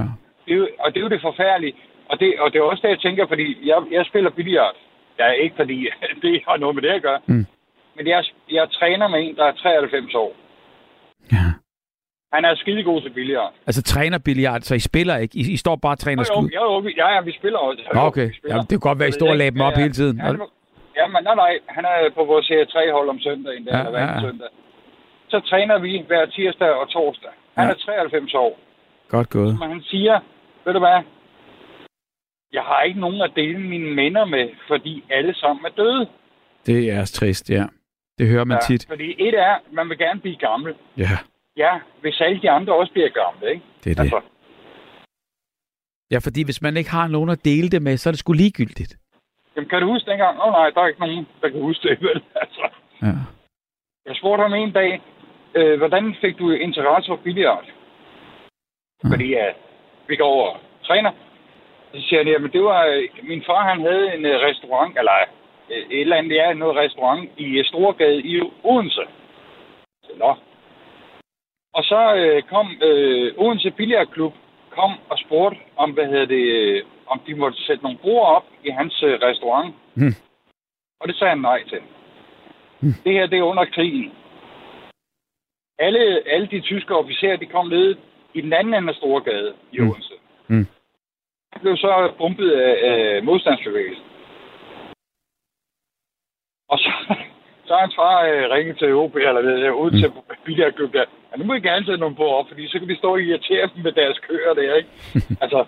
det 0.45 0.53
er 0.53 0.55
jo, 0.55 0.67
og 0.79 0.93
det 0.93 0.99
er 0.99 1.03
jo 1.03 1.09
det 1.09 1.21
forfærdelige. 1.21 1.75
Og 2.09 2.19
det, 2.19 2.39
og 2.39 2.53
det 2.53 2.59
er 2.59 2.63
også 2.63 2.81
det, 2.81 2.89
jeg 2.89 2.99
tænker, 2.99 3.27
fordi 3.27 3.67
jeg, 3.69 3.83
jeg 3.91 4.05
spiller 4.05 4.29
billiard. 4.29 4.75
Ja, 5.19 5.27
ikke 5.31 5.55
fordi 5.55 5.87
det 6.21 6.41
har 6.47 6.57
noget 6.57 6.75
med 6.75 6.83
det 6.83 6.89
at 6.89 7.01
gøre. 7.01 7.19
Mm. 7.25 7.45
Men 7.97 8.07
jeg, 8.07 8.23
jeg 8.51 8.67
træner 8.71 9.07
med 9.07 9.19
en, 9.27 9.35
der 9.35 9.45
er 9.45 9.51
93 9.51 10.15
år. 10.15 10.35
ja. 11.31 11.37
Han 12.33 12.45
er 12.45 12.55
skidegod 12.55 13.01
til 13.01 13.09
billiard. 13.09 13.53
Altså 13.67 13.83
træner 13.83 14.17
billiard, 14.17 14.61
så 14.61 14.75
I 14.75 14.79
spiller 14.79 15.17
ikke? 15.17 15.37
I, 15.37 15.41
I 15.53 15.57
står 15.57 15.75
bare 15.75 15.91
og 15.93 15.99
træner 15.99 16.21
Jo, 16.21 16.25
skud? 16.33 16.49
jo, 16.49 16.63
jo, 16.83 16.89
ja, 16.97 17.07
ja, 17.15 17.21
vi 17.21 17.31
spiller 17.39 17.59
også. 17.59 17.81
Nå, 17.93 17.99
Jo, 18.01 18.05
okay. 18.07 18.27
vi 18.27 18.33
spiller. 18.37 18.55
Jamen, 18.55 18.61
det 18.69 18.69
kan 18.75 18.79
godt 18.89 18.99
være, 18.99 19.09
I 19.09 19.11
står 19.11 19.29
og 19.29 19.37
lader 19.37 19.51
dem 19.51 19.61
op 19.61 19.73
hele 19.73 19.93
tiden. 19.93 20.17
Ja, 20.17 20.31
ja, 20.99 21.05
men 21.13 21.23
nej, 21.23 21.35
nej. 21.35 21.53
Han 21.67 21.85
er 21.85 22.09
på 22.15 22.23
vores 22.23 22.45
serie 22.45 22.65
3-hold 22.65 23.09
om 23.09 23.19
søndagen, 23.19 23.65
der, 23.65 23.71
Ja, 23.77 23.81
ja, 23.81 23.87
eller 23.87 23.99
ja, 23.99 24.13
ja. 24.13 24.21
søndag. 24.21 24.47
Så 25.29 25.39
træner 25.39 25.77
vi 25.79 26.03
hver 26.07 26.25
tirsdag 26.25 26.69
og 26.81 26.89
torsdag. 26.89 27.29
Han 27.57 27.67
Ja. 27.67 27.73
er 27.73 27.77
93 27.77 28.33
år. 28.33 28.59
Godt 29.07 29.29
gået. 29.29 29.59
Men 29.59 29.69
han 29.69 29.81
siger, 29.81 30.19
ved 30.65 30.73
du 30.73 30.79
hvad? 30.79 30.99
Jeg 32.57 32.63
har 32.63 32.81
ikke 32.81 32.99
nogen 32.99 33.21
at 33.21 33.31
dele 33.35 33.59
mine 33.59 33.89
minder 33.95 34.25
med, 34.25 34.45
fordi 34.67 35.03
alle 35.09 35.33
sammen 35.41 35.65
er 35.65 35.73
døde. 35.81 36.07
Det 36.65 36.91
er 36.91 37.05
trist, 37.05 37.49
ja. 37.49 37.65
Det 38.17 38.27
hører 38.27 38.45
man 38.45 38.57
ja, 38.61 38.67
tit. 38.67 38.85
Fordi 38.87 39.27
et 39.27 39.35
er, 39.49 39.55
man 39.71 39.89
vil 39.89 39.97
gerne 39.97 40.19
blive 40.19 40.35
gammel. 40.35 40.75
Ja. 40.97 41.17
Ja, 41.57 41.73
hvis 42.01 42.21
alle 42.21 42.41
de 42.41 42.49
andre 42.49 42.73
også 42.73 42.91
bliver 42.93 43.09
gamle, 43.09 43.49
ikke? 43.53 43.65
Det 43.83 43.89
er 43.91 43.95
det. 43.95 44.01
Altså. 44.01 44.21
Ja, 46.11 46.17
fordi 46.17 46.43
hvis 46.43 46.61
man 46.61 46.77
ikke 46.77 46.89
har 46.89 47.07
nogen 47.07 47.29
at 47.29 47.45
dele 47.45 47.69
det 47.69 47.81
med, 47.81 47.97
så 47.97 48.09
er 48.09 48.11
det 48.11 48.19
sgu 48.19 48.33
ligegyldigt. 48.33 48.97
Jamen, 49.55 49.69
kan 49.69 49.81
du 49.81 49.87
huske 49.87 50.11
dengang? 50.11 50.39
Åh 50.39 50.47
oh, 50.47 50.51
nej, 50.51 50.69
der 50.69 50.81
er 50.81 50.87
ikke 50.87 50.99
nogen, 50.99 51.27
der 51.41 51.49
kan 51.49 51.61
huske 51.61 51.89
det, 51.89 52.01
vel? 52.01 52.23
Altså. 52.43 52.63
Ja. 53.01 53.15
Jeg 54.05 54.15
spurgte 54.15 54.41
ham 54.41 54.53
en 54.53 54.71
dag, 54.71 55.01
øh, 55.55 55.77
hvordan 55.77 56.15
fik 56.21 56.37
du 56.37 56.51
interesse 56.51 57.07
for 57.07 57.15
billiard? 57.23 57.65
Ja. 59.03 59.09
Fordi 59.09 59.27
ja, 59.29 59.47
vi 60.07 60.15
går 60.15 60.25
over 60.25 60.49
og 60.49 60.59
træner. 60.83 61.11
Så 61.95 62.01
siger 62.01 62.19
han, 62.19 62.27
jamen 62.27 62.51
det 62.51 62.63
var, 62.63 62.85
øh, 62.85 63.09
min 63.23 63.43
far 63.45 63.69
han 63.69 63.81
havde 63.81 64.13
en 64.15 64.25
øh, 64.25 64.35
restaurant, 64.47 64.97
eller 64.97 65.11
øh, 65.71 65.77
et 65.77 66.01
eller 66.01 66.15
andet, 66.15 66.35
ja, 66.35 66.53
noget 66.53 66.75
restaurant 66.75 67.29
i 67.37 67.63
Storgade 67.63 68.21
i 68.21 68.41
Odense. 68.63 69.05
Nå. 70.17 70.35
Og 71.73 71.83
så 71.83 72.15
øh, 72.15 72.43
kom 72.43 72.67
øh, 72.81 73.33
Odense 73.37 73.71
Billiardklub 73.71 74.33
kom 74.69 74.91
og 75.09 75.17
spurgte 75.17 75.57
om, 75.75 75.91
hvad 75.91 76.05
hedder 76.05 76.25
det, 76.25 76.83
om 77.07 77.21
de 77.27 77.35
måtte 77.35 77.57
sætte 77.57 77.83
nogle 77.83 77.97
bord 78.03 78.27
op 78.35 78.45
i 78.63 78.69
hans 78.69 79.03
øh, 79.03 79.19
restaurant. 79.21 79.75
Hmm. 79.93 80.15
Og 80.99 81.07
det 81.07 81.15
sagde 81.15 81.29
han 81.29 81.41
nej 81.51 81.63
til. 81.63 81.81
Hmm. 82.79 82.93
Det 83.03 83.13
her, 83.13 83.25
det 83.27 83.39
er 83.39 83.43
under 83.51 83.65
krigen. 83.65 84.11
Alle, 85.79 86.21
alle 86.27 86.47
de 86.47 86.59
tyske 86.59 86.95
officerer, 86.95 87.37
de 87.37 87.45
kom 87.45 87.67
ned 87.67 87.95
i 88.33 88.41
den 88.41 88.53
anden 88.53 88.73
ende 88.73 88.89
af 88.89 88.95
Storgade 88.95 89.53
i 89.71 89.77
hmm. 89.77 89.89
Odense. 89.89 90.13
Hmm. 90.47 90.67
Blev 91.61 91.77
så 91.77 92.13
bumpet 92.17 92.51
af, 92.51 92.73
af 92.91 93.23
modstandsbevægelsen. 93.23 94.05
Og 96.69 96.79
så, 96.79 96.91
så 97.65 97.73
har 97.73 97.81
hans 97.81 97.95
far 97.95 98.23
øh, 98.23 98.49
ringet 98.51 98.77
til 98.77 98.95
OP, 98.95 99.15
eller 99.15 99.41
det, 99.41 99.69
ud 99.69 99.91
til 99.91 100.09
mm. 100.09 100.35
billigere 100.45 100.71
der. 100.93 101.05
Ja, 101.31 101.37
nu 101.37 101.43
må 101.45 101.53
I 101.53 101.59
gerne 101.59 101.85
sætte 101.85 101.99
nogle 101.99 102.15
på 102.15 102.27
op, 102.27 102.47
fordi 102.47 102.67
så 102.67 102.79
kan 102.79 102.87
vi 102.87 102.95
stå 102.95 103.11
og 103.11 103.21
irritere 103.21 103.69
dem 103.75 103.83
med 103.83 103.91
deres 103.91 104.19
køer 104.19 104.53
der, 104.53 104.75
ikke? 104.75 104.89
altså, 105.43 105.65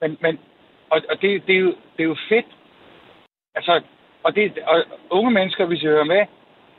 men, 0.00 0.18
men 0.20 0.40
og, 0.90 1.00
og 1.10 1.22
det, 1.22 1.46
det, 1.46 1.54
er 1.54 1.60
jo, 1.60 1.74
det 1.96 2.02
er 2.02 2.10
jo 2.14 2.16
fedt. 2.28 2.46
Altså, 3.54 3.82
og, 4.22 4.34
det, 4.34 4.58
og 4.66 4.84
unge 5.10 5.30
mennesker, 5.30 5.66
hvis 5.66 5.82
I 5.82 5.86
hører 5.86 6.04
med, 6.04 6.26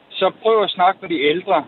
så 0.09 0.31
prøv 0.41 0.63
at 0.63 0.69
snakke 0.69 0.99
med 1.01 1.09
de 1.09 1.21
ældre, 1.21 1.65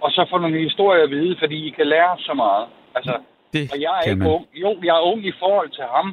og 0.00 0.10
så 0.10 0.26
få 0.30 0.38
nogle 0.38 0.58
historier 0.58 1.02
at 1.02 1.10
vide, 1.10 1.36
fordi 1.38 1.66
I 1.66 1.70
kan 1.70 1.86
lære 1.86 2.18
så 2.18 2.34
meget. 2.34 2.68
Altså, 2.94 3.18
det 3.54 3.64
og 3.72 3.78
jeg 3.86 3.92
er 3.98 4.10
ikke 4.10 4.28
ung. 4.36 4.44
Jo, 4.62 4.70
jeg 4.88 4.94
er 5.00 5.04
ung 5.10 5.20
i 5.32 5.34
forhold 5.42 5.70
til 5.78 5.86
ham. 5.94 6.06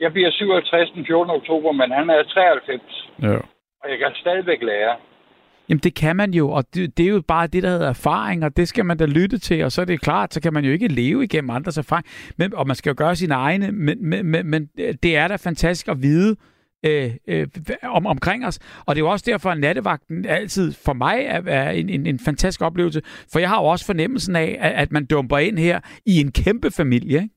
Jeg 0.00 0.12
bliver 0.12 0.30
57 0.30 0.90
den 0.90 1.06
14. 1.06 1.30
oktober, 1.30 1.72
men 1.72 1.88
han 1.98 2.10
er 2.10 2.22
93. 2.22 3.08
Ja. 3.22 3.38
Og 3.80 3.86
jeg 3.90 3.98
kan 3.98 4.10
stadigvæk 4.14 4.62
lære. 4.62 4.94
Jamen 5.68 5.80
det 5.80 5.94
kan 5.94 6.16
man 6.16 6.34
jo, 6.34 6.50
og 6.50 6.64
det, 6.74 6.96
det 6.96 7.04
er 7.06 7.10
jo 7.10 7.22
bare 7.28 7.46
det, 7.46 7.62
der 7.62 7.68
hedder 7.68 7.88
erfaring, 7.88 8.44
og 8.44 8.56
det 8.56 8.68
skal 8.68 8.84
man 8.84 8.96
da 8.96 9.04
lytte 9.04 9.38
til, 9.38 9.64
og 9.64 9.72
så 9.72 9.80
er 9.80 9.84
det 9.84 10.00
klart, 10.00 10.34
så 10.34 10.40
kan 10.42 10.52
man 10.52 10.64
jo 10.64 10.72
ikke 10.72 10.88
leve 10.88 11.24
igennem 11.24 11.50
andres 11.50 11.78
erfaring, 11.78 12.06
men, 12.36 12.54
og 12.54 12.66
man 12.66 12.76
skal 12.76 12.90
jo 12.90 12.94
gøre 12.98 13.16
sine 13.16 13.34
egne, 13.34 13.72
men, 13.72 14.08
men, 14.08 14.26
men, 14.26 14.46
men 14.46 14.66
det 15.02 15.16
er 15.16 15.28
da 15.28 15.36
fantastisk 15.36 15.88
at 15.88 16.02
vide 16.02 16.30
øh, 16.30 16.36
øh, 16.82 17.10
om, 17.82 18.06
omkring 18.06 18.46
os, 18.46 18.58
og 18.86 18.94
det 18.94 19.00
er 19.00 19.04
jo 19.06 19.10
også 19.10 19.30
derfor, 19.30 19.50
at 19.50 19.58
nattevagten 19.58 20.26
altid 20.26 20.72
for 20.86 20.92
mig 20.92 21.16
er, 21.26 21.42
er 21.46 21.70
en, 21.70 21.88
en, 21.88 22.06
en 22.06 22.18
fantastisk 22.18 22.62
oplevelse, 22.62 23.00
for 23.32 23.38
jeg 23.38 23.48
har 23.48 23.62
jo 23.62 23.66
også 23.66 23.86
fornemmelsen 23.86 24.36
af, 24.36 24.56
at, 24.60 24.72
at 24.72 24.92
man 24.92 25.06
dumper 25.06 25.38
ind 25.38 25.58
her 25.58 25.80
i 26.06 26.20
en 26.20 26.32
kæmpe 26.32 26.70
familie, 26.70 27.22
ikke? 27.22 27.34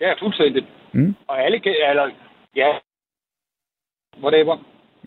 Ja, 0.00 0.12
fuldstændig. 0.22 0.66
Mm. 0.92 1.14
Og 1.28 1.44
alle, 1.44 1.60
eller, 1.90 2.10
ja, 2.56 2.70
whatever. 4.22 4.56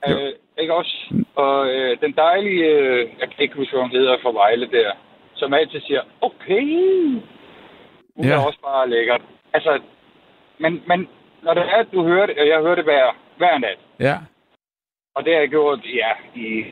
Øh, 0.07 0.33
ikke 0.59 0.73
også? 0.73 1.07
Mm. 1.11 1.25
Og 1.35 1.67
øh, 1.67 2.01
den 2.01 2.11
dejlige, 2.11 2.65
øh, 2.65 3.09
jeg 3.19 3.29
kan 3.29 3.39
ikke 3.39 3.55
huske, 3.55 3.71
hvad 3.71 3.81
hun 3.81 3.91
hedder 3.91 4.17
for 4.21 4.31
Vejle 4.31 4.67
der, 4.71 4.91
som 5.35 5.53
altid 5.53 5.81
siger, 5.81 6.01
okay, 6.21 6.63
hun 8.15 8.25
ja. 8.25 8.33
er 8.33 8.45
også 8.47 8.59
bare 8.61 8.89
lækkert. 8.89 9.21
Altså, 9.53 9.79
men, 10.59 10.83
men 10.87 11.07
når 11.43 11.53
det 11.53 11.63
er, 11.63 11.77
at 11.77 11.91
du 11.93 12.03
hører 12.03 12.25
det, 12.25 12.37
og 12.37 12.47
jeg 12.47 12.59
hører 12.61 12.75
det 12.75 12.83
hver, 12.83 13.15
hver 13.37 13.57
nat. 13.57 13.79
Ja. 13.99 14.17
Og 15.15 15.23
det 15.25 15.33
har 15.33 15.39
jeg 15.39 15.49
gjort, 15.49 15.79
ja, 15.85 16.11
i... 16.35 16.71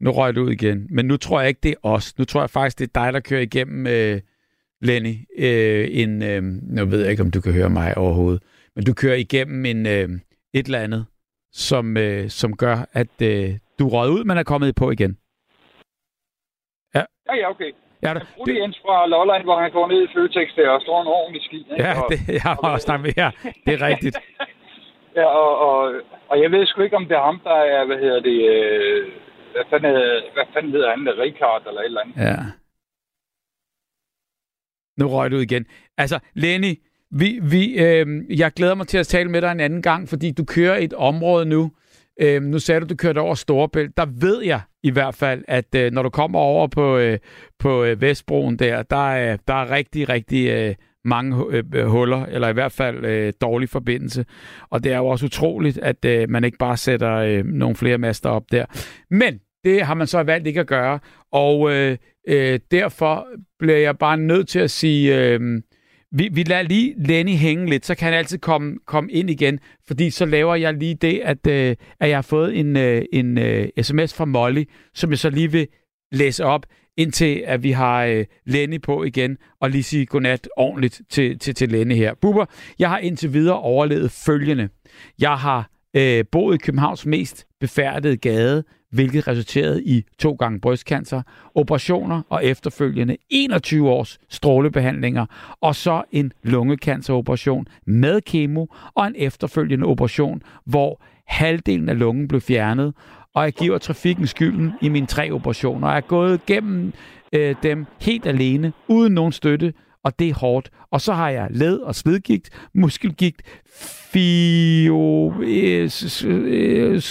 Nu 0.00 0.10
røg 0.10 0.34
du 0.34 0.42
ud 0.42 0.50
igen. 0.50 0.86
Men 0.90 1.06
nu 1.06 1.16
tror 1.16 1.40
jeg 1.40 1.48
ikke, 1.48 1.60
det 1.62 1.70
er 1.70 1.88
os. 1.88 2.18
Nu 2.18 2.24
tror 2.24 2.40
jeg 2.40 2.50
faktisk, 2.50 2.78
det 2.78 2.84
er 2.88 3.00
dig, 3.02 3.12
der 3.12 3.20
kører 3.20 3.40
igennem, 3.40 3.86
øh, 3.86 4.20
Lenny. 4.80 5.14
Øh, 5.38 5.88
en, 5.90 6.22
øh, 6.22 6.42
nu 6.42 6.84
ved 6.86 7.00
jeg 7.02 7.10
ikke, 7.10 7.22
om 7.22 7.30
du 7.30 7.40
kan 7.40 7.52
høre 7.52 7.70
mig 7.70 7.98
overhovedet. 7.98 8.42
Men 8.74 8.84
du 8.84 8.94
kører 8.94 9.16
igennem 9.16 9.64
en, 9.64 9.86
øh, 9.86 10.08
et 10.54 10.66
eller 10.66 10.80
andet, 10.80 11.06
som, 11.52 11.96
øh, 11.96 12.28
som 12.28 12.56
gør, 12.56 12.76
at 12.92 13.22
øh, 13.22 13.58
du 13.78 13.88
rød 13.88 14.10
ud, 14.10 14.24
men 14.24 14.38
er 14.38 14.42
kommet 14.42 14.74
på 14.74 14.90
igen. 14.90 15.18
Ja, 16.94 17.04
ja, 17.26 17.34
ja 17.36 17.50
okay. 17.50 17.72
Ja, 18.02 18.14
det, 18.14 18.22
det... 18.46 18.56
Jens 18.60 18.78
fra 18.84 19.06
Lolland, 19.06 19.44
hvor 19.44 19.58
han 19.60 19.70
går 19.70 19.86
ned 19.88 20.02
i 20.04 20.12
Føtex 20.14 20.48
der 20.56 20.68
og 20.70 20.80
står 20.82 21.02
en 21.02 21.06
ordentlig 21.06 21.42
ski. 21.42 21.58
Ikke? 21.72 21.82
Ja, 21.84 21.94
det, 22.10 22.18
jeg 22.28 22.42
har 22.42 22.72
også 22.72 22.84
snakket 22.84 23.04
med 23.06 23.12
her. 23.22 23.30
Det 23.66 23.72
er 23.74 23.82
rigtigt. 23.90 24.16
ja, 25.18 25.24
og, 25.24 25.52
og, 25.68 25.92
og 26.28 26.42
jeg 26.42 26.50
ved 26.50 26.66
sgu 26.66 26.82
ikke, 26.82 26.96
om 26.96 27.06
det 27.08 27.16
er 27.16 27.24
ham, 27.30 27.40
der 27.44 27.58
er, 27.74 27.84
hvad 27.84 27.98
hedder 27.98 28.20
det, 28.20 28.38
øh, 28.54 29.08
hvad, 29.52 29.64
fanden, 29.70 29.92
hvad 30.34 30.46
fanden 30.54 30.72
hedder 30.72 30.90
han, 30.90 31.06
der 31.06 31.22
Richard 31.22 31.62
eller 31.68 31.80
et 31.80 31.84
eller 31.84 32.00
andet. 32.00 32.16
Ja. 32.16 32.36
Nu 34.98 35.08
røg 35.08 35.30
du 35.30 35.36
igen. 35.36 35.66
Altså, 35.98 36.18
Lenny, 36.34 36.74
vi, 37.10 37.40
vi, 37.42 37.62
øh, 37.84 38.06
jeg 38.40 38.52
glæder 38.52 38.74
mig 38.74 38.86
til 38.86 38.98
at 38.98 39.06
tale 39.06 39.30
med 39.30 39.42
dig 39.42 39.52
en 39.52 39.60
anden 39.60 39.82
gang, 39.82 40.08
fordi 40.08 40.32
du 40.32 40.44
kører 40.44 40.76
et 40.76 40.92
område 40.92 41.46
nu. 41.46 41.72
Øh, 42.20 42.42
nu 42.42 42.58
sagde 42.58 42.80
du, 42.80 42.86
du 42.86 42.96
kørte 42.96 43.18
over 43.18 43.34
Storebælt. 43.34 43.96
Der 43.96 44.06
ved 44.20 44.42
jeg 44.42 44.60
i 44.82 44.90
hvert 44.90 45.14
fald, 45.14 45.44
at 45.48 45.74
øh, 45.76 45.92
når 45.92 46.02
du 46.02 46.10
kommer 46.10 46.38
over 46.38 46.66
på, 46.66 46.96
øh, 46.96 47.18
på 47.58 47.84
øh, 47.84 48.00
Vestbroen 48.00 48.56
der, 48.56 48.82
der 48.82 49.12
er, 49.12 49.36
der 49.48 49.54
er 49.54 49.70
rigtig, 49.70 50.08
rigtig 50.08 50.48
øh, 50.48 50.74
mange 51.04 51.44
øh, 51.50 51.64
øh, 51.74 51.86
huller, 51.86 52.26
eller 52.26 52.48
i 52.48 52.52
hvert 52.52 52.72
fald 52.72 53.04
øh, 53.04 53.32
dårlig 53.40 53.68
forbindelse. 53.68 54.24
Og 54.70 54.84
det 54.84 54.92
er 54.92 54.96
jo 54.96 55.06
også 55.06 55.26
utroligt, 55.26 55.78
at 55.78 56.04
øh, 56.04 56.30
man 56.30 56.44
ikke 56.44 56.58
bare 56.58 56.76
sætter 56.76 57.14
øh, 57.14 57.44
nogle 57.44 57.76
flere 57.76 57.98
master 57.98 58.30
op 58.30 58.44
der. 58.52 58.64
Men 59.10 59.40
det 59.64 59.82
har 59.82 59.94
man 59.94 60.06
så 60.06 60.22
valgt 60.22 60.46
ikke 60.46 60.60
at 60.60 60.66
gøre, 60.66 60.98
og 61.32 61.72
øh, 61.72 61.96
øh, 62.28 62.60
derfor 62.70 63.26
bliver 63.58 63.78
jeg 63.78 63.98
bare 63.98 64.16
nødt 64.16 64.48
til 64.48 64.58
at 64.58 64.70
sige... 64.70 65.18
Øh, 65.18 65.62
vi, 66.12 66.28
vi 66.32 66.42
lader 66.42 66.62
lige 66.62 66.94
Lenny 66.98 67.32
hænge 67.32 67.70
lidt, 67.70 67.86
så 67.86 67.94
kan 67.94 68.04
han 68.04 68.14
altid 68.14 68.38
komme, 68.38 68.76
komme 68.86 69.12
ind 69.12 69.30
igen, 69.30 69.60
fordi 69.86 70.10
så 70.10 70.24
laver 70.24 70.54
jeg 70.54 70.74
lige 70.74 70.94
det, 70.94 71.20
at, 71.24 71.46
øh, 71.46 71.76
at 72.00 72.08
jeg 72.08 72.16
har 72.16 72.22
fået 72.22 72.58
en, 72.58 72.76
øh, 72.76 73.02
en 73.12 73.38
øh, 73.38 73.68
sms 73.82 74.14
fra 74.14 74.24
Molly, 74.24 74.64
som 74.94 75.10
jeg 75.10 75.18
så 75.18 75.30
lige 75.30 75.52
vil 75.52 75.68
læse 76.12 76.44
op, 76.44 76.66
indtil 76.96 77.42
at 77.46 77.62
vi 77.62 77.70
har 77.70 78.04
øh, 78.04 78.24
Lenny 78.46 78.80
på 78.82 79.04
igen, 79.04 79.36
og 79.60 79.70
lige 79.70 79.82
sige 79.82 80.06
godnat 80.06 80.48
ordentligt 80.56 81.00
til, 81.10 81.38
til, 81.38 81.54
til 81.54 81.68
Lenny 81.68 81.94
her. 81.94 82.14
Bubber, 82.14 82.44
jeg 82.78 82.88
har 82.88 82.98
indtil 82.98 83.32
videre 83.32 83.58
overlevet 83.58 84.10
følgende. 84.10 84.68
Jeg 85.20 85.36
har 85.36 85.70
øh, 85.94 86.24
boet 86.32 86.54
i 86.54 86.58
Københavns 86.58 87.06
mest 87.06 87.46
befærdede 87.60 88.16
gade, 88.16 88.64
hvilket 88.90 89.28
resulterede 89.28 89.84
i 89.84 90.04
to 90.18 90.32
gange 90.32 90.60
brystcancer, 90.60 91.22
operationer 91.54 92.22
og 92.28 92.44
efterfølgende 92.44 93.16
21 93.30 93.90
års 93.90 94.18
strålebehandlinger, 94.28 95.26
og 95.60 95.74
så 95.74 96.02
en 96.12 96.32
lungecanceroperation 96.42 97.66
med 97.86 98.20
kemo 98.20 98.66
og 98.94 99.06
en 99.06 99.14
efterfølgende 99.18 99.86
operation, 99.86 100.42
hvor 100.64 101.02
halvdelen 101.26 101.88
af 101.88 101.98
lungen 101.98 102.28
blev 102.28 102.40
fjernet, 102.40 102.94
og 103.34 103.44
jeg 103.44 103.52
giver 103.52 103.78
trafikken 103.78 104.26
skylden 104.26 104.72
i 104.82 104.88
mine 104.88 105.06
tre 105.06 105.32
operationer. 105.32 105.88
Jeg 105.88 105.96
er 105.96 106.00
gået 106.00 106.46
gennem 106.46 106.92
øh, 107.32 107.54
dem 107.62 107.86
helt 108.00 108.26
alene, 108.26 108.72
uden 108.88 109.14
nogen 109.14 109.32
støtte, 109.32 109.72
og 110.08 110.18
det 110.18 110.28
er 110.28 110.34
hårdt. 110.34 110.70
Og 110.90 111.00
så 111.00 111.12
har 111.12 111.28
jeg 111.28 111.48
led- 111.50 111.80
og 111.80 111.94
svedgigt, 111.94 112.68
muskelgigt, 112.74 113.42
fio, 114.12 115.32
øh, 115.42 115.90
øh, 116.26 117.02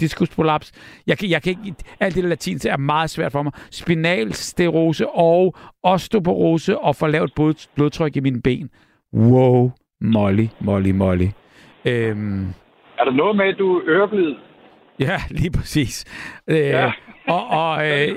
diskusprolaps. 0.00 0.72
Jeg 1.06 1.18
kan, 1.18 1.30
jeg 1.30 1.42
kan 1.42 1.50
ikke, 1.50 1.74
alt 2.00 2.14
det 2.14 2.24
latin 2.24 2.60
er 2.68 2.76
meget 2.76 3.10
svært 3.10 3.32
for 3.32 3.42
mig. 3.42 3.52
Spinalsterose 3.70 5.08
og 5.08 5.54
osteoporose 5.82 6.78
og 6.78 6.96
for 6.96 7.06
lavt 7.06 7.34
blod, 7.34 7.68
blodtryk 7.74 8.16
i 8.16 8.20
mine 8.20 8.42
ben. 8.42 8.70
Wow, 9.12 9.70
Molly, 10.00 10.46
Molly, 10.60 10.90
Molly. 10.90 11.28
Øhm, 11.84 12.48
er 12.98 13.04
der 13.04 13.12
noget 13.12 13.36
med, 13.36 13.44
at 13.44 13.58
du 13.58 13.76
er 13.76 13.82
øreblid? 13.86 14.34
Ja, 14.98 15.20
lige 15.30 15.50
præcis. 15.50 16.04
Øh, 16.48 16.56
ja. 16.56 16.92
Og, 17.28 17.46
og, 17.46 17.72
øh, 17.88 18.08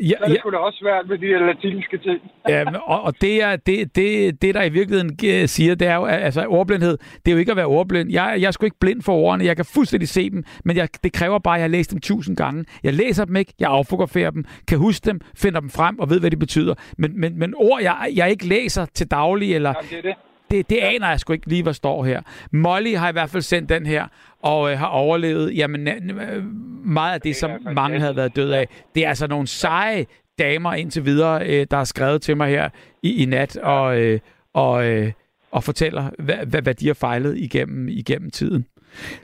Ja, 0.00 0.08
så 0.18 0.24
er 0.24 0.28
det 0.28 0.40
ja. 0.44 0.50
da 0.50 0.56
også 0.56 0.78
svært 0.78 1.08
med 1.08 1.18
de 1.18 1.26
her 1.26 1.38
latinske 1.38 1.98
ting. 1.98 2.20
ja, 2.48 2.64
og, 2.78 3.02
og 3.02 3.20
det, 3.20 3.42
er, 3.42 3.56
det, 3.56 3.96
det, 3.96 4.42
det, 4.42 4.54
der 4.54 4.62
i 4.62 4.68
virkeligheden 4.68 5.48
siger, 5.48 5.74
det 5.74 5.88
er 5.88 5.94
jo, 5.94 6.04
altså 6.04 6.46
ordblindhed, 6.46 6.98
det 6.98 7.28
er 7.28 7.32
jo 7.32 7.38
ikke 7.38 7.50
at 7.50 7.56
være 7.56 7.66
ordblind. 7.66 8.12
Jeg, 8.12 8.36
jeg 8.40 8.46
er 8.46 8.50
sgu 8.50 8.64
ikke 8.64 8.78
blind 8.80 9.02
for 9.02 9.12
ordene, 9.12 9.44
jeg 9.44 9.56
kan 9.56 9.64
fuldstændig 9.64 10.08
se 10.08 10.30
dem, 10.30 10.44
men 10.64 10.76
jeg, 10.76 10.88
det 11.04 11.12
kræver 11.12 11.38
bare, 11.38 11.54
at 11.54 11.58
jeg 11.58 11.64
har 11.64 11.68
læst 11.68 11.90
dem 11.90 12.00
tusind 12.00 12.36
gange. 12.36 12.64
Jeg 12.82 12.94
læser 12.94 13.24
dem 13.24 13.36
ikke, 13.36 13.54
jeg 13.60 13.70
affograferer 13.70 14.30
dem, 14.30 14.44
kan 14.68 14.78
huske 14.78 15.06
dem, 15.06 15.20
finder 15.36 15.60
dem 15.60 15.70
frem 15.70 15.98
og 15.98 16.10
ved, 16.10 16.20
hvad 16.20 16.30
de 16.30 16.36
betyder. 16.36 16.74
Men, 16.98 17.20
men, 17.20 17.38
men 17.38 17.54
ord, 17.56 17.82
jeg, 17.82 18.12
jeg 18.14 18.30
ikke 18.30 18.48
læser 18.48 18.84
til 18.84 19.10
daglig, 19.10 19.54
eller... 19.54 19.74
Jamen, 19.76 19.90
det 19.90 19.98
er 19.98 20.02
det. 20.02 20.14
Det, 20.54 20.70
det 20.70 20.78
aner 20.78 21.08
jeg 21.08 21.20
sgu 21.20 21.32
ikke 21.32 21.48
lige, 21.48 21.62
hvad 21.62 21.74
står 21.74 22.04
her. 22.04 22.22
Molly 22.52 22.94
har 22.94 23.08
i 23.08 23.12
hvert 23.12 23.30
fald 23.30 23.42
sendt 23.42 23.68
den 23.68 23.86
her, 23.86 24.06
og 24.42 24.70
øh, 24.70 24.78
har 24.78 24.86
overlevet 24.86 25.56
jamen, 25.56 25.88
øh, 25.88 26.44
meget 26.84 27.14
af 27.14 27.20
det, 27.20 27.28
det 27.28 27.36
som 27.36 27.50
mange 27.74 28.00
havde 28.00 28.16
været 28.16 28.36
død 28.36 28.50
af. 28.50 28.68
Det 28.94 29.04
er 29.04 29.08
altså 29.08 29.26
nogle 29.26 29.46
seje 29.46 30.06
damer 30.38 30.74
indtil 30.74 31.04
videre, 31.04 31.46
øh, 31.46 31.66
der 31.70 31.76
har 31.76 31.84
skrevet 31.84 32.22
til 32.22 32.36
mig 32.36 32.48
her 32.48 32.68
i, 33.02 33.22
i 33.22 33.26
nat, 33.26 33.56
og, 33.56 34.00
øh, 34.00 34.20
og, 34.54 34.86
øh, 34.86 35.12
og 35.50 35.64
fortæller, 35.64 36.10
hvad, 36.18 36.46
hvad, 36.46 36.62
hvad 36.62 36.74
de 36.74 36.86
har 36.86 36.94
fejlet 36.94 37.38
igennem, 37.38 37.88
igennem 37.88 38.30
tiden. 38.30 38.66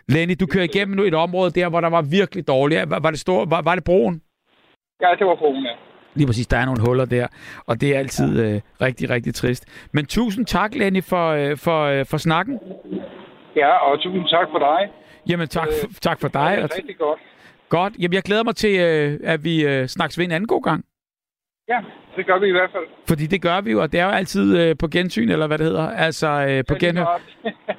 Lenny, 0.09 0.37
du 0.41 0.47
kører 0.47 0.65
igennem 0.65 0.97
nu 0.97 1.03
et 1.03 1.15
område 1.15 1.51
der, 1.51 1.69
hvor 1.69 1.81
der 1.81 1.89
var 1.89 2.03
virkelig 2.03 2.49
dårligt. 2.49 2.91
Var, 2.91 2.99
var, 2.99 3.11
det, 3.11 3.21
stor, 3.21 3.45
var, 3.45 3.63
var 3.63 3.75
det 3.75 3.85
broen? 3.85 4.23
Ja, 5.03 5.09
det 5.19 5.27
var 5.27 5.35
broen, 5.35 5.65
ja. 5.65 5.90
Lige 6.15 6.27
præcis, 6.27 6.47
der 6.47 6.57
er 6.57 6.65
nogle 6.65 6.81
huller 6.87 7.05
der, 7.05 7.27
og 7.67 7.81
det 7.81 7.95
er 7.95 7.99
altid 7.99 8.31
øh, 8.45 8.61
rigtig, 8.81 9.11
rigtig 9.11 9.35
trist. 9.35 9.89
Men 9.93 10.07
tusind 10.07 10.47
tak, 10.47 10.75
Lenny, 10.75 11.03
for, 11.03 11.29
øh, 11.31 11.57
for, 11.57 11.85
øh, 11.85 12.07
for 12.11 12.17
snakken. 12.17 12.59
Ja, 13.57 13.71
og 13.77 14.01
tusind 14.01 14.29
tak 14.29 14.49
for 14.53 14.59
dig. 14.59 14.91
Jamen, 15.29 15.49
tak, 15.49 15.69
øh, 15.69 15.91
tak 16.01 16.21
for 16.21 16.29
dig. 16.29 16.57
Det 16.57 16.65
er 16.65 16.77
rigtig 16.77 16.99
godt. 16.99 17.21
Godt. 17.69 17.93
Jamen, 17.99 18.15
jeg 18.15 18.23
glæder 18.23 18.45
mig 18.45 18.57
til, 18.57 18.81
øh, 18.81 19.19
at 19.25 19.45
vi 19.45 19.67
øh, 19.67 19.87
snakkes 19.87 20.19
ved 20.19 20.25
en 20.25 20.33
anden 20.33 20.47
god 20.47 20.63
gang. 20.63 20.85
Ja, 21.69 21.79
det 22.17 22.27
gør 22.27 22.39
vi 22.39 22.49
i 22.49 22.51
hvert 22.51 22.71
fald. 22.73 22.87
Fordi 23.09 23.27
det 23.27 23.43
gør 23.43 23.61
vi 23.61 23.71
jo, 23.71 23.83
og 23.83 23.93
det 23.93 24.01
er 24.01 24.05
jo 24.05 24.11
altid 24.11 24.47
øh, 24.61 24.77
på 24.81 24.89
gensyn, 24.89 25.29
eller 25.29 25.47
hvad 25.47 25.59
det 25.59 25.67
hedder. 25.67 25.89
Altså 26.07 26.29
øh, 26.49 26.65
på 26.69 26.75
ja, 26.75 26.87
genhør. 26.87 27.21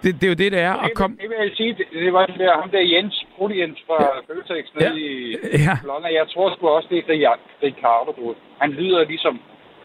Det, 0.03 0.09
det 0.19 0.23
er 0.23 0.27
jo 0.27 0.39
det, 0.43 0.51
det 0.51 0.59
er. 0.59 0.73
Og 0.83 0.89
kom... 0.95 1.11
Det 1.21 1.29
vil 1.29 1.37
jeg 1.41 1.51
sige, 1.53 1.73
det, 1.73 1.85
det 1.93 2.13
var 2.13 2.25
det 2.25 2.39
der, 2.39 2.61
ham 2.61 2.69
der 2.69 2.79
Jens, 2.79 3.25
Brudi 3.41 3.59
Jens 3.61 3.79
fra 3.87 3.99
ja. 4.03 4.21
Bøtex 4.29 4.65
nede 4.79 4.99
ja. 4.99 5.05
i 5.07 5.37
ja. 5.67 5.75
London. 5.89 6.11
Jeg 6.19 6.25
tror 6.33 6.55
sgu 6.55 6.67
også, 6.67 6.87
det 6.91 6.97
er 6.97 7.35
Ricardo, 7.63 8.11
du 8.11 8.35
Han 8.61 8.71
lyder 8.71 9.03
ligesom... 9.03 9.39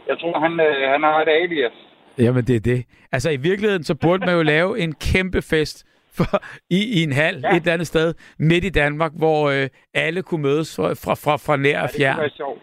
Jeg 0.09 0.19
tror, 0.21 0.39
han, 0.39 0.53
øh, 0.61 0.91
han 0.95 1.03
har 1.03 1.23
et 1.23 1.29
alias. 1.29 1.77
Jamen, 2.19 2.45
det 2.45 2.57
er 2.57 2.61
det. 2.61 2.85
Altså, 3.13 3.31
i 3.31 3.37
virkeligheden, 3.37 3.85
så 3.85 3.95
burde 3.95 4.27
man 4.27 4.35
jo 4.35 4.43
lave 4.55 4.81
en 4.81 4.95
kæmpe 4.95 5.43
fest 5.43 5.85
for, 6.17 6.43
i, 6.71 6.81
i 6.99 7.03
en 7.03 7.13
hal 7.13 7.41
ja. 7.45 7.51
et 7.51 7.57
eller 7.57 7.73
andet 7.73 7.87
sted 7.87 8.15
midt 8.39 8.65
i 8.65 8.71
Danmark, 8.71 9.13
hvor 9.23 9.51
øh, 9.51 9.69
alle 9.95 10.23
kunne 10.23 10.43
mødes 10.43 10.77
fra, 10.77 11.15
fra, 11.25 11.37
fra, 11.37 11.57
nær 11.57 11.83
og 11.83 11.91
fjern. 11.97 12.19
Ja, 12.19 12.25
det 12.25 12.33
sjovt. 12.33 12.63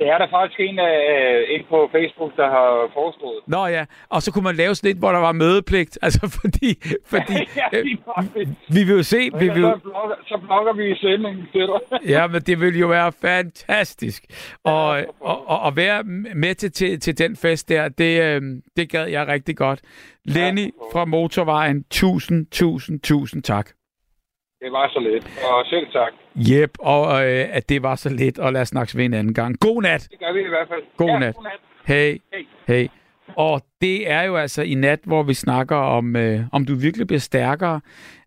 Det 0.00 0.08
er 0.08 0.18
der 0.18 0.28
faktisk 0.36 0.60
en, 0.60 0.78
uh, 0.78 1.54
en 1.54 1.62
på 1.68 1.78
Facebook, 1.92 2.32
der 2.36 2.48
har 2.56 2.90
foreslået. 2.98 3.40
Nå 3.46 3.66
ja, 3.66 3.84
og 4.08 4.22
så 4.22 4.32
kunne 4.32 4.44
man 4.50 4.56
lave 4.56 4.74
sådan 4.74 4.88
lidt, 4.88 4.98
hvor 4.98 5.12
der 5.12 5.18
var 5.18 5.32
mødepligt. 5.32 5.98
Altså 6.06 6.40
fordi, 6.42 6.70
fordi 7.06 7.38
ja, 7.60 7.68
øh, 7.72 7.84
vi 8.74 8.84
vil 8.86 8.96
jo 8.96 9.02
se... 9.02 9.20
Vi 9.38 9.48
vil... 9.48 9.64
Så, 10.28 10.38
blogger 10.46 10.72
vi 10.72 10.90
i 10.92 10.96
sendingen 10.96 11.46
til 11.52 11.60
dig. 11.60 11.80
ja, 12.14 12.26
men 12.26 12.40
det 12.42 12.60
vil 12.60 12.78
jo 12.78 12.86
være 12.86 13.12
fantastisk. 13.12 14.24
Og, 14.64 14.98
ja, 14.98 15.04
og, 15.20 15.48
og, 15.48 15.60
og 15.60 15.76
være 15.76 16.02
med 16.34 16.54
til, 16.54 16.72
til, 16.72 17.00
til 17.00 17.18
den 17.18 17.36
fest 17.36 17.68
der, 17.68 17.88
det, 17.88 18.22
øh, 18.22 18.42
det 18.76 18.90
gad 18.90 19.06
jeg 19.06 19.26
rigtig 19.26 19.56
godt. 19.56 19.80
Lenny 20.24 20.66
ja, 20.66 20.98
fra 20.98 21.04
Motorvejen, 21.04 21.84
tusind, 21.90 22.46
tusind, 22.46 23.00
tusind 23.00 23.42
tak. 23.42 23.70
Det 24.60 24.72
var 24.72 24.88
så 24.88 25.00
lidt, 25.00 25.24
og 25.44 25.66
selv 25.66 25.86
tak. 25.92 26.12
Jep, 26.34 26.70
og 26.78 27.04
øh, 27.26 27.56
at 27.56 27.68
det 27.68 27.82
var 27.82 27.94
så 27.94 28.08
lidt, 28.08 28.38
og 28.38 28.52
lad 28.52 28.60
os 28.60 28.68
snakkes 28.68 28.96
ved 28.96 29.04
en 29.04 29.14
anden 29.14 29.34
gang. 29.34 29.60
God 29.60 29.82
nat! 29.82 30.08
Det 30.10 30.18
gør 30.18 30.32
vi 30.32 30.40
i 30.40 30.48
hvert 30.48 30.68
fald. 30.68 30.82
God 30.96 31.08
ja, 31.08 31.18
nat. 31.18 31.34
God 31.34 31.44
nat. 31.44 31.60
Hey. 31.86 32.20
hey. 32.32 32.46
Hey. 32.66 32.88
Og 33.36 33.62
det 33.80 34.10
er 34.10 34.22
jo 34.22 34.36
altså 34.36 34.62
i 34.62 34.74
nat, 34.74 35.00
hvor 35.04 35.22
vi 35.22 35.34
snakker 35.34 35.76
om, 35.76 36.16
øh, 36.16 36.40
om 36.52 36.64
du 36.64 36.74
virkelig 36.74 37.06
bliver 37.06 37.20
stærkere. 37.20 37.80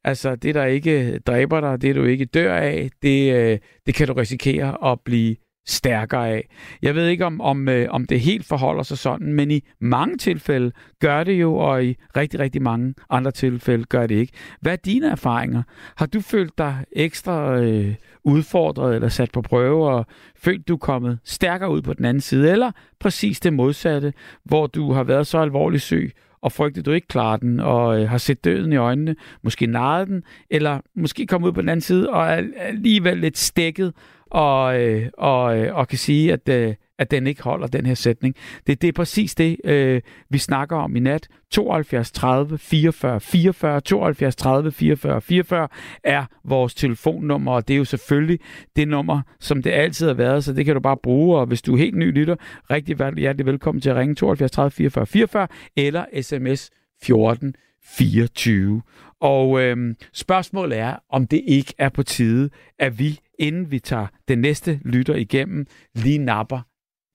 Altså 0.03 0.35
det, 0.35 0.55
der 0.55 0.65
ikke 0.65 1.19
dræber 1.19 1.61
dig, 1.61 1.81
det 1.81 1.95
du 1.95 2.03
ikke 2.03 2.26
dør 2.26 2.55
af, 2.55 2.89
det, 3.01 3.34
øh, 3.34 3.60
det 3.85 3.95
kan 3.95 4.07
du 4.07 4.14
risikere 4.14 4.91
at 4.91 4.99
blive 5.05 5.35
stærkere 5.65 6.30
af. 6.30 6.49
Jeg 6.81 6.95
ved 6.95 7.07
ikke, 7.07 7.26
om, 7.26 7.41
om, 7.41 7.69
øh, 7.69 7.88
om 7.90 8.06
det 8.06 8.19
helt 8.19 8.45
forholder 8.45 8.84
sig 8.84 8.98
sådan, 8.98 9.34
men 9.34 9.52
i 9.52 9.64
mange 9.80 10.18
tilfælde 10.18 10.72
gør 10.99 11.23
det 11.23 11.34
jo, 11.34 11.56
og 11.56 11.85
i 11.85 11.98
rigtig, 12.18 12.40
rigtig 12.40 12.61
mange 12.61 12.94
andre 13.10 13.31
tilfælde 13.31 13.84
gør 13.84 14.07
det 14.07 14.15
ikke. 14.15 14.34
Hvad 14.61 14.72
er 14.72 14.77
dine 14.77 15.07
erfaringer? 15.07 15.64
Har 15.95 16.06
du 16.06 16.22
følt 16.22 16.57
dig 16.57 16.85
ekstra 16.91 17.57
øh, 17.57 17.95
udfordret 18.23 18.95
eller 18.95 19.10
sat 19.10 19.31
på 19.31 19.41
prøve, 19.41 19.90
og 19.90 20.06
følt, 20.35 20.68
du 20.68 20.73
er 20.73 20.77
kommet 20.77 21.19
stærkere 21.23 21.72
ud 21.72 21.81
på 21.81 21.94
den 21.94 22.06
anden 22.06 22.22
side, 22.22 22.52
eller 22.52 22.72
præcis 22.99 23.40
det 23.40 23.53
modsatte, 23.53 24.14
hvor 24.44 24.68
du 24.68 24.91
har 24.91 25.03
været 25.03 25.27
så 25.27 25.38
alvorligt 25.38 25.84
syg, 25.84 26.11
og 26.41 26.52
frygtede, 26.52 26.84
du 26.84 26.91
ikke 26.91 27.07
klarer 27.07 27.38
den, 27.38 27.60
og 27.60 28.02
øh, 28.02 28.10
har 28.10 28.18
set 28.18 28.44
døden 28.44 28.73
i 28.73 28.76
øjnene, 28.76 29.15
måske 29.44 29.68
narret 29.68 30.07
den, 30.07 30.23
eller 30.49 30.80
måske 30.95 31.27
kommet 31.27 31.48
ud 31.48 31.53
på 31.53 31.61
den 31.61 31.69
anden 31.69 31.81
side, 31.81 32.10
og 32.10 32.26
er 32.26 32.41
alligevel 32.57 33.18
lidt 33.18 33.38
stækket, 33.38 33.94
og, 34.34 34.81
øh, 34.81 35.10
og, 35.18 35.57
øh, 35.57 35.76
og 35.76 35.88
kan 35.88 35.97
sige, 35.97 36.34
at, 36.34 36.49
øh, 36.49 36.76
at 36.99 37.11
den 37.11 37.27
ikke 37.27 37.43
holder 37.43 37.68
den 37.68 37.85
her 37.85 37.93
sætning. 37.93 38.35
Det, 38.68 38.81
det 38.81 38.88
er 38.88 38.91
præcis 38.91 39.35
det, 39.35 39.57
øh, 39.64 40.01
vi 40.30 40.38
snakker 40.38 40.77
om 40.77 40.95
i 40.95 40.99
nat. 40.99 41.27
72 41.51 42.11
30 42.11 42.57
44 42.57 43.19
44, 43.19 43.81
72 43.81 44.35
30 44.35 44.72
44 44.72 45.22
44 45.22 45.68
er 46.03 46.26
vores 46.43 46.76
telefonnummer, 46.76 47.51
og 47.51 47.68
det 47.68 47.73
er 47.73 47.77
jo 47.77 47.85
selvfølgelig 47.85 48.39
det 48.76 48.88
nummer, 48.88 49.22
som 49.39 49.64
det 49.64 49.72
altid 49.72 50.07
har 50.07 50.14
været, 50.14 50.43
så 50.43 50.53
det 50.53 50.65
kan 50.65 50.76
du 50.76 50.81
bare 50.81 50.97
bruge, 50.97 51.38
og 51.39 51.45
hvis 51.45 51.61
du 51.61 51.73
er 51.73 51.77
helt 51.77 51.95
ny 51.95 52.14
lytter, 52.14 52.35
rigtig 52.72 52.97
hjertelig 53.18 53.45
velkommen 53.45 53.81
til 53.81 53.89
at 53.89 53.95
ringe 53.95 54.15
72 54.15 54.51
30 54.51 54.72
44 54.72 55.05
44, 55.05 55.47
eller 55.77 56.05
sms 56.22 56.69
14 57.03 57.55
24. 57.84 58.81
Og 59.24 59.62
øh, 59.62 59.95
spørgsmålet 60.14 60.78
er, 60.78 60.95
om 61.10 61.28
det 61.28 61.41
ikke 61.48 61.74
er 61.78 61.90
på 61.90 62.04
tide, 62.04 62.50
at 62.80 63.00
vi, 63.00 63.20
inden 63.40 63.72
vi 63.72 63.80
tager 63.80 64.08
den 64.28 64.40
næste 64.40 64.80
lytter 64.86 65.16
igennem, 65.16 65.66
lige 65.95 66.18
napper 66.18 66.60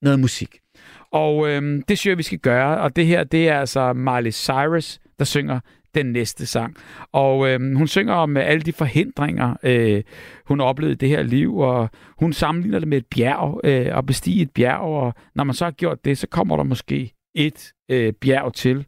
noget 0.03 0.21
musik. 0.21 0.59
Og 1.13 1.49
øh, 1.49 1.83
det 1.89 1.99
synes 1.99 2.07
jeg, 2.07 2.19
vi 2.19 2.23
skal 2.23 2.39
gøre, 2.39 2.81
og 2.81 2.97
det 2.97 3.07
her, 3.07 3.25
det 3.25 3.49
er 3.49 3.61
altså 3.61 3.93
Miley 3.93 4.31
Cyrus, 4.33 4.99
der 5.19 5.25
synger 5.25 5.61
den 5.95 6.07
næste 6.07 6.47
sang. 6.47 6.77
Og 7.13 7.49
øh, 7.49 7.77
hun 7.77 7.89
synger 7.89 8.15
om 8.15 8.37
øh, 8.37 8.49
alle 8.49 8.63
de 8.63 8.73
forhindringer, 8.73 9.55
øh, 9.63 10.03
hun 10.47 10.61
oplevede 10.61 10.93
i 10.93 10.97
det 10.97 11.09
her 11.09 11.23
liv, 11.23 11.57
og 11.57 11.91
hun 12.19 12.33
sammenligner 12.33 12.79
det 12.79 12.89
med 12.89 12.99
et 12.99 13.07
bjerg, 13.07 13.61
øh, 13.65 13.97
og 13.97 14.07
bestige 14.07 14.43
et 14.43 14.51
bjerg, 14.51 14.81
og 14.81 15.15
når 15.35 15.45
man 15.45 15.55
så 15.55 15.65
har 15.65 15.73
gjort 15.73 16.05
det, 16.05 16.19
så 16.19 16.27
kommer 16.27 16.57
der 16.57 16.65
måske 16.65 17.13
et 17.35 17.73
øh, 17.91 18.13
bjerg 18.13 18.55
til. 18.55 18.87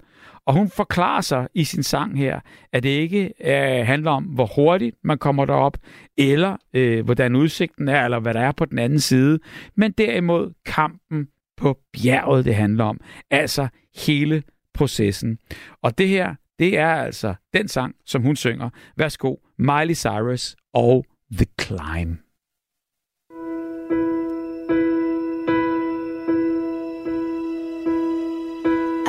Og 0.51 0.57
hun 0.57 0.71
forklarer 0.71 1.21
sig 1.21 1.49
i 1.55 1.65
sin 1.65 1.83
sang 1.83 2.19
her, 2.19 2.41
at 2.73 2.83
det 2.83 2.89
ikke 2.89 3.33
øh, 3.45 3.87
handler 3.87 4.11
om, 4.11 4.25
hvor 4.25 4.47
hurtigt 4.57 4.97
man 5.05 5.19
kommer 5.19 5.45
derop, 5.45 5.77
eller 6.17 6.57
øh, 6.75 7.05
hvordan 7.05 7.37
udsigten 7.37 7.89
er, 7.89 8.05
eller 8.05 8.21
hvad 8.21 8.35
der 8.35 8.41
er 8.41 8.53
på 8.53 8.65
den 8.65 8.79
anden 8.79 9.01
side, 9.01 9.39
men 9.77 9.93
derimod 9.93 10.53
kampen 10.67 11.29
på 11.57 11.79
bjerget, 11.93 12.45
det 12.45 12.55
handler 12.55 12.85
om. 12.85 13.01
Altså 13.31 13.69
hele 14.07 14.43
processen. 14.75 15.39
Og 15.83 15.99
det 15.99 16.09
her, 16.09 16.35
det 16.59 16.79
er 16.79 16.95
altså 16.95 17.35
den 17.55 17.69
sang, 17.69 17.95
som 18.07 18.23
hun 18.23 18.37
synger. 18.37 18.71
Værsgo, 18.97 19.37
Miley 19.59 19.95
Cyrus 19.95 20.57
og 20.75 21.07
The 21.33 21.47
Climb. 21.61 22.19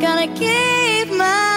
Gonna 0.00 0.28
keep 0.34 1.10
my 1.12 1.49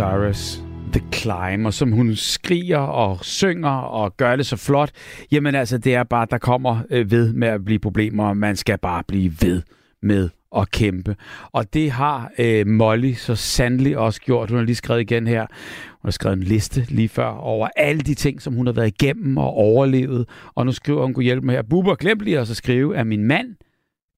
Cyrus, 0.00 0.62
The 0.92 1.02
Climb, 1.12 1.66
og 1.66 1.74
som 1.74 1.92
hun 1.92 2.16
skriger 2.16 2.78
og 2.78 3.24
synger 3.24 3.70
og 3.70 4.16
gør 4.16 4.36
det 4.36 4.46
så 4.46 4.56
flot, 4.56 4.90
jamen 5.32 5.54
altså, 5.54 5.78
det 5.78 5.94
er 5.94 6.02
bare, 6.02 6.26
der 6.30 6.38
kommer 6.38 6.82
øh, 6.90 7.10
ved 7.10 7.32
med 7.32 7.48
at 7.48 7.64
blive 7.64 7.78
problemer, 7.78 8.28
og 8.28 8.36
man 8.36 8.56
skal 8.56 8.78
bare 8.78 9.02
blive 9.08 9.32
ved 9.40 9.62
med 10.02 10.28
at 10.56 10.70
kæmpe. 10.70 11.16
Og 11.52 11.74
det 11.74 11.90
har 11.90 12.30
øh, 12.38 12.66
Molly 12.66 13.12
så 13.12 13.34
sandelig 13.34 13.98
også 13.98 14.20
gjort. 14.20 14.50
Hun 14.50 14.58
har 14.58 14.64
lige 14.64 14.76
skrevet 14.76 15.00
igen 15.00 15.26
her. 15.26 15.46
Hun 15.90 16.08
har 16.08 16.10
skrevet 16.10 16.36
en 16.36 16.42
liste 16.42 16.86
lige 16.88 17.08
før 17.08 17.26
over 17.26 17.68
alle 17.76 18.00
de 18.00 18.14
ting, 18.14 18.42
som 18.42 18.54
hun 18.54 18.66
har 18.66 18.72
været 18.72 19.02
igennem 19.02 19.36
og 19.36 19.54
overlevet. 19.54 20.28
Og 20.54 20.66
nu 20.66 20.72
skriver 20.72 21.02
hun, 21.02 21.14
kunne 21.14 21.24
hjælpe 21.24 21.46
mig 21.46 21.54
her. 21.54 21.62
Bubber, 21.62 21.94
glem 21.94 22.18
lige 22.18 22.40
også 22.40 22.52
at 22.52 22.56
skrive, 22.56 22.96
at 22.96 23.06
min 23.06 23.24
mand 23.24 23.56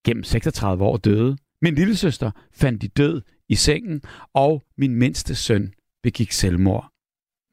gennem 0.06 0.24
36 0.24 0.84
år 0.84 0.96
døde. 0.96 1.36
Min 1.62 1.74
lille 1.74 1.96
søster 1.96 2.30
fandt 2.52 2.82
de 2.82 2.88
død 2.88 3.22
i 3.52 3.54
sengen, 3.54 4.02
og 4.34 4.62
min 4.76 4.94
mindste 4.94 5.34
søn 5.34 5.74
begik 6.02 6.32
selvmord. 6.32 6.88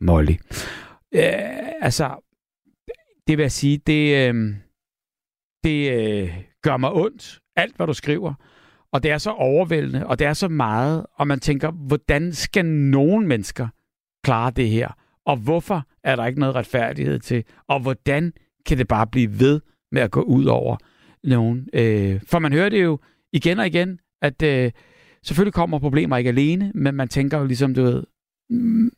Molly. 0.01 0.35
Øh, 1.13 1.81
altså, 1.81 2.15
det 3.27 3.37
vil 3.37 3.43
jeg 3.43 3.51
sige, 3.51 3.77
det, 3.77 4.27
øh, 4.29 4.55
det 5.63 5.91
øh, 5.91 6.43
gør 6.63 6.77
mig 6.77 6.91
ondt, 6.91 7.39
alt 7.55 7.75
hvad 7.75 7.87
du 7.87 7.93
skriver. 7.93 8.33
Og 8.91 9.03
det 9.03 9.11
er 9.11 9.17
så 9.17 9.31
overvældende, 9.31 10.07
og 10.07 10.19
det 10.19 10.27
er 10.27 10.33
så 10.33 10.47
meget, 10.47 11.05
og 11.13 11.27
man 11.27 11.39
tænker, 11.39 11.71
hvordan 11.71 12.33
skal 12.33 12.65
nogen 12.65 13.27
mennesker 13.27 13.67
klare 14.23 14.51
det 14.51 14.69
her? 14.69 14.97
Og 15.25 15.37
hvorfor 15.37 15.87
er 16.03 16.15
der 16.15 16.25
ikke 16.25 16.39
noget 16.39 16.55
retfærdighed 16.55 17.19
til? 17.19 17.43
Og 17.67 17.79
hvordan 17.79 18.33
kan 18.65 18.77
det 18.77 18.87
bare 18.87 19.07
blive 19.07 19.39
ved 19.39 19.61
med 19.91 20.01
at 20.01 20.11
gå 20.11 20.21
ud 20.21 20.45
over 20.45 20.77
nogen? 21.23 21.67
Øh, 21.73 22.21
for 22.27 22.39
man 22.39 22.53
hører 22.53 22.69
det 22.69 22.83
jo 22.83 22.99
igen 23.33 23.59
og 23.59 23.67
igen, 23.67 23.99
at 24.21 24.41
øh, 24.41 24.71
selvfølgelig 25.23 25.53
kommer 25.53 25.79
problemer 25.79 26.17
ikke 26.17 26.29
alene, 26.29 26.71
men 26.75 26.95
man 26.95 27.07
tænker 27.07 27.37
jo 27.37 27.45
ligesom, 27.45 27.73
du 27.73 27.83
ved, 27.83 28.03
mm, 28.49 28.91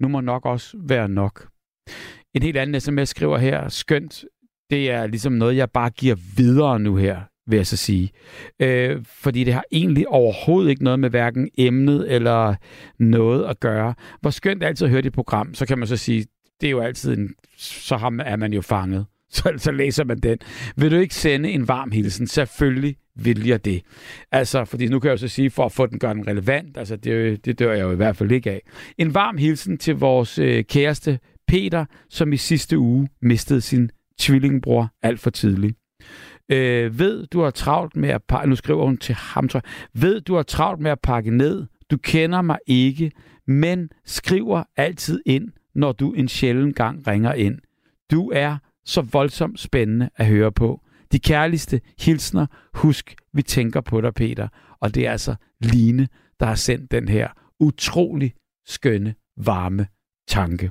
nu 0.00 0.08
må 0.08 0.20
nok 0.20 0.46
også 0.46 0.76
være 0.80 1.08
nok. 1.08 1.48
En 2.34 2.42
helt 2.42 2.56
anden 2.56 2.80
sms 2.80 3.08
skriver 3.08 3.38
her, 3.38 3.68
skønt, 3.68 4.24
det 4.70 4.90
er 4.90 5.06
ligesom 5.06 5.32
noget, 5.32 5.56
jeg 5.56 5.70
bare 5.70 5.90
giver 5.90 6.16
videre 6.36 6.80
nu 6.80 6.96
her, 6.96 7.20
vil 7.46 7.56
jeg 7.56 7.66
så 7.66 7.76
sige. 7.76 8.10
Øh, 8.60 9.04
fordi 9.04 9.44
det 9.44 9.54
har 9.54 9.64
egentlig 9.72 10.08
overhovedet 10.08 10.70
ikke 10.70 10.84
noget 10.84 11.00
med 11.00 11.10
hverken 11.10 11.48
emnet 11.58 12.12
eller 12.12 12.54
noget 12.98 13.44
at 13.44 13.60
gøre. 13.60 13.94
Hvor 14.20 14.30
skønt 14.30 14.62
altid 14.62 14.84
at 14.84 14.90
høre 14.90 15.02
dit 15.02 15.12
program, 15.12 15.54
så 15.54 15.66
kan 15.66 15.78
man 15.78 15.88
så 15.88 15.96
sige, 15.96 16.26
det 16.60 16.66
er 16.66 16.70
jo 16.70 16.80
altid 16.80 17.18
en, 17.18 17.34
så 17.56 17.96
har 17.96 18.10
man, 18.10 18.26
er 18.26 18.36
man 18.36 18.52
jo 18.52 18.60
fanget. 18.60 19.06
Så, 19.32 19.52
så 19.56 19.72
læser 19.72 20.04
man 20.04 20.18
den. 20.18 20.38
Vil 20.76 20.90
du 20.90 20.96
ikke 20.96 21.14
sende 21.14 21.50
en 21.50 21.68
varm 21.68 21.90
hilsen? 21.90 22.26
Selvfølgelig 22.26 22.96
vil 23.16 23.64
det. 23.64 23.82
Altså, 24.32 24.64
fordi 24.64 24.86
nu 24.86 24.98
kan 24.98 25.08
jeg 25.08 25.12
jo 25.12 25.16
så 25.16 25.28
sige, 25.28 25.50
for 25.50 25.64
at 25.64 25.72
få 25.72 25.86
den 25.86 25.98
gør 25.98 26.12
den 26.12 26.26
relevant, 26.26 26.76
altså 26.76 26.96
det, 26.96 27.44
det 27.44 27.58
dør 27.58 27.72
jeg 27.72 27.82
jo 27.82 27.92
i 27.92 27.96
hvert 27.96 28.16
fald 28.16 28.32
ikke 28.32 28.50
af. 28.50 28.62
En 28.98 29.14
varm 29.14 29.36
hilsen 29.36 29.78
til 29.78 29.96
vores 29.96 30.38
øh, 30.38 30.64
kæreste 30.64 31.18
Peter, 31.48 31.84
som 32.08 32.32
i 32.32 32.36
sidste 32.36 32.78
uge 32.78 33.08
mistede 33.22 33.60
sin 33.60 33.90
tvillingbror 34.18 34.88
alt 35.02 35.20
for 35.20 35.30
tidligt. 35.30 35.76
Øh, 36.48 36.98
ved, 36.98 37.26
du 37.26 37.40
har 37.40 37.50
travlt 37.50 37.96
med 37.96 38.08
at 38.08 38.22
pakke, 38.28 38.48
nu 38.48 38.56
skriver 38.56 38.84
hun 38.84 38.96
til 38.96 39.14
ham, 39.14 39.48
tror 39.48 39.60
jeg, 39.64 40.02
ved, 40.02 40.20
du 40.20 40.34
har 40.34 40.42
travlt 40.42 40.80
med 40.80 40.90
at 40.90 41.00
pakke 41.00 41.30
ned, 41.30 41.66
du 41.90 41.96
kender 41.96 42.42
mig 42.42 42.58
ikke, 42.66 43.12
men 43.46 43.90
skriver 44.04 44.64
altid 44.76 45.22
ind, 45.26 45.48
når 45.74 45.92
du 45.92 46.12
en 46.12 46.28
sjælden 46.28 46.72
gang 46.72 47.06
ringer 47.06 47.32
ind. 47.32 47.58
Du 48.10 48.30
er 48.30 48.56
så 48.84 49.00
voldsomt 49.00 49.60
spændende 49.60 50.10
at 50.16 50.26
høre 50.26 50.52
på. 50.52 50.81
De 51.12 51.18
kærligste 51.20 51.80
hilsner, 51.98 52.46
husk, 52.74 53.14
vi 53.32 53.42
tænker 53.42 53.80
på 53.80 54.00
dig, 54.00 54.14
Peter. 54.14 54.48
Og 54.80 54.94
det 54.94 55.06
er 55.06 55.10
altså 55.10 55.34
Line, 55.60 56.08
der 56.40 56.46
har 56.46 56.54
sendt 56.54 56.90
den 56.90 57.08
her 57.08 57.28
utrolig 57.60 58.34
skønne, 58.66 59.14
varme 59.36 59.86
tanke. 60.28 60.70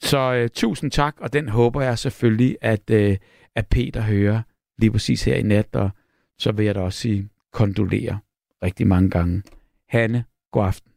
Så 0.00 0.34
øh, 0.34 0.48
tusind 0.48 0.90
tak, 0.90 1.20
og 1.20 1.32
den 1.32 1.48
håber 1.48 1.82
jeg 1.82 1.98
selvfølgelig, 1.98 2.56
at, 2.62 2.90
øh, 2.90 3.16
at 3.54 3.66
Peter 3.70 4.00
hører 4.00 4.42
lige 4.78 4.92
præcis 4.92 5.24
her 5.24 5.34
i 5.34 5.42
nat, 5.42 5.76
og 5.76 5.90
så 6.38 6.52
vil 6.52 6.64
jeg 6.64 6.74
da 6.74 6.80
også 6.80 6.98
sige 6.98 7.28
kondolere 7.52 8.18
rigtig 8.62 8.86
mange 8.86 9.10
gange. 9.10 9.42
Hanne, 9.88 10.24
god 10.52 10.64
aften. 10.64 10.92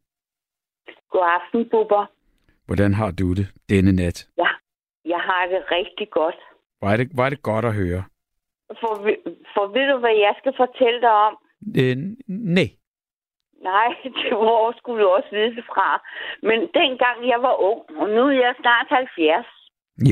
God 1.12 1.40
aften, 1.42 1.70
Bubber. 1.72 2.06
Hvordan 2.66 2.94
har 2.94 3.12
du 3.12 3.34
det 3.34 3.48
denne 3.70 3.92
nat? 3.92 4.28
Ja, 4.38 4.48
jeg 5.06 5.20
har 5.20 5.46
det 5.46 5.62
rigtig 5.72 6.08
godt. 6.12 6.36
Er 6.82 6.98
det, 6.98 7.20
er 7.20 7.30
det 7.30 7.42
godt 7.42 7.66
at 7.66 7.74
høre. 7.74 8.04
For, 8.82 8.94
for 9.54 9.66
ved 9.76 9.86
du, 9.92 9.98
hvad 9.98 10.16
jeg 10.26 10.34
skal 10.40 10.54
fortælle 10.58 11.02
dig 11.02 11.14
om? 11.28 11.34
Øh, 11.82 11.96
nej. 12.58 12.70
Nej, 13.72 13.90
det 14.20 14.32
hvor 14.42 14.74
skulle 14.78 15.04
du 15.04 15.08
også 15.10 15.30
vide 15.32 15.56
det 15.56 15.66
fra. 15.74 15.90
Men 16.48 16.60
dengang 16.80 17.18
jeg 17.34 17.40
var 17.48 17.56
ung, 17.70 17.82
og 18.02 18.10
nu 18.10 18.22
er 18.28 18.38
jeg 18.46 18.54
snart 18.62 18.88
70. 18.90 19.46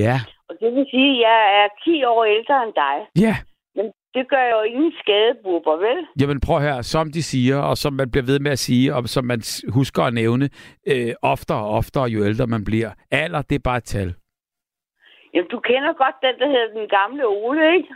Ja. 0.01 0.15
Og 0.49 0.55
det 0.61 0.69
vil 0.75 0.85
sige, 0.91 1.11
at 1.15 1.21
jeg 1.27 1.39
er 1.59 1.67
10 1.83 2.03
år 2.03 2.23
ældre 2.25 2.63
end 2.63 2.73
dig. 2.73 2.97
Ja. 3.25 3.35
Men 3.75 3.85
det 4.15 4.29
gør 4.29 4.45
jo 4.53 4.61
ingen 4.61 4.93
skade, 5.01 5.33
Bubber, 5.43 5.77
vel? 5.87 5.99
Jamen 6.21 6.39
prøv 6.47 6.59
her, 6.59 6.81
som 6.81 7.11
de 7.11 7.23
siger, 7.23 7.57
og 7.57 7.77
som 7.77 7.93
man 7.93 8.11
bliver 8.11 8.25
ved 8.25 8.39
med 8.39 8.51
at 8.51 8.59
sige, 8.59 8.95
og 8.95 9.03
som 9.15 9.25
man 9.25 9.41
husker 9.73 10.03
at 10.03 10.13
nævne, 10.13 10.49
øh, 10.87 11.13
oftere 11.21 11.57
og 11.57 11.69
oftere, 11.69 12.03
jo 12.03 12.25
ældre 12.25 12.47
man 12.47 12.63
bliver. 12.65 12.91
Alder, 13.11 13.41
det 13.41 13.55
er 13.55 13.67
bare 13.69 13.77
et 13.77 13.83
tal. 13.83 14.13
Jamen, 15.33 15.49
du 15.49 15.59
kender 15.59 15.93
godt 15.93 16.15
den, 16.21 16.35
der 16.41 16.47
hedder 16.47 16.79
den 16.79 16.87
gamle 16.89 17.27
Ole, 17.27 17.75
ikke? 17.75 17.89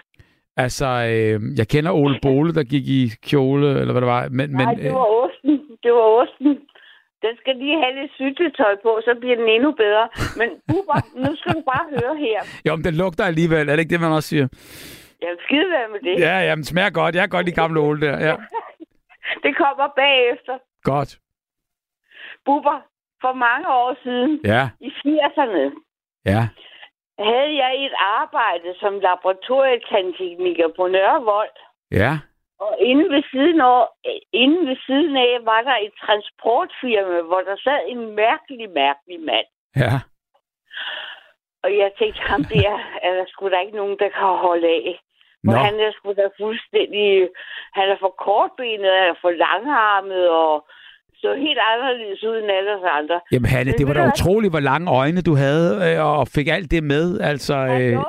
Altså, 0.63 0.85
øh, 1.13 1.37
jeg 1.59 1.67
kender 1.73 1.91
Ole 1.91 2.19
Bole, 2.21 2.53
der 2.57 2.63
gik 2.73 2.85
i 2.87 3.01
kjole, 3.29 3.67
eller 3.81 3.91
hvad 3.93 4.01
det 4.01 4.11
var. 4.17 4.21
Men, 4.29 4.49
Nej, 4.49 4.65
men, 4.65 4.83
det 4.83 4.93
var 4.93 5.07
osten. 5.23 5.55
Det 5.83 5.91
var 5.97 6.07
osten. 6.21 6.51
Den 7.25 7.33
skal 7.41 7.55
lige 7.63 7.77
have 7.83 7.93
lidt 8.01 8.11
syltetøj 8.19 8.73
på, 8.85 8.91
så 9.05 9.11
bliver 9.19 9.35
den 9.35 9.47
endnu 9.55 9.71
bedre. 9.71 10.05
Men 10.39 10.49
Bubber, 10.67 10.99
nu 11.23 11.29
skal 11.39 11.53
du 11.57 11.61
bare 11.73 11.85
høre 11.95 12.15
her. 12.25 12.39
jo, 12.65 12.75
men 12.75 12.83
den 12.85 12.95
lugter 12.95 13.23
alligevel. 13.25 13.69
Er 13.69 13.73
det 13.75 13.79
ikke 13.79 13.93
det, 13.95 14.01
man 14.01 14.11
også 14.11 14.29
siger? 14.29 14.47
Vil 15.21 15.37
skide 15.45 15.69
være 15.77 15.89
med 15.93 15.99
det. 16.07 16.15
Ja, 16.27 16.35
ja, 16.47 16.55
den 16.55 16.63
smager 16.63 16.89
godt. 16.89 17.15
Jeg 17.15 17.21
kan 17.23 17.29
godt 17.29 17.45
lide 17.45 17.55
gamle 17.61 17.79
Ole 17.79 18.01
der. 18.07 18.15
Ja, 18.27 18.35
Det 19.45 19.51
kommer 19.61 19.87
bagefter. 20.03 20.55
godt. 20.83 21.11
Bubber, 22.45 22.77
for 23.21 23.33
mange 23.33 23.67
år 23.67 23.95
siden, 24.03 24.39
Ja, 24.45 24.69
i 24.81 24.89
80'erne, 25.07 25.63
ja. 26.25 26.47
Havde 27.23 27.53
jeg 27.63 27.85
et 27.85 27.95
arbejde 27.99 28.69
som 28.79 28.99
laboratorietandtekniker 28.99 30.67
på 30.77 30.87
Nørrevold. 30.87 31.57
Ja, 31.91 32.11
Og 32.59 32.77
inde 32.79 33.09
ved, 33.13 33.23
siden 33.31 33.61
af, 33.61 33.87
inde 34.33 34.67
ved 34.69 34.77
siden 34.85 35.17
af 35.17 35.39
var 35.41 35.61
der 35.61 35.77
et 35.85 35.93
transportfirma, 36.05 37.21
hvor 37.21 37.41
der 37.41 37.55
sad 37.63 37.79
en 37.87 38.15
mærkelig, 38.15 38.69
mærkelig 38.69 39.19
mand. 39.19 39.47
ja. 39.75 39.93
Og 41.63 41.77
jeg 41.77 41.91
tænkte, 41.99 42.21
ham 42.21 42.43
der 42.43 42.79
er 43.01 43.13
der 43.17 43.25
sgu 43.27 43.49
da 43.49 43.59
ikke 43.59 43.77
nogen, 43.77 43.97
der 43.99 44.09
kan 44.09 44.27
holde 44.47 44.67
af. 44.67 44.99
Nå, 45.43 45.51
han 45.51 45.79
er 45.79 45.91
sgu 45.91 46.13
da 46.13 46.29
fuldstændig... 46.41 47.29
Han 47.73 47.89
er 47.89 47.97
for 47.99 48.13
kortbenet, 48.25 48.91
han 48.99 49.09
er 49.09 49.19
for 49.21 49.31
langarmet, 49.31 50.29
og 50.29 50.67
så 51.23 51.29
helt 51.45 51.59
anderledes 51.71 52.23
ud 52.23 52.35
end 52.41 52.51
alle 52.57 52.71
os 52.77 52.85
andre. 52.99 53.17
jamen 53.31 53.49
Hanne, 53.49 53.71
det 53.71 53.87
var 53.87 53.93
da 53.93 54.07
utroligt, 54.13 54.51
hvor 54.53 54.59
lange 54.71 54.87
øjne 55.01 55.21
du 55.21 55.33
havde, 55.45 55.69
øh, 55.87 56.05
og 56.19 56.27
fik 56.27 56.47
alt 56.47 56.71
det 56.71 56.83
med. 56.83 57.19
Altså, 57.31 57.55
øh, 57.55 57.69
Hallo? 57.71 58.03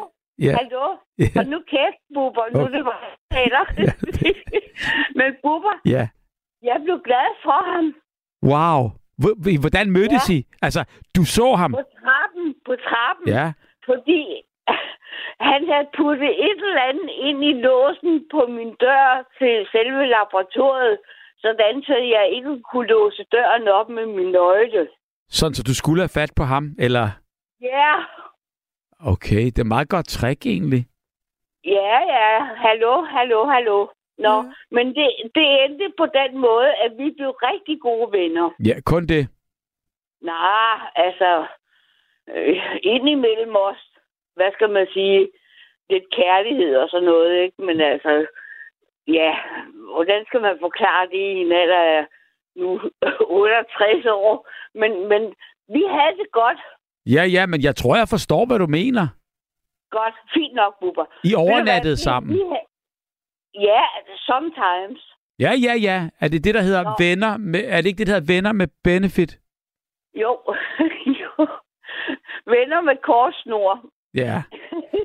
ja. 0.47 0.53
Hallo? 0.61 0.87
Ja. 1.25 1.41
Og 1.41 1.45
nu 1.53 1.59
kæft, 1.73 2.01
Bubber. 2.15 2.45
Nu 2.55 2.61
er 2.69 2.73
det 2.77 2.85
bare 2.91 3.09
taler. 3.37 3.63
Men 5.19 5.29
Bubber, 5.43 5.75
ja. 5.95 6.05
jeg 6.63 6.77
blev 6.85 6.99
glad 7.09 7.29
for 7.45 7.61
ham 7.73 7.87
Wow. 8.53 8.81
Hvor- 9.23 9.61
Hvordan 9.65 9.87
mødtes 9.99 10.25
I? 10.37 10.39
Altså, 10.67 10.81
du 11.17 11.23
så 11.37 11.47
ham? 11.63 11.73
på 11.73 11.85
trappen. 12.03 12.47
På 12.69 12.75
trappen. 12.89 13.27
Ja. 13.37 13.47
Fordi 13.89 14.23
han 15.51 15.61
havde 15.73 15.89
puttet 15.99 16.31
et 16.49 16.61
eller 16.69 16.83
andet 16.91 17.11
ind 17.29 17.39
i 17.51 17.53
låsen 17.67 18.15
på 18.35 18.41
min 18.57 18.71
dør 18.85 19.07
til 19.39 19.55
selve 19.75 20.01
laboratoriet, 20.17 20.99
sådan 21.43 21.83
så 21.83 21.97
jeg 21.97 22.29
ikke 22.33 22.63
kunne 22.73 22.89
låse 22.89 23.25
døren 23.33 23.69
op 23.69 23.89
med 23.89 24.07
min 24.07 24.31
nøgle. 24.31 24.89
Sådan, 25.29 25.55
så 25.55 25.63
du 25.63 25.75
skulle 25.75 26.03
have 26.03 26.17
fat 26.21 26.33
på 26.37 26.43
ham, 26.43 26.65
eller? 26.79 27.09
Ja, 27.61 27.95
Okay, 29.07 29.45
det 29.55 29.59
er 29.59 29.75
meget 29.75 29.89
godt 29.89 30.07
trick 30.09 30.47
egentlig. 30.47 30.87
ja, 31.65 31.99
ja. 32.17 32.45
Hallo, 32.67 33.03
hallo, 33.03 33.45
hallo. 33.45 33.87
Nå, 34.19 34.45
men 34.71 34.87
det, 34.87 35.09
det 35.35 35.65
endte 35.65 35.93
på 35.99 36.07
den 36.07 36.39
måde, 36.39 36.69
at 36.85 36.93
vi 36.99 37.11
blev 37.17 37.31
rigtig 37.31 37.81
gode 37.81 38.13
venner. 38.13 38.51
Ja, 38.67 38.75
kun 38.87 39.07
det. 39.07 39.29
Nej, 40.23 40.75
altså, 40.95 41.47
øh, 42.35 42.57
indimellem 42.83 43.57
os, 43.57 43.81
hvad 44.37 44.53
skal 44.53 44.71
man 44.71 44.87
sige, 44.93 45.29
lidt 45.91 46.05
kærlighed 46.17 46.77
og 46.77 46.89
sådan 46.89 47.05
noget, 47.05 47.43
ikke? 47.43 47.63
Men 47.63 47.81
altså, 47.81 48.27
ja, 49.09 49.33
hvordan 49.95 50.25
skal 50.27 50.41
man 50.41 50.57
forklare 50.61 51.07
det 51.07 51.23
i 51.35 51.41
en 51.45 51.53
alder 51.53 51.83
af 51.97 52.07
nu 52.57 52.81
68 53.31 54.07
år? 54.07 54.49
Men, 54.75 55.09
men 55.09 55.23
vi 55.75 55.83
havde 55.97 56.17
det 56.23 56.31
godt. 56.33 56.61
Ja, 57.07 57.25
ja, 57.37 57.47
men 57.47 57.63
jeg 57.63 57.77
tror, 57.77 57.97
jeg 57.97 58.09
forstår, 58.09 58.47
hvad 58.47 58.59
du 58.59 58.67
mener. 58.67 59.07
Godt. 59.91 60.15
Fint 60.35 60.55
nok, 60.55 60.75
Bubber. 60.81 61.05
I 61.25 61.35
overnattede 61.35 61.97
sammen. 61.97 62.33
vi 62.35 62.43
Ja, 63.55 63.83
sometimes. 64.17 65.01
Ja, 65.39 65.53
ja, 65.67 65.75
ja. 65.89 66.09
Er 66.21 66.29
det 66.29 66.45
det, 66.45 66.55
der 66.55 66.63
hedder 66.63 66.83
Nå. 66.83 66.91
venner? 66.99 67.37
Med, 67.37 67.63
er 67.67 67.77
det 67.77 67.87
ikke 67.87 67.99
det, 67.99 68.07
der 68.07 68.13
hedder 68.13 68.35
venner 68.35 68.53
med 68.53 68.69
benefit? 68.85 69.39
Jo. 70.15 70.33
jo. 71.23 71.47
Venner 72.47 72.81
med 72.81 72.97
korssnor. 73.03 73.85
Ja. 74.15 74.43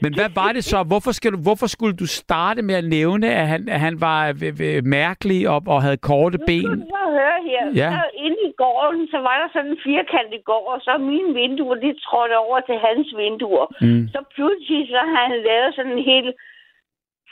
Men 0.03 0.11
hvad 0.19 0.29
var 0.41 0.51
det 0.51 0.63
så? 0.63 0.83
Hvorfor, 0.91 1.11
skal 1.11 1.31
du, 1.31 1.39
hvorfor 1.47 1.67
skulle 1.67 1.95
du 2.03 2.07
starte 2.07 2.61
med 2.61 2.75
at 2.75 2.87
nævne, 2.97 3.27
at 3.41 3.47
han, 3.47 3.69
at 3.69 3.79
han 3.79 3.95
var 4.01 4.19
øh, 4.29 4.53
øh, 4.67 4.83
mærkelig 4.97 5.49
og, 5.53 5.59
og 5.67 5.81
havde 5.85 5.97
korte 5.97 6.37
Nu 6.37 6.45
ben? 6.49 6.69
du 6.79 6.85
så 6.95 7.03
høre 7.19 7.39
her. 7.49 7.63
Ja. 7.81 7.89
Så 7.95 8.03
inde 8.25 8.39
i 8.49 8.53
gården, 8.63 9.07
så 9.13 9.17
var 9.27 9.35
der 9.41 9.47
sådan 9.53 9.71
en 9.71 9.79
firkantet 9.89 10.41
gård, 10.45 10.67
og 10.75 10.79
så 10.81 10.93
mine 10.97 11.33
vinduer, 11.41 11.75
de 11.75 11.91
trådte 12.05 12.37
over 12.45 12.59
til 12.69 12.77
hans 12.87 13.07
vinduer. 13.21 13.65
Mm. 13.81 14.07
Så 14.13 14.19
pludselig 14.35 14.81
så 14.95 15.01
har 15.13 15.23
han 15.31 15.39
lavet 15.49 15.75
sådan 15.75 15.91
en 15.97 16.03
hel 16.11 16.27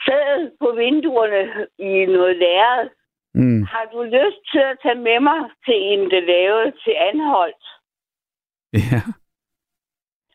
sæd 0.04 0.40
på 0.62 0.68
vinduerne 0.82 1.42
i 1.90 1.92
noget 2.16 2.36
lærred. 2.44 2.88
Mm. 3.34 3.62
Har 3.72 3.84
du 3.92 3.98
lyst 4.02 4.40
til 4.52 4.62
at 4.70 4.76
tage 4.82 5.00
med 5.08 5.20
mig 5.28 5.40
til 5.66 5.76
en, 5.90 6.00
der 6.12 6.22
lavede 6.34 6.70
til 6.84 6.94
Anholdt? 7.10 7.64
Ja. 8.92 9.00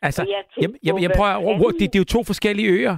Altså, 0.02 0.22
jeg 0.30 0.44
jeg, 0.62 0.70
jeg, 0.84 0.94
jeg 1.02 1.12
prøver, 1.18 1.68
at, 1.70 1.74
det, 1.80 1.88
det 1.94 1.96
er 2.00 2.04
jo 2.06 2.14
to 2.16 2.22
forskellige 2.24 2.70
øer. 2.78 2.98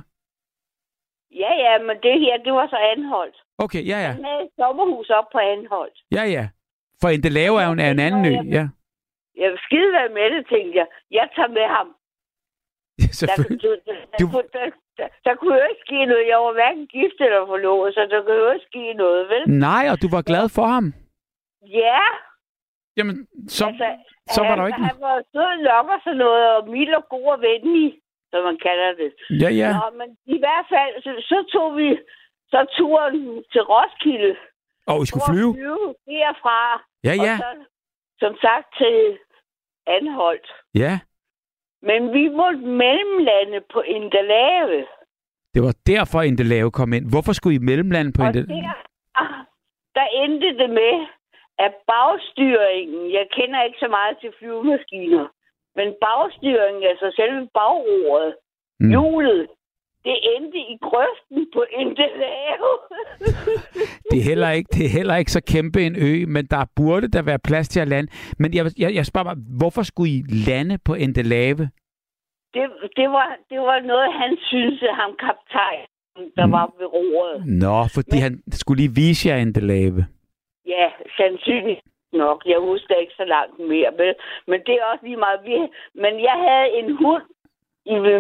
Ja, 1.44 1.52
ja, 1.66 1.74
men 1.88 1.96
det 2.06 2.16
her, 2.24 2.36
det 2.46 2.54
var 2.54 2.68
så 2.68 2.78
Anholdt. 2.94 3.38
Okay, 3.58 3.84
ja, 3.92 3.98
ja. 4.06 4.12
Han 4.18 4.26
havde 4.26 4.44
et 4.44 4.52
sommerhus 4.60 5.10
op 5.10 5.28
på 5.32 5.38
Anholdt. 5.38 5.98
Ja, 6.12 6.24
ja. 6.38 6.46
For 7.02 7.08
Endelave 7.10 7.62
er 7.62 7.66
jo 7.68 7.72
en, 7.72 7.80
er 7.80 7.92
en 7.92 8.00
anden 8.08 8.26
ø. 8.26 8.34
Ja, 8.58 8.66
Jeg 9.42 9.48
vil 9.52 9.60
skide 9.68 9.92
være 9.98 10.10
med 10.18 10.28
det, 10.36 10.42
tænkte 10.54 10.76
jeg. 10.80 10.88
Jeg 11.12 11.30
tager 11.36 11.48
med 11.60 11.68
ham. 11.78 11.88
Der, 13.02 13.08
selvfølgelig. 13.22 13.62
der, 13.62 13.76
der, 13.88 13.94
der, 14.12 14.18
Du- 14.22 14.32
der, 14.38 14.42
der, 14.60 14.66
der, 14.98 15.08
der 15.26 15.34
kunne 15.36 15.56
jo 15.62 15.66
ikke 15.72 15.84
ske 15.88 16.06
noget. 16.06 16.28
Jeg 16.32 16.38
var 16.46 16.54
hverken 16.60 16.88
gift 16.96 17.18
eller 17.26 17.46
forlovet, 17.54 17.94
så 17.94 18.02
der 18.14 18.20
kunne 18.26 18.42
jo 18.46 18.52
ikke 18.52 18.66
ske 18.72 18.94
noget, 18.94 19.22
vel? 19.34 19.42
Nej, 19.68 19.84
og 19.92 19.98
du 20.02 20.08
var 20.16 20.22
glad 20.30 20.46
for 20.58 20.66
ham. 20.76 20.86
Ja, 21.84 22.00
Jamen, 23.02 23.18
så, 23.58 23.66
altså, 23.68 23.88
så 24.36 24.40
var 24.42 24.50
han, 24.50 24.60
der 24.60 24.68
ikke 24.72 24.84
han 24.92 25.00
var 25.08 25.18
sød 25.34 25.54
nok 25.70 25.86
og 25.96 26.00
sådan 26.06 26.22
noget, 26.26 26.46
og 26.56 26.62
mild 26.74 26.94
og 27.00 27.06
god 27.14 27.28
og 27.36 27.40
venlig, 27.50 27.88
som 28.32 28.40
man 28.50 28.58
kalder 28.68 28.90
det. 29.02 29.10
Ja, 29.44 29.50
ja. 29.62 29.70
Nå, 29.80 29.86
men 30.00 30.10
i 30.36 30.38
hvert 30.44 30.66
fald, 30.74 30.94
så, 31.06 31.12
så 31.32 31.38
tog 31.54 31.68
vi 31.80 31.88
så 32.54 32.60
turen 32.78 33.44
til 33.52 33.62
Roskilde. 33.72 34.34
Og 34.90 34.96
vi 35.02 35.06
skulle 35.06 35.28
flyve. 35.32 35.52
flyve 35.54 35.88
derfra. 36.10 36.58
Ja, 37.08 37.14
ja. 37.28 37.34
Og 37.34 37.40
så, 37.44 37.50
som 38.24 38.34
sagt, 38.46 38.68
til 38.80 38.98
Anholdt. 39.96 40.48
Ja. 40.84 40.94
Men 41.90 42.02
vi 42.14 42.24
måtte 42.40 42.60
mellemlande 42.84 43.60
på 43.74 43.80
Interlave. 43.82 44.78
Det 45.54 45.62
var 45.68 45.76
derfor 45.88 46.22
Endelave 46.22 46.72
kom 46.72 46.94
ind. 46.94 47.06
Hvorfor 47.14 47.34
skulle 47.34 47.56
I 47.56 47.60
mellemlande 47.70 48.12
på 48.14 48.22
Og 48.22 48.28
Endelave? 48.28 48.48
der, 48.48 48.74
ah, 49.22 49.46
der 49.96 50.06
endte 50.24 50.48
det 50.62 50.70
med, 50.70 50.94
at 51.66 51.74
bagstyringen, 51.92 53.04
jeg 53.18 53.26
kender 53.38 53.60
ikke 53.68 53.80
så 53.86 53.90
meget 53.98 54.16
til 54.22 54.32
flyvemaskiner, 54.40 55.26
men 55.78 55.88
bagstyringen, 56.06 56.84
altså 56.92 57.08
selve 57.20 57.42
bagroret, 57.60 58.32
Mm. 58.80 58.90
hjulet, 58.90 59.48
det 60.06 60.18
endte 60.36 60.58
i 60.74 60.78
grøften 60.88 61.42
på 61.56 61.62
Interlave. 61.84 62.70
Det 64.12 64.18
er, 64.20 64.24
heller 64.32 64.50
ikke, 64.52 64.68
det 64.74 64.86
er 64.86 64.90
heller 65.00 65.16
ikke 65.16 65.32
så 65.32 65.42
kæmpe 65.54 65.80
en 65.86 65.96
ø, 65.96 66.26
men 66.28 66.46
der 66.46 66.66
burde 66.76 67.08
der 67.08 67.22
være 67.22 67.40
plads 67.40 67.68
til 67.70 67.80
at 67.80 67.88
lande. 67.88 68.12
Men 68.40 68.54
jeg, 68.54 68.66
jeg, 68.78 68.96
jeg 68.96 69.06
spørger 69.06 69.26
mig, 69.26 69.36
hvorfor 69.60 69.84
skulle 69.84 70.12
I 70.12 70.22
lande 70.50 70.78
på 70.86 70.94
Endelave? 70.94 71.64
det, 72.54 72.64
det, 73.00 73.10
var, 73.10 73.28
det 73.50 73.60
var 73.60 73.80
noget, 73.80 74.14
han 74.14 74.38
synes, 74.42 74.80
ham 75.02 75.12
kaptajn, 75.20 75.86
der 76.38 76.46
Mm. 76.46 76.52
var 76.52 76.66
ved 76.80 76.86
roret. 76.94 77.46
Nå, 77.48 77.78
fordi 77.96 78.12
Men- 78.16 78.22
han 78.22 78.34
skulle 78.52 78.82
lige 78.84 78.96
vise 78.96 79.30
jer 79.30 79.38
Endelave. 79.38 80.06
Ja, 80.74 80.88
sandsynligt 81.18 81.82
nok. 82.14 82.40
Jeg 82.46 82.60
husker 82.60 82.96
ikke 82.96 83.14
så 83.22 83.26
langt 83.26 83.60
mere. 83.60 83.92
Men, 84.00 84.14
men 84.48 84.60
det 84.66 84.74
er 84.76 84.86
også 84.92 85.06
lige 85.06 85.24
meget. 85.26 85.40
Vi, 85.46 85.56
men 86.04 86.14
jeg 86.28 86.38
havde 86.48 86.70
en 86.80 86.90
hund 87.04 87.24
i, 87.86 87.96
ved, 88.06 88.20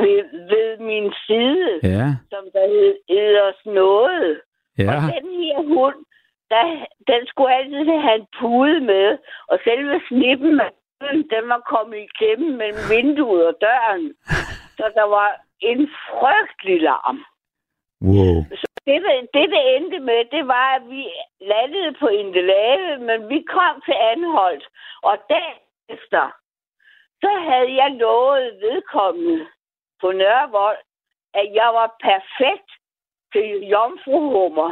ved, 0.00 0.22
ved 0.52 0.78
min 0.90 1.12
side, 1.26 1.70
Ja, 1.82 2.06
som 2.32 2.42
der 2.54 2.66
hed 2.74 2.94
Eders 3.18 3.60
Noget. 3.66 4.40
ja. 4.78 4.96
Og 4.96 5.00
den 5.14 5.26
her 5.42 5.58
hund, 5.74 5.98
der, 6.50 6.64
den 7.10 7.26
skulle 7.26 7.54
altid 7.54 7.84
have 8.06 8.18
en 8.20 8.26
pude 8.40 8.80
med. 8.80 9.18
Og 9.48 9.58
selve 9.64 10.00
snippen 10.08 10.60
huden, 11.00 11.22
den 11.34 11.48
var 11.52 11.60
kommet 11.72 11.96
i 11.98 12.08
klemme 12.18 12.48
mellem 12.56 12.82
vinduet 12.90 13.46
og 13.46 13.54
døren. 13.60 14.14
Så 14.78 14.84
der 14.94 15.06
var 15.16 15.30
en 15.60 15.88
frygtelig 16.10 16.82
larm. 16.82 17.18
Wow. 18.02 18.36
Det, 18.50 18.58
det, 18.88 18.98
det, 19.34 19.44
det 19.54 19.62
endte 19.76 19.98
med, 20.08 20.20
det 20.36 20.44
var, 20.54 20.68
at 20.78 20.84
vi 20.94 21.02
landede 21.52 21.92
på 22.02 22.06
Indelave, 22.20 22.90
men 23.08 23.18
vi 23.32 23.38
kom 23.56 23.74
til 23.86 23.96
Anholdt. 24.12 24.64
Og 25.08 25.14
derefter, 25.34 26.24
så 27.22 27.30
havde 27.48 27.70
jeg 27.82 27.90
lovet 28.04 28.46
vedkommende 28.66 29.38
på 30.00 30.08
Nørrevold, 30.20 30.80
at 31.40 31.46
jeg 31.60 31.68
var 31.78 31.88
perfekt 32.08 32.70
til 33.32 33.48
Jomfruhummer, 33.72 34.70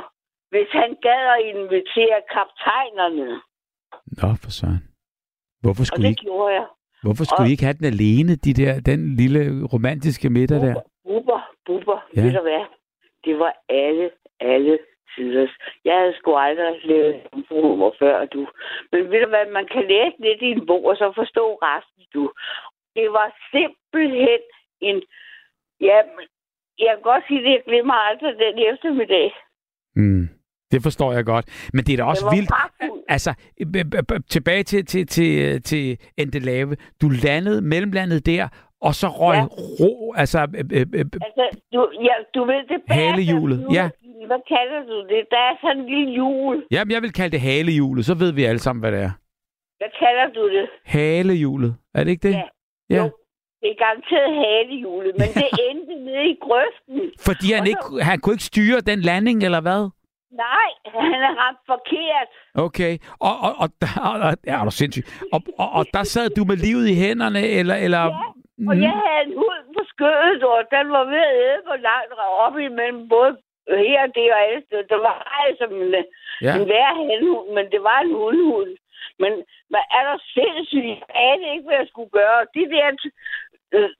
hvis 0.52 0.68
han 0.80 0.90
gad 1.06 1.22
at 1.36 1.40
invitere 1.54 2.18
kaptajnerne. 2.34 3.28
Nå, 4.20 4.28
for 4.42 4.50
søren. 4.58 4.82
Hvorfor 5.62 5.82
Og 5.82 5.86
skulle, 5.86 6.02
I 6.08 6.10
det 6.10 6.10
ikke, 6.10 6.22
gjorde 6.30 6.54
jeg. 6.54 6.66
hvorfor 7.02 7.24
skulle 7.24 7.44
og- 7.44 7.48
I 7.48 7.52
ikke 7.54 7.64
have 7.68 7.78
den 7.80 7.88
alene, 7.94 8.32
de 8.46 8.52
der, 8.60 8.72
den 8.90 9.00
lille 9.16 9.40
romantiske 9.72 10.30
middag 10.30 10.58
der? 10.66 10.74
Bubber, 11.08 11.40
bubber, 11.66 11.98
ja. 12.16 12.22
ved 12.22 12.32
du 12.38 12.42
hvad? 12.42 12.64
Det 13.26 13.38
var 13.38 13.52
alle, 13.68 14.10
alle 14.40 14.78
tiders. 15.14 15.52
Jeg 15.84 15.94
havde 15.98 16.14
sgu 16.18 16.36
aldrig 16.36 16.80
lavet 16.84 17.20
jomfruhummer 17.32 17.90
før, 17.98 18.24
du. 18.24 18.42
Men 18.92 19.00
ved 19.10 19.20
du 19.24 19.28
hvad, 19.28 19.46
man 19.58 19.66
kan 19.72 19.84
læse 19.92 20.16
lidt 20.26 20.42
i 20.42 20.50
en 20.56 20.66
bog, 20.66 20.84
og 20.90 20.96
så 20.96 21.12
forstå 21.14 21.44
resten, 21.62 22.04
du. 22.14 22.32
Det 22.96 23.06
var 23.16 23.28
simpelthen 23.52 24.40
en... 24.80 25.02
Ja, 25.80 25.98
jeg 26.78 26.90
kan 26.94 27.02
godt 27.02 27.24
sige, 27.28 27.40
at 27.40 27.52
jeg 27.52 27.62
glemmer 27.66 27.94
aldrig 27.94 28.32
den 28.44 28.58
eftermiddag. 28.72 29.32
Mm. 29.96 30.28
Det 30.72 30.82
forstår 30.82 31.12
jeg 31.12 31.24
godt. 31.24 31.70
Men 31.74 31.84
det 31.84 31.92
er 31.92 31.96
da 31.96 32.04
også 32.04 32.30
vildt. 32.34 32.48
pragtfuld. 32.48 33.02
Altså, 33.08 33.34
tilbage 34.28 34.62
til, 34.62 34.86
til, 34.86 35.06
til, 35.06 35.62
til 35.62 35.98
Endelave. 36.16 36.76
Du 37.02 37.08
landede, 37.24 37.62
mellemlandet 37.62 38.26
der, 38.26 38.48
og 38.80 38.94
så 38.94 39.08
røg 39.08 39.36
Ja. 39.36 39.44
ro, 39.80 40.12
altså, 40.16 40.38
øh, 40.58 40.64
øh, 40.72 40.86
øh, 40.94 41.04
Altså, 41.26 41.44
du, 41.72 41.88
ja, 42.08 42.14
du 42.34 42.44
ved 42.44 42.60
det 42.68 42.78
Halehjulet, 42.88 43.66
ja. 43.72 43.88
Hvad 44.26 44.42
kalder 44.48 44.80
du 44.92 44.96
det? 45.12 45.20
Der 45.30 45.36
er 45.50 45.54
sådan 45.60 45.78
en 45.82 45.86
lille 45.94 46.12
hjul. 46.12 46.64
jamen, 46.70 46.92
jeg 46.92 47.02
vil 47.02 47.12
kalde 47.12 47.30
det 47.30 47.40
halehjulet, 47.40 48.04
så 48.06 48.14
ved 48.14 48.32
vi 48.32 48.44
alle 48.44 48.58
sammen, 48.58 48.80
hvad 48.80 48.92
det 48.92 49.00
er. 49.00 49.10
Hvad 49.80 49.88
kalder 49.98 50.26
du 50.40 50.48
det? 50.56 50.66
Halehjulet, 50.84 51.76
er 51.94 52.04
det 52.04 52.10
ikke 52.10 52.28
det? 52.28 52.34
Ja. 52.34 52.42
ja. 52.90 52.96
Jo. 52.96 53.10
Det 53.62 53.68
er 53.70 53.78
garanteret 53.84 54.30
halehjulet, 54.46 55.12
men 55.18 55.28
det 55.40 55.48
endte 55.70 55.94
nede 56.04 56.26
i 56.30 56.36
grøften. 56.46 57.00
Fordi 57.20 57.46
han, 57.52 57.60
Og 57.60 57.66
så- 57.66 57.70
ikke, 57.72 58.04
han 58.04 58.18
kunne 58.20 58.34
ikke 58.34 58.44
styre 58.44 58.80
den 58.80 59.00
landing, 59.00 59.42
eller 59.44 59.60
hvad? 59.60 59.82
Nej, 60.46 60.68
han 61.12 61.20
er 61.28 61.34
ramt 61.42 61.58
forkert. 61.66 62.28
Okay, 62.66 62.98
og, 63.20 63.34
og, 63.46 63.52
og, 63.58 63.68
der, 63.80 64.00
og 64.00 64.36
ja, 64.46 64.60
er 64.60 64.64
du 64.64 64.70
sindssygt. 64.70 65.22
Og, 65.32 65.40
og, 65.58 65.68
og 65.72 65.84
der 65.94 66.02
sad 66.02 66.30
du 66.30 66.44
med 66.44 66.56
livet 66.56 66.88
i 66.88 66.94
hænderne, 66.94 67.42
eller... 67.46 67.74
eller 67.74 67.98
Ja, 68.04 68.10
Og 68.68 68.74
jeg 68.86 68.94
havde 69.04 69.22
en 69.26 69.34
hund 69.42 69.64
på 69.76 69.82
skødet, 69.92 70.42
og 70.44 70.60
den 70.74 70.86
var 70.96 71.04
ved 71.04 71.22
at 71.30 71.36
æde 71.44 71.62
på 71.68 71.74
langt 71.88 72.12
op 72.44 72.56
imellem 72.58 73.08
både 73.08 73.36
her 73.68 74.02
og 74.02 74.14
det 74.14 74.32
og 74.32 74.40
alle 74.46 74.62
steder. 74.66 74.82
Der 74.82 75.00
var 75.08 75.16
altså 75.46 75.64
en, 75.64 75.94
Ja. 76.46 76.52
en 76.56 76.68
værre 76.68 76.94
handhund, 77.10 77.48
men 77.56 77.64
det 77.72 77.82
var 77.82 77.98
en 78.00 78.14
hundhund. 78.14 78.72
Men 79.18 79.32
hvad 79.70 79.84
er 79.98 80.02
der 80.08 80.18
sindssygt? 80.34 80.86
Jeg 80.86 81.02
anede 81.14 81.52
ikke, 81.52 81.66
hvad 81.68 81.78
jeg 81.82 81.88
skulle 81.88 82.10
gøre. 82.10 82.40
De 82.54 82.62
der 82.74 82.86
øh, 83.76 83.90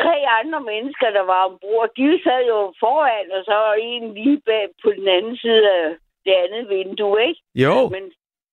tre 0.00 0.16
andre 0.40 0.60
mennesker, 0.60 1.10
der 1.10 1.24
var 1.32 1.40
ombord, 1.48 1.88
de 1.96 2.20
sad 2.24 2.40
jo 2.52 2.58
foran, 2.82 3.26
og 3.36 3.44
så 3.44 3.54
var 3.64 3.74
en 3.78 4.14
lige 4.14 4.40
bag 4.46 4.68
på 4.82 4.90
den 4.98 5.08
anden 5.08 5.36
side 5.36 5.70
af 5.78 5.96
det 6.24 6.32
andet 6.42 6.68
vindue, 6.68 7.26
ikke? 7.28 7.40
Jo, 7.54 7.88
Men 7.88 8.04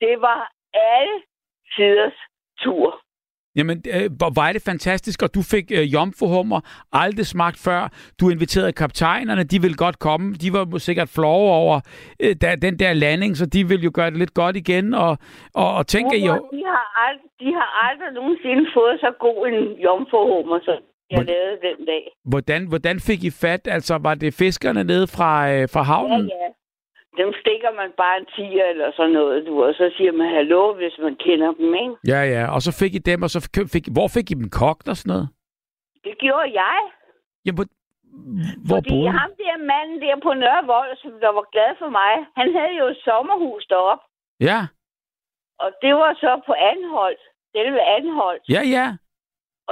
det 0.01 0.21
var 0.21 0.51
alle 0.73 1.17
tiders 1.75 2.17
tur. 2.59 3.01
Jamen, 3.56 3.84
øh, 3.95 4.10
hvor 4.18 4.44
er 4.49 4.53
det 4.53 4.61
fantastisk, 4.65 5.22
og 5.23 5.34
du 5.36 5.41
fik 5.41 5.72
øh, 5.72 5.94
jomfruhummer, 5.94 6.60
aldrig 6.94 7.26
smagt 7.26 7.57
før. 7.60 7.90
Du 8.19 8.30
inviterede 8.30 8.72
kaptajnerne, 8.72 9.44
de 9.44 9.61
ville 9.61 9.78
godt 9.78 9.99
komme. 9.99 10.34
De 10.34 10.53
var 10.53 10.78
sikkert 10.78 11.10
flove 11.10 11.52
over 11.52 11.82
øh, 12.19 12.36
der, 12.41 12.56
den 12.56 12.80
der 12.80 12.94
landing, 12.94 13.38
så 13.38 13.45
de 13.45 13.68
ville 13.68 13.84
jo 13.84 13.91
gøre 13.94 14.10
det 14.10 14.18
lidt 14.18 14.34
godt 14.34 14.56
igen. 14.56 14.94
Og, 14.94 15.18
og, 15.53 15.73
og 15.76 15.88
tænker 15.88 16.15
I 16.18 16.26
jo... 16.26 16.34
De 16.34 16.64
har, 16.73 16.86
aldrig, 17.07 17.30
de 17.40 17.45
har 17.60 17.90
aldrig 17.90 18.10
nogensinde 18.14 18.65
fået 18.73 18.99
så 18.99 19.10
god 19.19 19.48
en 19.48 19.82
jomfruhummer, 19.86 20.60
som 20.65 20.73
jeg 21.11 21.18
Hvor- 21.18 21.23
lavede 21.23 21.57
den 21.68 21.86
dag. 21.86 22.03
Hvordan, 22.26 22.68
hvordan 22.68 22.99
fik 22.99 23.23
I 23.23 23.30
fat? 23.30 23.68
Altså, 23.68 23.98
var 23.98 24.15
det 24.15 24.34
fiskerne 24.34 24.84
nede 24.84 25.07
fra, 25.07 25.52
øh, 25.53 25.68
fra 25.73 25.80
Ja, 25.80 25.84
havnen? 25.84 26.26
ja. 26.28 26.48
Dem 27.17 27.33
stikker 27.41 27.71
man 27.79 27.91
bare 27.97 28.17
en 28.17 28.25
tiger 28.35 28.65
eller 28.65 28.91
sådan 28.95 29.11
noget, 29.11 29.47
du, 29.47 29.63
og 29.65 29.73
så 29.73 29.91
siger 29.97 30.11
man 30.11 30.29
hallo, 30.35 30.73
hvis 30.73 30.95
man 30.99 31.15
kender 31.15 31.51
dem, 31.51 31.75
ikke? 31.75 31.95
Ja, 32.07 32.21
ja. 32.35 32.43
Og 32.55 32.61
så 32.61 32.71
fik 32.79 32.93
I 32.95 32.97
dem, 32.97 33.23
og 33.23 33.29
så 33.29 33.39
fik, 33.45 33.67
fik 33.73 33.85
hvor 33.95 34.07
fik 34.15 34.31
I 34.31 34.33
dem 34.33 34.49
kogt 34.61 34.88
og 34.91 34.95
sådan 34.97 35.09
noget? 35.13 35.27
Det 36.03 36.15
gjorde 36.17 36.49
jeg. 36.61 36.79
Jamen, 37.45 37.57
hvor, 37.57 37.67
hvor 38.67 38.77
fordi 38.77 38.89
boede 38.89 39.11
ham 39.19 39.31
der 39.41 39.57
manden 39.71 39.97
der 40.01 40.15
på 40.27 40.31
Nørrevold, 40.33 40.91
som 40.97 41.11
der 41.23 41.31
var 41.38 41.45
glad 41.53 41.71
for 41.81 41.89
mig, 41.99 42.13
han 42.39 42.47
havde 42.57 42.75
jo 42.81 42.85
et 42.93 42.99
sommerhus 43.07 43.63
deroppe, 43.69 44.03
Ja, 44.49 44.59
og 45.63 45.69
det 45.81 45.93
var 45.95 46.13
så 46.23 46.31
på 46.47 46.53
Anholdt. 46.71 47.21
Selve 47.55 47.81
Anholdt. 47.97 48.43
ja, 48.55 48.61
ja. 48.77 48.88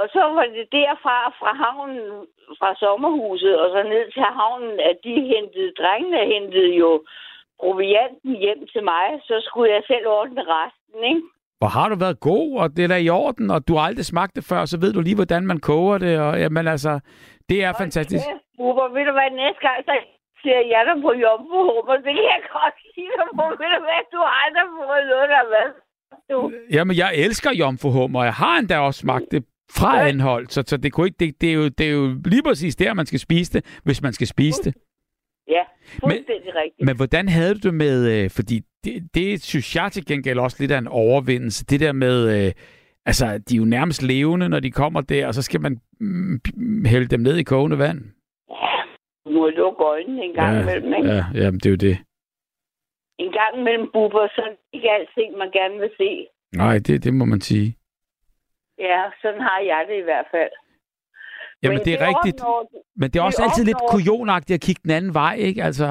Og 0.00 0.06
så 0.14 0.20
var 0.36 0.46
det 0.56 0.66
derfra, 0.72 1.16
fra 1.40 1.50
havnen, 1.62 2.26
fra 2.58 2.70
sommerhuset, 2.82 3.54
og 3.62 3.66
så 3.74 3.80
ned 3.82 4.04
til 4.12 4.22
havnen, 4.38 4.80
at 4.90 4.96
de 5.04 5.14
hentede, 5.34 5.72
drengene 5.80 6.22
hentede 6.34 6.72
jo 6.82 6.90
provianten 7.62 8.30
hjem 8.44 8.60
til 8.72 8.82
mig, 8.92 9.04
så 9.28 9.34
skulle 9.46 9.68
jeg 9.74 9.82
selv 9.86 10.06
ordne 10.18 10.42
resten, 10.56 10.98
ikke? 11.12 11.22
Hvor 11.60 11.70
har 11.76 11.88
du 11.88 11.96
været 12.04 12.20
god, 12.20 12.48
og 12.62 12.66
det 12.76 12.82
er 12.84 12.88
da 12.94 12.96
i 13.06 13.08
orden, 13.08 13.46
og 13.54 13.68
du 13.68 13.72
har 13.76 13.84
aldrig 13.88 14.04
smagt 14.12 14.36
det 14.36 14.44
før, 14.50 14.64
så 14.64 14.76
ved 14.82 14.92
du 14.92 15.00
lige, 15.00 15.14
hvordan 15.20 15.42
man 15.46 15.58
koger 15.70 15.98
det, 15.98 16.14
og 16.26 16.40
jamen 16.42 16.66
altså, 16.74 16.92
det 17.48 17.64
er 17.64 17.72
fantastisk. 17.82 18.24
Ja, 18.26 18.36
Bubber, 18.58 18.86
ved 18.96 19.04
du 19.08 19.12
hvad, 19.18 19.28
næste 19.42 19.60
gang, 19.66 19.78
så 19.88 19.92
siger 20.42 20.60
jeg 20.74 20.82
dig 20.88 20.96
på 21.06 21.10
jomfruhummer, 21.24 21.94
det 22.06 22.12
kan 22.18 22.26
jeg 22.34 22.42
godt 22.56 22.76
sige 22.94 23.12
dig 23.20 23.28
på. 23.38 23.44
Ved 23.62 23.70
du 23.76 23.80
hvad, 23.88 24.00
du 24.14 24.18
har 24.26 24.34
aldrig 24.44 24.66
fået 24.78 25.04
noget, 25.12 25.28
der 25.34 25.42
været 25.54 25.72
du. 26.30 26.38
Jamen, 26.76 26.96
jeg 26.96 27.10
elsker 27.24 27.50
jomfruhummer, 27.62 28.18
og 28.20 28.24
jeg 28.30 28.34
har 28.34 28.58
endda 28.58 28.78
også 28.78 29.00
smagt 29.00 29.24
det 29.30 29.44
fra 29.78 29.96
Ja. 29.98 30.08
anhold, 30.08 30.46
så, 30.46 30.62
så 30.66 30.76
det, 30.76 30.92
kunne 30.92 31.06
ikke, 31.06 31.16
det, 31.20 31.40
det, 31.40 31.48
er 31.50 31.54
jo, 31.54 31.64
det 31.78 31.86
er 31.86 31.94
jo 32.00 32.06
lige 32.24 32.42
præcis 32.42 32.76
der, 32.76 32.94
man 32.94 33.06
skal 33.06 33.18
spise 33.20 33.52
det, 33.52 33.80
hvis 33.84 34.02
man 34.02 34.12
skal 34.12 34.26
spise 34.26 34.62
det. 34.62 34.74
Ja, 35.48 35.62
fuldstændig 36.00 36.54
rigtigt. 36.54 36.86
Men 36.86 36.96
hvordan 36.96 37.28
havde 37.28 37.54
du 37.54 37.60
det 37.68 37.74
med, 37.74 38.24
øh, 38.24 38.30
fordi 38.30 38.60
det, 38.84 39.14
det 39.14 39.42
synes 39.42 39.76
jeg 39.76 39.92
til 39.92 40.06
gengæld 40.06 40.38
også 40.38 40.56
lidt 40.60 40.72
af 40.72 40.78
en 40.78 40.88
overvindelse, 40.88 41.64
det 41.64 41.80
der 41.80 41.92
med, 41.92 42.16
øh, 42.36 42.52
altså 43.06 43.26
de 43.48 43.54
er 43.54 43.58
jo 43.58 43.64
nærmest 43.64 44.02
levende, 44.02 44.48
når 44.48 44.60
de 44.60 44.70
kommer 44.70 45.00
der, 45.00 45.26
og 45.26 45.34
så 45.34 45.42
skal 45.42 45.60
man 45.60 45.80
mm, 46.00 46.40
hælde 46.86 47.06
dem 47.06 47.20
ned 47.20 47.36
i 47.36 47.42
kogende 47.42 47.78
vand. 47.78 48.00
Du 49.24 49.30
må 49.30 49.48
lukke 49.48 49.84
øjnene 49.84 50.24
en 50.24 50.34
gang 50.34 50.56
ja, 50.56 50.62
imellem, 50.62 50.94
ikke? 50.94 51.08
ja, 51.08 51.24
ja, 51.34 51.50
det 51.50 51.66
er 51.66 51.70
jo 51.70 51.76
det. 51.76 51.98
En 53.18 53.32
gang 53.32 53.52
imellem 53.60 53.90
bubber, 53.92 54.28
så 54.34 54.40
er 54.40 54.54
ikke 54.72 54.90
alting, 54.90 55.36
man 55.36 55.50
gerne 55.50 55.78
vil 55.80 55.90
se. 55.96 56.26
Nej, 56.56 56.78
det, 56.86 57.04
det 57.04 57.14
må 57.14 57.24
man 57.24 57.40
sige. 57.40 57.76
Ja, 58.78 59.10
sådan 59.22 59.40
har 59.40 59.60
jeg 59.60 59.84
det 59.88 59.96
i 59.98 60.06
hvert 60.10 60.26
fald. 60.30 60.50
Jamen, 61.62 61.78
det 61.86 61.92
er 61.96 62.00
rigtigt. 62.10 62.38
Men 63.00 63.06
det 63.10 63.16
er 63.18 63.24
også 63.28 63.40
det 63.42 63.46
altid 63.48 63.64
lidt 63.70 63.76
opnår- 63.82 63.90
kujonagtigt 63.92 64.56
at 64.58 64.64
kigge 64.66 64.82
den 64.84 64.90
anden 64.98 65.14
vej, 65.22 65.34
ikke? 65.48 65.60
Altså, 65.68 65.88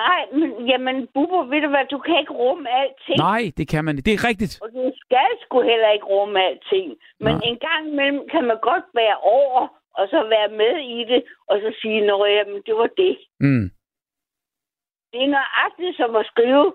Nej, 0.00 0.20
men 0.38 0.50
jamen, 0.70 0.96
Bubber, 1.14 1.42
ved 1.52 1.60
du 1.64 1.68
hvad, 1.74 1.84
du 1.94 1.98
kan 2.06 2.16
ikke 2.22 2.32
rumme 2.42 2.64
alting. 2.80 3.18
nej, 3.30 3.42
det 3.58 3.66
kan 3.72 3.84
man 3.84 3.92
ikke. 3.96 4.06
Det 4.08 4.14
er 4.18 4.28
rigtigt. 4.30 4.54
Og 4.62 4.68
du 4.76 4.84
skal 5.04 5.30
sgu 5.42 5.56
heller 5.70 5.90
ikke 5.96 6.06
rumme 6.14 6.36
alting. 6.48 6.88
Men 7.24 7.32
Nej. 7.34 7.40
en 7.48 7.58
gang 7.68 7.82
imellem 7.92 8.20
kan 8.32 8.44
man 8.50 8.58
godt 8.70 8.86
være 9.00 9.16
over, 9.38 9.60
og 9.98 10.04
så 10.12 10.18
være 10.36 10.50
med 10.62 10.74
i 10.98 11.00
det, 11.12 11.20
og 11.50 11.56
så 11.62 11.68
sige, 11.82 12.06
nå 12.06 12.16
jamen, 12.36 12.62
det 12.66 12.74
var 12.82 12.90
det. 13.02 13.14
Mm. 13.40 13.66
Det 15.12 15.18
er 15.24 15.30
nøjagtigt 15.38 15.96
som 16.00 16.16
at 16.16 16.26
skrive 16.32 16.66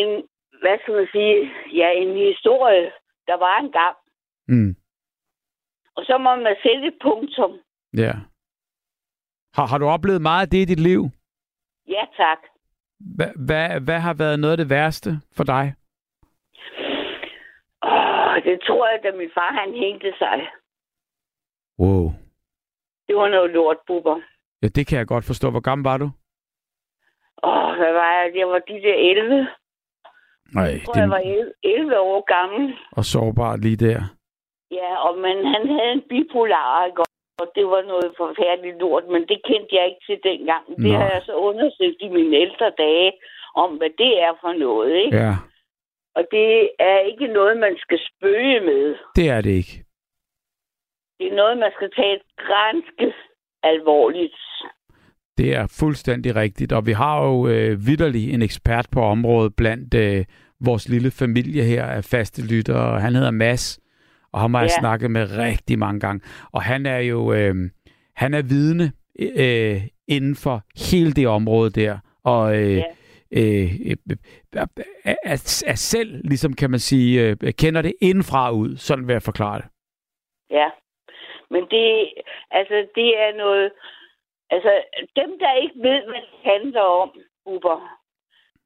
en, 0.00 0.10
hvad 0.62 0.76
skal 0.82 0.94
man 0.94 1.08
sige, 1.14 1.36
ja, 1.80 1.88
en 2.02 2.12
historie, 2.32 2.86
der 3.28 3.36
var 3.46 3.56
engang. 3.66 3.96
Mm. 4.48 4.72
Og 5.96 6.04
så 6.04 6.18
må 6.18 6.36
man 6.36 6.56
sætte 6.62 6.86
et 6.86 6.98
punktum. 7.02 7.52
Ja. 7.96 8.12
Har, 9.54 9.66
har 9.66 9.78
du 9.78 9.86
oplevet 9.86 10.22
meget 10.22 10.42
af 10.46 10.50
det 10.50 10.58
i 10.58 10.64
dit 10.64 10.80
liv? 10.80 11.02
Ja, 11.88 12.04
tak. 12.16 12.38
Hvad, 13.16 13.30
hvad, 13.46 13.80
hvad 13.80 14.00
har 14.00 14.14
været 14.14 14.38
noget 14.40 14.52
af 14.52 14.58
det 14.58 14.70
værste 14.70 15.10
for 15.36 15.44
dig? 15.44 15.74
Åh, 17.82 18.34
det 18.44 18.60
tror 18.66 18.88
jeg, 18.88 19.00
da 19.04 19.16
min 19.18 19.30
far 19.34 19.52
han 19.60 19.70
hængte 19.74 20.12
sig. 20.18 20.38
Wow. 21.78 22.04
Det 23.08 23.16
var 23.16 23.28
noget 23.28 23.50
lort, 23.50 23.76
Bubber. 23.86 24.20
Ja, 24.62 24.68
det 24.68 24.86
kan 24.86 24.98
jeg 24.98 25.06
godt 25.06 25.24
forstå. 25.24 25.50
Hvor 25.50 25.60
gammel 25.60 25.84
var 25.84 25.96
du? 25.98 26.04
Åh, 27.42 27.76
hvad 27.78 27.92
var 27.92 28.10
jeg? 28.18 28.32
Jeg 28.36 28.48
var 28.48 28.58
de 28.58 28.72
der 28.86 28.94
11. 28.94 29.48
Nej, 30.54 30.64
Jeg 30.64 30.80
tror, 30.84 30.98
jeg 31.00 31.10
var 31.10 31.18
11, 31.18 31.52
11 31.62 31.98
år 32.00 32.20
gammel. 32.36 32.74
og 32.92 33.04
sårbart 33.04 33.60
lige 33.60 33.76
der. 33.76 34.00
Ja, 34.78 34.90
og 35.06 35.12
men 35.24 35.36
han 35.54 35.62
havde 35.74 35.92
en 35.98 36.04
bipolar, 36.10 36.86
ikke? 36.86 37.02
og 37.42 37.46
det 37.56 37.64
var 37.72 37.82
noget 37.92 38.08
forfærdeligt 38.22 38.78
lort, 38.84 39.04
men 39.14 39.22
det 39.30 39.38
kendte 39.48 39.72
jeg 39.76 39.84
ikke 39.90 40.04
til 40.08 40.18
dengang. 40.30 40.64
Det 40.68 40.78
Nej. 40.92 40.96
har 41.00 41.10
jeg 41.14 41.22
så 41.28 41.34
undersøgt 41.48 42.00
i 42.06 42.08
mine 42.08 42.36
ældre 42.36 42.68
dage, 42.84 43.12
om 43.62 43.70
hvad 43.78 43.90
det 44.02 44.12
er 44.26 44.32
for 44.42 44.52
noget, 44.66 44.92
ikke? 45.04 45.16
Ja, 45.16 45.32
Og 46.18 46.22
det 46.30 46.70
er 46.78 46.98
ikke 47.10 47.26
noget, 47.26 47.56
man 47.56 47.74
skal 47.84 47.98
spøge 48.10 48.60
med. 48.60 48.96
det 49.16 49.28
er 49.28 49.40
det 49.40 49.50
ikke. 49.50 49.76
Det 51.18 51.26
er 51.32 51.36
noget, 51.36 51.58
man 51.58 51.72
skal 51.76 51.90
tage 51.96 52.20
ganske 52.56 53.06
alvorligt. 53.62 54.36
Det 55.38 55.54
er 55.56 55.66
fuldstændig 55.80 56.36
rigtigt, 56.36 56.72
og 56.72 56.86
vi 56.86 56.92
har 56.92 57.24
jo 57.26 57.46
øh, 57.48 57.86
vidderlig 57.86 58.34
en 58.34 58.42
ekspert 58.42 58.86
på 58.92 59.00
området 59.00 59.52
blandt 59.56 59.94
øh, 59.94 60.24
vores 60.64 60.88
lille 60.88 61.10
familie 61.10 61.62
her 61.62 61.84
af 61.86 62.04
faste 62.04 62.42
lyttere. 62.56 63.00
Han 63.00 63.14
hedder 63.14 63.30
Mads, 63.30 63.80
og 64.34 64.40
ham 64.40 64.54
har 64.54 64.60
jeg 64.60 64.70
Ja. 64.76 64.80
snakket 64.80 65.10
med 65.10 65.24
rigtig 65.38 65.78
mange 65.78 66.00
gange. 66.00 66.20
Og 66.52 66.62
han 66.62 66.86
er 66.86 66.98
jo 66.98 67.32
øh, 67.32 67.54
han 68.22 68.34
er 68.34 68.42
vidne 68.54 68.86
øh, 69.44 69.76
inden 70.08 70.36
for 70.44 70.56
hele 70.90 71.12
det 71.12 71.28
område 71.28 71.70
der. 71.70 71.98
Og 72.24 72.56
øh, 72.62 72.76
Ja. 72.76 72.84
øh, 73.38 73.70
øh, 73.90 73.96
er, 74.52 74.66
er, 75.04 75.62
er 75.66 75.74
selv, 75.92 76.10
ligesom 76.28 76.52
kan 76.52 76.70
man 76.70 76.80
sige, 76.80 77.10
øh, 77.28 77.36
kender 77.62 77.82
det 77.82 77.94
indenfra 78.00 78.50
ud. 78.50 78.76
Sådan 78.76 79.06
vil 79.06 79.12
jeg 79.12 79.22
forklare 79.22 79.58
det. 79.60 79.68
Ja. 80.50 80.68
Men 81.50 81.62
det, 81.70 82.12
altså, 82.50 82.76
det 82.94 83.08
er 83.24 83.36
noget... 83.36 83.72
Altså, 84.50 84.72
dem, 85.16 85.30
der 85.42 85.62
ikke 85.62 85.78
ved, 85.88 86.00
hvad 86.08 86.20
det 86.28 86.38
handler 86.52 86.80
om, 87.02 87.10
Uber, 87.46 87.78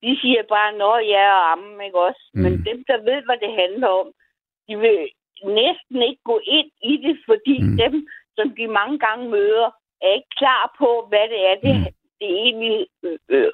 de 0.03 0.11
siger 0.21 0.43
bare, 0.49 0.71
nå 0.83 0.93
ja 1.15 1.25
og 1.39 1.53
amme, 1.53 1.85
ikke 1.87 1.99
også? 2.09 2.23
Mm. 2.35 2.41
Men 2.43 2.53
dem, 2.53 2.79
der 2.91 2.97
ved, 3.11 3.21
hvad 3.27 3.39
det 3.45 3.53
handler 3.63 3.89
om, 3.89 4.09
de 4.69 4.75
vil 4.85 4.99
næsten 5.45 6.03
ikke 6.09 6.23
gå 6.25 6.41
ind 6.47 6.71
i 6.83 6.93
det, 7.07 7.17
fordi 7.27 7.63
mm. 7.63 7.77
dem, 7.77 8.07
som 8.37 8.47
de 8.59 8.67
mange 8.69 8.99
gange 8.99 9.29
møder, 9.31 9.69
er 10.03 10.13
ikke 10.19 10.33
klar 10.37 10.75
på, 10.79 11.07
hvad 11.09 11.25
det 11.33 11.41
er, 11.51 11.55
det, 11.67 11.75
mm. 11.77 11.85
det 12.21 12.29
egentlig 12.47 12.87
øh, 13.03 13.19
øh, 13.29 13.51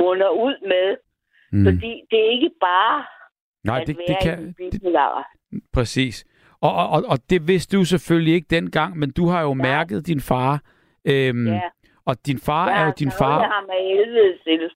munder 0.00 0.28
ud 0.30 0.56
med. 0.68 0.96
Mm. 1.52 1.64
Fordi 1.66 1.92
det 2.10 2.18
er 2.26 2.30
ikke 2.30 2.50
bare 2.60 3.04
Nej, 3.64 3.80
at 3.80 3.86
det, 3.86 3.96
være 3.96 4.06
det 4.08 4.16
kan... 4.22 4.38
en 4.38 4.46
Det, 4.46 4.56
bipolar. 4.72 5.28
præcis. 5.72 6.24
Og, 6.60 6.72
og, 6.74 6.88
og, 6.90 7.02
og 7.08 7.18
det 7.30 7.48
vidste 7.48 7.76
du 7.76 7.84
selvfølgelig 7.84 8.34
ikke 8.34 8.46
dengang, 8.50 8.98
men 8.98 9.12
du 9.12 9.26
har 9.26 9.42
jo 9.42 9.54
Nej. 9.54 9.66
mærket 9.68 10.06
din 10.06 10.20
far. 10.20 10.60
Øhm, 11.04 11.46
Ja. 11.46 11.60
Og 12.06 12.26
din 12.26 12.38
far 12.38 12.68
Jeg 12.68 12.76
er 12.76 12.80
jo 12.80 12.84
har 12.86 12.92
din 12.92 13.10
far. 13.18 13.38
ham 13.42 13.64
af 13.70 13.82
helvede 13.84 14.38
til. 14.44 14.70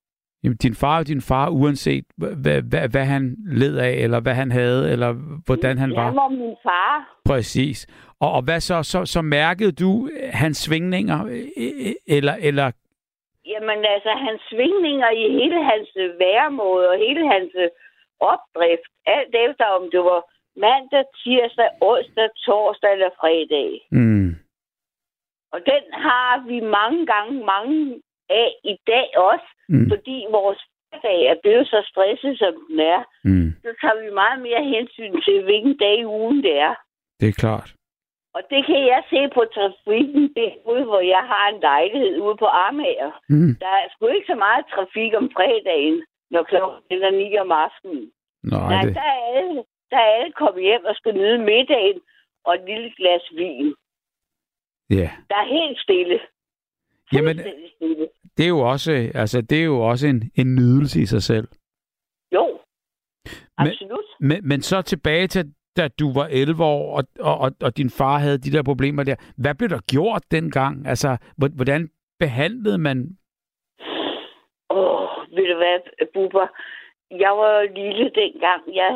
Jamen, 0.47 0.57
din 0.67 0.75
far 0.75 0.99
er 0.99 1.05
din 1.05 1.23
far, 1.31 1.47
uanset 1.61 2.05
hvad, 2.17 2.63
hvad, 2.71 2.89
hvad 2.95 3.05
han 3.15 3.37
led 3.63 3.79
af, 3.79 3.93
eller 4.05 4.21
hvad 4.21 4.35
han 4.35 4.51
havde, 4.53 4.93
eller 4.93 5.11
hvordan 5.47 5.79
han 5.79 5.91
var. 5.97 6.05
Han 6.05 6.17
var 6.17 6.29
min 6.29 6.57
far. 6.63 6.93
Præcis. 7.25 7.79
Og, 8.21 8.31
og 8.37 8.43
hvad 8.45 8.61
så, 8.61 8.83
så? 8.83 9.05
Så 9.15 9.23
mærkede 9.23 9.73
du 9.73 10.09
øh, 10.13 10.29
hans 10.43 10.57
svingninger, 10.57 11.19
øh, 11.27 11.47
øh, 11.65 12.17
eller, 12.17 12.35
eller 12.49 12.67
Jamen 13.53 13.81
altså, 13.95 14.13
hans 14.27 14.41
svingninger 14.51 15.11
i 15.11 15.23
hele 15.39 15.59
hans 15.71 15.89
væremåde 16.25 16.89
og 16.93 16.97
hele 17.07 17.23
hans 17.33 17.53
opdrift, 18.21 18.91
alt 19.07 19.35
efter 19.47 19.65
om 19.79 19.83
det 19.93 20.01
var 20.11 20.21
mandag, 20.67 21.05
tirsdag, 21.23 21.69
onsdag, 21.81 22.29
torsdag 22.47 22.93
eller 22.93 23.11
fredag. 23.21 23.71
mm, 23.91 24.31
Og 25.53 25.59
den 25.73 25.83
har 26.07 26.33
vi 26.51 26.61
mange 26.61 27.07
gange 27.07 27.33
mange 27.55 28.01
af 28.31 28.49
i 28.65 28.77
dag 28.87 29.09
også, 29.17 29.49
Mm. 29.69 29.89
fordi 29.93 30.27
vores 30.31 30.61
hverdag 30.91 31.27
er 31.27 31.37
blevet 31.43 31.67
så 31.69 31.79
stresset, 31.91 32.39
som 32.39 32.53
den 32.69 32.81
er. 32.81 33.01
mm, 33.25 33.51
Så 33.65 33.71
tager 33.81 33.99
vi 34.05 34.11
meget 34.23 34.39
mere 34.47 34.63
hensyn 34.75 35.15
til, 35.27 35.43
hvilken 35.45 35.77
dag 35.79 35.99
i 35.99 36.05
ugen 36.05 36.43
det 36.43 36.55
er. 36.59 36.75
det 37.21 37.29
er 37.29 37.33
klart. 37.45 37.71
Og 38.35 38.43
det 38.51 38.67
kan 38.67 38.81
jeg 38.93 39.03
se 39.11 39.21
på 39.37 39.43
trafikken 39.57 40.35
derude, 40.41 40.85
hvor 40.85 41.01
jeg 41.01 41.23
har 41.33 41.49
en 41.49 41.61
lejlighed 41.61 42.21
ude 42.21 42.37
på 42.37 42.47
Amager. 42.47 43.13
Mm. 43.29 43.53
Der 43.61 43.73
er 43.81 43.87
sgu 43.93 44.07
ikke 44.07 44.27
så 44.33 44.35
meget 44.47 44.65
trafik 44.75 45.13
om 45.21 45.31
fredagen, 45.37 46.05
når 46.31 46.43
klokken 46.43 47.03
er 47.03 47.11
9 47.11 47.39
om 47.39 47.53
aftenen. 47.53 48.13
Nej, 48.43 48.69
Nej, 48.75 48.83
det, 48.85 48.95
der 48.95 49.01
er, 49.17 49.21
alle, 49.37 49.65
der 49.91 49.97
er 49.97 50.11
alle 50.19 50.33
kommet 50.33 50.63
hjem 50.63 50.85
og 50.85 50.95
skal 50.97 51.15
nyde 51.15 51.39
middagen 51.39 52.01
og 52.45 52.55
et 52.55 52.65
lille 52.71 52.93
glas 52.99 53.25
vin. 53.37 53.75
ja. 54.91 55.09
Der 55.31 55.37
er 55.37 55.49
helt 55.59 55.79
stille. 55.81 56.21
Jamen, 57.13 57.37
det 58.37 58.45
er 58.45 58.49
jo 58.49 58.59
også, 58.61 59.11
altså, 59.15 59.41
det 59.41 59.61
er 59.61 59.65
jo 59.65 59.81
også 59.81 60.07
en, 60.07 60.31
en 60.35 60.55
nydelse 60.55 61.01
i 61.01 61.07
sig 61.07 61.23
selv. 61.23 61.49
Jo, 62.33 62.59
Men- 63.59 63.67
absolut. 63.69 64.05
Men, 64.21 64.49
men 64.49 64.63
så 64.63 64.83
tilbage 64.83 65.27
til, 65.27 65.45
da 65.77 65.89
du 65.89 66.13
var 66.13 66.27
11 66.31 66.65
år, 66.65 66.97
og, 66.97 67.05
og, 67.21 67.39
og, 67.39 67.51
og 67.63 67.77
din 67.77 67.91
far 67.91 68.19
havde 68.19 68.39
de 68.39 68.53
der 68.57 68.63
problemer 68.63 69.03
der. 69.05 69.17
Hvad 69.37 69.55
blev 69.55 69.69
der 69.69 69.81
gjort 69.91 70.23
dengang? 70.31 70.87
Altså, 70.87 71.17
hvor- 71.37 71.57
hvordan 71.57 71.91
behandlede 72.19 72.79
man... 72.79 72.99
Åh, 74.71 75.09
ved 75.37 75.47
du 75.53 75.57
hvad, 75.57 75.79
Bubber? 76.15 76.47
Jeg 77.25 77.31
var 77.43 77.63
lille 77.81 78.11
dengang. 78.23 78.63
Jeg 78.75 78.91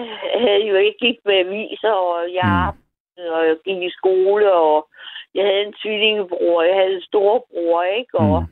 havde 0.44 0.64
jo 0.70 0.74
ikke 0.76 0.98
gik 1.06 1.18
med 1.24 1.34
aviser, 1.34 1.90
og 1.92 2.32
jeg 2.34 2.72
Mm. 3.16 3.22
og 3.36 3.46
jeg 3.48 3.56
gik 3.64 3.82
i 3.82 3.90
skole, 3.90 4.52
og 4.52 4.88
jeg 5.34 5.44
havde 5.46 5.62
en 5.66 5.74
tvillingebror, 5.82 6.62
jeg 6.62 6.74
havde 6.80 6.94
en 6.94 7.02
storebror, 7.02 7.82
ikke? 7.82 8.18
Og 8.18 8.42
Mm. 8.42 8.48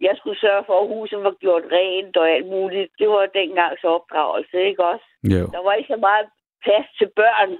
jeg 0.00 0.14
skulle 0.16 0.40
sørge 0.40 0.64
for, 0.66 0.76
at 0.82 0.88
huset 0.88 1.22
var 1.22 1.34
gjort 1.40 1.62
rent 1.72 2.16
og 2.16 2.30
alt 2.30 2.46
muligt. 2.46 2.90
Det 2.98 3.08
var 3.08 3.26
dengangs 3.26 3.84
opdragelse, 3.84 4.56
ikke 4.68 4.84
også? 4.84 5.06
Jo. 5.34 5.46
Der 5.54 5.62
var 5.64 5.72
ikke 5.72 5.92
så 5.94 6.00
meget 6.08 6.26
plads 6.64 6.86
til 6.98 7.08
børn. 7.16 7.50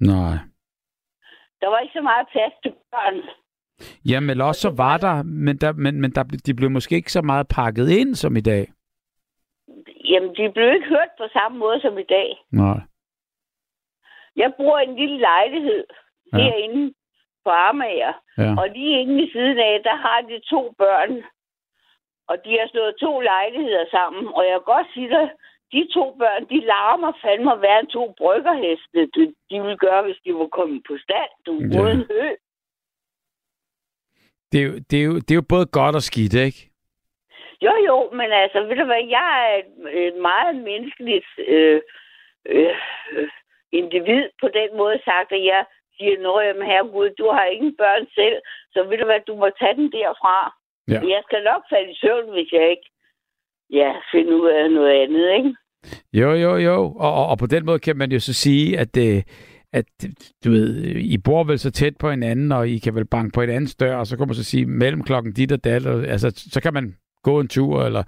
Nej. 0.00 0.34
Der 1.60 1.68
var 1.68 1.78
ikke 1.78 1.92
så 1.98 2.00
meget 2.00 2.26
plads 2.32 2.52
til 2.62 2.72
børn. 2.92 3.16
Jamen, 4.04 4.30
eller 4.30 4.44
også 4.44 4.60
så 4.60 4.70
var 4.76 4.96
der, 4.98 5.22
men, 5.22 5.56
der, 5.56 5.72
men, 5.72 6.00
men 6.00 6.10
der, 6.10 6.24
blev- 6.24 6.40
de 6.46 6.54
blev 6.54 6.70
måske 6.70 6.94
ikke 6.96 7.12
så 7.12 7.22
meget 7.22 7.46
pakket 7.48 7.88
ind 7.90 8.14
som 8.14 8.36
i 8.36 8.40
dag. 8.40 8.66
Jamen, 10.04 10.30
de 10.36 10.52
blev 10.52 10.72
ikke 10.74 10.88
hørt 10.88 11.08
på 11.18 11.24
samme 11.32 11.58
måde 11.58 11.80
som 11.80 11.98
i 11.98 12.02
dag. 12.02 12.28
Nej. 12.52 12.78
Jeg 14.36 14.52
bor 14.58 14.78
i 14.78 14.84
en 14.84 14.96
lille 14.96 15.18
lejlighed 15.18 15.84
ja. 16.32 16.38
herinde 16.38 16.94
på 17.48 17.52
Amager. 17.68 18.12
Ja. 18.38 18.50
Og 18.60 18.66
lige 18.76 19.00
inde 19.00 19.16
i 19.24 19.32
siden 19.34 19.58
af, 19.58 19.74
der 19.88 19.96
har 20.06 20.18
de 20.30 20.36
to 20.52 20.60
børn. 20.82 21.12
Og 22.30 22.36
de 22.44 22.50
har 22.60 22.68
slået 22.72 22.94
to 23.04 23.12
lejligheder 23.20 23.84
sammen. 23.96 24.24
Og 24.36 24.42
jeg 24.48 24.54
kan 24.58 24.70
godt 24.74 24.88
sige 24.94 25.10
dig, 25.16 25.26
de 25.72 25.82
to 25.96 26.04
børn, 26.20 26.42
de 26.52 26.60
larmer 26.72 27.12
fandme 27.22 27.52
at 27.52 27.60
være 27.68 27.86
to 27.86 28.14
bryggerheste. 28.20 28.98
De, 29.14 29.22
de 29.50 29.56
ville 29.62 29.76
gøre, 29.86 30.02
hvis 30.02 30.20
de 30.24 30.30
var 30.34 30.46
kommet 30.58 30.80
på 30.88 30.94
stand. 31.04 31.30
Du, 31.46 31.52
Ja. 31.60 31.66
ja. 31.74 31.82
uden 31.82 32.02
hø. 32.10 32.22
Det 34.52 34.58
er, 34.62 34.66
jo, 34.68 34.74
det, 34.90 34.96
er 35.00 35.04
jo, 35.10 35.14
det 35.24 35.30
er 35.30 35.40
jo 35.42 35.52
både 35.54 35.66
godt 35.78 35.94
og 36.00 36.02
skidt, 36.02 36.34
ikke? 36.34 36.60
Jo, 37.62 37.72
jo, 37.88 37.96
men 38.18 38.28
altså, 38.42 38.58
ved 38.68 38.76
du 38.76 38.84
hvad, 38.84 39.04
jeg 39.18 39.28
er 39.46 39.52
et, 39.60 39.70
et 40.06 40.16
meget 40.28 40.56
menneskeligt 40.56 41.26
øh, 41.48 41.80
øh, 42.46 42.74
øh, 43.12 43.28
individ 43.72 44.22
på 44.40 44.48
den 44.48 44.76
måde 44.76 44.98
sagt, 45.04 45.32
at 45.32 45.44
jeg 45.44 45.64
siger, 45.98 46.16
nå, 46.26 46.34
jamen 46.46 46.66
herregud, 46.70 47.10
du 47.20 47.26
har 47.36 47.44
ingen 47.54 47.74
børn 47.82 48.04
selv, 48.18 48.38
så 48.72 48.78
ved 48.88 48.98
du 48.98 49.06
hvad, 49.08 49.20
du 49.30 49.34
må 49.42 49.46
tage 49.60 49.76
den 49.80 49.88
derfra. 49.98 50.36
Ja. 50.92 51.00
Jeg 51.14 51.20
skal 51.26 51.42
nok 51.50 51.62
falde 51.72 51.90
i 51.92 51.98
søvn, 52.02 52.28
hvis 52.34 52.50
jeg 52.52 52.66
ikke 52.74 52.88
ja, 53.70 53.90
finder 54.12 54.34
ud 54.42 54.48
af 54.48 54.70
noget 54.70 54.92
andet, 55.02 55.26
ikke? 55.38 55.50
Jo, 56.12 56.30
jo, 56.44 56.56
jo. 56.56 56.76
Og, 57.04 57.12
og, 57.20 57.26
og 57.26 57.38
på 57.38 57.46
den 57.46 57.64
måde 57.66 57.78
kan 57.78 57.96
man 57.96 58.12
jo 58.12 58.20
så 58.20 58.34
sige, 58.34 58.78
at, 58.78 58.96
øh, 58.96 59.22
at 59.72 59.86
du 60.44 60.50
ved, 60.50 60.76
I 60.96 61.18
bor 61.18 61.44
vel 61.44 61.58
så 61.58 61.70
tæt 61.70 61.96
på 62.00 62.10
hinanden, 62.10 62.52
og 62.52 62.68
I 62.68 62.78
kan 62.78 62.94
vel 62.94 63.06
banke 63.06 63.34
på 63.34 63.42
et 63.42 63.50
andet 63.50 63.80
dør, 63.80 63.96
og 63.96 64.06
så 64.06 64.16
kan 64.16 64.26
man 64.26 64.34
så 64.34 64.44
sige, 64.44 64.66
mellem 64.66 65.02
klokken 65.02 65.32
dit 65.32 65.52
og 65.52 65.64
dat, 65.64 65.86
og, 65.86 66.04
altså, 66.04 66.48
så 66.52 66.60
kan 66.60 66.74
man 66.74 66.96
gå 67.22 67.40
en 67.40 67.48
tur, 67.48 67.84
eller... 67.84 68.02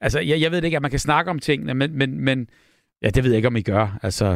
Altså, 0.00 0.20
jeg, 0.20 0.40
jeg 0.40 0.50
ved 0.50 0.62
ikke, 0.62 0.76
at 0.76 0.82
man 0.82 0.90
kan 0.90 1.00
snakke 1.00 1.30
om 1.30 1.38
tingene, 1.38 1.74
men, 1.74 1.98
men, 1.98 2.20
men 2.20 2.48
ja, 3.04 3.08
det 3.14 3.20
ved 3.22 3.30
jeg 3.32 3.38
ikke, 3.40 3.52
om 3.52 3.56
I 3.62 3.66
gør. 3.74 3.86
Altså, 4.06 4.26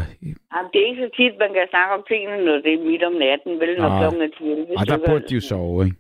Jamen, 0.53 0.69
det 0.73 0.79
er 0.83 0.87
ikke 0.91 1.03
så 1.07 1.11
tit, 1.19 1.35
man 1.45 1.51
kan 1.57 1.67
snakke 1.75 1.93
om 1.99 2.03
tingene, 2.13 2.37
når 2.47 2.57
det 2.65 2.73
er 2.77 2.83
midt 2.91 3.03
om 3.11 3.15
natten, 3.27 3.53
vel, 3.61 3.71
når 3.81 3.89
Nej. 3.89 3.99
klokken 4.01 4.21
er 4.27 4.31
10. 4.39 4.79
og 4.81 4.85
der 4.91 4.99
burde 5.09 5.25
de 5.29 5.35
jo 5.39 5.43
sove, 5.51 5.79
ikke? 5.87 5.97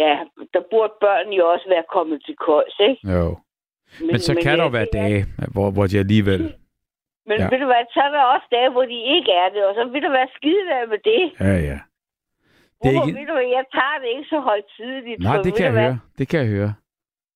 Ja, 0.00 0.12
der 0.54 0.62
burde 0.72 0.92
børn 1.04 1.28
jo 1.38 1.42
også 1.54 1.66
være 1.74 1.84
kommet 1.96 2.18
til 2.26 2.34
køjs, 2.46 2.76
ikke? 2.88 3.00
Jo. 3.16 3.28
Men, 4.00 4.06
men 4.12 4.18
så 4.26 4.32
men 4.34 4.42
kan 4.44 4.58
der 4.58 4.64
jo 4.68 4.70
være 4.78 4.90
dage, 5.00 5.20
hvor, 5.54 5.66
hvor 5.74 5.86
de 5.90 5.98
alligevel... 6.04 6.42
Men 7.28 7.36
Ja. 7.40 7.48
ved 7.52 7.58
du 7.64 7.68
hvad, 7.72 7.84
så 7.96 8.00
er 8.08 8.10
der 8.16 8.22
også 8.34 8.46
dage, 8.56 8.70
hvor 8.74 8.84
de 8.92 8.98
ikke 9.16 9.32
er 9.42 9.48
det, 9.54 9.60
og 9.68 9.72
så 9.78 9.82
vil 9.92 10.02
der 10.06 10.10
være 10.20 10.28
skide 10.36 10.62
være 10.72 10.86
med 10.92 11.00
det. 11.12 11.22
Ja, 11.40 11.54
ja. 11.70 11.78
Det 12.80 12.88
er 12.88 12.92
Hvorfor, 12.92 13.06
ikke- 13.08 13.18
ved 13.20 13.26
du 13.30 13.34
hvad, 13.38 13.48
jeg 13.58 13.64
tager 13.78 13.96
det 14.02 14.08
ikke 14.16 14.28
så 14.34 14.38
højtidligt. 14.50 15.18
Nej, 15.28 15.36
det 15.46 15.52
kan 15.56 15.64
jeg 15.68 15.72
hvad, 15.72 15.82
høre. 15.82 15.98
Det 16.18 16.28
kan 16.28 16.38
jeg 16.40 16.48
høre. 16.56 16.72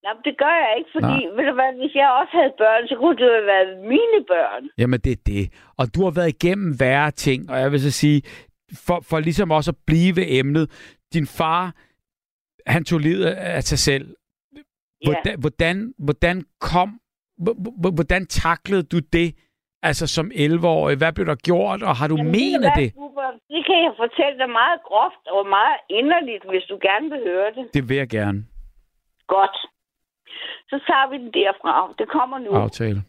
Nej, 0.05 0.13
men 0.15 0.23
det 0.29 0.35
gør 0.39 0.55
jeg 0.65 0.73
ikke, 0.79 0.91
fordi, 0.97 1.17
ved 1.37 1.45
du 1.51 1.55
hvad, 1.59 1.71
hvis 1.81 1.95
jeg 1.95 2.09
også 2.21 2.33
havde 2.39 2.55
børn, 2.59 2.89
så 2.89 2.95
kunne 3.01 3.17
det 3.17 3.25
jo 3.31 3.33
have 3.39 3.47
været 3.55 3.71
mine 3.95 4.19
børn. 4.33 4.63
Jamen, 4.79 5.01
det 5.01 5.13
er 5.13 5.23
det. 5.27 5.45
Og 5.79 5.95
du 5.95 6.05
har 6.05 6.11
været 6.11 6.29
igennem 6.37 6.81
værre 6.81 7.11
ting, 7.11 7.51
og 7.51 7.57
jeg 7.61 7.73
vil 7.73 7.81
så 7.81 7.91
sige, 7.91 8.23
for, 8.87 8.99
for 9.11 9.19
ligesom 9.21 9.51
også 9.51 9.71
at 9.71 9.79
blive 9.87 10.17
ved 10.17 10.27
emnet, 10.29 10.67
din 11.15 11.27
far, 11.27 11.75
han 12.67 12.85
tog 12.85 12.99
livet 13.01 13.25
af 13.27 13.63
sig 13.63 13.79
selv. 13.79 14.07
Hvordan, 15.05 15.41
hvordan, 15.41 15.95
hvordan 15.99 16.45
kom, 16.61 17.01
hvordan 17.97 18.27
taklede 18.27 18.83
du 18.83 18.99
det, 19.13 19.35
altså 19.83 20.07
som 20.07 20.31
11-årig? 20.35 20.97
Hvad 20.99 21.13
blev 21.13 21.27
der 21.27 21.35
gjort, 21.35 21.83
og 21.83 21.97
har 21.97 22.09
du 22.09 22.17
Jamen, 22.17 22.33
menet 22.33 22.73
det? 22.77 22.95
Bubber, 22.95 23.31
Det 23.55 23.67
kan 23.67 23.79
jeg 23.87 23.93
fortælle 23.97 24.39
dig 24.39 24.51
meget 24.51 24.81
groft 24.89 25.25
og 25.37 25.47
meget 25.49 25.79
inderligt, 25.91 26.45
hvis 26.51 26.65
du 26.71 26.79
gerne 26.83 27.11
vil 27.11 27.21
høre 27.31 27.51
det. 27.57 27.75
Det 27.75 27.89
vil 27.89 27.97
jeg 27.97 28.09
gerne. 28.09 28.39
Godt. 29.27 29.57
Så 30.71 30.81
tager 30.87 31.09
vi 31.11 31.19
den 31.19 31.33
derfra. 31.33 31.95
Det 31.99 32.09
kommer 32.09 32.39
nu. 32.39 32.51
Aftale. 32.55 33.03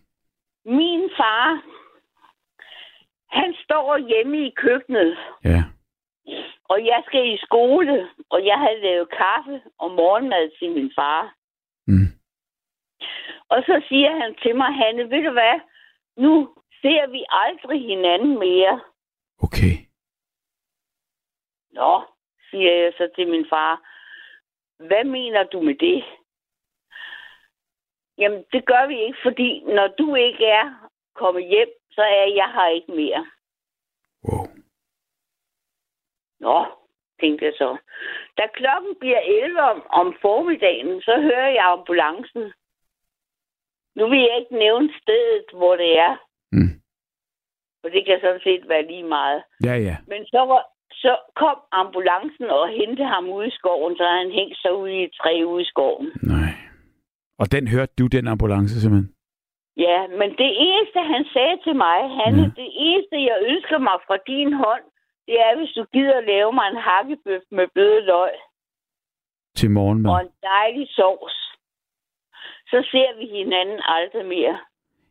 Min 0.65 1.09
far, 1.17 1.63
han 3.37 3.55
står 3.63 3.97
hjemme 3.97 4.47
i 4.47 4.49
køkkenet, 4.55 5.17
Ja. 5.43 5.63
og 6.69 6.85
jeg 6.85 7.03
skal 7.07 7.33
i 7.33 7.37
skole, 7.37 8.09
og 8.29 8.45
jeg 8.45 8.57
havde 8.59 8.81
lavet 8.81 9.09
kaffe 9.09 9.61
og 9.77 9.91
morgenmad 9.91 10.51
til 10.59 10.71
min 10.71 10.91
far. 10.95 11.35
Mm. 11.87 12.07
Og 13.49 13.63
så 13.65 13.81
siger 13.89 14.11
han 14.21 14.35
til 14.41 14.55
mig, 14.55 14.73
Hanne, 14.73 15.09
ved 15.09 15.23
du 15.23 15.31
hvad? 15.31 15.59
Nu 16.17 16.55
ser 16.81 17.07
vi 17.11 17.25
aldrig 17.29 17.81
hinanden 17.87 18.39
mere. 18.39 18.79
Okay. 19.43 19.75
Nå, 21.71 22.01
siger 22.49 22.73
jeg 22.73 22.93
så 22.97 23.09
til 23.15 23.27
min 23.27 23.45
far. 23.49 23.73
hvad 24.87 25.03
mener 25.03 25.43
du 25.43 25.61
med 25.61 25.75
det? 25.75 26.03
Jamen, 28.19 28.43
det 28.53 28.65
gør 28.65 28.87
vi 28.87 28.97
ikke, 29.01 29.19
fordi 29.23 29.63
når 29.63 29.87
du 29.87 30.15
ikke 30.15 30.45
er 30.45 30.89
kommet 31.15 31.45
hjem, 31.45 31.71
så 31.91 32.01
er 32.01 32.27
jeg 32.39 32.49
her 32.55 32.67
ikke 32.67 32.91
mere. 32.91 33.25
Wow. 34.27 34.45
Nå, 36.39 36.65
tænkte 37.21 37.45
jeg 37.45 37.53
så. 37.57 37.77
Da 38.37 38.43
klokken 38.53 38.95
bliver 38.99 39.19
11 39.19 39.61
om, 39.61 39.83
om 39.89 40.15
formiddagen, 40.21 41.01
så 41.01 41.21
hører 41.21 41.51
jeg 41.57 41.65
ambulancen. 41.65 42.53
Nu 43.95 44.09
vil 44.09 44.19
jeg 44.19 44.37
ikke 44.39 44.55
nævne 44.55 44.89
stedet, 45.01 45.45
hvor 45.53 45.75
det 45.75 45.99
er. 45.99 46.15
Mm. 46.51 46.73
For 47.81 47.89
det 47.89 48.05
kan 48.05 48.19
sådan 48.21 48.41
set 48.43 48.69
være 48.69 48.87
lige 48.87 49.03
meget. 49.03 49.43
Ja, 49.63 49.75
ja. 49.87 49.95
Men 50.07 50.25
så, 50.25 50.41
var, 50.51 50.63
så 50.91 51.17
kom 51.35 51.57
ambulancen 51.71 52.45
og 52.45 52.69
hentede 52.69 53.07
ham 53.07 53.29
ude 53.29 53.47
i 53.47 53.57
skoven, 53.59 53.97
så 53.97 54.03
han 54.03 54.31
hængt 54.31 54.57
sig 54.61 54.73
ude 54.73 54.93
i 54.93 55.03
et 55.03 55.13
træ 55.21 55.43
ude 55.45 55.61
i 55.61 55.65
skoven. 55.65 56.11
Nej. 56.23 56.38
Og 57.41 57.51
den 57.51 57.67
hørte 57.67 57.93
du, 57.99 58.07
den 58.07 58.27
ambulance 58.27 58.81
simpelthen? 58.81 59.13
Ja, 59.77 59.99
men 60.19 60.29
det 60.41 60.51
eneste, 60.67 60.99
han 61.13 61.23
sagde 61.33 61.57
til 61.65 61.75
mig, 61.85 61.97
Hanne, 62.19 62.41
Ja. 62.47 62.51
det 62.61 62.69
eneste, 62.87 63.15
jeg 63.29 63.37
ønsker 63.51 63.77
mig 63.87 63.97
fra 64.07 64.17
din 64.31 64.53
hånd, 64.63 64.83
det 65.27 65.35
er, 65.45 65.51
hvis 65.57 65.71
du 65.77 65.83
gider 65.93 66.19
lave 66.33 66.51
mig 66.57 66.65
en 66.73 66.81
hakkebøf 66.87 67.41
med 67.51 67.65
bløde 67.73 68.01
løg 68.11 68.33
Til 69.59 69.71
morgenmad? 69.71 70.11
og 70.13 70.21
en 70.21 70.31
dejlig 70.43 70.87
sovs. 70.97 71.35
Så 72.71 72.79
ser 72.91 73.09
vi 73.19 73.25
hinanden 73.37 73.79
aldrig 73.97 74.25
mere. 74.25 74.57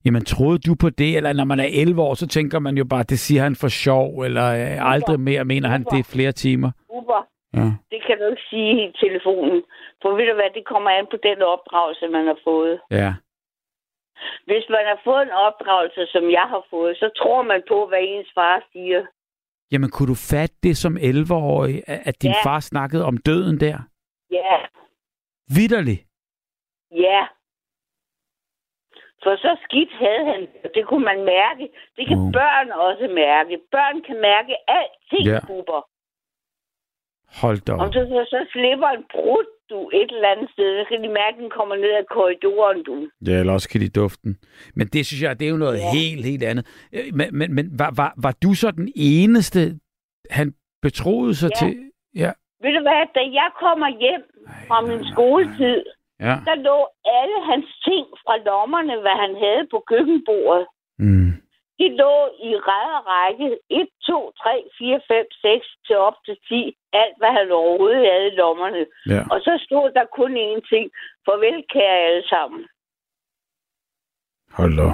Jamen, 0.05 0.25
troede 0.25 0.59
du 0.59 0.75
på 0.81 0.91
det? 0.91 1.17
Eller 1.17 1.33
når 1.33 1.45
man 1.45 1.61
er 1.61 1.69
11 1.73 2.03
år, 2.03 2.15
så 2.15 2.27
tænker 2.29 2.59
man 2.59 2.77
jo 2.79 2.85
bare, 2.85 3.03
det 3.03 3.19
siger 3.19 3.43
han 3.43 3.57
for 3.57 3.69
sjov, 3.69 4.21
eller 4.21 4.47
øh, 4.63 4.93
aldrig 4.93 5.21
mere, 5.21 5.45
mener 5.45 5.69
han, 5.69 5.85
det 5.85 5.99
er 5.99 6.09
flere 6.15 6.33
timer? 6.33 6.71
Uber, 6.89 7.23
Ja. 7.55 7.67
det 7.93 8.01
kan 8.07 8.19
du 8.21 8.25
ikke 8.31 8.43
sige 8.51 8.89
i 8.89 8.93
telefonen. 9.05 9.63
For 10.03 10.11
ved 10.17 10.27
du 10.29 10.35
hvad, 10.35 10.51
det 10.55 10.65
kommer 10.67 10.91
an 10.91 11.07
på 11.11 11.17
den 11.23 11.43
opdragelse, 11.43 12.09
man 12.09 12.27
har 12.27 12.39
fået. 12.45 12.81
Ja. 12.91 13.15
Hvis 14.45 14.65
man 14.69 14.85
har 14.87 15.01
fået 15.05 15.23
en 15.23 15.31
opdragelse, 15.31 16.07
som 16.07 16.31
jeg 16.31 16.47
har 16.55 16.63
fået, 16.71 16.97
så 16.97 17.11
tror 17.17 17.43
man 17.43 17.63
på, 17.69 17.87
hvad 17.87 17.99
ens 18.03 18.31
far 18.35 18.63
siger. 18.73 19.07
Jamen, 19.73 19.91
kunne 19.91 20.09
du 20.09 20.19
fatte 20.31 20.57
det 20.63 20.77
som 20.77 20.97
11-årig, 20.97 21.83
at 21.87 22.23
din 22.23 22.31
Ja. 22.31 22.43
far 22.45 22.61
snakkede 22.61 23.05
om 23.05 23.17
døden 23.17 23.61
der? 23.61 23.79
Ja, 24.31 24.57
Vitterligt. 25.57 26.03
ja. 26.91 27.27
For 29.23 29.37
så 29.37 29.57
skidt 29.65 29.93
havde 29.93 30.25
han 30.33 30.41
det. 30.41 30.71
Det 30.75 30.87
kunne 30.87 31.05
man 31.05 31.25
mærke. 31.25 31.65
Det 31.97 32.07
kan 32.09 32.19
Wow. 32.19 32.33
børn 32.33 32.71
også 32.71 33.07
mærke. 33.15 33.61
Børn 33.73 34.03
kan 34.03 34.21
mærke 34.21 34.55
alting, 34.79 35.25
ja. 35.27 35.41
Buber. 35.47 35.83
Hold 37.43 37.59
da 37.67 37.73
Om 37.73 37.81
op. 37.81 37.95
du 37.95 38.01
så, 38.13 38.27
så 38.31 38.47
slipper 38.53 38.89
en 38.89 39.05
brud, 39.13 39.45
du 39.71 39.91
et 40.01 40.11
eller 40.17 40.29
andet 40.29 40.51
sted, 40.51 40.71
så 40.81 40.85
kan 40.89 41.03
de 41.03 41.09
mærke, 41.09 41.35
at 41.37 41.43
den 41.43 41.51
kommer 41.51 41.77
ned 41.77 41.93
ad 42.01 42.05
korridoren, 42.11 42.83
du. 42.85 43.09
Ja, 43.27 43.39
eller 43.41 43.53
også 43.53 43.69
kan 43.69 43.81
de 43.81 43.89
duften. 43.89 44.37
Men 44.75 44.87
det 44.87 45.07
synes 45.07 45.23
jeg, 45.23 45.41
det 45.41 45.47
er 45.47 45.51
jo 45.51 45.57
noget 45.57 45.79
Ja. 45.79 45.91
helt, 45.99 46.25
helt 46.25 46.43
andet. 46.51 46.65
Øh, 46.95 47.01
Men, 47.19 47.29
men, 47.39 47.55
men 47.55 47.65
var, 47.79 47.91
var, 47.97 48.15
var 48.23 48.35
du 48.43 48.55
så 48.55 48.71
den 48.71 48.93
eneste, 48.97 49.61
han 50.31 50.55
betroede 50.83 51.35
sig 51.35 51.51
Ja. 51.55 51.59
til? 51.67 51.73
Ja. 52.23 52.33
Ved 52.63 52.73
du 52.77 52.81
hvad, 52.89 53.03
da 53.19 53.23
jeg 53.41 53.49
kommer 53.65 53.89
hjem 54.05 54.23
fra 54.69 54.79
min 54.89 55.03
skoletid, 55.13 55.79
Ja. 56.21 56.37
der 56.49 56.55
lå 56.69 56.79
alle 57.19 57.39
hans 57.51 57.69
ting 57.89 58.07
fra 58.25 58.35
lommerne, 58.49 58.95
hvad 59.05 59.17
han 59.25 59.33
havde 59.45 59.65
på 59.71 59.79
køkkenbordet. 59.91 60.67
Mm. 60.99 61.33
De 61.79 61.87
lå 62.03 62.15
i 62.49 62.51
række 63.13 63.59
1, 63.71 63.89
2, 64.07 64.33
3, 64.43 64.65
4, 64.79 65.01
5, 65.09 65.27
6 65.43 65.67
til 65.87 65.97
op 65.97 66.15
til 66.27 66.37
10. 66.49 66.77
Alt, 66.93 67.17
hvad 67.19 67.33
han 67.39 67.53
overhovedet 67.53 68.07
havde 68.13 68.27
i 68.33 68.37
lommerne. 68.43 68.83
Ja. 69.15 69.23
Og 69.33 69.39
så 69.47 69.53
stod 69.67 69.87
der 69.97 70.05
kun 70.19 70.33
én 70.49 70.61
ting. 70.73 70.85
Farvel, 71.27 71.65
kære 71.73 71.99
alle 72.09 72.29
sammen. 72.29 72.63
Hold 74.59 74.77
da. 74.77 74.91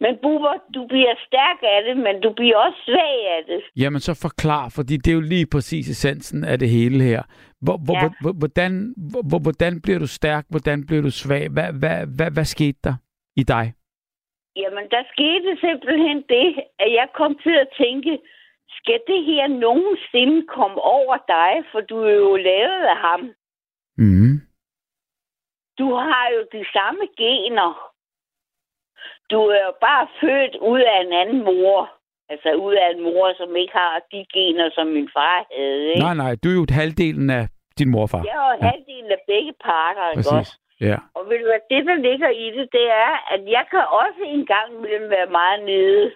Men 0.00 0.18
Bubber, 0.22 0.54
du 0.74 0.86
bliver 0.86 1.14
stærk 1.26 1.58
af 1.62 1.82
det, 1.86 1.96
men 1.96 2.20
du 2.22 2.32
bliver 2.32 2.56
også 2.56 2.78
svag 2.84 3.18
af 3.36 3.42
det. 3.46 3.60
Jamen 3.76 4.00
så 4.00 4.14
forklar, 4.22 4.68
fordi 4.68 4.96
det 4.96 5.10
er 5.10 5.14
jo 5.14 5.20
lige 5.20 5.46
præcis 5.52 5.88
essensen 5.88 6.44
af 6.44 6.58
det 6.58 6.68
hele 6.68 7.04
her. 7.04 7.22
Hvor, 7.60 7.76
hvor, 7.84 7.94
Ja. 7.94 8.08
hvor, 8.20 8.32
hvordan, 8.32 8.94
hvor, 9.30 9.38
hvordan 9.38 9.80
bliver 9.82 9.98
du 9.98 10.06
stærk? 10.06 10.44
Hvordan 10.50 10.86
bliver 10.86 11.02
du 11.02 11.10
svag? 11.10 11.48
Hvad, 11.48 11.72
hvad, 11.72 12.06
hvad, 12.16 12.30
hvad 12.30 12.44
skete 12.44 12.78
der 12.84 12.94
i 13.36 13.42
dig? 13.42 13.72
Jamen, 14.60 14.84
der 14.90 15.02
skete 15.12 15.50
simpelthen 15.60 16.18
det, 16.34 16.48
at 16.78 16.90
jeg 16.98 17.08
kom 17.14 17.38
til 17.44 17.56
at 17.64 17.68
tænke, 17.82 18.12
skal 18.78 19.00
det 19.06 19.24
her 19.24 19.46
nogensinde 19.46 20.46
komme 20.46 20.80
over 20.80 21.16
dig, 21.34 21.52
for 21.72 21.80
du 21.80 21.96
er 22.02 22.16
jo 22.26 22.36
lavet 22.36 22.82
af 22.92 22.96
ham. 22.96 23.20
Mm. 23.98 24.34
Du 25.78 25.94
har 25.94 26.26
jo 26.34 26.40
de 26.52 26.64
samme 26.72 27.04
gener. 27.16 27.72
Du 29.30 29.38
er 29.56 29.62
jo 29.68 29.74
bare 29.80 30.08
født 30.20 30.56
ud 30.56 30.80
af 30.80 31.00
en 31.06 31.12
anden 31.12 31.44
mor. 31.44 31.92
Altså 32.28 32.48
ud 32.54 32.74
af 32.74 32.88
en 32.94 33.02
mor, 33.02 33.34
som 33.36 33.56
ikke 33.56 33.72
har 33.72 34.02
de 34.12 34.26
gener, 34.32 34.70
som 34.74 34.86
min 34.86 35.08
far 35.16 35.46
havde. 35.56 35.88
Ikke? 35.88 36.00
Nej, 36.00 36.14
nej, 36.14 36.32
du 36.42 36.48
er 36.48 36.54
jo 36.54 36.66
halvdelen 36.70 37.30
af 37.30 37.44
din 37.78 37.90
morfar. 37.90 38.22
Jeg 38.28 38.36
er 38.40 38.52
jo 38.52 38.68
halvdelen 38.68 39.10
af 39.10 39.20
begge 39.26 39.52
parter, 39.64 40.10
ikke 40.10 40.30
også? 40.38 40.60
Ja. 40.80 40.96
Og 41.14 41.22
ved 41.28 41.38
du 41.38 41.44
hvad, 41.44 41.60
det 41.70 41.86
der 41.86 41.94
ligger 41.94 42.28
i 42.28 42.46
det, 42.56 42.72
det 42.72 42.86
er, 42.90 43.32
at 43.34 43.42
jeg 43.56 43.66
kan 43.70 43.84
også 44.00 44.22
en 44.26 44.46
gang 44.46 44.74
imellem 44.74 45.10
være 45.10 45.30
meget 45.30 45.64
nede. 45.64 46.12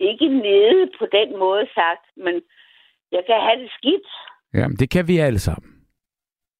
Ikke 0.00 0.28
nede 0.28 0.90
på 0.98 1.06
den 1.06 1.38
måde 1.38 1.68
sagt, 1.74 2.04
men 2.16 2.42
jeg 3.12 3.22
kan 3.26 3.40
have 3.40 3.62
det 3.62 3.70
skidt. 3.78 4.08
Jamen, 4.54 4.76
det 4.76 4.90
kan 4.90 5.08
vi 5.08 5.18
alle 5.18 5.38
sammen. 5.38 5.70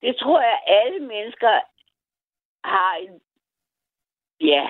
Det 0.03 0.17
tror 0.17 0.41
jeg, 0.41 0.59
alle 0.67 1.01
mennesker 1.01 1.61
har 2.65 2.95
en... 2.97 3.21
Ja, 4.41 4.69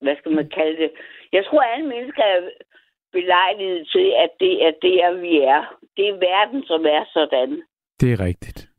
hvad 0.00 0.16
skal 0.16 0.32
man 0.32 0.48
kalde 0.48 0.76
det? 0.82 0.90
Jeg 1.32 1.44
tror, 1.44 1.62
alle 1.62 1.86
mennesker 1.86 2.22
er 2.22 2.50
belejligt 3.12 3.90
til, 3.90 4.12
at 4.24 4.30
det 4.40 4.64
er 4.66 4.72
der, 4.82 5.20
vi 5.20 5.40
er. 5.40 5.78
Det 5.96 6.08
er 6.08 6.12
verden, 6.12 6.64
som 6.66 6.86
er 6.86 7.04
sådan. 7.12 7.62
Det 8.00 8.12
er 8.12 8.20
rigtigt. 8.20 8.71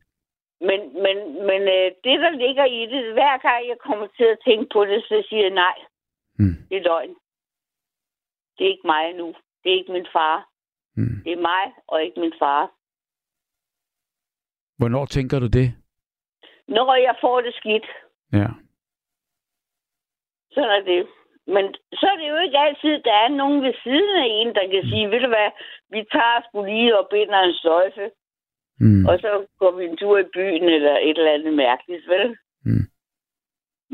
Men, 0.68 0.80
men, 1.04 1.16
men 1.48 1.62
øh, 1.76 1.88
det, 2.04 2.16
der 2.24 2.30
ligger 2.44 2.64
i 2.64 2.80
det, 2.86 3.12
hver 3.12 3.36
gang 3.38 3.68
jeg 3.68 3.78
kommer 3.86 4.06
til 4.16 4.24
at 4.24 4.38
tænke 4.44 4.66
på 4.72 4.84
det, 4.84 5.02
så 5.08 5.24
siger 5.28 5.42
jeg 5.42 5.50
nej. 5.50 5.76
Mm. 6.38 6.56
Det 6.68 6.76
er 6.76 6.82
løgn. 6.82 7.14
Det 8.58 8.66
er 8.66 8.70
ikke 8.70 8.86
mig 8.86 9.12
nu. 9.12 9.26
Det 9.62 9.72
er 9.72 9.76
ikke 9.76 9.92
min 9.92 10.06
far. 10.12 10.48
Mm. 10.96 11.16
Det 11.24 11.32
er 11.32 11.40
mig, 11.50 11.64
og 11.88 12.02
ikke 12.04 12.20
min 12.20 12.32
far. 12.38 12.70
Hvornår 14.78 15.04
tænker 15.06 15.38
du 15.38 15.46
det? 15.46 15.68
Når 16.68 16.94
jeg 16.94 17.16
får 17.20 17.40
det 17.40 17.54
skidt, 17.54 17.86
Ja. 18.32 18.48
så 20.50 20.60
er 20.60 20.80
det. 20.80 21.08
Men 21.46 21.74
så 21.92 22.06
er 22.12 22.16
det 22.16 22.28
jo 22.28 22.36
ikke 22.36 22.58
altid, 22.58 23.02
der 23.02 23.12
er 23.24 23.28
nogen 23.28 23.62
ved 23.62 23.74
siden 23.82 24.16
af 24.22 24.26
en, 24.30 24.54
der 24.54 24.70
kan 24.70 24.82
sige, 24.90 25.10
ved 25.10 25.20
du 25.20 25.28
hvad, 25.28 25.50
vi 25.90 26.00
tager 26.12 26.40
sgu 26.44 26.64
lige 26.64 26.98
og 26.98 27.08
binder 27.10 27.40
en 27.40 27.54
sløjfe, 27.54 28.10
Mm. 28.80 29.06
og 29.06 29.18
så 29.18 29.46
går 29.58 29.72
vi 29.76 29.84
en 29.84 29.96
tur 29.96 30.18
i 30.18 30.32
byen 30.34 30.64
eller 30.76 30.96
et 30.96 31.18
eller 31.18 31.34
andet 31.36 31.54
mærkeligt, 31.54 32.08
vel? 32.08 32.36
Mm. 32.64 32.86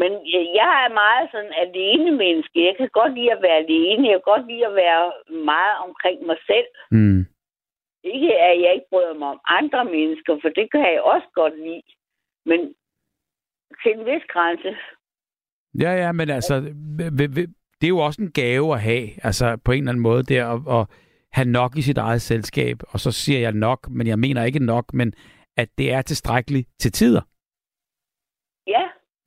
Men 0.01 0.12
jeg, 0.32 0.43
jeg 0.61 0.70
er 0.86 0.98
meget 1.02 1.28
sådan 1.32 1.55
alene 1.65 2.11
menneske. 2.23 2.66
Jeg 2.69 2.74
kan 2.77 2.89
godt 2.93 3.12
lide 3.15 3.32
at 3.32 3.43
være 3.43 3.59
alene. 3.65 4.09
Jeg 4.09 4.16
kan 4.19 4.31
godt 4.32 4.47
lide 4.51 4.66
at 4.66 4.74
være 4.74 5.12
meget 5.52 5.77
omkring 5.86 6.19
mig 6.27 6.39
selv. 6.51 6.69
Mm. 6.90 7.20
Ikke 8.05 8.32
at 8.48 8.62
jeg 8.62 8.70
ikke 8.74 8.90
bryder 8.93 9.15
mig 9.15 9.28
om 9.28 9.40
andre 9.59 9.85
mennesker, 9.85 10.32
for 10.43 10.48
det 10.48 10.66
kan 10.73 10.81
jeg 10.94 11.02
også 11.02 11.28
godt 11.35 11.57
lide. 11.66 11.82
Men 12.47 12.61
til 13.82 13.93
en 13.98 14.05
vis 14.07 14.24
grænse. 14.35 14.73
Ja, 15.82 15.93
ja, 16.02 16.12
men 16.12 16.31
altså, 16.31 16.55
det 17.78 17.86
er 17.86 17.94
jo 17.97 17.98
også 17.98 18.23
en 18.23 18.32
gave 18.32 18.74
at 18.74 18.81
have, 18.81 19.09
altså 19.23 19.57
på 19.65 19.73
en 19.73 19.78
eller 19.78 19.93
anden 19.93 20.02
måde 20.02 20.23
der, 20.23 20.43
at, 20.55 20.81
at 20.81 20.86
have 21.32 21.48
nok 21.48 21.77
i 21.77 21.82
sit 21.82 21.98
eget 21.98 22.23
selskab, 22.23 22.77
og 22.89 23.01
så 23.01 23.11
siger 23.12 23.40
jeg 23.40 23.52
nok, 23.52 23.89
men 23.90 24.07
jeg 24.07 24.19
mener 24.19 24.44
ikke 24.44 24.65
nok, 24.65 24.94
men 24.94 25.12
at 25.57 25.69
det 25.78 25.93
er 25.93 26.02
tilstrækkeligt 26.02 26.69
til 26.78 26.93
tider. 26.93 27.23
Ja, 28.66 28.85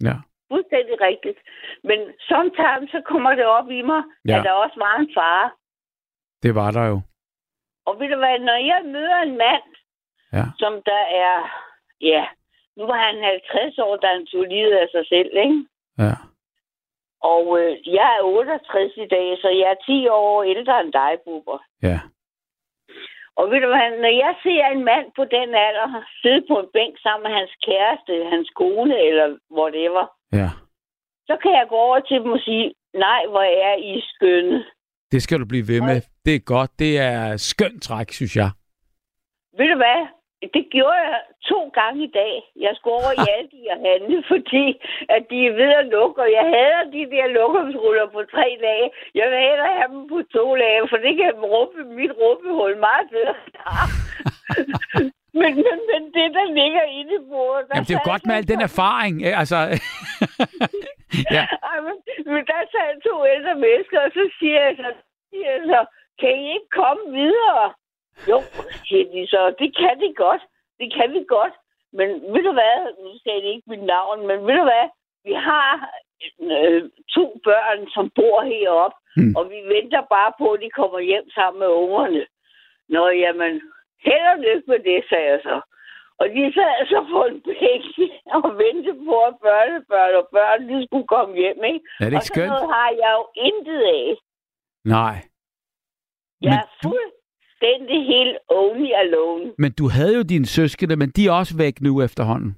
Ja. 0.07 0.15
fuldstændig 0.51 0.95
rigtigt. 1.09 1.39
Men 1.83 1.99
sometimes 2.31 2.89
så 2.95 3.01
kommer 3.11 3.31
det 3.35 3.45
op 3.45 3.69
i 3.71 3.81
mig, 3.81 4.01
Ja. 4.27 4.37
at 4.37 4.43
der 4.45 4.51
også 4.51 4.77
var 4.85 4.95
en 4.99 5.09
far. 5.17 5.55
Det 6.43 6.55
var 6.55 6.71
der 6.71 6.85
jo. 6.93 7.01
Og 7.87 7.93
ved 7.99 8.07
du 8.13 8.17
hvad, 8.17 8.39
når 8.39 8.57
jeg 8.71 8.81
møder 8.95 9.17
en 9.27 9.37
mand, 9.45 9.67
Ja. 10.37 10.45
som 10.61 10.73
der 10.85 11.01
er, 11.25 11.35
ja, 12.01 12.23
nu 12.77 12.83
var 12.85 12.97
han 13.07 13.15
50 13.23 13.77
år, 13.79 13.95
da 13.97 14.07
han 14.07 14.25
tog 14.25 14.43
livet 14.43 14.73
af 14.83 14.87
sig 14.91 15.05
selv, 15.13 15.31
ikke? 15.45 15.65
Ja. 15.97 16.13
Og 17.31 17.43
øh, 17.59 17.71
jeg 17.97 18.09
er 18.19 18.23
68 18.23 18.91
i 19.05 19.07
dag, 19.15 19.27
så 19.41 19.49
jeg 19.61 19.67
er 19.75 19.83
10 19.85 20.07
år 20.07 20.43
ældre 20.43 20.75
end 20.81 20.93
dig, 20.93 21.11
Bubber. 21.25 21.59
Ja. 21.89 21.99
Og 23.39 23.43
ved 23.51 23.59
du 23.61 23.67
hvad, 23.73 23.87
når 24.03 24.13
jeg 24.23 24.33
ser 24.43 24.63
en 24.75 24.83
mand 24.91 25.05
på 25.17 25.23
den 25.35 25.49
alder 25.67 25.87
sidde 26.21 26.43
på 26.49 26.55
en 26.59 26.69
bænk 26.73 26.93
sammen 27.05 27.23
med 27.27 27.33
hans 27.39 27.53
kæreste, 27.67 28.13
hans 28.33 28.49
kone 28.59 28.95
eller 29.07 29.27
whatever, 29.57 30.03
Ja. 30.39 30.49
så 31.29 31.35
kan 31.41 31.51
jeg 31.59 31.65
gå 31.69 31.75
over 31.75 31.99
til 31.99 32.17
dem 32.23 32.31
og 32.31 32.39
sige, 32.47 32.73
nej, 32.93 33.21
hvor 33.29 33.45
er 33.69 33.75
I 33.75 34.01
skønne. 34.13 34.65
Det 35.11 35.21
skal 35.23 35.39
du 35.39 35.45
blive 35.45 35.67
ved 35.67 35.81
med. 35.81 36.01
Det 36.25 36.35
er 36.35 36.39
godt. 36.55 36.71
Det 36.79 36.91
er 36.99 37.37
skønt 37.37 37.83
træk, 37.83 38.09
synes 38.11 38.35
jeg. 38.35 38.49
Ved 39.57 39.67
du 39.73 39.75
hvad? 39.83 39.99
Det 40.55 40.63
gjorde 40.75 41.01
jeg 41.09 41.21
to 41.51 41.59
gange 41.79 41.99
i 42.07 42.11
dag. 42.21 42.35
Jeg 42.65 42.71
skulle 42.75 42.97
over 43.01 43.13
i 43.19 43.25
Aldi 43.37 43.61
og 43.73 43.79
handle, 43.87 44.19
fordi 44.31 44.65
at 45.15 45.21
de 45.31 45.37
er 45.47 45.53
ved 45.61 45.71
at 45.81 45.85
lukke, 45.95 46.21
og 46.25 46.29
jeg 46.37 46.45
hader 46.53 46.83
de 46.95 47.01
der 47.13 47.27
lukkumsruller 47.37 48.07
på 48.15 48.21
tre 48.33 48.47
dage. 48.67 48.87
Jeg 49.19 49.25
vil 49.31 49.39
hellere 49.47 49.77
have 49.79 49.91
dem 49.95 50.03
på 50.13 50.19
to 50.35 50.45
dage, 50.63 50.81
for 50.91 50.97
det 51.05 51.13
kan 51.19 51.31
rumpe 51.53 51.81
mit 51.99 52.13
rumpehul 52.21 52.73
meget 52.87 53.07
bedre. 53.15 53.35
men, 55.41 55.51
men, 55.65 55.77
men 55.91 56.01
det, 56.15 56.27
der 56.37 56.45
ligger 56.59 56.83
i 56.99 57.01
det 57.11 57.21
bordet... 57.29 57.63
Der 57.67 57.73
Jamen, 57.75 57.87
det 57.87 57.93
er 57.93 57.99
jo 58.01 58.11
godt 58.11 58.25
med 58.27 58.35
al 58.35 58.47
den 58.53 58.61
erfaring. 58.69 59.15
Altså, 59.41 59.59
ja. 61.35 61.43
Ej, 61.69 61.77
men, 61.87 61.95
men 62.33 62.41
der 62.49 62.59
sad 62.73 62.89
to 63.09 63.15
ældre 63.35 63.55
mennesker, 63.65 63.97
og 64.05 64.11
så 64.17 64.23
siger 64.39 64.59
jeg 64.67 64.73
så, 64.81 64.89
siger 65.29 65.49
jeg 65.55 65.61
så 65.73 65.81
kan 66.19 66.33
I 66.43 66.45
ikke 66.55 66.71
komme 66.81 67.03
videre? 67.21 67.65
Jo, 68.29 68.37
siger 68.87 69.05
de 69.13 69.27
så, 69.27 69.41
det 69.59 69.69
kan 69.77 69.95
de 70.03 70.13
godt. 70.25 70.41
Det 70.79 70.93
kan 70.97 71.13
vi 71.13 71.25
godt. 71.27 71.53
Men 71.97 72.09
ved 72.33 72.43
du 72.49 72.53
hvad, 72.59 72.77
nu 73.03 73.09
sagde 73.23 73.41
det 73.41 73.49
ikke 73.55 73.69
mit 73.69 73.83
navn, 73.95 74.27
men 74.27 74.37
ved 74.47 74.55
du 74.59 74.63
hvad, 74.71 74.87
vi 75.27 75.33
har 75.33 75.89
øh, 76.41 76.81
to 77.15 77.25
børn, 77.43 77.79
som 77.95 78.05
bor 78.15 78.41
heroppe, 78.41 78.97
Hmm. 79.17 79.35
og 79.37 79.43
vi 79.49 79.59
venter 79.75 80.01
bare 80.15 80.31
på, 80.39 80.47
at 80.51 80.61
de 80.61 80.69
kommer 80.69 80.99
hjem 80.99 81.29
sammen 81.37 81.59
med 81.59 81.67
ungerne. 81.67 82.25
Nå, 82.89 83.03
jamen, 83.23 83.53
held 84.05 84.25
og 84.33 84.37
lykke 84.45 84.67
med 84.71 84.79
det, 84.89 84.99
sagde 85.09 85.29
jeg 85.31 85.39
så. 85.43 85.61
Og 86.19 86.25
de 86.29 86.53
sad 86.55 86.85
så 86.93 86.99
på 87.11 87.19
en 87.25 87.41
bænk 87.47 87.85
og 88.37 88.43
ventede 88.63 88.99
på, 89.09 89.17
at 89.29 89.35
børnebørn 89.45 90.15
og 90.21 90.27
børn, 90.35 90.69
de 90.69 90.85
skulle 90.87 91.07
komme 91.07 91.35
hjem, 91.41 91.63
ikke? 91.63 91.81
Er 91.99 92.05
det 92.09 92.13
ikke 92.13 92.15
og 92.17 92.21
sådan 92.25 92.35
skønt? 92.35 92.49
noget 92.53 92.67
har 92.75 92.89
jeg 93.03 93.11
jo 93.19 93.23
intet 93.47 93.81
af. 93.99 94.07
Nej. 94.97 95.15
Jeg 96.41 96.49
Men 96.49 96.59
er 96.63 96.67
fuldstændig 96.83 97.22
helt 98.13 98.37
only 98.49 98.91
alone. 99.03 99.45
Men 99.57 99.71
du 99.79 99.85
havde 99.89 100.15
jo 100.15 100.23
dine 100.33 100.45
søskende, 100.45 100.95
men 100.95 101.09
de 101.09 101.27
er 101.27 101.31
også 101.41 101.53
væk 101.57 101.81
nu 101.81 102.01
efterhånden. 102.01 102.51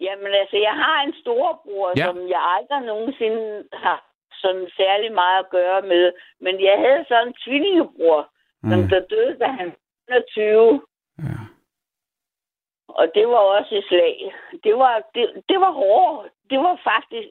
Jamen 0.00 0.32
altså, 0.42 0.56
jeg 0.68 0.74
har 0.84 0.98
en 1.06 1.14
storebror, 1.22 1.88
Ja. 1.96 2.00
ja. 2.00 2.06
som 2.06 2.18
jeg 2.34 2.42
aldrig 2.56 2.80
nogensinde 2.92 3.64
har 3.72 3.98
sådan 4.42 4.66
særlig 4.80 5.12
meget 5.22 5.38
at 5.44 5.50
gøre 5.50 5.82
med. 5.82 6.04
Men 6.40 6.54
jeg 6.68 6.76
havde 6.84 7.04
sådan 7.08 7.28
en 7.28 7.34
tvillingebror, 7.44 8.20
som 8.70 8.78
Mm. 8.80 8.88
der 8.88 9.00
døde, 9.12 9.36
da 9.42 9.46
han 9.60 9.68
var 10.08 10.22
20. 10.30 10.82
Ja. 11.18 11.38
Og 12.88 13.06
det 13.14 13.26
var 13.28 13.42
også 13.56 13.74
et 13.74 13.84
slag. 13.88 14.16
Det 14.64 14.74
var, 14.82 14.94
det, 15.14 15.24
det 15.48 15.58
var 15.64 15.72
hårdt. 15.72 16.28
Det 16.50 16.58
var 16.58 16.80
faktisk, 16.90 17.28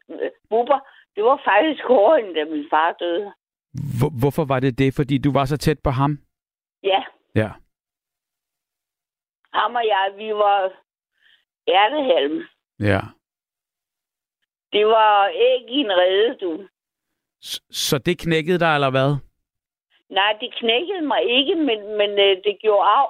Bubber, 0.50 0.80
det 1.16 1.24
var 1.24 1.42
faktisk 1.52 1.84
hårdere, 1.84 2.20
end 2.22 2.36
da 2.36 2.46
min 2.46 2.66
far 2.70 2.92
døde. 3.00 3.32
Hvor, 4.00 4.10
hvorfor 4.20 4.46
var 4.46 4.60
det 4.60 4.80
det? 4.80 4.94
Fordi 4.96 5.18
du 5.18 5.32
var 5.32 5.46
så 5.46 5.58
tæt 5.58 5.80
på 5.84 5.90
ham? 5.90 6.20
Ja, 6.86 7.04
Ja. 7.36 7.50
ham 9.54 9.76
og 9.76 9.86
jeg, 9.86 10.14
vi 10.18 10.34
var 10.34 10.72
ærtehalm. 11.68 12.38
Ja. 12.80 13.02
Det 14.74 14.86
var 14.88 15.28
ikke 15.28 15.72
en 15.72 15.92
rede, 15.92 16.38
du. 16.42 16.68
S- 17.46 17.62
Så 17.72 17.98
det 17.98 18.20
knækkede 18.20 18.60
dig, 18.60 18.76
eller 18.76 18.90
hvad? 18.92 19.16
Nej, 20.10 20.38
det 20.42 20.54
knækkede 20.60 21.02
mig 21.02 21.22
ikke, 21.24 21.56
men, 21.56 21.98
men 21.98 22.10
øh, 22.10 22.38
det 22.44 22.58
gjorde 22.62 22.90
af. 22.90 23.08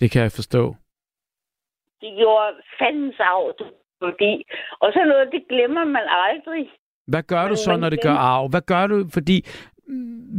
Det 0.00 0.10
kan 0.10 0.22
jeg 0.22 0.32
forstå. 0.32 0.74
Det 2.00 2.16
gjorde 2.16 2.56
fandens 2.78 3.16
af, 3.18 3.52
du. 3.58 3.64
fordi... 3.98 4.44
Og 4.80 4.92
så 4.92 5.04
noget, 5.04 5.32
det 5.32 5.44
glemmer 5.48 5.84
man 5.84 6.06
aldrig. 6.08 6.70
Hvad 7.06 7.22
gør 7.22 7.48
du 7.48 7.56
så, 7.56 7.76
når 7.76 7.90
det 7.90 8.02
gør 8.02 8.12
arv? 8.12 8.48
Hvad 8.50 8.62
gør 8.62 8.86
du? 8.86 9.04
Fordi 9.12 9.36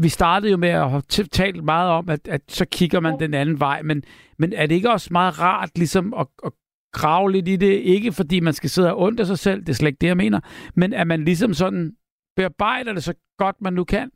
vi 0.01 0.09
startede 0.09 0.51
jo 0.51 0.57
med 0.57 0.69
at 0.69 0.89
have 0.89 1.01
talt 1.31 1.63
meget 1.63 1.91
om, 1.91 2.09
at, 2.09 2.27
at 2.27 2.41
så 2.47 2.65
kigger 2.65 2.99
man 2.99 3.19
den 3.19 3.33
anden 3.33 3.59
vej. 3.59 3.81
Men, 3.81 4.03
men 4.37 4.53
er 4.53 4.65
det 4.65 4.75
ikke 4.75 4.91
også 4.91 5.09
meget 5.11 5.41
rart 5.41 5.77
ligesom 5.77 6.13
at, 6.13 6.27
at 6.45 6.51
grave 6.93 7.31
lidt 7.31 7.47
i 7.47 7.55
det? 7.55 7.73
Ikke 7.73 8.11
fordi 8.11 8.39
man 8.39 8.53
skal 8.53 8.69
sidde 8.69 8.93
og 8.95 9.11
af 9.19 9.25
sig 9.25 9.39
selv, 9.39 9.59
det 9.59 9.69
er 9.69 9.73
slet 9.73 9.87
ikke 9.87 10.01
det, 10.01 10.07
jeg 10.07 10.17
mener. 10.17 10.39
Men 10.75 10.93
at 10.93 11.07
man 11.07 11.25
ligesom 11.25 11.53
sådan 11.53 11.95
bearbejder 12.35 12.93
det 12.93 13.03
så 13.03 13.13
godt, 13.37 13.61
man 13.61 13.73
nu 13.73 13.83
kan. 13.83 14.11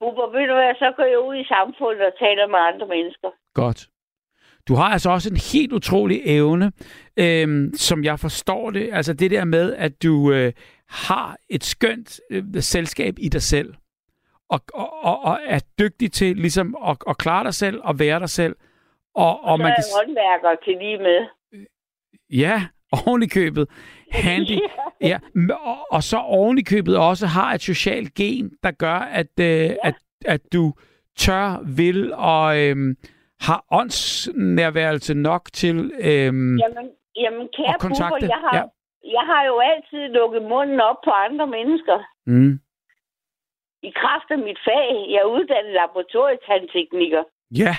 Bubber, 0.00 0.26
ved 0.36 0.46
du 0.48 0.54
hvad, 0.54 0.74
så 0.74 0.92
går 0.96 1.04
jeg 1.04 1.20
ud 1.28 1.36
i 1.36 1.44
samfundet 1.44 2.02
og 2.06 2.12
taler 2.18 2.46
med 2.46 2.58
andre 2.58 2.86
mennesker. 2.86 3.28
Godt. 3.54 3.88
Du 4.68 4.74
har 4.74 4.84
altså 4.84 5.10
også 5.10 5.30
en 5.30 5.40
helt 5.52 5.72
utrolig 5.72 6.20
evne, 6.24 6.72
øhm, 7.16 7.72
som 7.74 8.04
jeg 8.04 8.18
forstår 8.18 8.70
det. 8.70 8.90
Altså 8.92 9.12
det 9.12 9.30
der 9.30 9.44
med, 9.44 9.74
at 9.74 10.02
du 10.02 10.32
øh, 10.32 10.52
har 10.88 11.36
et 11.48 11.64
skønt 11.64 12.20
øh, 12.30 12.44
selskab 12.60 13.14
i 13.18 13.28
dig 13.28 13.42
selv. 13.42 13.74
Og, 14.50 14.60
og, 14.74 15.04
og, 15.04 15.22
og 15.22 15.38
er 15.44 15.60
dygtig 15.78 16.12
til 16.12 16.36
ligesom 16.36 16.76
at, 16.86 16.96
at 17.08 17.18
klare 17.18 17.44
dig 17.44 17.54
selv 17.54 17.80
og 17.84 17.98
være 17.98 18.20
dig 18.20 18.28
selv. 18.28 18.56
Og, 19.14 19.44
og 19.44 19.58
så 19.58 19.62
man 19.62 19.72
kan... 19.72 19.84
håndværker 19.98 20.56
til 20.64 20.76
lige 20.78 20.98
med. 20.98 21.26
Ja, 22.30 22.62
oven 22.92 23.22
i 23.22 23.26
købet. 23.26 23.68
Handy. 24.24 24.58
Ja, 25.00 25.18
og, 25.60 25.76
og 25.90 26.02
så 26.02 26.16
oven 26.16 26.58
i 26.58 26.62
købet 26.62 26.96
også 26.96 27.26
har 27.26 27.54
et 27.54 27.62
socialt 27.62 28.14
gen, 28.14 28.50
der 28.62 28.70
gør, 28.70 28.98
at, 29.20 29.40
øh, 29.40 29.70
at, 29.84 29.94
at 30.24 30.40
du 30.52 30.72
tør, 31.16 31.62
vil 31.76 32.14
og 32.14 32.58
øhm, 32.58 32.96
har 33.40 33.64
åndsnærværelse 33.70 35.14
nok 35.14 35.48
til... 35.52 35.76
Øhm, 36.00 36.58
Jamen, 36.58 36.86
jamen 37.16 37.48
kære 37.56 37.74
Og 37.74 37.80
kontakte, 37.80 38.14
Bubber, 38.14 38.26
jeg 38.26 38.40
har, 38.44 38.56
ja. 38.56 38.62
jeg 39.16 39.24
har 39.30 39.42
jo 39.46 39.60
altid 39.70 40.14
lukket 40.14 40.42
munden 40.42 40.80
op 40.80 40.96
på 41.04 41.10
andre 41.10 41.46
mennesker. 41.46 41.98
mm, 42.26 42.60
I 43.88 43.90
kraft 44.02 44.28
af 44.34 44.38
mit 44.48 44.60
fag. 44.68 44.88
Jeg 45.12 45.20
er 45.24 45.30
uddannet 45.36 45.72
laboratorietandtekniker. 45.80 47.22
ja, 47.62 47.74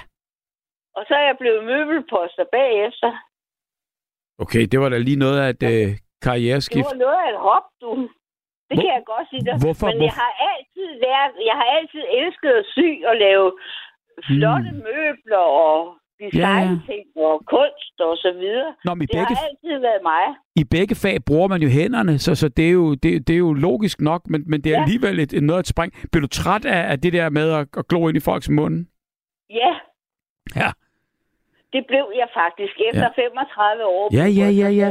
Og 0.97 1.01
så 1.07 1.13
er 1.21 1.25
jeg 1.29 1.37
blevet 1.41 1.61
møbelposter 1.71 2.45
bagefter. 2.57 3.11
okay, 4.43 4.63
det 4.71 4.77
var 4.79 4.89
da 4.89 4.97
lige 4.97 5.23
noget 5.25 5.39
af 5.43 5.49
et 5.55 5.63
øh, 5.63 5.69
Det 5.69 5.99
karriereskift. 6.25 6.85
var 6.91 6.97
noget 7.05 7.19
af 7.25 7.29
et 7.33 7.39
hop, 7.47 7.67
du. 7.81 7.89
Det 8.69 8.75
Hvor- 8.75 8.81
kan 8.83 8.91
jeg 8.97 9.03
godt 9.13 9.27
sige 9.31 9.43
dig. 9.47 9.55
Hvorfor- 9.63 9.91
Men 9.91 10.01
jeg 10.09 10.15
har 10.23 10.31
altid 10.51 10.87
lært, 11.05 11.31
jeg 11.49 11.55
har 11.61 11.67
altid 11.77 12.03
elsket 12.21 12.51
at 12.61 12.65
sy 12.75 12.87
og 13.09 13.15
lave 13.25 13.47
flotte 14.27 14.71
Mm. 14.71 14.81
møbler 14.87 15.43
og 15.69 15.77
designting 16.21 17.05
og 17.15 17.41
kunst 17.45 17.95
og 18.01 18.17
så 18.17 18.31
videre. 18.39 18.73
Nå, 18.85 18.93
men 18.93 19.01
i 19.01 19.05
Det 19.05 19.15
begge, 19.17 19.35
har 19.35 19.45
altid 19.51 19.79
været 19.87 20.01
mig. 20.03 20.23
i 20.55 20.63
begge 20.75 20.95
fag 20.95 21.17
bruger 21.25 21.47
man 21.47 21.61
jo 21.61 21.69
hænderne, 21.69 22.19
så, 22.19 22.35
så 22.35 22.49
det, 22.49 22.65
er 22.67 22.71
jo, 22.71 22.93
det, 22.95 23.27
det 23.27 23.33
er 23.33 23.37
jo 23.37 23.53
logisk 23.53 24.01
nok, 24.01 24.21
men, 24.27 24.43
men 24.47 24.61
det 24.63 24.69
er 24.69 24.77
Ja. 24.77 24.81
alligevel 24.83 25.19
et, 25.19 25.33
et 25.33 25.43
noget 25.43 25.59
at 25.59 25.67
spring. 25.67 25.93
Bliver 26.11 26.21
du 26.21 26.27
træt 26.27 26.65
af, 26.65 26.91
af 26.91 26.99
det 27.01 27.13
der 27.13 27.29
med 27.29 27.51
at, 27.51 27.67
at 27.77 27.87
glo 27.87 28.07
ind 28.07 28.17
i 28.17 28.19
folks 28.19 28.49
munde? 28.49 28.85
Ja, 29.49 29.71
Ja. 30.55 30.69
det 31.73 31.81
blev 31.87 32.05
jeg 32.21 32.29
faktisk. 32.41 32.73
Efter 32.89 33.09
35 33.15 33.85
år. 33.85 34.09
Ja, 34.19 34.25
ja, 34.39 34.47
ja, 34.61 34.69
ja. 34.81 34.89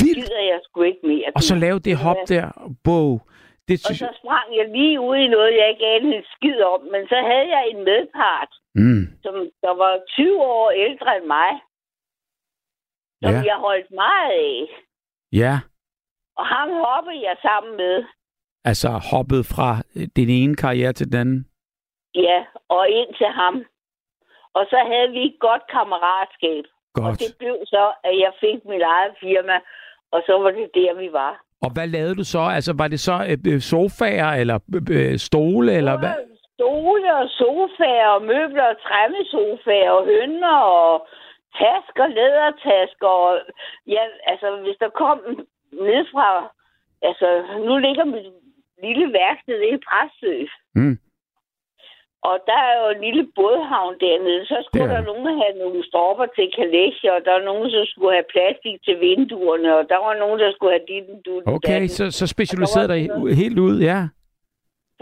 Vildt! 0.00 0.16
gider 0.18 0.42
jeg 0.52 0.60
sgu 0.64 0.82
ikke 0.82 1.02
mere. 1.12 1.28
Og 1.34 1.42
så 1.42 1.54
lave 1.54 1.78
det 1.78 1.96
hop 1.96 2.16
der. 2.28 2.46
Wow. 2.88 3.20
Det 3.68 3.74
Og 3.88 3.94
så 4.02 4.08
sprang 4.20 4.48
jeg 4.58 4.66
lige 4.76 5.00
ud 5.00 5.16
i 5.16 5.28
noget, 5.36 5.50
jeg 5.60 5.66
ikke 5.72 5.86
anede 5.96 6.22
skid 6.34 6.58
om. 6.74 6.80
Men 6.92 7.02
så 7.12 7.18
havde 7.30 7.48
jeg 7.56 7.62
en 7.72 7.80
medpart, 7.90 8.50
Mm. 8.74 9.02
som 9.22 9.34
der 9.62 9.74
var 9.82 9.92
20 10.08 10.42
år 10.42 10.70
ældre 10.70 11.16
end 11.16 11.26
mig. 11.26 11.50
Som 13.22 13.32
Ja. 13.34 13.42
jeg 13.50 13.56
holdt 13.66 13.90
meget 13.90 14.30
af. 14.32 14.66
Ja, 15.32 15.54
Og 16.36 16.46
ham 16.46 16.68
hoppede 16.86 17.20
jeg 17.28 17.36
sammen 17.42 17.76
med. 17.76 18.04
altså 18.64 18.88
hoppet 19.12 19.46
fra 19.46 19.70
øh, 19.96 20.06
den 20.16 20.28
ene 20.28 20.56
karriere 20.56 20.92
til 20.92 21.06
den 21.12 21.20
anden. 21.20 21.46
Ja, 22.14 22.44
og 22.68 22.88
ind 22.88 23.14
til 23.14 23.26
ham. 23.26 23.54
Og 24.54 24.66
så 24.70 24.78
havde 24.90 25.10
vi 25.10 25.22
et 25.26 25.36
godt 25.40 25.62
kammeratskab. 25.70 26.64
Og 26.94 27.02
Godt. 27.02 27.18
det 27.20 27.32
blev 27.38 27.56
så, 27.66 27.92
at 28.04 28.14
jeg 28.24 28.32
fik 28.40 28.64
mit 28.64 28.82
eget 28.82 29.14
firma. 29.20 29.56
Og 30.12 30.22
så 30.26 30.32
var 30.42 30.50
det 30.50 30.70
der, 30.74 30.94
vi 30.94 31.12
var. 31.12 31.44
Og 31.62 31.72
hvad 31.72 31.86
lavede 31.86 32.14
du 32.14 32.24
så? 32.24 32.38
Altså, 32.40 32.72
var 32.72 32.88
det 32.88 33.00
så 33.00 33.12
øh, 33.30 33.54
øh, 33.54 33.60
sofaer, 33.60 34.30
eller 34.40 34.58
øh, 34.90 35.18
stole, 35.18 35.72
eller 35.72 35.98
hvad? 35.98 36.14
Stole 36.60 37.10
og 37.22 37.28
sofaer 37.40 38.08
og 38.16 38.22
møbler 38.22 38.66
og 38.72 38.76
træmmesofaer 38.86 39.90
og 39.90 40.04
hønder 40.12 40.56
og 40.80 41.06
tasker, 41.60 42.06
lædertasker. 42.16 43.12
Og, 43.26 43.32
ja, 43.94 44.02
altså, 44.32 44.48
hvis 44.64 44.78
der 44.82 44.90
kom 45.02 45.18
ned 45.72 46.02
fra... 46.12 46.28
Altså, 47.08 47.28
nu 47.66 47.74
ligger 47.86 48.04
mit 48.04 48.26
lille 48.84 49.06
værksted 49.18 49.60
i 49.74 49.76
Præstø. 49.86 50.36
Mm. 50.74 50.96
Og 52.28 52.36
der 52.48 52.60
er 52.68 52.74
jo 52.82 52.86
en 52.94 53.02
lille 53.06 53.24
bådhavn 53.36 53.94
dernede. 54.04 54.46
Så 54.46 54.56
skulle 54.64 54.84
er 54.84 54.92
der 54.94 55.00
der. 55.00 55.10
nogen 55.10 55.26
have 55.42 55.54
nogle 55.62 55.80
stropper 55.88 56.26
til 56.36 56.46
kalesjer, 56.58 57.12
og 57.18 57.22
der 57.24 57.32
var 57.38 57.44
nogen, 57.50 57.70
der 57.76 57.84
skulle 57.92 58.14
have 58.18 58.30
plastik 58.34 58.76
til 58.86 58.96
vinduerne, 59.00 59.68
og 59.78 59.82
der 59.92 59.98
var 60.06 60.14
nogen, 60.22 60.38
der 60.40 60.50
skulle 60.52 60.72
have 60.76 60.86
dit 60.92 61.04
du 61.26 61.32
Okay, 61.56 61.86
så, 61.86 62.10
så 62.10 62.26
specialiserede 62.26 62.88
dig 62.92 63.00
helt 63.42 63.58
ud, 63.58 63.76
ja. 63.90 64.00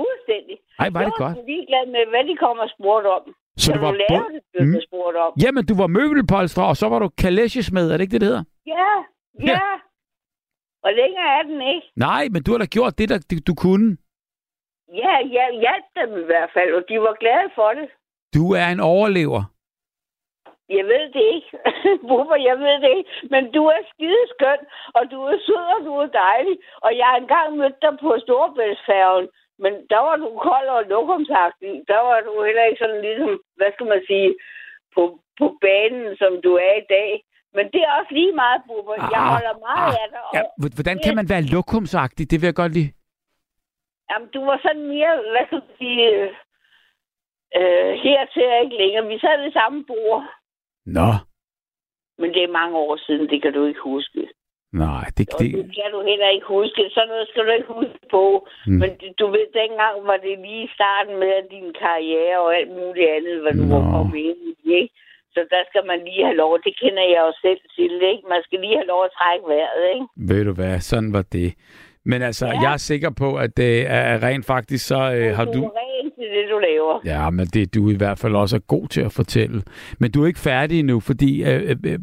Fuldstændig. 0.01 0.57
Ej, 0.83 0.89
var 0.95 1.01
det 1.01 1.07
jeg 1.07 1.13
var 1.19 1.25
godt. 1.25 1.37
sgu 1.37 1.47
ligeglad 1.53 1.85
med, 1.95 2.03
hvad 2.13 2.23
de 2.31 2.35
kommer 2.45 2.63
og 2.67 2.71
spurgte 2.77 3.09
om. 3.19 3.25
Så 3.63 3.67
Kan 3.73 3.81
du 3.81 3.85
var 3.87 3.93
du 3.93 3.99
bund- 4.13 4.33
det, 4.35 4.43
blev 4.53 4.65
Mm. 4.67 4.73
der 4.75 4.81
spurgt 4.89 5.17
om. 5.27 5.33
Jamen, 5.43 5.63
du 5.71 5.75
var 5.83 5.87
møbelpolstrer, 5.99 6.65
og 6.73 6.77
så 6.81 6.87
var 6.93 6.99
du 6.99 7.09
kalesjesmed, 7.25 7.85
er 7.91 7.97
det 7.97 8.05
ikke 8.05 8.13
det, 8.17 8.21
det 8.21 8.29
hedder? 8.33 8.45
Ja, 8.67 8.91
Ja. 9.47 9.53
ja. 9.53 9.61
Og 10.87 10.91
længere 11.01 11.29
er 11.39 11.43
den 11.51 11.61
ikke. 11.75 11.87
Nej, 11.97 12.23
men 12.33 12.41
du 12.45 12.51
har 12.53 12.59
da 12.59 12.67
gjort 12.77 12.99
det, 12.99 13.09
der 13.13 13.19
du, 13.31 13.37
du 13.51 13.55
kunne. 13.65 13.89
Ja, 15.03 15.15
jeg 15.37 15.47
hjalp 15.65 15.87
dem 16.01 16.11
i 16.23 16.25
hvert 16.31 16.51
fald, 16.57 16.71
og 16.79 16.83
de 16.89 16.95
var 17.01 17.15
glade 17.23 17.49
for 17.59 17.71
det. 17.79 17.87
Du 18.37 18.43
er 18.61 18.67
en 18.75 18.81
overlever. 18.81 19.43
Jeg 20.77 20.85
ved 20.93 21.05
det 21.17 21.25
ikke. 21.37 21.51
Hvorfor? 22.09 22.37
Jeg 22.49 22.57
ved 22.65 22.77
det 22.85 22.91
ikke. 22.99 23.11
Men 23.33 23.43
du 23.57 23.63
er 23.75 23.81
skideskøn, 23.93 24.61
og 24.99 25.03
du 25.13 25.19
er 25.33 25.37
sød, 25.47 25.67
og 25.77 25.81
du 25.89 25.93
er 26.05 26.11
dejlig. 26.25 26.57
Og 26.85 26.91
jeg 26.99 27.07
har 27.11 27.17
engang 27.25 27.57
mødt 27.61 27.79
dig 27.83 27.95
på 28.05 28.09
Storebæltsfærgen, 28.25 29.27
men 29.63 29.73
der 29.93 30.01
var 30.07 30.17
du 30.23 30.29
kold 30.49 30.69
og 30.77 30.83
lokumsagtig. 30.93 31.73
Der 31.93 32.01
var 32.09 32.19
du 32.27 32.33
heller 32.47 32.65
ikke 32.65 32.83
sådan 32.83 33.01
ligesom, 33.09 33.33
hvad 33.59 33.71
skal 33.75 33.87
man 33.95 34.03
sige, 34.11 34.31
på, 34.95 35.03
på 35.41 35.47
banen, 35.65 36.17
som 36.21 36.33
du 36.45 36.53
er 36.69 36.75
i 36.83 36.87
dag. 36.97 37.11
Men 37.57 37.65
det 37.73 37.81
er 37.83 37.93
også 37.99 38.13
lige 38.19 38.33
meget, 38.43 38.61
Bubber. 38.67 38.95
Jeg 39.15 39.23
Ah, 39.25 39.33
holder 39.35 39.57
meget 39.69 39.93
ah, 39.95 40.03
af 40.03 40.09
dig. 40.15 40.23
Ja, 40.37 40.43
hvordan 40.77 40.99
kan 41.05 41.15
man 41.19 41.27
være 41.33 41.49
lokumsagtig? 41.55 42.31
Det 42.31 42.37
vil 42.41 42.47
jeg 42.51 42.61
godt 42.63 42.73
lide. 42.79 42.93
Jamen, 44.11 44.29
du 44.35 44.41
var 44.45 44.59
sådan 44.63 44.87
mere, 44.95 45.13
hvad 45.33 45.45
skal 45.47 45.63
man 45.67 45.77
sige, 45.79 46.05
øh, 47.59 47.93
her 48.05 48.21
til 48.33 48.47
ikke 48.65 48.77
længere. 48.83 49.07
Vi 49.13 49.19
sad 49.19 49.43
ved 49.43 49.53
samme 49.53 49.85
bord. 49.91 50.23
Nå, 50.87 51.09
Men 52.21 52.29
det 52.35 52.43
er 52.45 52.57
mange 52.61 52.77
år 52.77 52.97
siden, 53.07 53.29
det 53.31 53.43
kan 53.43 53.53
du 53.53 53.65
ikke 53.65 53.81
huske. 53.81 54.29
Nej, 54.73 55.05
det, 55.17 55.25
Og 55.35 55.39
det, 55.41 55.49
det 55.59 55.67
kan 55.79 55.89
du 55.95 56.01
heller 56.11 56.29
ikke 56.37 56.49
huske. 56.57 56.81
Sådan 56.95 57.09
noget 57.13 57.29
skal 57.29 57.43
du 57.47 57.51
ikke 57.59 57.73
huske 57.79 58.01
på. 58.17 58.25
Mm. 58.67 58.79
Men 58.81 58.91
du 59.21 59.27
ved, 59.35 59.47
dengang 59.63 59.95
var 60.11 60.19
det 60.27 60.35
lige 60.47 60.65
i 60.69 60.75
starten 60.77 61.15
med 61.25 61.35
din 61.55 61.69
karriere 61.83 62.37
og 62.47 62.51
alt 62.59 62.73
muligt 62.81 63.09
andet, 63.17 63.37
hvad 63.43 63.55
du 63.61 63.65
Nå. 63.67 63.75
var 63.75 63.83
kommet 63.95 64.19
ind 64.31 64.41
i, 64.51 64.55
ikke? 64.81 64.95
Så 65.35 65.41
der 65.55 65.63
skal 65.71 65.85
man 65.91 65.99
lige 66.09 66.25
have 66.29 66.41
lov. 66.43 66.53
Det 66.67 66.75
kender 66.83 67.05
jeg 67.15 67.21
jo 67.27 67.33
selv 67.47 67.61
til, 67.77 67.93
ikke? 68.13 68.25
Man 68.35 68.43
skal 68.47 68.59
lige 68.65 68.77
have 68.81 68.91
lov 68.93 69.03
at 69.09 69.13
trække 69.19 69.45
vejret, 69.53 69.83
ikke? 69.95 70.07
ved 70.31 70.43
du 70.49 70.53
hvad, 70.59 70.75
sådan 70.91 71.13
var 71.19 71.27
det. 71.39 71.51
Men 72.11 72.23
altså, 72.29 72.47
ja. 72.47 72.61
Jeg 72.63 72.73
er 72.73 72.83
sikker 72.91 73.11
på, 73.23 73.29
at 73.45 73.57
det 73.57 73.75
er 73.87 74.23
rent 74.27 74.47
faktisk, 74.47 74.83
så 74.87 75.01
øh, 75.17 75.29
har 75.37 75.45
du 75.45 75.53
du... 75.53 75.63
er 75.65 75.71
ren 75.83 76.07
til 76.19 76.29
det, 76.35 76.45
du 76.51 76.59
laver. 76.89 77.23
Ja, 77.23 77.31
men 77.31 77.47
det 77.47 77.63
er 77.63 77.67
du 77.75 77.91
i 77.91 77.97
hvert 77.97 78.19
fald 78.19 78.35
også 78.37 78.57
er 78.57 78.61
god 78.61 78.89
til 78.89 79.01
at 79.01 79.13
fortælle. 79.13 79.63
Men 80.01 80.11
du 80.11 80.23
er 80.23 80.27
ikke 80.27 80.41
færdig 80.41 80.79
endnu, 80.79 81.01
fordi 81.01 81.43
øh, 81.43 81.71
øh, 81.71 81.77
øh, 81.87 81.99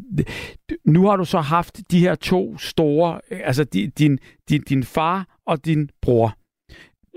nu 0.84 1.06
har 1.06 1.16
du 1.16 1.24
så 1.24 1.38
haft 1.38 1.90
de 1.90 2.00
her 2.00 2.14
to 2.14 2.58
store, 2.58 3.20
øh, 3.30 3.40
altså 3.44 3.64
di, 3.64 3.86
din, 3.86 4.18
din, 4.48 4.62
din 4.62 4.84
far 4.84 5.26
og 5.46 5.64
din 5.64 5.90
bror. 6.02 6.32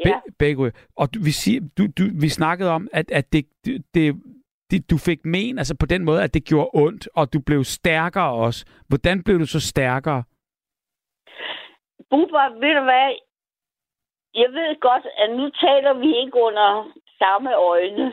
Ja. 0.05 0.19
Be, 0.25 0.31
begge. 0.39 0.71
Og 0.97 1.13
du, 1.13 1.19
vi, 1.23 1.31
siger, 1.31 1.61
du, 1.77 1.87
du, 1.97 2.03
vi 2.21 2.29
snakkede 2.29 2.69
om, 2.69 2.87
at, 2.93 3.11
at 3.11 3.33
det, 3.33 3.45
det, 3.65 3.85
det, 3.93 4.15
det, 4.71 4.89
du 4.91 4.97
fik 4.97 5.25
men, 5.25 5.57
altså 5.57 5.75
på 5.79 5.85
den 5.85 6.05
måde, 6.05 6.23
at 6.23 6.33
det 6.33 6.43
gjorde 6.45 6.69
ondt, 6.73 7.09
og 7.15 7.33
du 7.33 7.39
blev 7.39 7.63
stærkere 7.63 8.31
også. 8.31 8.65
Hvordan 8.87 9.23
blev 9.23 9.39
du 9.39 9.45
så 9.45 9.59
stærkere? 9.59 10.23
Bubber, 12.09 12.59
ved 12.61 12.73
du 12.75 12.83
hvad? 12.83 13.09
Jeg 14.33 14.49
ved 14.57 14.79
godt, 14.79 15.05
at 15.17 15.29
nu 15.39 15.49
taler 15.49 15.93
vi 15.93 16.09
ikke 16.23 16.37
under 16.47 16.69
samme 17.21 17.55
øjne. 17.55 18.05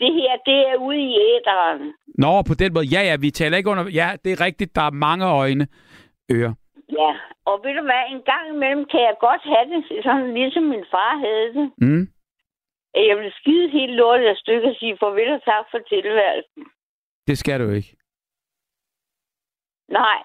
Det 0.00 0.12
her, 0.18 0.32
det 0.48 0.58
er 0.70 0.76
ude 0.76 1.00
i 1.08 1.12
æderen. 1.30 1.94
Nå, 2.24 2.42
på 2.48 2.54
den 2.54 2.70
måde. 2.74 2.86
Ja, 2.94 3.00
ja, 3.08 3.16
vi 3.16 3.30
taler 3.30 3.56
ikke 3.56 3.70
under... 3.70 3.84
Ja, 4.00 4.08
det 4.24 4.30
er 4.32 4.44
rigtigt, 4.48 4.74
der 4.74 4.82
er 4.82 5.00
mange 5.06 5.26
øjne. 5.42 5.64
Ører. 6.32 6.54
Ja, 7.00 7.10
og 7.50 7.54
ved 7.64 7.74
du 7.78 7.82
hvad, 7.82 8.02
en 8.14 8.22
gang 8.32 8.44
imellem 8.54 8.84
kan 8.92 9.00
jeg 9.08 9.16
godt 9.20 9.42
have 9.52 9.66
det, 9.72 10.04
sådan 10.04 10.34
ligesom 10.34 10.62
min 10.62 10.84
far 10.90 11.12
havde 11.26 11.48
det. 11.58 11.66
Mm. 11.78 12.06
Jeg 12.94 13.16
vil 13.18 13.32
skide 13.40 13.68
helt 13.68 13.92
lortet 13.92 14.26
af 14.26 14.36
stykker 14.36 14.68
og 14.68 14.76
sige 14.78 14.98
farvel 15.00 15.32
og 15.32 15.44
tak 15.44 15.64
for 15.70 15.78
tilværelsen. 15.78 16.64
Det 17.26 17.38
skal 17.38 17.60
du 17.60 17.70
ikke. 17.70 17.96
Nej. 19.88 20.22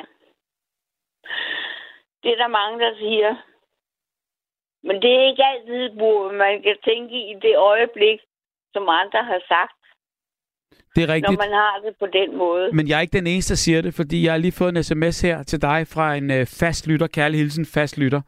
Det 2.23 2.31
er 2.31 2.35
der 2.35 2.47
mange, 2.47 2.79
der 2.85 2.97
siger. 2.97 3.35
Men 4.87 4.95
det 5.03 5.11
er 5.17 5.23
ikke 5.31 5.45
altid, 5.53 5.83
hvor 5.99 6.19
man 6.43 6.53
kan 6.65 6.77
tænke 6.89 7.15
i 7.31 7.33
det 7.45 7.55
øjeblik, 7.57 8.19
som 8.73 8.83
andre 9.01 9.21
har 9.31 9.41
sagt, 9.53 9.79
Det 10.95 11.03
er 11.03 11.07
når 11.07 11.13
rigtigt. 11.13 11.39
man 11.45 11.51
har 11.61 11.73
det 11.85 11.93
på 11.99 12.05
den 12.19 12.37
måde. 12.37 12.71
Men 12.73 12.87
jeg 12.89 12.97
er 12.97 13.01
ikke 13.01 13.17
den 13.17 13.27
eneste, 13.27 13.51
der 13.53 13.57
siger 13.57 13.81
det, 13.81 13.93
fordi 13.93 14.23
jeg 14.25 14.31
har 14.33 14.37
lige 14.37 14.51
fået 14.51 14.77
en 14.77 14.83
sms 14.83 15.21
her 15.21 15.43
til 15.43 15.61
dig 15.61 15.87
fra 15.87 16.15
en 16.15 16.31
øh, 16.31 16.45
fast 16.45 16.87
lytter, 16.87 17.07
kærlig 17.07 17.39
hilsen, 17.39 17.65
fast 17.65 17.97
lytter. 17.97 18.21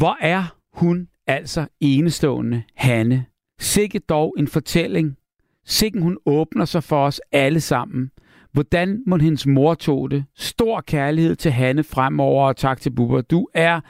Hvor 0.00 0.16
er 0.20 0.42
hun 0.72 1.08
altså 1.26 1.66
enestående, 1.80 2.62
Hanne? 2.76 3.26
Sikke 3.60 3.98
dog 3.98 4.34
en 4.38 4.48
fortælling. 4.48 5.16
Sikken 5.64 6.02
hun 6.02 6.18
åbner 6.26 6.64
sig 6.64 6.82
for 6.84 7.06
os 7.06 7.20
alle 7.32 7.60
sammen. 7.60 8.10
Hvordan 8.52 9.02
må 9.06 9.16
hendes 9.16 9.46
mor 9.46 9.74
tog 9.74 10.10
det? 10.10 10.24
Stor 10.36 10.80
kærlighed 10.80 11.36
til 11.36 11.50
Hanne 11.50 11.84
fremover, 11.84 12.46
og 12.46 12.56
tak 12.56 12.80
til 12.80 12.90
Bubber. 12.90 13.20
Du 13.20 13.48
er 13.54 13.80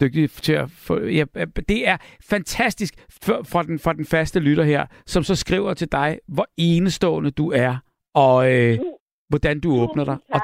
dygtig 0.00 0.30
til 0.30 0.52
at 0.52 0.70
få... 0.70 1.00
Ja, 1.00 1.24
det 1.68 1.88
er 1.88 1.96
fantastisk 2.22 2.94
for, 3.44 3.62
den, 3.62 3.78
for 3.78 3.92
den 3.92 4.04
faste 4.04 4.40
lytter 4.40 4.64
her, 4.64 4.86
som 5.06 5.22
så 5.22 5.34
skriver 5.34 5.74
til 5.74 5.92
dig, 5.92 6.18
hvor 6.28 6.48
enestående 6.56 7.30
du 7.30 7.50
er, 7.50 7.76
og 8.14 8.52
øh, 8.52 8.78
hvordan 9.28 9.60
du 9.60 9.72
åbner 9.80 10.04
dig. 10.04 10.18
Og, 10.32 10.40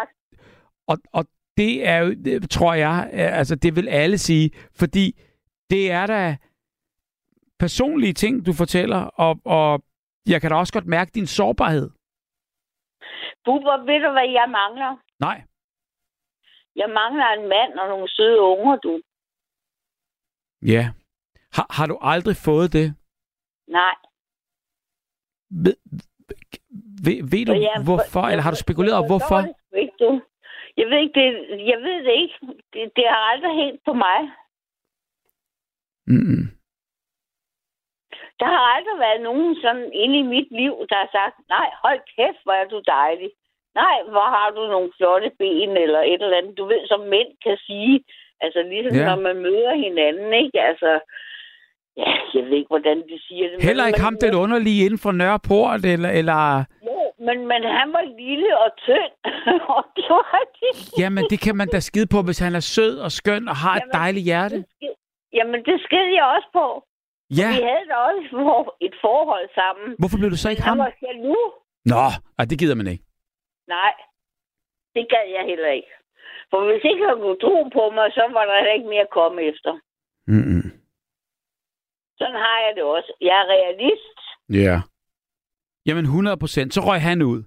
og, 0.86 0.98
og 1.12 1.26
det 1.56 1.88
er 1.88 1.98
jo, 1.98 2.14
det 2.24 2.50
tror 2.50 2.74
jeg, 2.74 3.10
øh, 3.12 3.38
altså 3.38 3.54
det 3.54 3.76
vil 3.76 3.88
alle 3.88 4.18
sige, 4.18 4.50
fordi 4.74 5.20
det 5.70 5.90
er 5.90 6.06
da 6.06 6.36
personlige 7.58 8.12
ting, 8.12 8.46
du 8.46 8.52
fortæller, 8.52 8.96
og, 8.98 9.40
og 9.44 9.84
jeg 10.26 10.40
kan 10.40 10.50
da 10.50 10.56
også 10.56 10.72
godt 10.72 10.86
mærke 10.86 11.10
din 11.14 11.26
sårbarhed. 11.26 11.90
Bubber, 13.44 13.76
ved 13.88 13.98
du, 14.04 14.10
hvad 14.16 14.28
jeg 14.38 14.46
mangler? 14.60 14.92
Nej. 15.26 15.38
Jeg 16.76 16.88
mangler 17.00 17.26
en 17.26 17.48
mand 17.48 17.72
og 17.80 17.88
nogle 17.88 18.08
søde 18.16 18.40
unger, 18.40 18.76
du. 18.76 18.92
Ja. 20.74 20.84
Har, 21.56 21.66
har 21.76 21.86
du 21.86 21.98
aldrig 22.12 22.36
fået 22.36 22.72
det? 22.72 22.86
Nej. 23.68 23.94
Ved, 25.64 25.76
ved, 27.04 27.16
ved 27.32 27.44
du, 27.46 27.52
jeg- 27.52 27.82
hvorfor? 27.84 28.20
jeg- 28.22 28.30
Eller 28.32 28.42
har 28.42 28.50
du 28.50 28.56
spekuleret 28.66 28.96
over, 28.98 29.04
jeg 29.06 29.12
hvorfor? 29.12 29.38
det 29.40 29.78
ikke, 29.84 29.96
du. 30.04 30.10
Jeg 30.76 30.86
ved 30.90 30.98
ikke, 31.04 31.16
det, 31.20 31.28
jeg 31.70 31.78
ved 31.86 31.98
det 32.06 32.14
ikke. 32.22 32.36
Det, 32.72 32.82
det 32.96 33.04
har 33.12 33.22
aldrig 33.32 33.52
helt 33.64 33.80
på 33.84 33.92
mig. 34.04 34.18
Mm-mm. 36.12 36.44
Der 38.44 38.50
har 38.56 38.64
aldrig 38.76 38.96
været 39.06 39.20
nogen 39.28 39.50
sådan 39.64 39.86
inde 40.02 40.16
i 40.22 40.30
mit 40.34 40.48
liv, 40.60 40.74
der 40.90 40.96
har 41.02 41.10
sagt, 41.18 41.36
nej, 41.56 41.68
hold 41.84 42.00
kæft, 42.16 42.40
hvor 42.44 42.56
er 42.62 42.66
du 42.74 42.78
dejlig. 42.98 43.30
Nej, 43.82 43.96
hvor 44.12 44.26
har 44.36 44.48
du 44.56 44.62
nogle 44.74 44.90
flotte 44.96 45.30
ben, 45.40 45.70
eller 45.84 46.00
et 46.12 46.20
eller 46.24 46.38
andet. 46.40 46.58
Du 46.58 46.64
ved, 46.72 46.82
som 46.92 47.00
mænd 47.14 47.30
kan 47.44 47.56
sige, 47.68 47.94
altså 48.44 48.60
ligesom 48.72 48.94
Ja. 48.96 49.04
når 49.08 49.18
man 49.26 49.36
møder 49.46 49.74
hinanden, 49.86 50.30
ikke? 50.42 50.58
Altså, 50.70 50.90
ja, 52.02 52.10
jeg 52.34 52.42
ved 52.44 52.56
ikke, 52.60 52.72
hvordan 52.74 52.98
de 53.10 53.16
siger 53.26 53.44
det. 53.50 53.62
Heller 53.68 53.86
ikke 53.86 53.98
men- 54.00 54.04
ham 54.08 54.16
den 54.24 54.34
underlige 54.44 54.84
inden 54.86 55.00
for 55.04 55.12
Nørreport, 55.20 55.80
eller, 55.94 56.10
eller... 56.20 56.40
Jo, 56.88 56.96
men, 57.26 57.36
men 57.50 57.60
han 57.78 57.88
var 57.96 58.04
lille 58.22 58.50
og 58.64 58.70
tynd. 58.86 59.12
og 59.76 59.82
det 59.96 60.06
var 60.10 60.42
det. 60.60 60.72
Jamen, 61.02 61.24
det 61.30 61.38
kan 61.44 61.56
man 61.56 61.68
da 61.74 61.80
skide 61.80 62.08
på, 62.14 62.18
hvis 62.26 62.38
han 62.46 62.54
er 62.54 62.64
sød 62.76 62.94
og 63.06 63.10
skøn 63.20 63.48
og 63.48 63.56
har 63.64 63.74
et 63.76 63.80
Jamen, 63.80 63.92
dejligt 64.00 64.24
hjerte. 64.30 64.56
Det 64.56 64.90
Jamen, 65.38 65.60
det 65.68 65.76
sked 65.86 66.06
jeg 66.18 66.24
også 66.36 66.48
på. 66.52 66.66
Ja, 67.40 67.48
Vi 67.56 67.60
havde 67.70 67.86
da 67.92 67.96
også 68.06 68.20
et 68.24 68.30
for- 68.30 68.76
et 68.86 68.94
forhold 69.06 69.46
sammen. 69.60 69.88
hvorfor 70.00 70.18
blev 70.20 70.30
du 70.34 70.40
så 70.42 70.48
ikke 70.50 70.62
Han 70.62 70.68
ham? 70.70 70.78
var 70.84 70.90
jaloux. 71.06 71.50
Nå, 71.92 72.04
ej, 72.38 72.44
det 72.50 72.58
gider 72.60 72.76
man 72.80 72.88
ikke. 72.92 73.04
Nej, 73.76 73.92
det 74.94 75.04
gad 75.12 75.24
jeg 75.36 75.44
heller 75.50 75.70
ikke. 75.78 75.92
For 76.50 76.58
hvis 76.68 76.84
ikke 76.90 77.04
han 77.10 77.18
kunne 77.22 77.40
tro 77.46 77.56
på 77.78 77.82
mig, 77.96 78.06
så 78.16 78.22
var 78.36 78.44
der 78.44 78.72
ikke 78.76 78.88
mere 78.92 79.06
at 79.08 79.16
komme 79.20 79.38
efter. 79.50 79.72
Mm-mm. 80.32 80.64
Sådan 82.18 82.38
har 82.46 82.58
jeg 82.66 82.72
det 82.76 82.84
også. 82.96 83.10
Jeg 83.20 83.36
er 83.42 83.46
realist. 83.56 84.18
Ja. 84.64 84.76
Jamen 85.86 86.04
100 86.04 86.36
procent. 86.36 86.74
Så 86.74 86.80
røg 86.80 87.00
han 87.02 87.22
ud. 87.22 87.42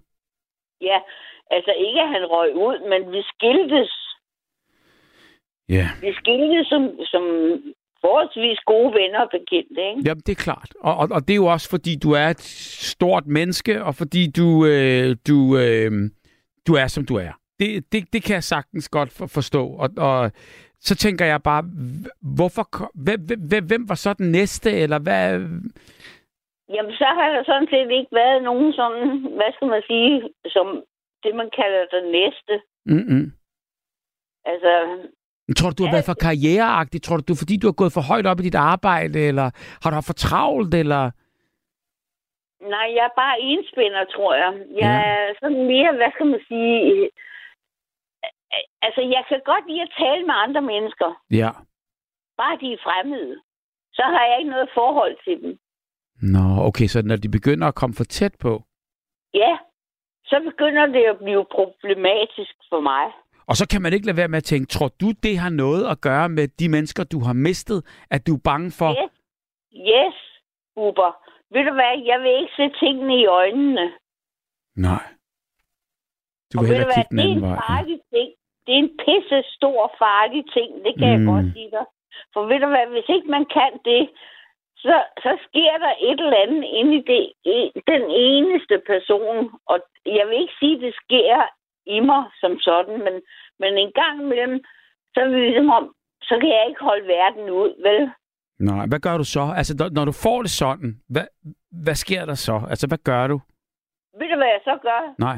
Ja, 0.81 0.97
altså 1.51 1.71
ikke 1.85 2.01
at 2.01 2.09
han 2.09 2.25
røg 2.25 2.55
ud, 2.55 2.77
men 2.89 3.11
vi 3.11 3.21
skiltes. 3.33 3.91
Ja. 5.69 5.85
Vi 6.01 6.13
skiltes 6.13 6.67
som, 6.67 6.81
som 7.11 7.23
forholdsvis 8.01 8.59
gode 8.65 8.93
venner 8.93 9.19
og 9.19 9.29
bekendte, 9.31 9.81
ikke? 9.89 10.01
Jamen, 10.05 10.23
det 10.25 10.31
er 10.31 10.43
klart. 10.47 10.69
Og, 10.79 10.97
og, 10.97 11.07
og 11.11 11.21
det 11.21 11.33
er 11.33 11.41
jo 11.45 11.45
også, 11.45 11.69
fordi 11.69 11.95
du 12.03 12.11
er 12.11 12.27
et 12.27 12.41
stort 12.91 13.27
menneske, 13.27 13.83
og 13.83 13.95
fordi 13.95 14.31
du, 14.39 14.65
øh, 14.65 15.15
du, 15.27 15.57
øh, 15.57 15.91
du 16.67 16.71
er, 16.73 16.87
som 16.87 17.05
du 17.05 17.15
er. 17.15 17.33
Det, 17.59 17.91
det, 17.91 18.13
det 18.13 18.23
kan 18.23 18.33
jeg 18.33 18.43
sagtens 18.43 18.89
godt 18.89 19.11
for, 19.17 19.27
forstå. 19.27 19.63
Og, 19.83 19.89
og 19.97 20.31
så 20.79 20.95
tænker 20.95 21.25
jeg 21.25 21.43
bare, 21.43 21.63
hvorfor, 22.37 22.65
hvem, 23.05 23.19
hvem, 23.49 23.63
hvem 23.67 23.89
var 23.89 23.95
så 23.95 24.13
den 24.13 24.31
næste, 24.31 24.71
eller 24.71 24.99
hvad? 24.99 25.29
Jamen, 26.75 26.93
så 27.01 27.07
har 27.17 27.29
der 27.29 27.43
sådan 27.43 27.67
set 27.71 27.91
ikke 27.99 28.13
været 28.21 28.43
nogen 28.43 28.73
sådan, 28.73 29.03
hvad 29.37 29.51
skal 29.55 29.67
man 29.67 29.83
sige, 29.87 30.29
som 30.47 30.83
det, 31.23 31.35
man 31.35 31.49
kalder 31.59 31.83
det 31.95 32.03
næste. 32.17 32.53
Mm-mm. 32.85 33.25
Altså, 34.45 34.71
Men 35.47 35.55
Tror 35.55 35.69
du, 35.69 35.75
du 35.77 35.83
har 35.83 35.89
Ja, 35.91 35.95
været 35.95 36.05
for 36.11 36.19
karriereagtig? 36.27 36.99
Tror 37.01 37.17
du, 37.17 37.23
du 37.27 37.35
fordi 37.41 37.55
du 37.57 37.67
har 37.67 37.77
gået 37.81 37.93
for 37.97 38.01
højt 38.11 38.27
op 38.31 38.39
i 38.39 38.43
dit 38.43 38.55
arbejde, 38.73 39.19
eller 39.29 39.47
har 39.81 39.89
du 39.89 39.93
haft 39.99 40.11
for 40.11 40.19
travlt, 40.27 40.73
eller... 40.81 41.03
nej, 42.73 42.87
jeg 42.97 43.03
er 43.11 43.15
bare 43.23 43.35
enspænder, 43.51 44.03
tror 44.15 44.31
jeg. 44.41 44.51
Jeg 44.81 44.89
Ja. 44.93 44.93
er 45.09 45.33
sådan 45.41 45.63
mere, 45.73 45.91
hvad 45.99 46.11
skal 46.15 46.27
man 46.33 46.41
sige, 46.47 47.09
altså, 48.85 49.01
jeg 49.15 49.23
kan 49.29 49.39
godt 49.51 49.65
lide 49.69 49.81
at 49.87 49.93
tale 50.03 50.23
med 50.29 50.35
andre 50.45 50.61
mennesker. 50.61 51.09
Ja. 51.41 51.49
Bare 52.41 52.57
de 52.61 52.73
er 52.73 52.81
fremmede. 52.87 53.35
Så 53.97 54.03
har 54.13 54.23
jeg 54.29 54.35
ikke 54.39 54.51
noget 54.51 54.69
forhold 54.73 55.15
til 55.25 55.35
dem. 55.43 55.51
Nå, 56.35 56.45
okay, 56.67 56.87
så 56.93 57.01
når 57.01 57.15
de 57.15 57.29
begynder 57.37 57.67
at 57.67 57.75
komme 57.75 57.95
for 57.95 58.03
tæt 58.03 58.35
på, 58.39 58.63
Ja, 59.33 59.57
så 60.25 60.35
begynder 60.49 60.85
det 60.85 61.03
at 61.13 61.17
blive 61.17 61.45
problematisk 61.51 62.55
for 62.69 62.79
mig. 62.81 63.05
Og 63.49 63.55
så 63.59 63.65
kan 63.71 63.81
man 63.81 63.93
ikke 63.93 64.05
lade 64.05 64.17
være 64.17 64.27
med 64.27 64.37
at 64.37 64.43
tænke, 64.43 64.67
tror 64.67 64.87
du, 65.01 65.07
det 65.23 65.37
har 65.37 65.49
noget 65.49 65.83
at 65.91 66.01
gøre 66.01 66.29
med 66.29 66.47
de 66.59 66.69
mennesker, 66.69 67.03
du 67.03 67.19
har 67.19 67.33
mistet? 67.33 67.79
At 68.11 68.27
du 68.27 68.33
er 68.35 68.41
bange 68.43 68.71
for... 68.79 68.89
Yes, 69.03 69.11
yes 69.93 70.17
Uber. 70.75 71.11
Ved 71.53 71.63
du 71.69 71.73
hvad, 71.79 71.93
jeg 72.11 72.19
vil 72.23 72.33
ikke 72.41 72.53
se 72.59 72.67
tingene 72.85 73.15
i 73.21 73.25
øjnene. 73.25 73.85
Nej. 74.75 75.03
Du 76.53 76.55
Og 76.57 76.61
vil 76.63 76.69
ved 76.69 76.77
hellere 76.77 76.95
kigge 76.95 77.09
den 77.11 77.17
det 77.17 77.23
er 77.23 77.29
anden 77.29 77.43
en 77.43 77.49
vej. 77.49 77.57
farlig 77.67 77.99
ting. 78.13 78.29
Det 78.65 78.71
er 78.75 78.81
en 78.85 78.93
pisse 79.05 79.39
stor 79.57 79.81
farlig 80.03 80.43
ting, 80.57 80.69
det 80.85 80.93
kan 80.99 81.07
mm. 81.09 81.13
jeg 81.15 81.21
Mm. 81.21 81.29
godt 81.33 81.47
sige 81.55 81.71
dig. 81.77 81.85
For 82.33 82.41
ved 82.49 82.59
du 82.63 82.67
hvad, 82.73 82.85
hvis 82.93 83.09
ikke 83.15 83.29
man 83.37 83.45
kan 83.57 83.71
det, 83.89 84.03
så, 84.85 84.95
så 85.23 85.31
sker 85.47 85.73
der 85.85 85.93
et 86.09 86.19
eller 86.25 86.39
andet 86.45 86.63
inde 86.79 86.93
i 86.99 87.03
det, 87.11 87.23
den 87.93 88.03
eneste 88.29 88.75
person. 88.91 89.37
Og 89.71 89.77
jeg 90.17 90.25
vil 90.27 90.37
ikke 90.43 90.57
sige, 90.61 90.75
at 90.77 90.81
det 90.85 90.93
sker 91.03 91.37
i 91.95 91.99
mig 91.99 92.23
som 92.41 92.59
sådan, 92.59 92.97
men, 93.05 93.15
men 93.61 93.71
en 93.83 93.91
gang 94.01 94.15
imellem, 94.21 94.57
så 95.13 95.17
er 95.21 95.27
det 95.27 95.39
ligesom 95.47 95.69
om, 95.69 95.85
så 96.29 96.33
kan 96.41 96.49
jeg 96.49 96.63
ikke 96.69 96.83
holde 96.89 97.07
verden 97.07 97.49
ud, 97.61 97.71
vel? 97.87 98.01
Nej, 98.59 98.85
hvad 98.91 98.99
gør 98.99 99.17
du 99.17 99.23
så? 99.23 99.43
Altså, 99.59 99.73
når- 99.95 100.05
du 100.05 100.11
får 100.25 100.41
det 100.41 100.51
sådan, 100.51 100.89
hvad, 101.09 101.27
hvad 101.85 101.95
sker 101.95 102.25
der 102.25 102.33
så? 102.47 102.55
Altså, 102.71 102.87
hvad 102.87 102.97
gør 103.09 103.27
du? 103.27 103.37
Ved 104.19 104.27
du, 104.31 104.35
hvad 104.41 104.51
jeg 104.55 104.61
så 104.69 104.75
gør? 104.87 105.01
Nej. 105.27 105.37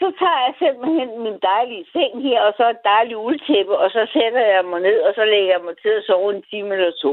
så 0.00 0.06
tager 0.20 0.40
jeg 0.46 0.54
simpelthen 0.62 1.08
min 1.26 1.38
dejlige 1.52 1.84
seng 1.92 2.12
her, 2.28 2.40
og 2.48 2.52
så 2.56 2.64
et 2.70 2.82
dejligt 2.84 3.16
uldtæppe, 3.28 3.78
og 3.82 3.88
så 3.90 4.02
sætter 4.12 4.44
jeg 4.54 4.64
mig 4.64 4.80
ned, 4.80 4.98
og 5.08 5.12
så 5.14 5.24
lægger 5.24 5.50
jeg 5.56 5.62
mig 5.64 5.74
til 5.82 5.88
at 5.98 6.04
sove 6.06 6.36
en 6.36 6.42
time 6.50 6.74
eller 6.74 6.92
to. 7.02 7.12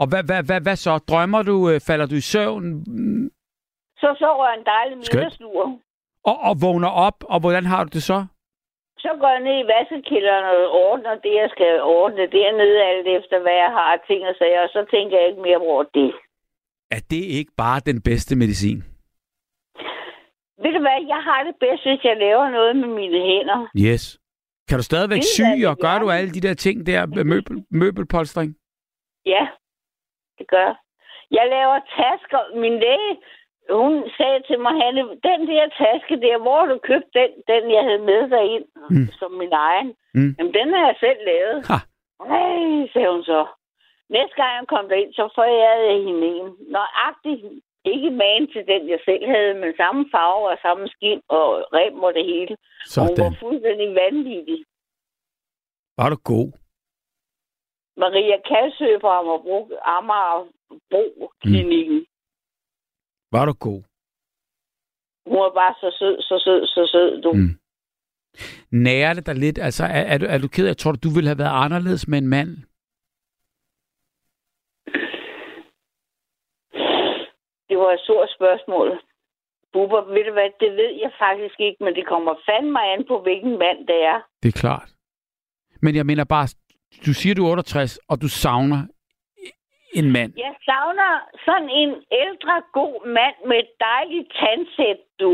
Og 0.00 0.06
hvad, 0.10 0.22
hvad, 0.28 0.42
hvad, 0.48 0.60
hvad 0.66 0.76
så? 0.76 0.92
Drømmer 1.10 1.42
du? 1.42 1.56
øh, 1.70 1.80
Falder 1.86 2.06
du 2.06 2.14
i 2.14 2.20
søvn? 2.32 2.64
Så 4.02 4.08
sover 4.18 4.46
jeg 4.48 4.58
en 4.58 4.64
dejlig 4.74 4.96
middagslur. 4.98 5.78
Og, 6.30 6.36
og 6.48 6.54
vågner 6.64 6.92
op? 7.06 7.18
Og 7.32 7.38
hvordan 7.40 7.66
har 7.72 7.84
du 7.84 7.90
det 7.96 8.02
så? 8.02 8.18
Så 8.98 9.10
går 9.20 9.28
jeg 9.28 9.42
ned 9.48 9.56
i 9.64 9.68
vaskekælderen 9.74 10.44
og 10.52 10.58
ordner 10.88 11.14
det, 11.24 11.34
jeg 11.42 11.48
skal 11.54 11.82
ordne 11.82 12.24
dernede, 12.36 12.82
alt 12.90 13.06
efter 13.18 13.36
hvad 13.44 13.56
jeg 13.64 13.72
har 13.78 14.02
ting 14.06 14.20
og 14.30 14.34
sager, 14.38 14.60
og 14.66 14.68
så 14.68 14.80
tænker 14.90 15.18
jeg 15.18 15.28
ikke 15.28 15.42
mere 15.42 15.56
over 15.56 15.84
det. 15.98 16.10
Er 16.90 17.02
det 17.10 17.22
ikke 17.38 17.52
bare 17.56 17.80
den 17.90 18.02
bedste 18.02 18.36
medicin? 18.36 18.78
Ved 20.62 20.72
du 20.76 20.80
hvad, 20.86 20.98
jeg 21.14 21.22
har 21.28 21.40
det 21.44 21.54
bedst, 21.60 21.82
hvis 21.86 22.04
jeg 22.04 22.16
laver 22.16 22.50
noget 22.50 22.76
med 22.76 22.88
mine 22.88 23.18
hænder. 23.30 23.68
Yes. 23.86 24.18
Kan 24.68 24.78
du 24.78 24.84
stadigvæk 24.84 25.16
Det 25.16 25.34
sy, 25.36 25.42
og 25.70 25.76
gør 25.84 25.98
du 25.98 26.10
alle 26.10 26.30
de 26.36 26.40
der 26.46 26.54
ting 26.54 26.86
der 26.86 27.06
med 27.06 27.24
møbel, 27.24 27.56
møbelpolstring? 27.70 28.56
Ja, 29.26 29.46
det 30.38 30.46
gør 30.48 30.64
jeg. 30.70 30.76
Jeg 31.30 31.46
laver 31.56 31.78
tasker. 32.00 32.40
Min 32.62 32.76
læge, 32.84 33.12
hun 33.70 34.10
sagde 34.16 34.40
til 34.48 34.58
mig, 34.60 34.72
Hanne, 34.82 35.02
den 35.28 35.40
der 35.50 35.68
taske 35.82 36.14
der, 36.26 36.38
hvor 36.38 36.62
du 36.66 36.78
købt 36.90 37.08
den, 37.18 37.30
den 37.50 37.62
jeg 37.76 37.82
havde 37.88 38.02
med 38.10 38.22
derind, 38.30 38.64
Mm. 38.90 38.96
mm. 38.96 39.08
som 39.18 39.30
min 39.32 39.52
egen. 39.52 39.88
Mm. 40.14 40.34
Jamen, 40.38 40.54
den 40.54 40.68
har 40.74 40.86
jeg 40.86 40.96
selv 41.00 41.20
lavet. 41.30 41.66
Ha. 41.70 41.78
Nej, 42.32 42.88
sagde 42.92 43.10
hun 43.14 43.24
så. 43.24 43.46
Næste 44.10 44.34
gang 44.40 44.52
jeg 44.58 44.66
kom 44.68 44.88
derind, 44.88 45.12
så 45.14 45.24
forærede 45.34 45.86
jeg 45.92 45.98
hende 46.06 46.26
en. 46.38 46.48
Nøjagtigt 46.76 47.44
ikke 47.84 48.10
man 48.10 48.40
til 48.52 48.66
den, 48.72 48.88
jeg 48.88 49.00
selv 49.04 49.24
havde, 49.34 49.54
men 49.54 49.76
samme 49.76 50.06
farve 50.14 50.48
og 50.52 50.58
samme 50.62 50.88
skin 50.88 51.20
og 51.28 51.46
rem 51.76 52.02
og 52.06 52.14
det 52.14 52.24
hele. 52.24 52.54
Og 52.96 53.02
hun 53.08 53.16
var 53.16 53.16
Sådan. 53.16 53.36
fuldstændig 53.42 53.88
vanvittig. 54.02 54.58
Var 55.98 56.08
du 56.10 56.16
god? 56.32 56.48
Maria 57.96 58.36
Kalsø 58.50 58.98
fra 59.00 59.18
Amagerbro, 59.18 59.58
Amagerbro 59.96 61.30
klinikken. 61.42 61.98
Mm. 61.98 62.06
Var 63.32 63.44
du 63.46 63.52
god? 63.52 63.82
Hun 65.26 65.38
var 65.44 65.52
bare 65.54 65.74
så 65.80 65.96
sød, 65.98 66.16
så 66.20 66.42
sød, 66.44 66.66
så 66.66 66.88
sød, 66.92 67.22
du. 67.22 67.32
Mm. 67.32 67.58
Nærer 68.70 69.14
det 69.14 69.26
dig 69.26 69.34
lidt? 69.34 69.58
Altså, 69.58 69.84
er, 69.84 70.02
er, 70.12 70.18
du, 70.18 70.26
er 70.28 70.38
du 70.38 70.48
ked 70.48 70.68
af, 70.68 70.76
tror 70.76 70.92
du, 70.92 70.98
du 71.08 71.14
ville 71.14 71.28
have 71.28 71.38
været 71.38 71.64
anderledes 71.64 72.08
med 72.08 72.18
en 72.18 72.28
mand? 72.28 72.48
Det 77.68 77.76
var 77.78 77.92
et 77.92 78.00
stort 78.00 78.30
spørgsmål. 78.38 78.88
Bubber, 79.72 80.02
ved 80.14 80.24
du 80.28 80.32
hvad, 80.32 80.50
det 80.60 80.70
ved 80.80 80.90
jeg 81.02 81.12
faktisk 81.18 81.60
ikke, 81.60 81.84
men 81.84 81.94
det 81.94 82.06
kommer 82.06 82.34
fandme 82.48 82.80
an 82.92 83.04
på, 83.08 83.22
hvilken 83.22 83.58
mand 83.58 83.78
det 83.90 83.98
er. 84.12 84.18
Det 84.42 84.48
er 84.48 84.60
klart. 84.60 84.90
Men 85.82 85.96
jeg 85.96 86.06
mener 86.06 86.24
bare, 86.24 86.46
du 87.06 87.12
siger, 87.14 87.34
du 87.34 87.46
er 87.46 87.50
68, 87.50 87.98
og 88.08 88.22
du 88.22 88.28
savner 88.28 88.82
en 90.00 90.08
mand. 90.16 90.30
Jeg 90.46 90.54
savner 90.68 91.10
sådan 91.46 91.70
en 91.82 91.92
ældre, 92.22 92.54
god 92.80 92.96
mand 93.18 93.36
med 93.48 93.56
et 93.64 93.72
dejligt 93.88 94.28
tandsæt, 94.42 95.00
du, 95.20 95.30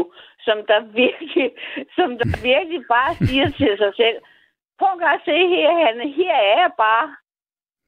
som 0.47 0.56
der 0.70 0.80
virkelig, 1.02 1.48
som 1.97 2.09
der 2.20 2.28
virkelig 2.51 2.80
bare 2.94 3.12
siger 3.26 3.48
til 3.60 3.72
sig 3.82 3.93
selv, 4.02 4.18
prøv 4.78 4.93
at 5.14 5.20
se 5.28 5.36
her, 5.55 5.68
Hanne, 5.82 6.06
her 6.20 6.34
er 6.51 6.56
jeg 6.64 6.72
bare. 6.86 7.06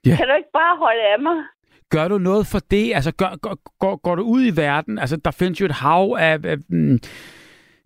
Ja. 0.07 0.17
Kan 0.17 0.27
du 0.29 0.35
ikke 0.41 0.55
bare 0.63 0.75
holde 0.85 1.05
af 1.15 1.19
mig? 1.29 1.39
Gør 1.91 2.09
du 2.09 2.19
noget 2.19 2.47
for 2.53 2.59
det? 2.71 2.95
Altså, 2.95 3.13
gør, 3.15 3.37
går, 3.43 3.57
går, 3.79 3.97
går 3.97 4.15
du 4.15 4.23
ud 4.23 4.43
i 4.47 4.57
verden? 4.57 4.99
Altså, 4.99 5.17
der 5.17 5.31
findes 5.31 5.61
jo 5.61 5.67
et 5.67 5.73
hav 5.73 6.17
af, 6.19 6.39
af, 6.45 6.57
mm, 6.69 6.99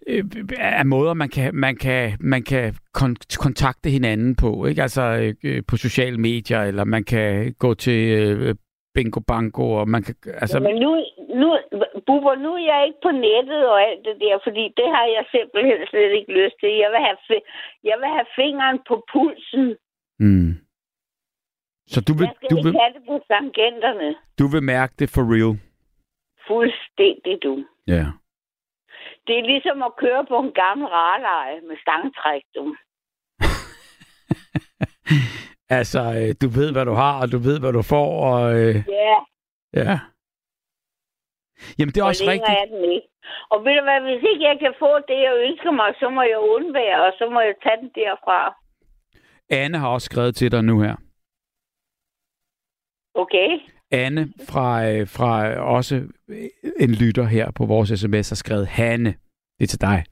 øh, 0.07 0.25
af 0.59 0.87
måder, 0.87 1.15
man 1.15 1.29
kan, 1.29 1.55
man 1.55 1.77
kan, 1.77 2.17
man 2.21 2.43
kan 2.43 2.75
kon- 2.99 3.37
kontakte 3.39 3.91
hinanden 3.91 4.37
på. 4.37 4.67
Ikke? 4.67 4.83
Altså, 4.83 5.35
øh, 5.45 5.63
på 5.69 5.77
sociale 5.77 6.19
medier, 6.19 6.63
eller 6.63 6.85
man 6.85 7.05
kan 7.05 7.55
gå 7.59 7.75
til 7.75 8.19
øh, 8.19 8.55
bingo 8.95 9.21
bango, 9.21 9.65
og 9.81 9.89
man 9.89 10.03
kan... 10.03 10.15
Altså, 10.43 10.59
Men 10.61 10.77
nu, 10.85 10.91
nu, 11.41 11.49
Bubber, 12.07 12.35
nu 12.45 12.51
er 12.55 12.65
jeg 12.73 12.87
ikke 12.87 13.01
på 13.03 13.11
nettet 13.11 13.63
og 13.73 13.79
alt 13.89 14.03
det 14.09 14.17
der, 14.21 14.39
fordi 14.47 14.65
det 14.77 14.89
har 14.97 15.05
jeg 15.17 15.25
simpelthen 15.35 15.79
slet 15.91 16.13
ikke 16.19 16.33
lyst 16.41 16.57
til. 16.61 16.71
Jeg 16.83 16.91
vil 16.95 17.01
have, 17.09 17.19
jeg 17.91 17.97
vil 18.01 18.09
have 18.17 18.29
fingeren 18.41 18.79
på 18.89 18.95
pulsen. 19.13 19.67
mm. 20.19 20.51
Så 21.93 22.01
du 22.09 22.13
vil, 22.19 22.25
Jeg 22.27 22.35
skal 22.37 22.49
du, 22.51 22.57
ikke 22.57 22.69
vil, 22.69 22.81
have 22.83 22.93
det 22.97 23.03
på 23.11 23.17
tangenterne. 23.33 24.09
du 24.39 24.47
vil 24.53 24.63
mærke 24.63 24.95
det 24.99 25.09
for 25.15 25.23
real? 25.35 25.53
Fuldstændig, 26.49 27.35
du. 27.43 27.53
Ja. 27.87 28.05
Det 29.27 29.35
er 29.39 29.43
ligesom 29.53 29.83
at 29.83 29.97
køre 29.97 30.25
på 30.33 30.37
en 30.39 30.53
gammel 30.53 30.87
rarleje 30.87 31.61
med 31.69 31.77
stangtræk, 31.85 32.43
du. 32.57 32.65
Altså, 35.71 36.01
øh, 36.01 36.35
du 36.43 36.49
ved, 36.59 36.73
hvad 36.73 36.85
du 36.85 36.93
har, 36.93 37.21
og 37.23 37.33
du 37.33 37.39
ved, 37.39 37.61
hvad 37.61 37.73
du 37.73 37.83
får, 37.83 38.11
og... 38.33 38.61
Øh, 38.61 38.75
Ja, 38.89 39.17
ja. 39.75 39.99
Jamen, 41.79 41.93
det 41.93 42.01
er 42.01 42.05
og 42.05 42.09
også 42.09 42.25
rigtigt. 42.25 42.59
er 42.63 42.65
den 42.75 42.83
ikke. 42.95 43.09
Og 43.51 43.59
ved 43.65 43.75
du 43.79 43.83
hvad, 43.89 44.01
hvis 44.09 44.23
ikke 44.31 44.45
jeg 44.51 44.57
kan 44.65 44.75
få 44.79 44.91
det, 45.09 45.19
jeg 45.27 45.35
ønsker 45.49 45.71
mig, 45.71 45.91
så 46.01 46.07
må 46.17 46.23
jeg 46.23 46.39
undvære, 46.39 47.01
og 47.07 47.13
så 47.19 47.25
må 47.35 47.41
jeg 47.41 47.55
tage 47.63 47.77
den 47.83 47.91
derfra. 47.95 48.39
Anne 49.51 49.79
har 49.79 49.89
også 49.89 50.05
skrevet 50.05 50.37
til 50.37 50.53
dig 50.53 50.65
nu 50.65 50.81
her. 50.81 50.97
Okay? 53.15 53.49
Anne 53.91 54.33
fra, 54.49 54.89
øh, 54.91 55.09
fra 55.09 55.55
også 55.61 55.95
en 56.81 56.91
lytter 56.95 57.25
her 57.25 57.51
på 57.51 57.67
vores 57.67 57.89
sms 58.01 58.29
har 58.29 58.37
skrevet, 58.37 58.67
Hanne, 58.67 59.15
det 59.59 59.65
er 59.65 59.67
til 59.67 59.81
dig. 59.81 60.05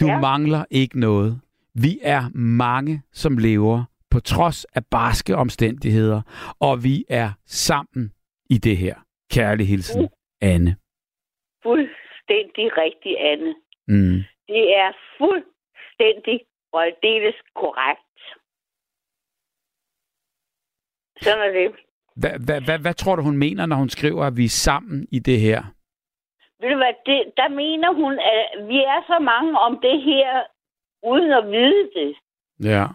Du. 0.00 0.06
Ja. 0.06 0.20
mangler 0.20 0.64
ikke 0.70 1.00
noget. 1.00 1.40
Vi 1.74 1.98
er 2.02 2.22
mange, 2.34 3.02
som 3.12 3.38
lever 3.38 3.84
på 4.12 4.20
trods 4.20 4.64
af 4.64 4.82
barske 4.90 5.36
omstændigheder, 5.36 6.20
og 6.60 6.84
vi 6.84 7.04
er 7.08 7.28
sammen 7.46 8.12
i 8.50 8.58
det 8.58 8.76
her. 8.76 8.96
Kærlig 9.30 9.68
hilsen, 9.68 10.08
Anne. 10.40 10.76
Fuldstændig 11.62 12.66
rigtigt, 12.84 13.18
Anne. 13.18 13.54
Mm. 13.88 14.18
Det 14.48 14.64
er 14.82 14.92
fuldstændig 15.18 16.40
og 16.72 16.86
aldeles 16.86 17.38
korrekt. 17.54 18.18
Sådan 21.24 21.42
er 21.48 21.52
det. 21.58 21.74
Hvad, 22.16 22.34
hvad, 22.46 22.60
hvad, 22.66 22.78
hvad 22.78 22.94
tror 22.94 23.16
du, 23.16 23.22
hun 23.22 23.36
mener, 23.36 23.66
når 23.66 23.76
hun 23.76 23.88
skriver, 23.88 24.24
at 24.24 24.36
vi 24.36 24.44
er 24.44 24.58
sammen 24.68 25.08
i 25.12 25.18
det 25.18 25.40
her? 25.40 25.60
Ved 26.60 26.70
du 26.70 26.76
hvad, 26.76 26.94
det, 27.06 27.32
der 27.36 27.48
mener 27.48 27.92
hun, 27.92 28.12
at 28.12 28.68
vi 28.68 28.78
er 28.94 29.00
så 29.06 29.18
mange 29.18 29.58
om 29.58 29.78
det 29.82 30.02
her, 30.02 30.42
uden 31.02 31.32
at 31.32 31.44
vide 31.46 31.90
det. 31.94 32.16
Ja. 32.70 32.86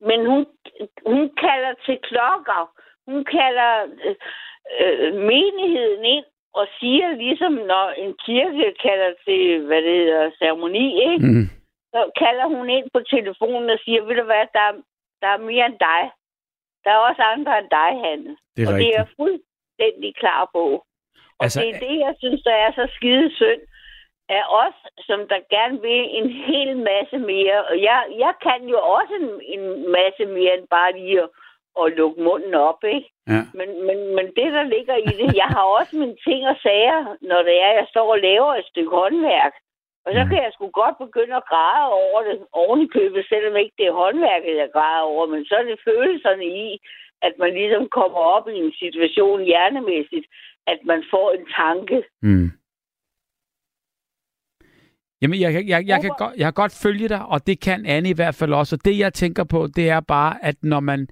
Men 0.00 0.26
hun, 0.26 0.46
hun 1.06 1.30
kalder 1.44 1.72
til 1.86 1.98
klokker. 2.08 2.62
Hun 3.08 3.24
kalder 3.24 3.72
øh, 4.06 4.16
øh, 4.80 5.14
menigheden 5.14 6.04
ind 6.04 6.24
og 6.54 6.66
siger 6.80 7.08
ligesom, 7.24 7.52
når 7.52 7.86
en 8.04 8.14
kirke 8.26 8.74
kalder 8.82 9.12
til, 9.24 9.66
hvad 9.66 9.82
det 9.82 9.96
hedder, 9.96 10.30
ceremoni, 10.38 10.86
ikke? 11.12 11.26
Mm. 11.26 11.46
så 11.94 12.00
kalder 12.18 12.46
hun 12.54 12.70
ind 12.70 12.86
på 12.94 13.00
telefonen 13.14 13.70
og 13.70 13.78
siger, 13.84 14.02
ved 14.04 14.16
du 14.16 14.22
hvad, 14.22 14.44
der, 14.52 14.60
er- 14.70 14.82
der 15.22 15.28
er 15.28 15.38
mere 15.50 15.66
end 15.66 15.78
dig. 15.78 16.02
Der 16.84 16.90
er 16.90 16.96
også 17.08 17.22
andre 17.22 17.58
end 17.58 17.70
dig, 17.70 17.90
Hanne. 18.04 18.36
Det 18.56 18.62
er 18.62 18.68
og 18.68 18.74
det 18.78 18.86
er 18.88 18.92
jeg 18.98 19.06
rigtigt. 19.06 19.16
fuldstændig 19.20 20.14
klar 20.22 20.50
på. 20.54 20.64
Og 21.38 21.44
altså, 21.44 21.60
det 21.60 21.68
er 21.74 21.78
det, 21.86 21.98
jeg 22.06 22.14
synes, 22.18 22.42
der 22.42 22.54
er 22.64 22.70
så 22.72 22.84
skide 22.96 23.34
synd 23.36 23.62
af 24.28 24.42
os, 24.62 24.76
som 25.08 25.20
der 25.32 25.40
gerne 25.56 25.80
vil 25.80 26.02
en 26.18 26.28
hel 26.48 26.76
masse 26.76 27.18
mere. 27.18 27.58
Og 27.70 27.82
jeg, 27.82 28.00
jeg 28.24 28.32
kan 28.46 28.60
jo 28.68 28.78
også 28.98 29.14
en, 29.22 29.28
en 29.54 29.64
masse 29.98 30.24
mere 30.36 30.52
end 30.58 30.66
bare 30.76 30.92
lige 30.98 31.22
at, 31.22 31.28
at 31.82 31.92
lukke 31.98 32.22
munden 32.22 32.54
op, 32.54 32.80
ikke? 32.84 33.08
Ja. 33.32 33.40
Men, 33.58 33.68
men, 33.86 33.98
men 34.16 34.26
det, 34.38 34.48
der 34.56 34.62
ligger 34.74 34.96
i 34.96 35.10
det, 35.20 35.36
jeg 35.42 35.48
har 35.56 35.64
også 35.78 35.96
mine 35.96 36.16
ting 36.26 36.40
og 36.52 36.56
sager, 36.62 37.00
når 37.30 37.40
det 37.48 37.56
er, 37.66 37.72
jeg 37.80 37.86
står 37.90 38.12
og 38.12 38.18
laver 38.18 38.54
et 38.54 38.66
stykke 38.72 38.90
håndværk. 38.90 39.54
Og 40.06 40.12
så 40.14 40.22
Mm. 40.24 40.28
kan 40.30 40.42
jeg 40.44 40.52
sgu 40.52 40.64
godt 40.82 40.96
begynde 41.04 41.34
at 41.36 41.48
græde 41.52 41.86
over 42.04 42.22
det 42.28 42.36
oven 42.52 42.80
i 42.82 42.86
købet, 42.86 43.26
selvom 43.28 43.56
ikke 43.56 43.74
det 43.78 43.86
er 43.86 43.92
håndværket, 44.02 44.56
jeg 44.56 44.68
græder 44.72 45.02
over. 45.12 45.26
Men 45.26 45.44
så 45.44 45.54
er 45.54 45.62
det 45.62 45.80
følelserne 45.84 46.46
i, 46.46 46.78
at 47.22 47.32
man 47.38 47.52
ligesom 47.54 47.88
kommer 47.88 48.18
op 48.18 48.48
i 48.48 48.56
en 48.58 48.72
situation 48.82 49.40
hjernemæssigt, 49.42 50.26
at 50.66 50.78
man 50.84 51.04
får 51.10 51.30
en 51.32 51.46
tanke. 51.62 52.04
Mm. 52.22 52.50
Jamen, 55.22 55.40
jeg, 55.40 55.52
kan- 55.52 55.68
jeg, 55.68 55.86
jeg, 55.86 56.00
kan 56.00 56.10
godt, 56.18 56.36
jeg 56.36 56.44
kan 56.46 56.52
godt 56.52 56.78
følge 56.82 57.08
dig, 57.08 57.26
og 57.26 57.46
det 57.46 57.60
kan 57.60 57.86
Anne 57.86 58.08
i 58.10 58.12
hvert 58.12 58.34
fald 58.34 58.52
også. 58.52 58.76
Og 58.76 58.84
det, 58.84 58.98
jeg 58.98 59.14
tænker 59.14 59.44
på, 59.44 59.66
det 59.76 59.88
er 59.90 60.00
bare, 60.00 60.44
at 60.44 60.56
når 60.62 60.80
man 60.80 61.08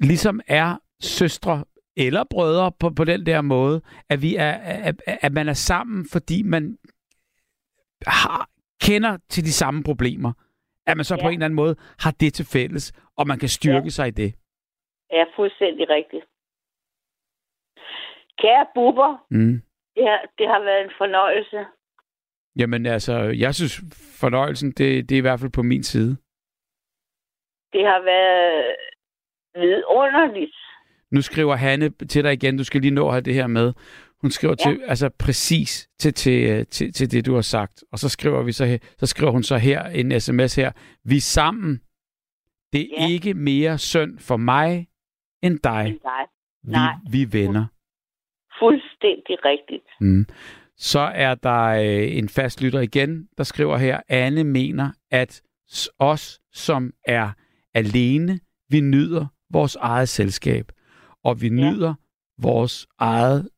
ligesom 0.00 0.40
er 0.46 0.76
søstre 1.00 1.64
eller 1.96 2.24
brødre 2.30 2.72
på, 2.80 2.90
på 2.90 3.04
den 3.04 3.26
der 3.26 3.40
måde, 3.40 3.80
at, 4.10 4.22
vi 4.22 4.36
er, 4.36 4.52
at, 4.88 5.02
at 5.06 5.32
man 5.32 5.48
er 5.48 5.52
sammen, 5.52 6.06
fordi 6.12 6.42
man 6.42 6.78
har, 8.06 8.48
kender 8.82 9.18
til 9.28 9.44
de 9.44 9.52
samme 9.52 9.82
problemer. 9.82 10.32
At 10.86 10.96
man 10.96 11.04
så 11.04 11.14
ja. 11.14 11.20
på 11.22 11.26
Ja. 11.26 11.28
en 11.28 11.34
eller 11.34 11.44
anden 11.44 11.56
måde 11.56 11.76
har 11.98 12.10
det 12.10 12.34
til 12.34 12.46
fælles, 12.52 12.92
og 13.16 13.26
man 13.26 13.38
kan 13.38 13.48
styrke 13.48 13.84
ja. 13.84 13.88
sig 13.90 14.08
i 14.08 14.10
det. 14.10 14.34
er 15.10 15.24
fuldstændig 15.36 15.88
rigtigt. 15.88 16.24
Kære 18.42 18.66
buber, 18.74 19.24
Mm. 19.30 19.62
det 19.96 20.04
har, 20.10 20.20
det 20.38 20.46
har 20.48 20.60
været 20.68 20.84
en 20.84 20.92
fornøjelse. 20.98 21.66
Jamen 22.58 22.86
altså, 22.86 23.14
jeg 23.18 23.54
synes 23.54 23.80
fornøjelsen, 24.20 24.70
det, 24.70 25.08
det 25.08 25.14
er 25.14 25.18
i 25.18 25.20
hvert 25.20 25.40
fald 25.40 25.50
på 25.50 25.62
min 25.62 25.82
side. 25.82 26.16
Det 27.72 27.84
har 27.86 28.02
været 28.04 28.76
vidunderligt. 29.54 30.56
Nu 31.10 31.22
skriver 31.22 31.56
Hanne 31.56 31.90
til 31.90 32.24
dig 32.24 32.32
igen, 32.32 32.56
du 32.58 32.64
skal 32.64 32.80
lige 32.80 32.94
nå 32.94 33.06
at 33.06 33.12
have 33.12 33.20
det 33.22 33.34
her 33.34 33.46
med. 33.46 33.72
Hun 34.20 34.30
skriver 34.30 34.54
ja. 34.66 34.70
til, 34.70 34.82
altså 34.84 35.08
præcis 35.18 35.88
til, 35.98 36.14
til, 36.14 36.50
øh, 36.50 36.66
til, 36.66 36.92
til 36.92 37.10
det, 37.10 37.26
du 37.26 37.34
har 37.34 37.40
sagt. 37.42 37.84
Og 37.92 37.98
så 37.98 38.08
skriver, 38.08 38.42
vi 38.42 38.52
så, 38.52 38.78
så 38.98 39.06
skriver 39.06 39.32
hun 39.32 39.42
så 39.42 39.56
her 39.56 39.82
en 39.84 40.20
sms 40.20 40.54
her. 40.54 40.72
Vi 41.04 41.16
er 41.16 41.20
sammen. 41.20 41.80
Det 42.72 42.80
er 42.80 42.86
Ja. 43.06 43.12
ikke 43.12 43.34
mere 43.34 43.78
synd 43.78 44.18
for 44.18 44.36
mig 44.36 44.88
end 45.42 45.58
dig. 45.64 45.98
Nej, 46.04 46.26
Vi, 46.62 46.72
Nej. 46.72 46.94
vi 47.10 47.22
er 47.22 47.26
venner. 47.32 47.66
fuldstændig 48.58 49.44
rigtigt. 49.44 49.86
Mm. 50.00 50.26
Så 50.90 51.00
er 51.00 51.34
der 51.34 51.64
øh, 51.66 52.16
en 52.18 52.28
fast 52.28 52.62
lytter 52.62 52.80
igen, 52.80 53.28
der 53.38 53.44
skriver 53.44 53.76
her, 53.76 54.00
Anne 54.08 54.44
mener, 54.44 54.90
at 55.10 55.42
os, 55.98 56.40
som 56.52 56.92
er 57.06 57.30
alene, 57.74 58.40
vi 58.70 58.80
nyder 58.80 59.26
vores 59.52 59.76
eget 59.76 60.08
selskab. 60.08 60.64
Og 61.24 61.42
vi 61.42 61.46
Ja. 61.48 61.52
nyder 61.54 61.94
vores 62.42 62.86
eget 62.98 63.48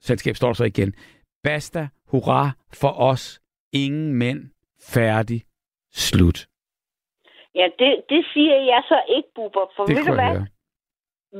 selskab, 0.00 0.36
står 0.36 0.48
der 0.48 0.54
så 0.54 0.64
igen. 0.64 0.94
Basta, 1.42 1.88
hurra 2.10 2.50
for 2.80 2.92
os. 3.10 3.40
Ingen 3.72 4.14
mænd. 4.14 4.40
Færdig. 4.94 5.42
Slut. 5.92 6.38
Ja, 7.54 7.66
det, 7.78 8.02
det 8.08 8.22
siger 8.32 8.56
jeg 8.72 8.82
så 8.88 8.98
ikke, 9.16 9.28
buber. 9.34 9.66
For 9.76 9.84
Det 9.86 9.96
ved 9.96 10.04
du 10.04 10.14
hvad? 10.14 10.24
høre. 10.36 10.46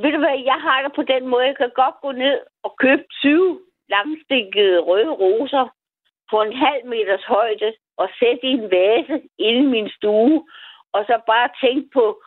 Ved 0.03 0.11
du 0.13 0.19
hvad, 0.19 0.37
jeg 0.51 0.59
har 0.67 0.79
det 0.83 0.93
på 0.97 1.03
den 1.03 1.29
måde, 1.29 1.45
jeg 1.51 1.57
kan 1.57 1.71
godt 1.75 1.95
gå 2.03 2.13
ned 2.13 2.37
og 2.63 2.73
købe 2.85 3.03
20 3.23 3.61
langstikkede 3.95 4.79
røde 4.81 5.11
roser 5.11 5.67
på 6.31 6.37
en 6.43 6.53
halv 6.57 6.87
meters 6.87 7.25
højde 7.25 7.73
og 7.97 8.09
sætte 8.19 8.43
i 8.51 8.53
en 8.61 8.71
vase 8.71 9.17
inde 9.39 9.63
i 9.67 9.73
min 9.75 9.89
stue, 9.97 10.45
og 10.93 11.05
så 11.09 11.21
bare 11.27 11.49
tænke 11.65 11.89
på 11.93 12.23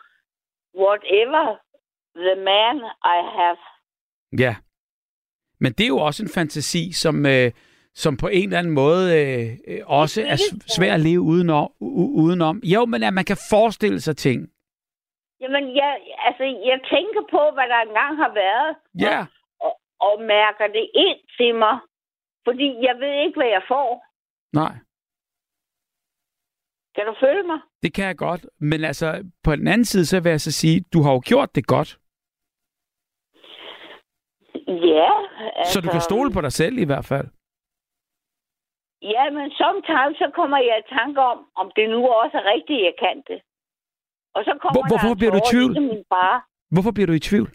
whatever 0.84 1.46
the 2.16 2.36
man 2.52 2.76
I 3.16 3.20
have. 3.38 3.58
Ja. 4.40 4.56
Men 5.60 5.72
det 5.72 5.84
er 5.84 5.88
jo 5.88 5.98
også 5.98 6.24
en 6.24 6.30
fantasi, 6.36 6.94
som, 6.94 7.26
øh, 7.26 7.52
som 7.94 8.18
på 8.18 8.28
en 8.28 8.44
eller 8.44 8.60
anden 8.60 8.74
måde 8.74 9.06
øh, 9.20 9.48
øh, 9.68 9.82
også 9.86 10.22
er 10.22 10.38
svær 10.78 10.94
at 10.94 11.00
leve 11.00 11.22
udenom, 11.22 11.72
udenom. 12.24 12.62
Jo, 12.64 12.86
men 12.86 13.04
at 13.04 13.14
man 13.14 13.26
kan 13.26 13.38
forestille 13.50 14.00
sig 14.02 14.18
ting. 14.18 14.50
Jamen, 15.42 15.76
jeg, 15.76 15.92
altså, 16.28 16.44
jeg 16.44 16.80
tænker 16.94 17.22
på, 17.36 17.42
hvad 17.54 17.68
der 17.74 17.80
engang 17.88 18.14
har 18.24 18.34
været, 18.34 18.76
Ja. 19.06 19.20
og, 19.20 19.26
og 20.08 20.22
mærker 20.22 20.68
det 20.78 20.86
ind 21.06 21.20
til 21.38 21.56
mig, 21.56 21.76
fordi 22.48 22.68
jeg 22.88 22.96
ved 23.04 23.14
ikke, 23.26 23.38
hvad 23.40 23.48
jeg 23.58 23.64
får. 23.68 23.90
Nej, 24.62 24.74
Kan 26.96 27.06
du 27.06 27.16
følge 27.20 27.44
mig? 27.44 27.60
det 27.84 27.94
kan 27.94 28.06
jeg 28.06 28.18
godt. 28.18 28.46
Men 28.60 28.84
altså, 28.84 29.08
på 29.44 29.56
den 29.56 29.68
anden 29.68 29.86
side, 29.86 30.06
så 30.06 30.20
vil 30.24 30.30
jeg 30.30 30.42
så 30.42 30.52
sige, 30.52 30.86
du 30.94 31.02
har 31.02 31.12
jo 31.14 31.22
gjort 31.26 31.56
det 31.56 31.66
godt. 31.68 32.00
Ja. 34.68 35.12
Altså... 35.58 35.74
Så 35.74 35.82
du 35.82 35.90
kan 35.92 36.02
stole 36.02 36.30
på 36.34 36.42
dig 36.42 36.52
selv 36.52 36.78
i 36.78 36.86
hvert 36.86 37.06
fald. 37.06 37.28
Ja, 39.16 39.24
men 39.38 39.52
sometimes 39.62 40.18
så 40.24 40.28
kommer 40.36 40.58
jeg 40.58 40.76
i 40.84 40.90
tanke 40.98 41.22
om, 41.22 41.38
om 41.56 41.72
det 41.76 41.90
nu 41.90 42.00
også 42.22 42.38
er 42.42 42.46
rigtigt, 42.56 42.82
jeg 42.90 42.96
kan 43.04 43.18
det. 43.30 43.40
Og 44.36 44.42
så 44.48 44.52
kommer 44.62 44.74
Hvor- 44.76 44.88
hvorfor 44.92 45.08
der 45.14 45.20
bliver 45.22 45.32
du 45.36 45.38
i 45.44 45.50
tvivl? 45.54 45.72
Ligesom 45.74 45.90
min 45.96 46.06
far. 46.14 46.34
Hvorfor 46.74 46.92
bliver 46.96 47.08
du 47.12 47.16
i 47.22 47.28
tvivl? 47.30 47.50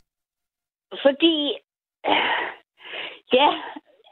Fordi, 1.06 1.34
ja, 3.38 3.48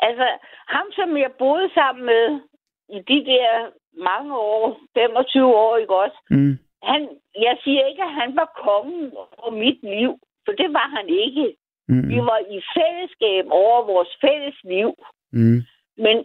altså, 0.01 0.27
ham 0.69 0.87
som 0.93 1.17
jeg 1.17 1.33
boede 1.39 1.69
sammen 1.75 2.05
med 2.05 2.41
i 2.89 2.99
de 3.11 3.19
der 3.31 3.71
mange 4.11 4.39
år, 4.39 4.81
25 4.95 5.45
år, 5.45 5.77
ikke 5.77 5.95
også? 5.95 6.19
Mm. 6.31 6.59
Han, 6.83 7.01
jeg 7.47 7.59
siger 7.65 7.87
ikke, 7.87 8.03
at 8.03 8.15
han 8.21 8.37
var 8.37 8.49
kongen 8.65 9.13
over 9.39 9.51
mit 9.51 9.81
liv, 9.83 10.11
for 10.45 10.53
det 10.53 10.73
var 10.73 10.89
han 10.97 11.09
ikke. 11.09 11.57
Mm. 11.89 12.09
Vi 12.09 12.19
var 12.31 12.39
i 12.39 12.59
fællesskab 12.77 13.45
over 13.51 13.87
vores 13.93 14.09
fælles 14.21 14.59
liv. 14.65 14.91
Mm. 15.33 15.61
Men 16.05 16.17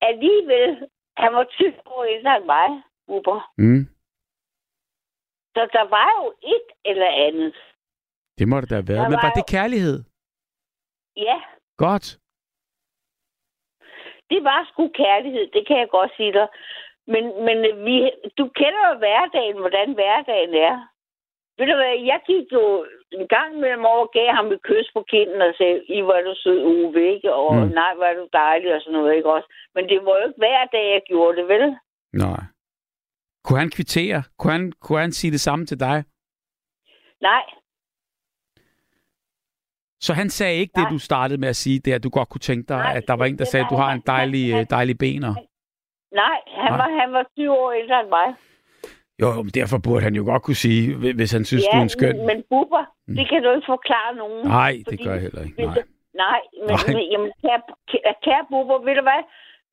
alligevel, 0.00 0.88
han 1.16 1.32
var 1.34 1.44
20 1.44 1.72
år 1.86 2.04
ældre 2.04 2.36
end 2.36 2.44
mig, 2.44 2.82
Uber. 3.08 3.50
Mm. 3.58 3.86
Så 5.54 5.68
der 5.72 5.84
var 5.96 6.08
jo 6.20 6.32
et 6.54 6.68
eller 6.84 7.10
andet. 7.26 7.54
Det 8.38 8.48
må 8.48 8.60
det 8.60 8.70
da 8.70 8.74
have 8.74 8.88
været. 8.88 8.98
Der 8.98 9.08
Men 9.08 9.12
var 9.12 9.26
var 9.26 9.34
det 9.38 9.46
kærlighed? 9.46 9.98
Ja, 11.16 11.40
Godt. 11.76 12.18
det 14.30 14.44
var 14.44 14.68
sgu 14.72 14.88
kærlighed, 14.88 15.46
det 15.52 15.66
kan 15.66 15.78
jeg 15.78 15.88
godt 15.88 16.12
sige 16.16 16.32
dig. 16.32 16.48
Men, 17.06 17.24
men 17.46 17.58
vi, 17.86 17.96
du 18.38 18.44
kender 18.60 18.82
jo 18.90 18.94
hverdagen, 18.98 19.56
hvordan 19.58 19.94
hverdagen 19.94 20.54
er. 20.54 20.88
Ved 21.58 21.66
du 21.66 21.74
hvad, 21.76 21.94
jeg 22.10 22.20
gik 22.26 22.52
jo 22.52 22.86
en 23.12 23.28
gang 23.28 23.50
mellem 23.60 23.84
over, 23.84 24.06
gav 24.06 24.28
ham 24.38 24.52
et 24.52 24.62
kys 24.62 24.88
på 24.94 25.02
kinden 25.02 25.42
og 25.42 25.54
sagde, 25.58 25.84
I 25.88 25.98
er 25.98 26.22
du 26.28 26.34
sød, 26.36 26.64
Uwe, 26.64 27.14
ikke? 27.14 27.34
Og 27.34 27.54
Mm. 27.54 27.68
nej, 27.68 27.92
er 27.92 28.14
du 28.20 28.28
dejlig 28.32 28.74
og 28.74 28.80
sådan 28.80 28.92
noget, 28.92 29.14
ikke 29.16 29.32
også? 29.32 29.48
Men 29.74 29.88
det 29.88 30.04
var 30.04 30.12
jo 30.18 30.24
ikke 30.26 30.38
hver 30.44 30.64
dag, 30.64 30.92
jeg 30.92 31.02
gjorde 31.06 31.36
det, 31.40 31.48
vel? 31.48 31.76
Nej. 32.12 32.40
Kunne 33.44 33.58
han 33.58 33.70
kvittere? 33.70 34.22
Kunne 34.38 34.52
han, 34.52 34.72
kunne 34.82 35.00
han 35.00 35.12
sige 35.12 35.30
det 35.30 35.40
samme 35.40 35.66
til 35.66 35.80
dig? 35.80 36.04
Nej, 37.20 37.42
Så 40.06 40.12
han 40.20 40.28
sagde 40.30 40.56
ikke 40.62 40.72
Nej. 40.76 40.84
det, 40.84 40.92
du 40.94 40.98
startede 40.98 41.40
med 41.40 41.48
at 41.48 41.56
sige, 41.56 41.78
det 41.84 41.92
at 41.92 42.02
du 42.06 42.10
godt 42.18 42.28
kunne 42.28 42.40
tænke 42.50 42.68
dig, 42.68 42.76
Nej, 42.76 42.96
at 42.96 43.04
der 43.08 43.14
var 43.20 43.24
en, 43.24 43.38
der 43.38 43.44
sagde, 43.44 43.64
at 43.66 43.70
du 43.70 43.76
har 43.84 43.90
en 43.92 44.02
dejlig, 44.06 44.44
øh, 44.54 44.66
dejlig 44.76 44.98
bener. 44.98 45.32
nej, 46.22 46.38
han, 46.62 46.70
Nej. 46.72 46.78
Var, 46.80 46.88
han 47.00 47.12
var 47.12 47.24
20 47.36 47.50
år 47.62 47.72
ældre 47.72 48.00
end 48.02 48.08
mig. 48.18 48.28
Jo, 49.22 49.28
men 49.46 49.52
derfor 49.60 49.78
burde 49.86 50.02
han 50.08 50.14
jo 50.20 50.24
godt 50.30 50.42
kunne 50.42 50.60
sige, 50.66 50.82
hvi- 51.00 51.16
hvis 51.18 51.32
han 51.36 51.44
synes, 51.50 51.64
du 51.72 51.76
er 51.78 51.82
en 51.82 51.94
skøn. 51.98 52.16
men, 52.30 52.38
buber, 52.50 52.84
Mm. 53.08 53.14
det 53.16 53.24
kan 53.30 53.38
du 53.44 53.48
ikke 53.56 53.68
forklare 53.74 54.12
nogen. 54.22 54.40
Nej, 54.58 54.72
det 54.90 54.96
gør 55.04 55.12
jeg 55.16 55.22
heller 55.26 55.42
ikke. 55.46 55.62
Nej. 55.66 55.82
Nej, 56.24 56.40
men, 56.66 56.76
Nej. 56.76 56.94
men 56.96 57.04
jamen, 57.12 57.30
kære, 57.42 57.60
kære, 58.26 58.44
buber, 58.50 58.78
ved 58.86 58.94
du 59.00 59.04
hvad? 59.10 59.22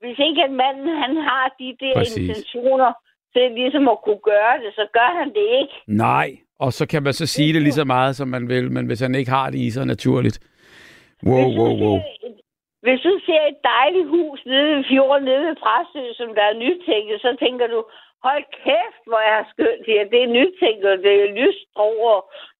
Hvis 0.01 0.17
ikke 0.27 0.41
at 0.47 0.51
manden 0.61 0.87
han 1.03 1.11
har 1.27 1.45
de 1.61 1.67
der 1.83 1.93
Præcis. 1.99 2.17
intentioner 2.17 2.91
til 3.33 3.45
ligesom 3.61 3.85
at 3.93 3.97
kunne 4.05 4.23
gøre 4.33 4.55
det, 4.63 4.71
så 4.79 4.85
gør 4.97 5.09
han 5.19 5.29
det 5.37 5.45
ikke. 5.61 5.75
Nej, 6.07 6.27
og 6.59 6.73
så 6.73 6.83
kan 6.91 7.03
man 7.03 7.13
så 7.13 7.25
sige 7.25 7.53
det 7.53 7.61
lige 7.61 7.79
så 7.81 7.85
meget, 7.95 8.15
som 8.15 8.27
man 8.27 8.49
vil, 8.49 8.71
men 8.71 8.85
hvis 8.85 8.99
han 8.99 9.15
ikke 9.15 9.31
har 9.31 9.49
det 9.49 9.59
i 9.59 9.69
sig 9.71 9.85
naturligt. 9.85 10.37
Wow, 11.29 11.47
wow, 11.59 11.73
wow. 11.83 11.99
Hvis 12.85 12.99
du 13.07 13.13
ser 13.27 13.41
et 13.51 13.59
dejligt 13.73 14.09
hus 14.15 14.39
nede 14.45 14.67
ved 14.75 14.83
fjorden, 14.91 15.23
nede 15.29 15.41
ved 15.47 15.55
Præstø, 15.63 16.03
som 16.19 16.29
der 16.37 16.45
er 16.51 16.55
nytænket, 16.65 17.17
så 17.25 17.29
tænker 17.43 17.67
du, 17.67 17.79
hold 18.27 18.45
kæft, 18.63 19.03
hvor 19.09 19.21
er 19.33 19.39
skønt 19.51 19.83
her. 19.91 20.01
Det 20.13 20.19
er 20.25 20.29
nytænket, 20.39 20.91
det 21.05 21.13
er 21.25 21.29
lyst 21.43 21.67
over. 21.89 22.13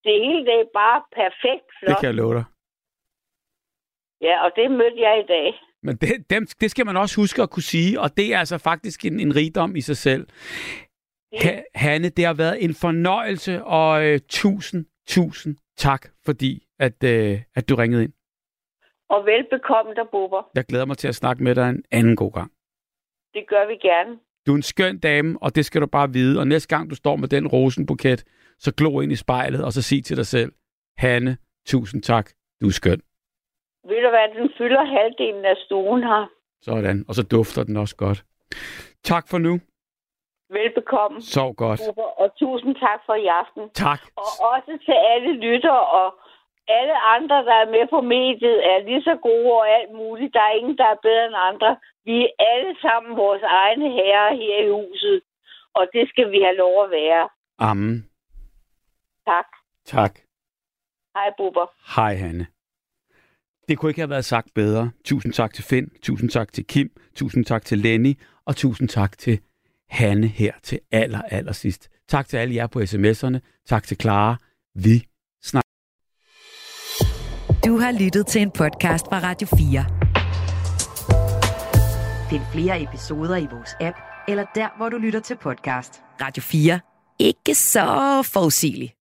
Det 0.05 0.13
hele 0.25 0.41
det 0.49 0.55
er 0.63 0.69
bare 0.81 0.99
perfekt 1.21 1.67
Det 1.69 1.77
flot. 1.79 1.99
kan 1.99 2.07
jeg 2.11 2.15
love 2.21 2.33
dig. 2.39 2.45
Ja, 4.27 4.35
og 4.45 4.51
det 4.55 4.71
mødte 4.71 4.99
jeg 5.07 5.15
i 5.23 5.27
dag. 5.35 5.47
Men 5.83 5.95
det, 5.95 6.29
dem, 6.29 6.43
det 6.61 6.71
skal 6.71 6.85
man 6.85 6.97
også 6.97 7.15
huske 7.21 7.41
at 7.41 7.49
kunne 7.49 7.63
sige, 7.75 7.99
og 8.01 8.09
det 8.17 8.33
er 8.33 8.39
altså 8.39 8.57
faktisk 8.57 9.05
en, 9.05 9.19
en 9.19 9.35
rigdom 9.35 9.75
i 9.75 9.81
sig 9.81 9.97
selv. 9.97 10.27
Ha, 11.33 11.61
Hanne, 11.75 12.09
det 12.09 12.25
har 12.25 12.33
været 12.33 12.63
en 12.63 12.73
fornøjelse, 12.73 13.63
og 13.63 14.05
øh, 14.05 14.19
tusind, 14.29 14.85
tusind 15.07 15.55
tak, 15.77 16.07
fordi 16.25 16.67
at, 16.79 17.03
øh, 17.03 17.41
at 17.55 17.69
du 17.69 17.75
ringede 17.75 18.03
ind. 18.03 18.13
Og 19.09 19.25
velbekomme 19.25 19.93
dig, 19.95 20.07
Bubber. 20.11 20.49
Jeg 20.55 20.65
glæder 20.65 20.85
mig 20.85 20.97
til 20.97 21.07
at 21.07 21.15
snakke 21.15 21.43
med 21.43 21.55
dig 21.55 21.69
en 21.69 21.83
anden 21.91 22.15
god 22.15 22.31
gang. 22.31 22.51
Det 23.33 23.47
gør 23.47 23.67
vi 23.67 23.75
gerne. 23.75 24.19
Du 24.47 24.51
er 24.51 24.55
en 24.55 24.61
skøn 24.61 24.99
dame, 24.99 25.37
og 25.41 25.55
det 25.55 25.65
skal 25.65 25.81
du 25.81 25.87
bare 25.87 26.09
vide. 26.13 26.39
Og 26.39 26.47
næste 26.47 26.75
gang 26.75 26.89
du 26.89 26.95
står 26.95 27.15
med 27.15 27.27
den 27.27 27.47
rosenbuket, 27.47 28.23
så 28.59 28.73
glo 28.77 29.01
ind 29.01 29.11
i 29.11 29.15
spejlet, 29.15 29.63
og 29.65 29.71
så 29.73 29.81
sig 29.81 30.05
til 30.05 30.17
dig 30.17 30.25
selv, 30.25 30.51
Hanne, 30.97 31.37
tusind 31.67 32.01
tak. 32.01 32.29
Du 32.61 32.67
er 32.67 32.71
skøn. 32.71 33.01
Ved 33.87 34.01
du 34.05 34.09
hvad, 34.09 34.41
den 34.41 34.49
fylder 34.57 34.83
halvdelen 34.85 35.45
af 35.45 35.55
stuen 35.65 36.03
her. 36.03 36.31
Sådan. 36.61 37.05
Og 37.07 37.15
så 37.15 37.23
dufter 37.23 37.63
den 37.63 37.77
også 37.77 37.95
godt. 37.95 38.25
Tak 39.03 39.27
for 39.27 39.37
nu. 39.37 39.59
Velbekomme. 40.49 41.21
Sov 41.21 41.55
godt. 41.55 41.81
Og 42.21 42.27
tusind 42.39 42.75
tak 42.75 42.99
for 43.05 43.15
i 43.25 43.27
aften. 43.41 43.63
Tak. 43.69 44.01
Og 44.23 44.31
også 44.53 44.71
til 44.85 44.97
alle 45.13 45.31
lyttere 45.45 45.85
og 45.99 46.07
alle 46.67 46.97
andre, 47.15 47.37
der 47.49 47.55
er 47.63 47.69
med 47.75 47.85
på 47.89 48.01
mediet, 48.01 48.57
er 48.71 48.77
lige 48.87 49.03
så 49.09 49.15
gode 49.29 49.51
og 49.59 49.69
alt 49.77 49.91
muligt. 50.01 50.33
Der 50.33 50.41
er 50.41 50.53
ingen, 50.59 50.77
der 50.77 50.87
er 50.93 50.99
bedre 51.07 51.25
end 51.25 51.35
andre. 51.51 51.77
Vi 52.05 52.15
er 52.25 52.31
alle 52.51 52.75
sammen 52.81 53.17
vores 53.17 53.41
egne 53.41 53.87
herrer 53.97 54.35
her 54.41 54.57
i 54.65 54.69
huset, 54.69 55.21
og 55.73 55.83
det 55.93 56.09
skal 56.09 56.31
vi 56.31 56.39
have 56.41 56.55
lov 56.55 56.83
at 56.83 56.91
være. 56.91 57.29
Amen. 57.59 58.09
Tak. 59.27 59.47
Tak. 59.85 60.19
Hej, 61.15 61.33
Bubber. 61.37 61.67
Hej, 61.95 62.15
Hanne. 62.15 62.47
Det 63.67 63.77
kunne 63.77 63.89
ikke 63.89 64.01
have 64.01 64.09
været 64.09 64.25
sagt 64.25 64.47
bedre. 64.55 64.91
Tusind 65.05 65.33
tak 65.33 65.53
til 65.53 65.63
Finn, 65.63 65.89
tusind 66.03 66.29
tak 66.29 66.53
til 66.53 66.65
Kim, 66.67 66.89
tusind 67.15 67.45
tak 67.45 67.65
til 67.65 67.77
Lenny, 67.77 68.13
og 68.45 68.55
tusind 68.55 68.89
tak 68.89 69.17
til 69.17 69.41
Hanne 69.89 70.27
her 70.27 70.51
til 70.63 70.79
aller, 70.91 71.21
aller 71.21 71.51
sidst. 71.51 71.89
Tak 72.07 72.27
til 72.27 72.37
alle 72.37 72.55
jer 72.55 72.67
på 72.67 72.79
sms'erne. 72.79 73.63
Tak 73.67 73.83
til 73.83 73.97
Clara. 74.01 74.37
Vi 74.75 75.03
snakker. 75.43 75.69
Du 77.65 77.77
har 77.77 77.91
lyttet 78.03 78.27
til 78.27 78.41
en 78.41 78.51
podcast 78.51 79.05
fra 79.05 79.19
Radio 79.19 79.47
4. 79.47 79.85
Find 82.29 82.41
flere 82.53 82.81
episoder 82.83 83.37
i 83.37 83.47
vores 83.51 83.69
app, 83.81 83.97
eller 84.27 84.45
der, 84.55 84.77
hvor 84.77 84.89
du 84.89 84.97
lytter 84.97 85.19
til 85.19 85.37
podcast. 85.37 86.01
Radio 86.21 86.43
4. 86.43 86.79
Ikke 87.19 87.55
så 87.55 88.21
forudsigeligt. 88.33 88.98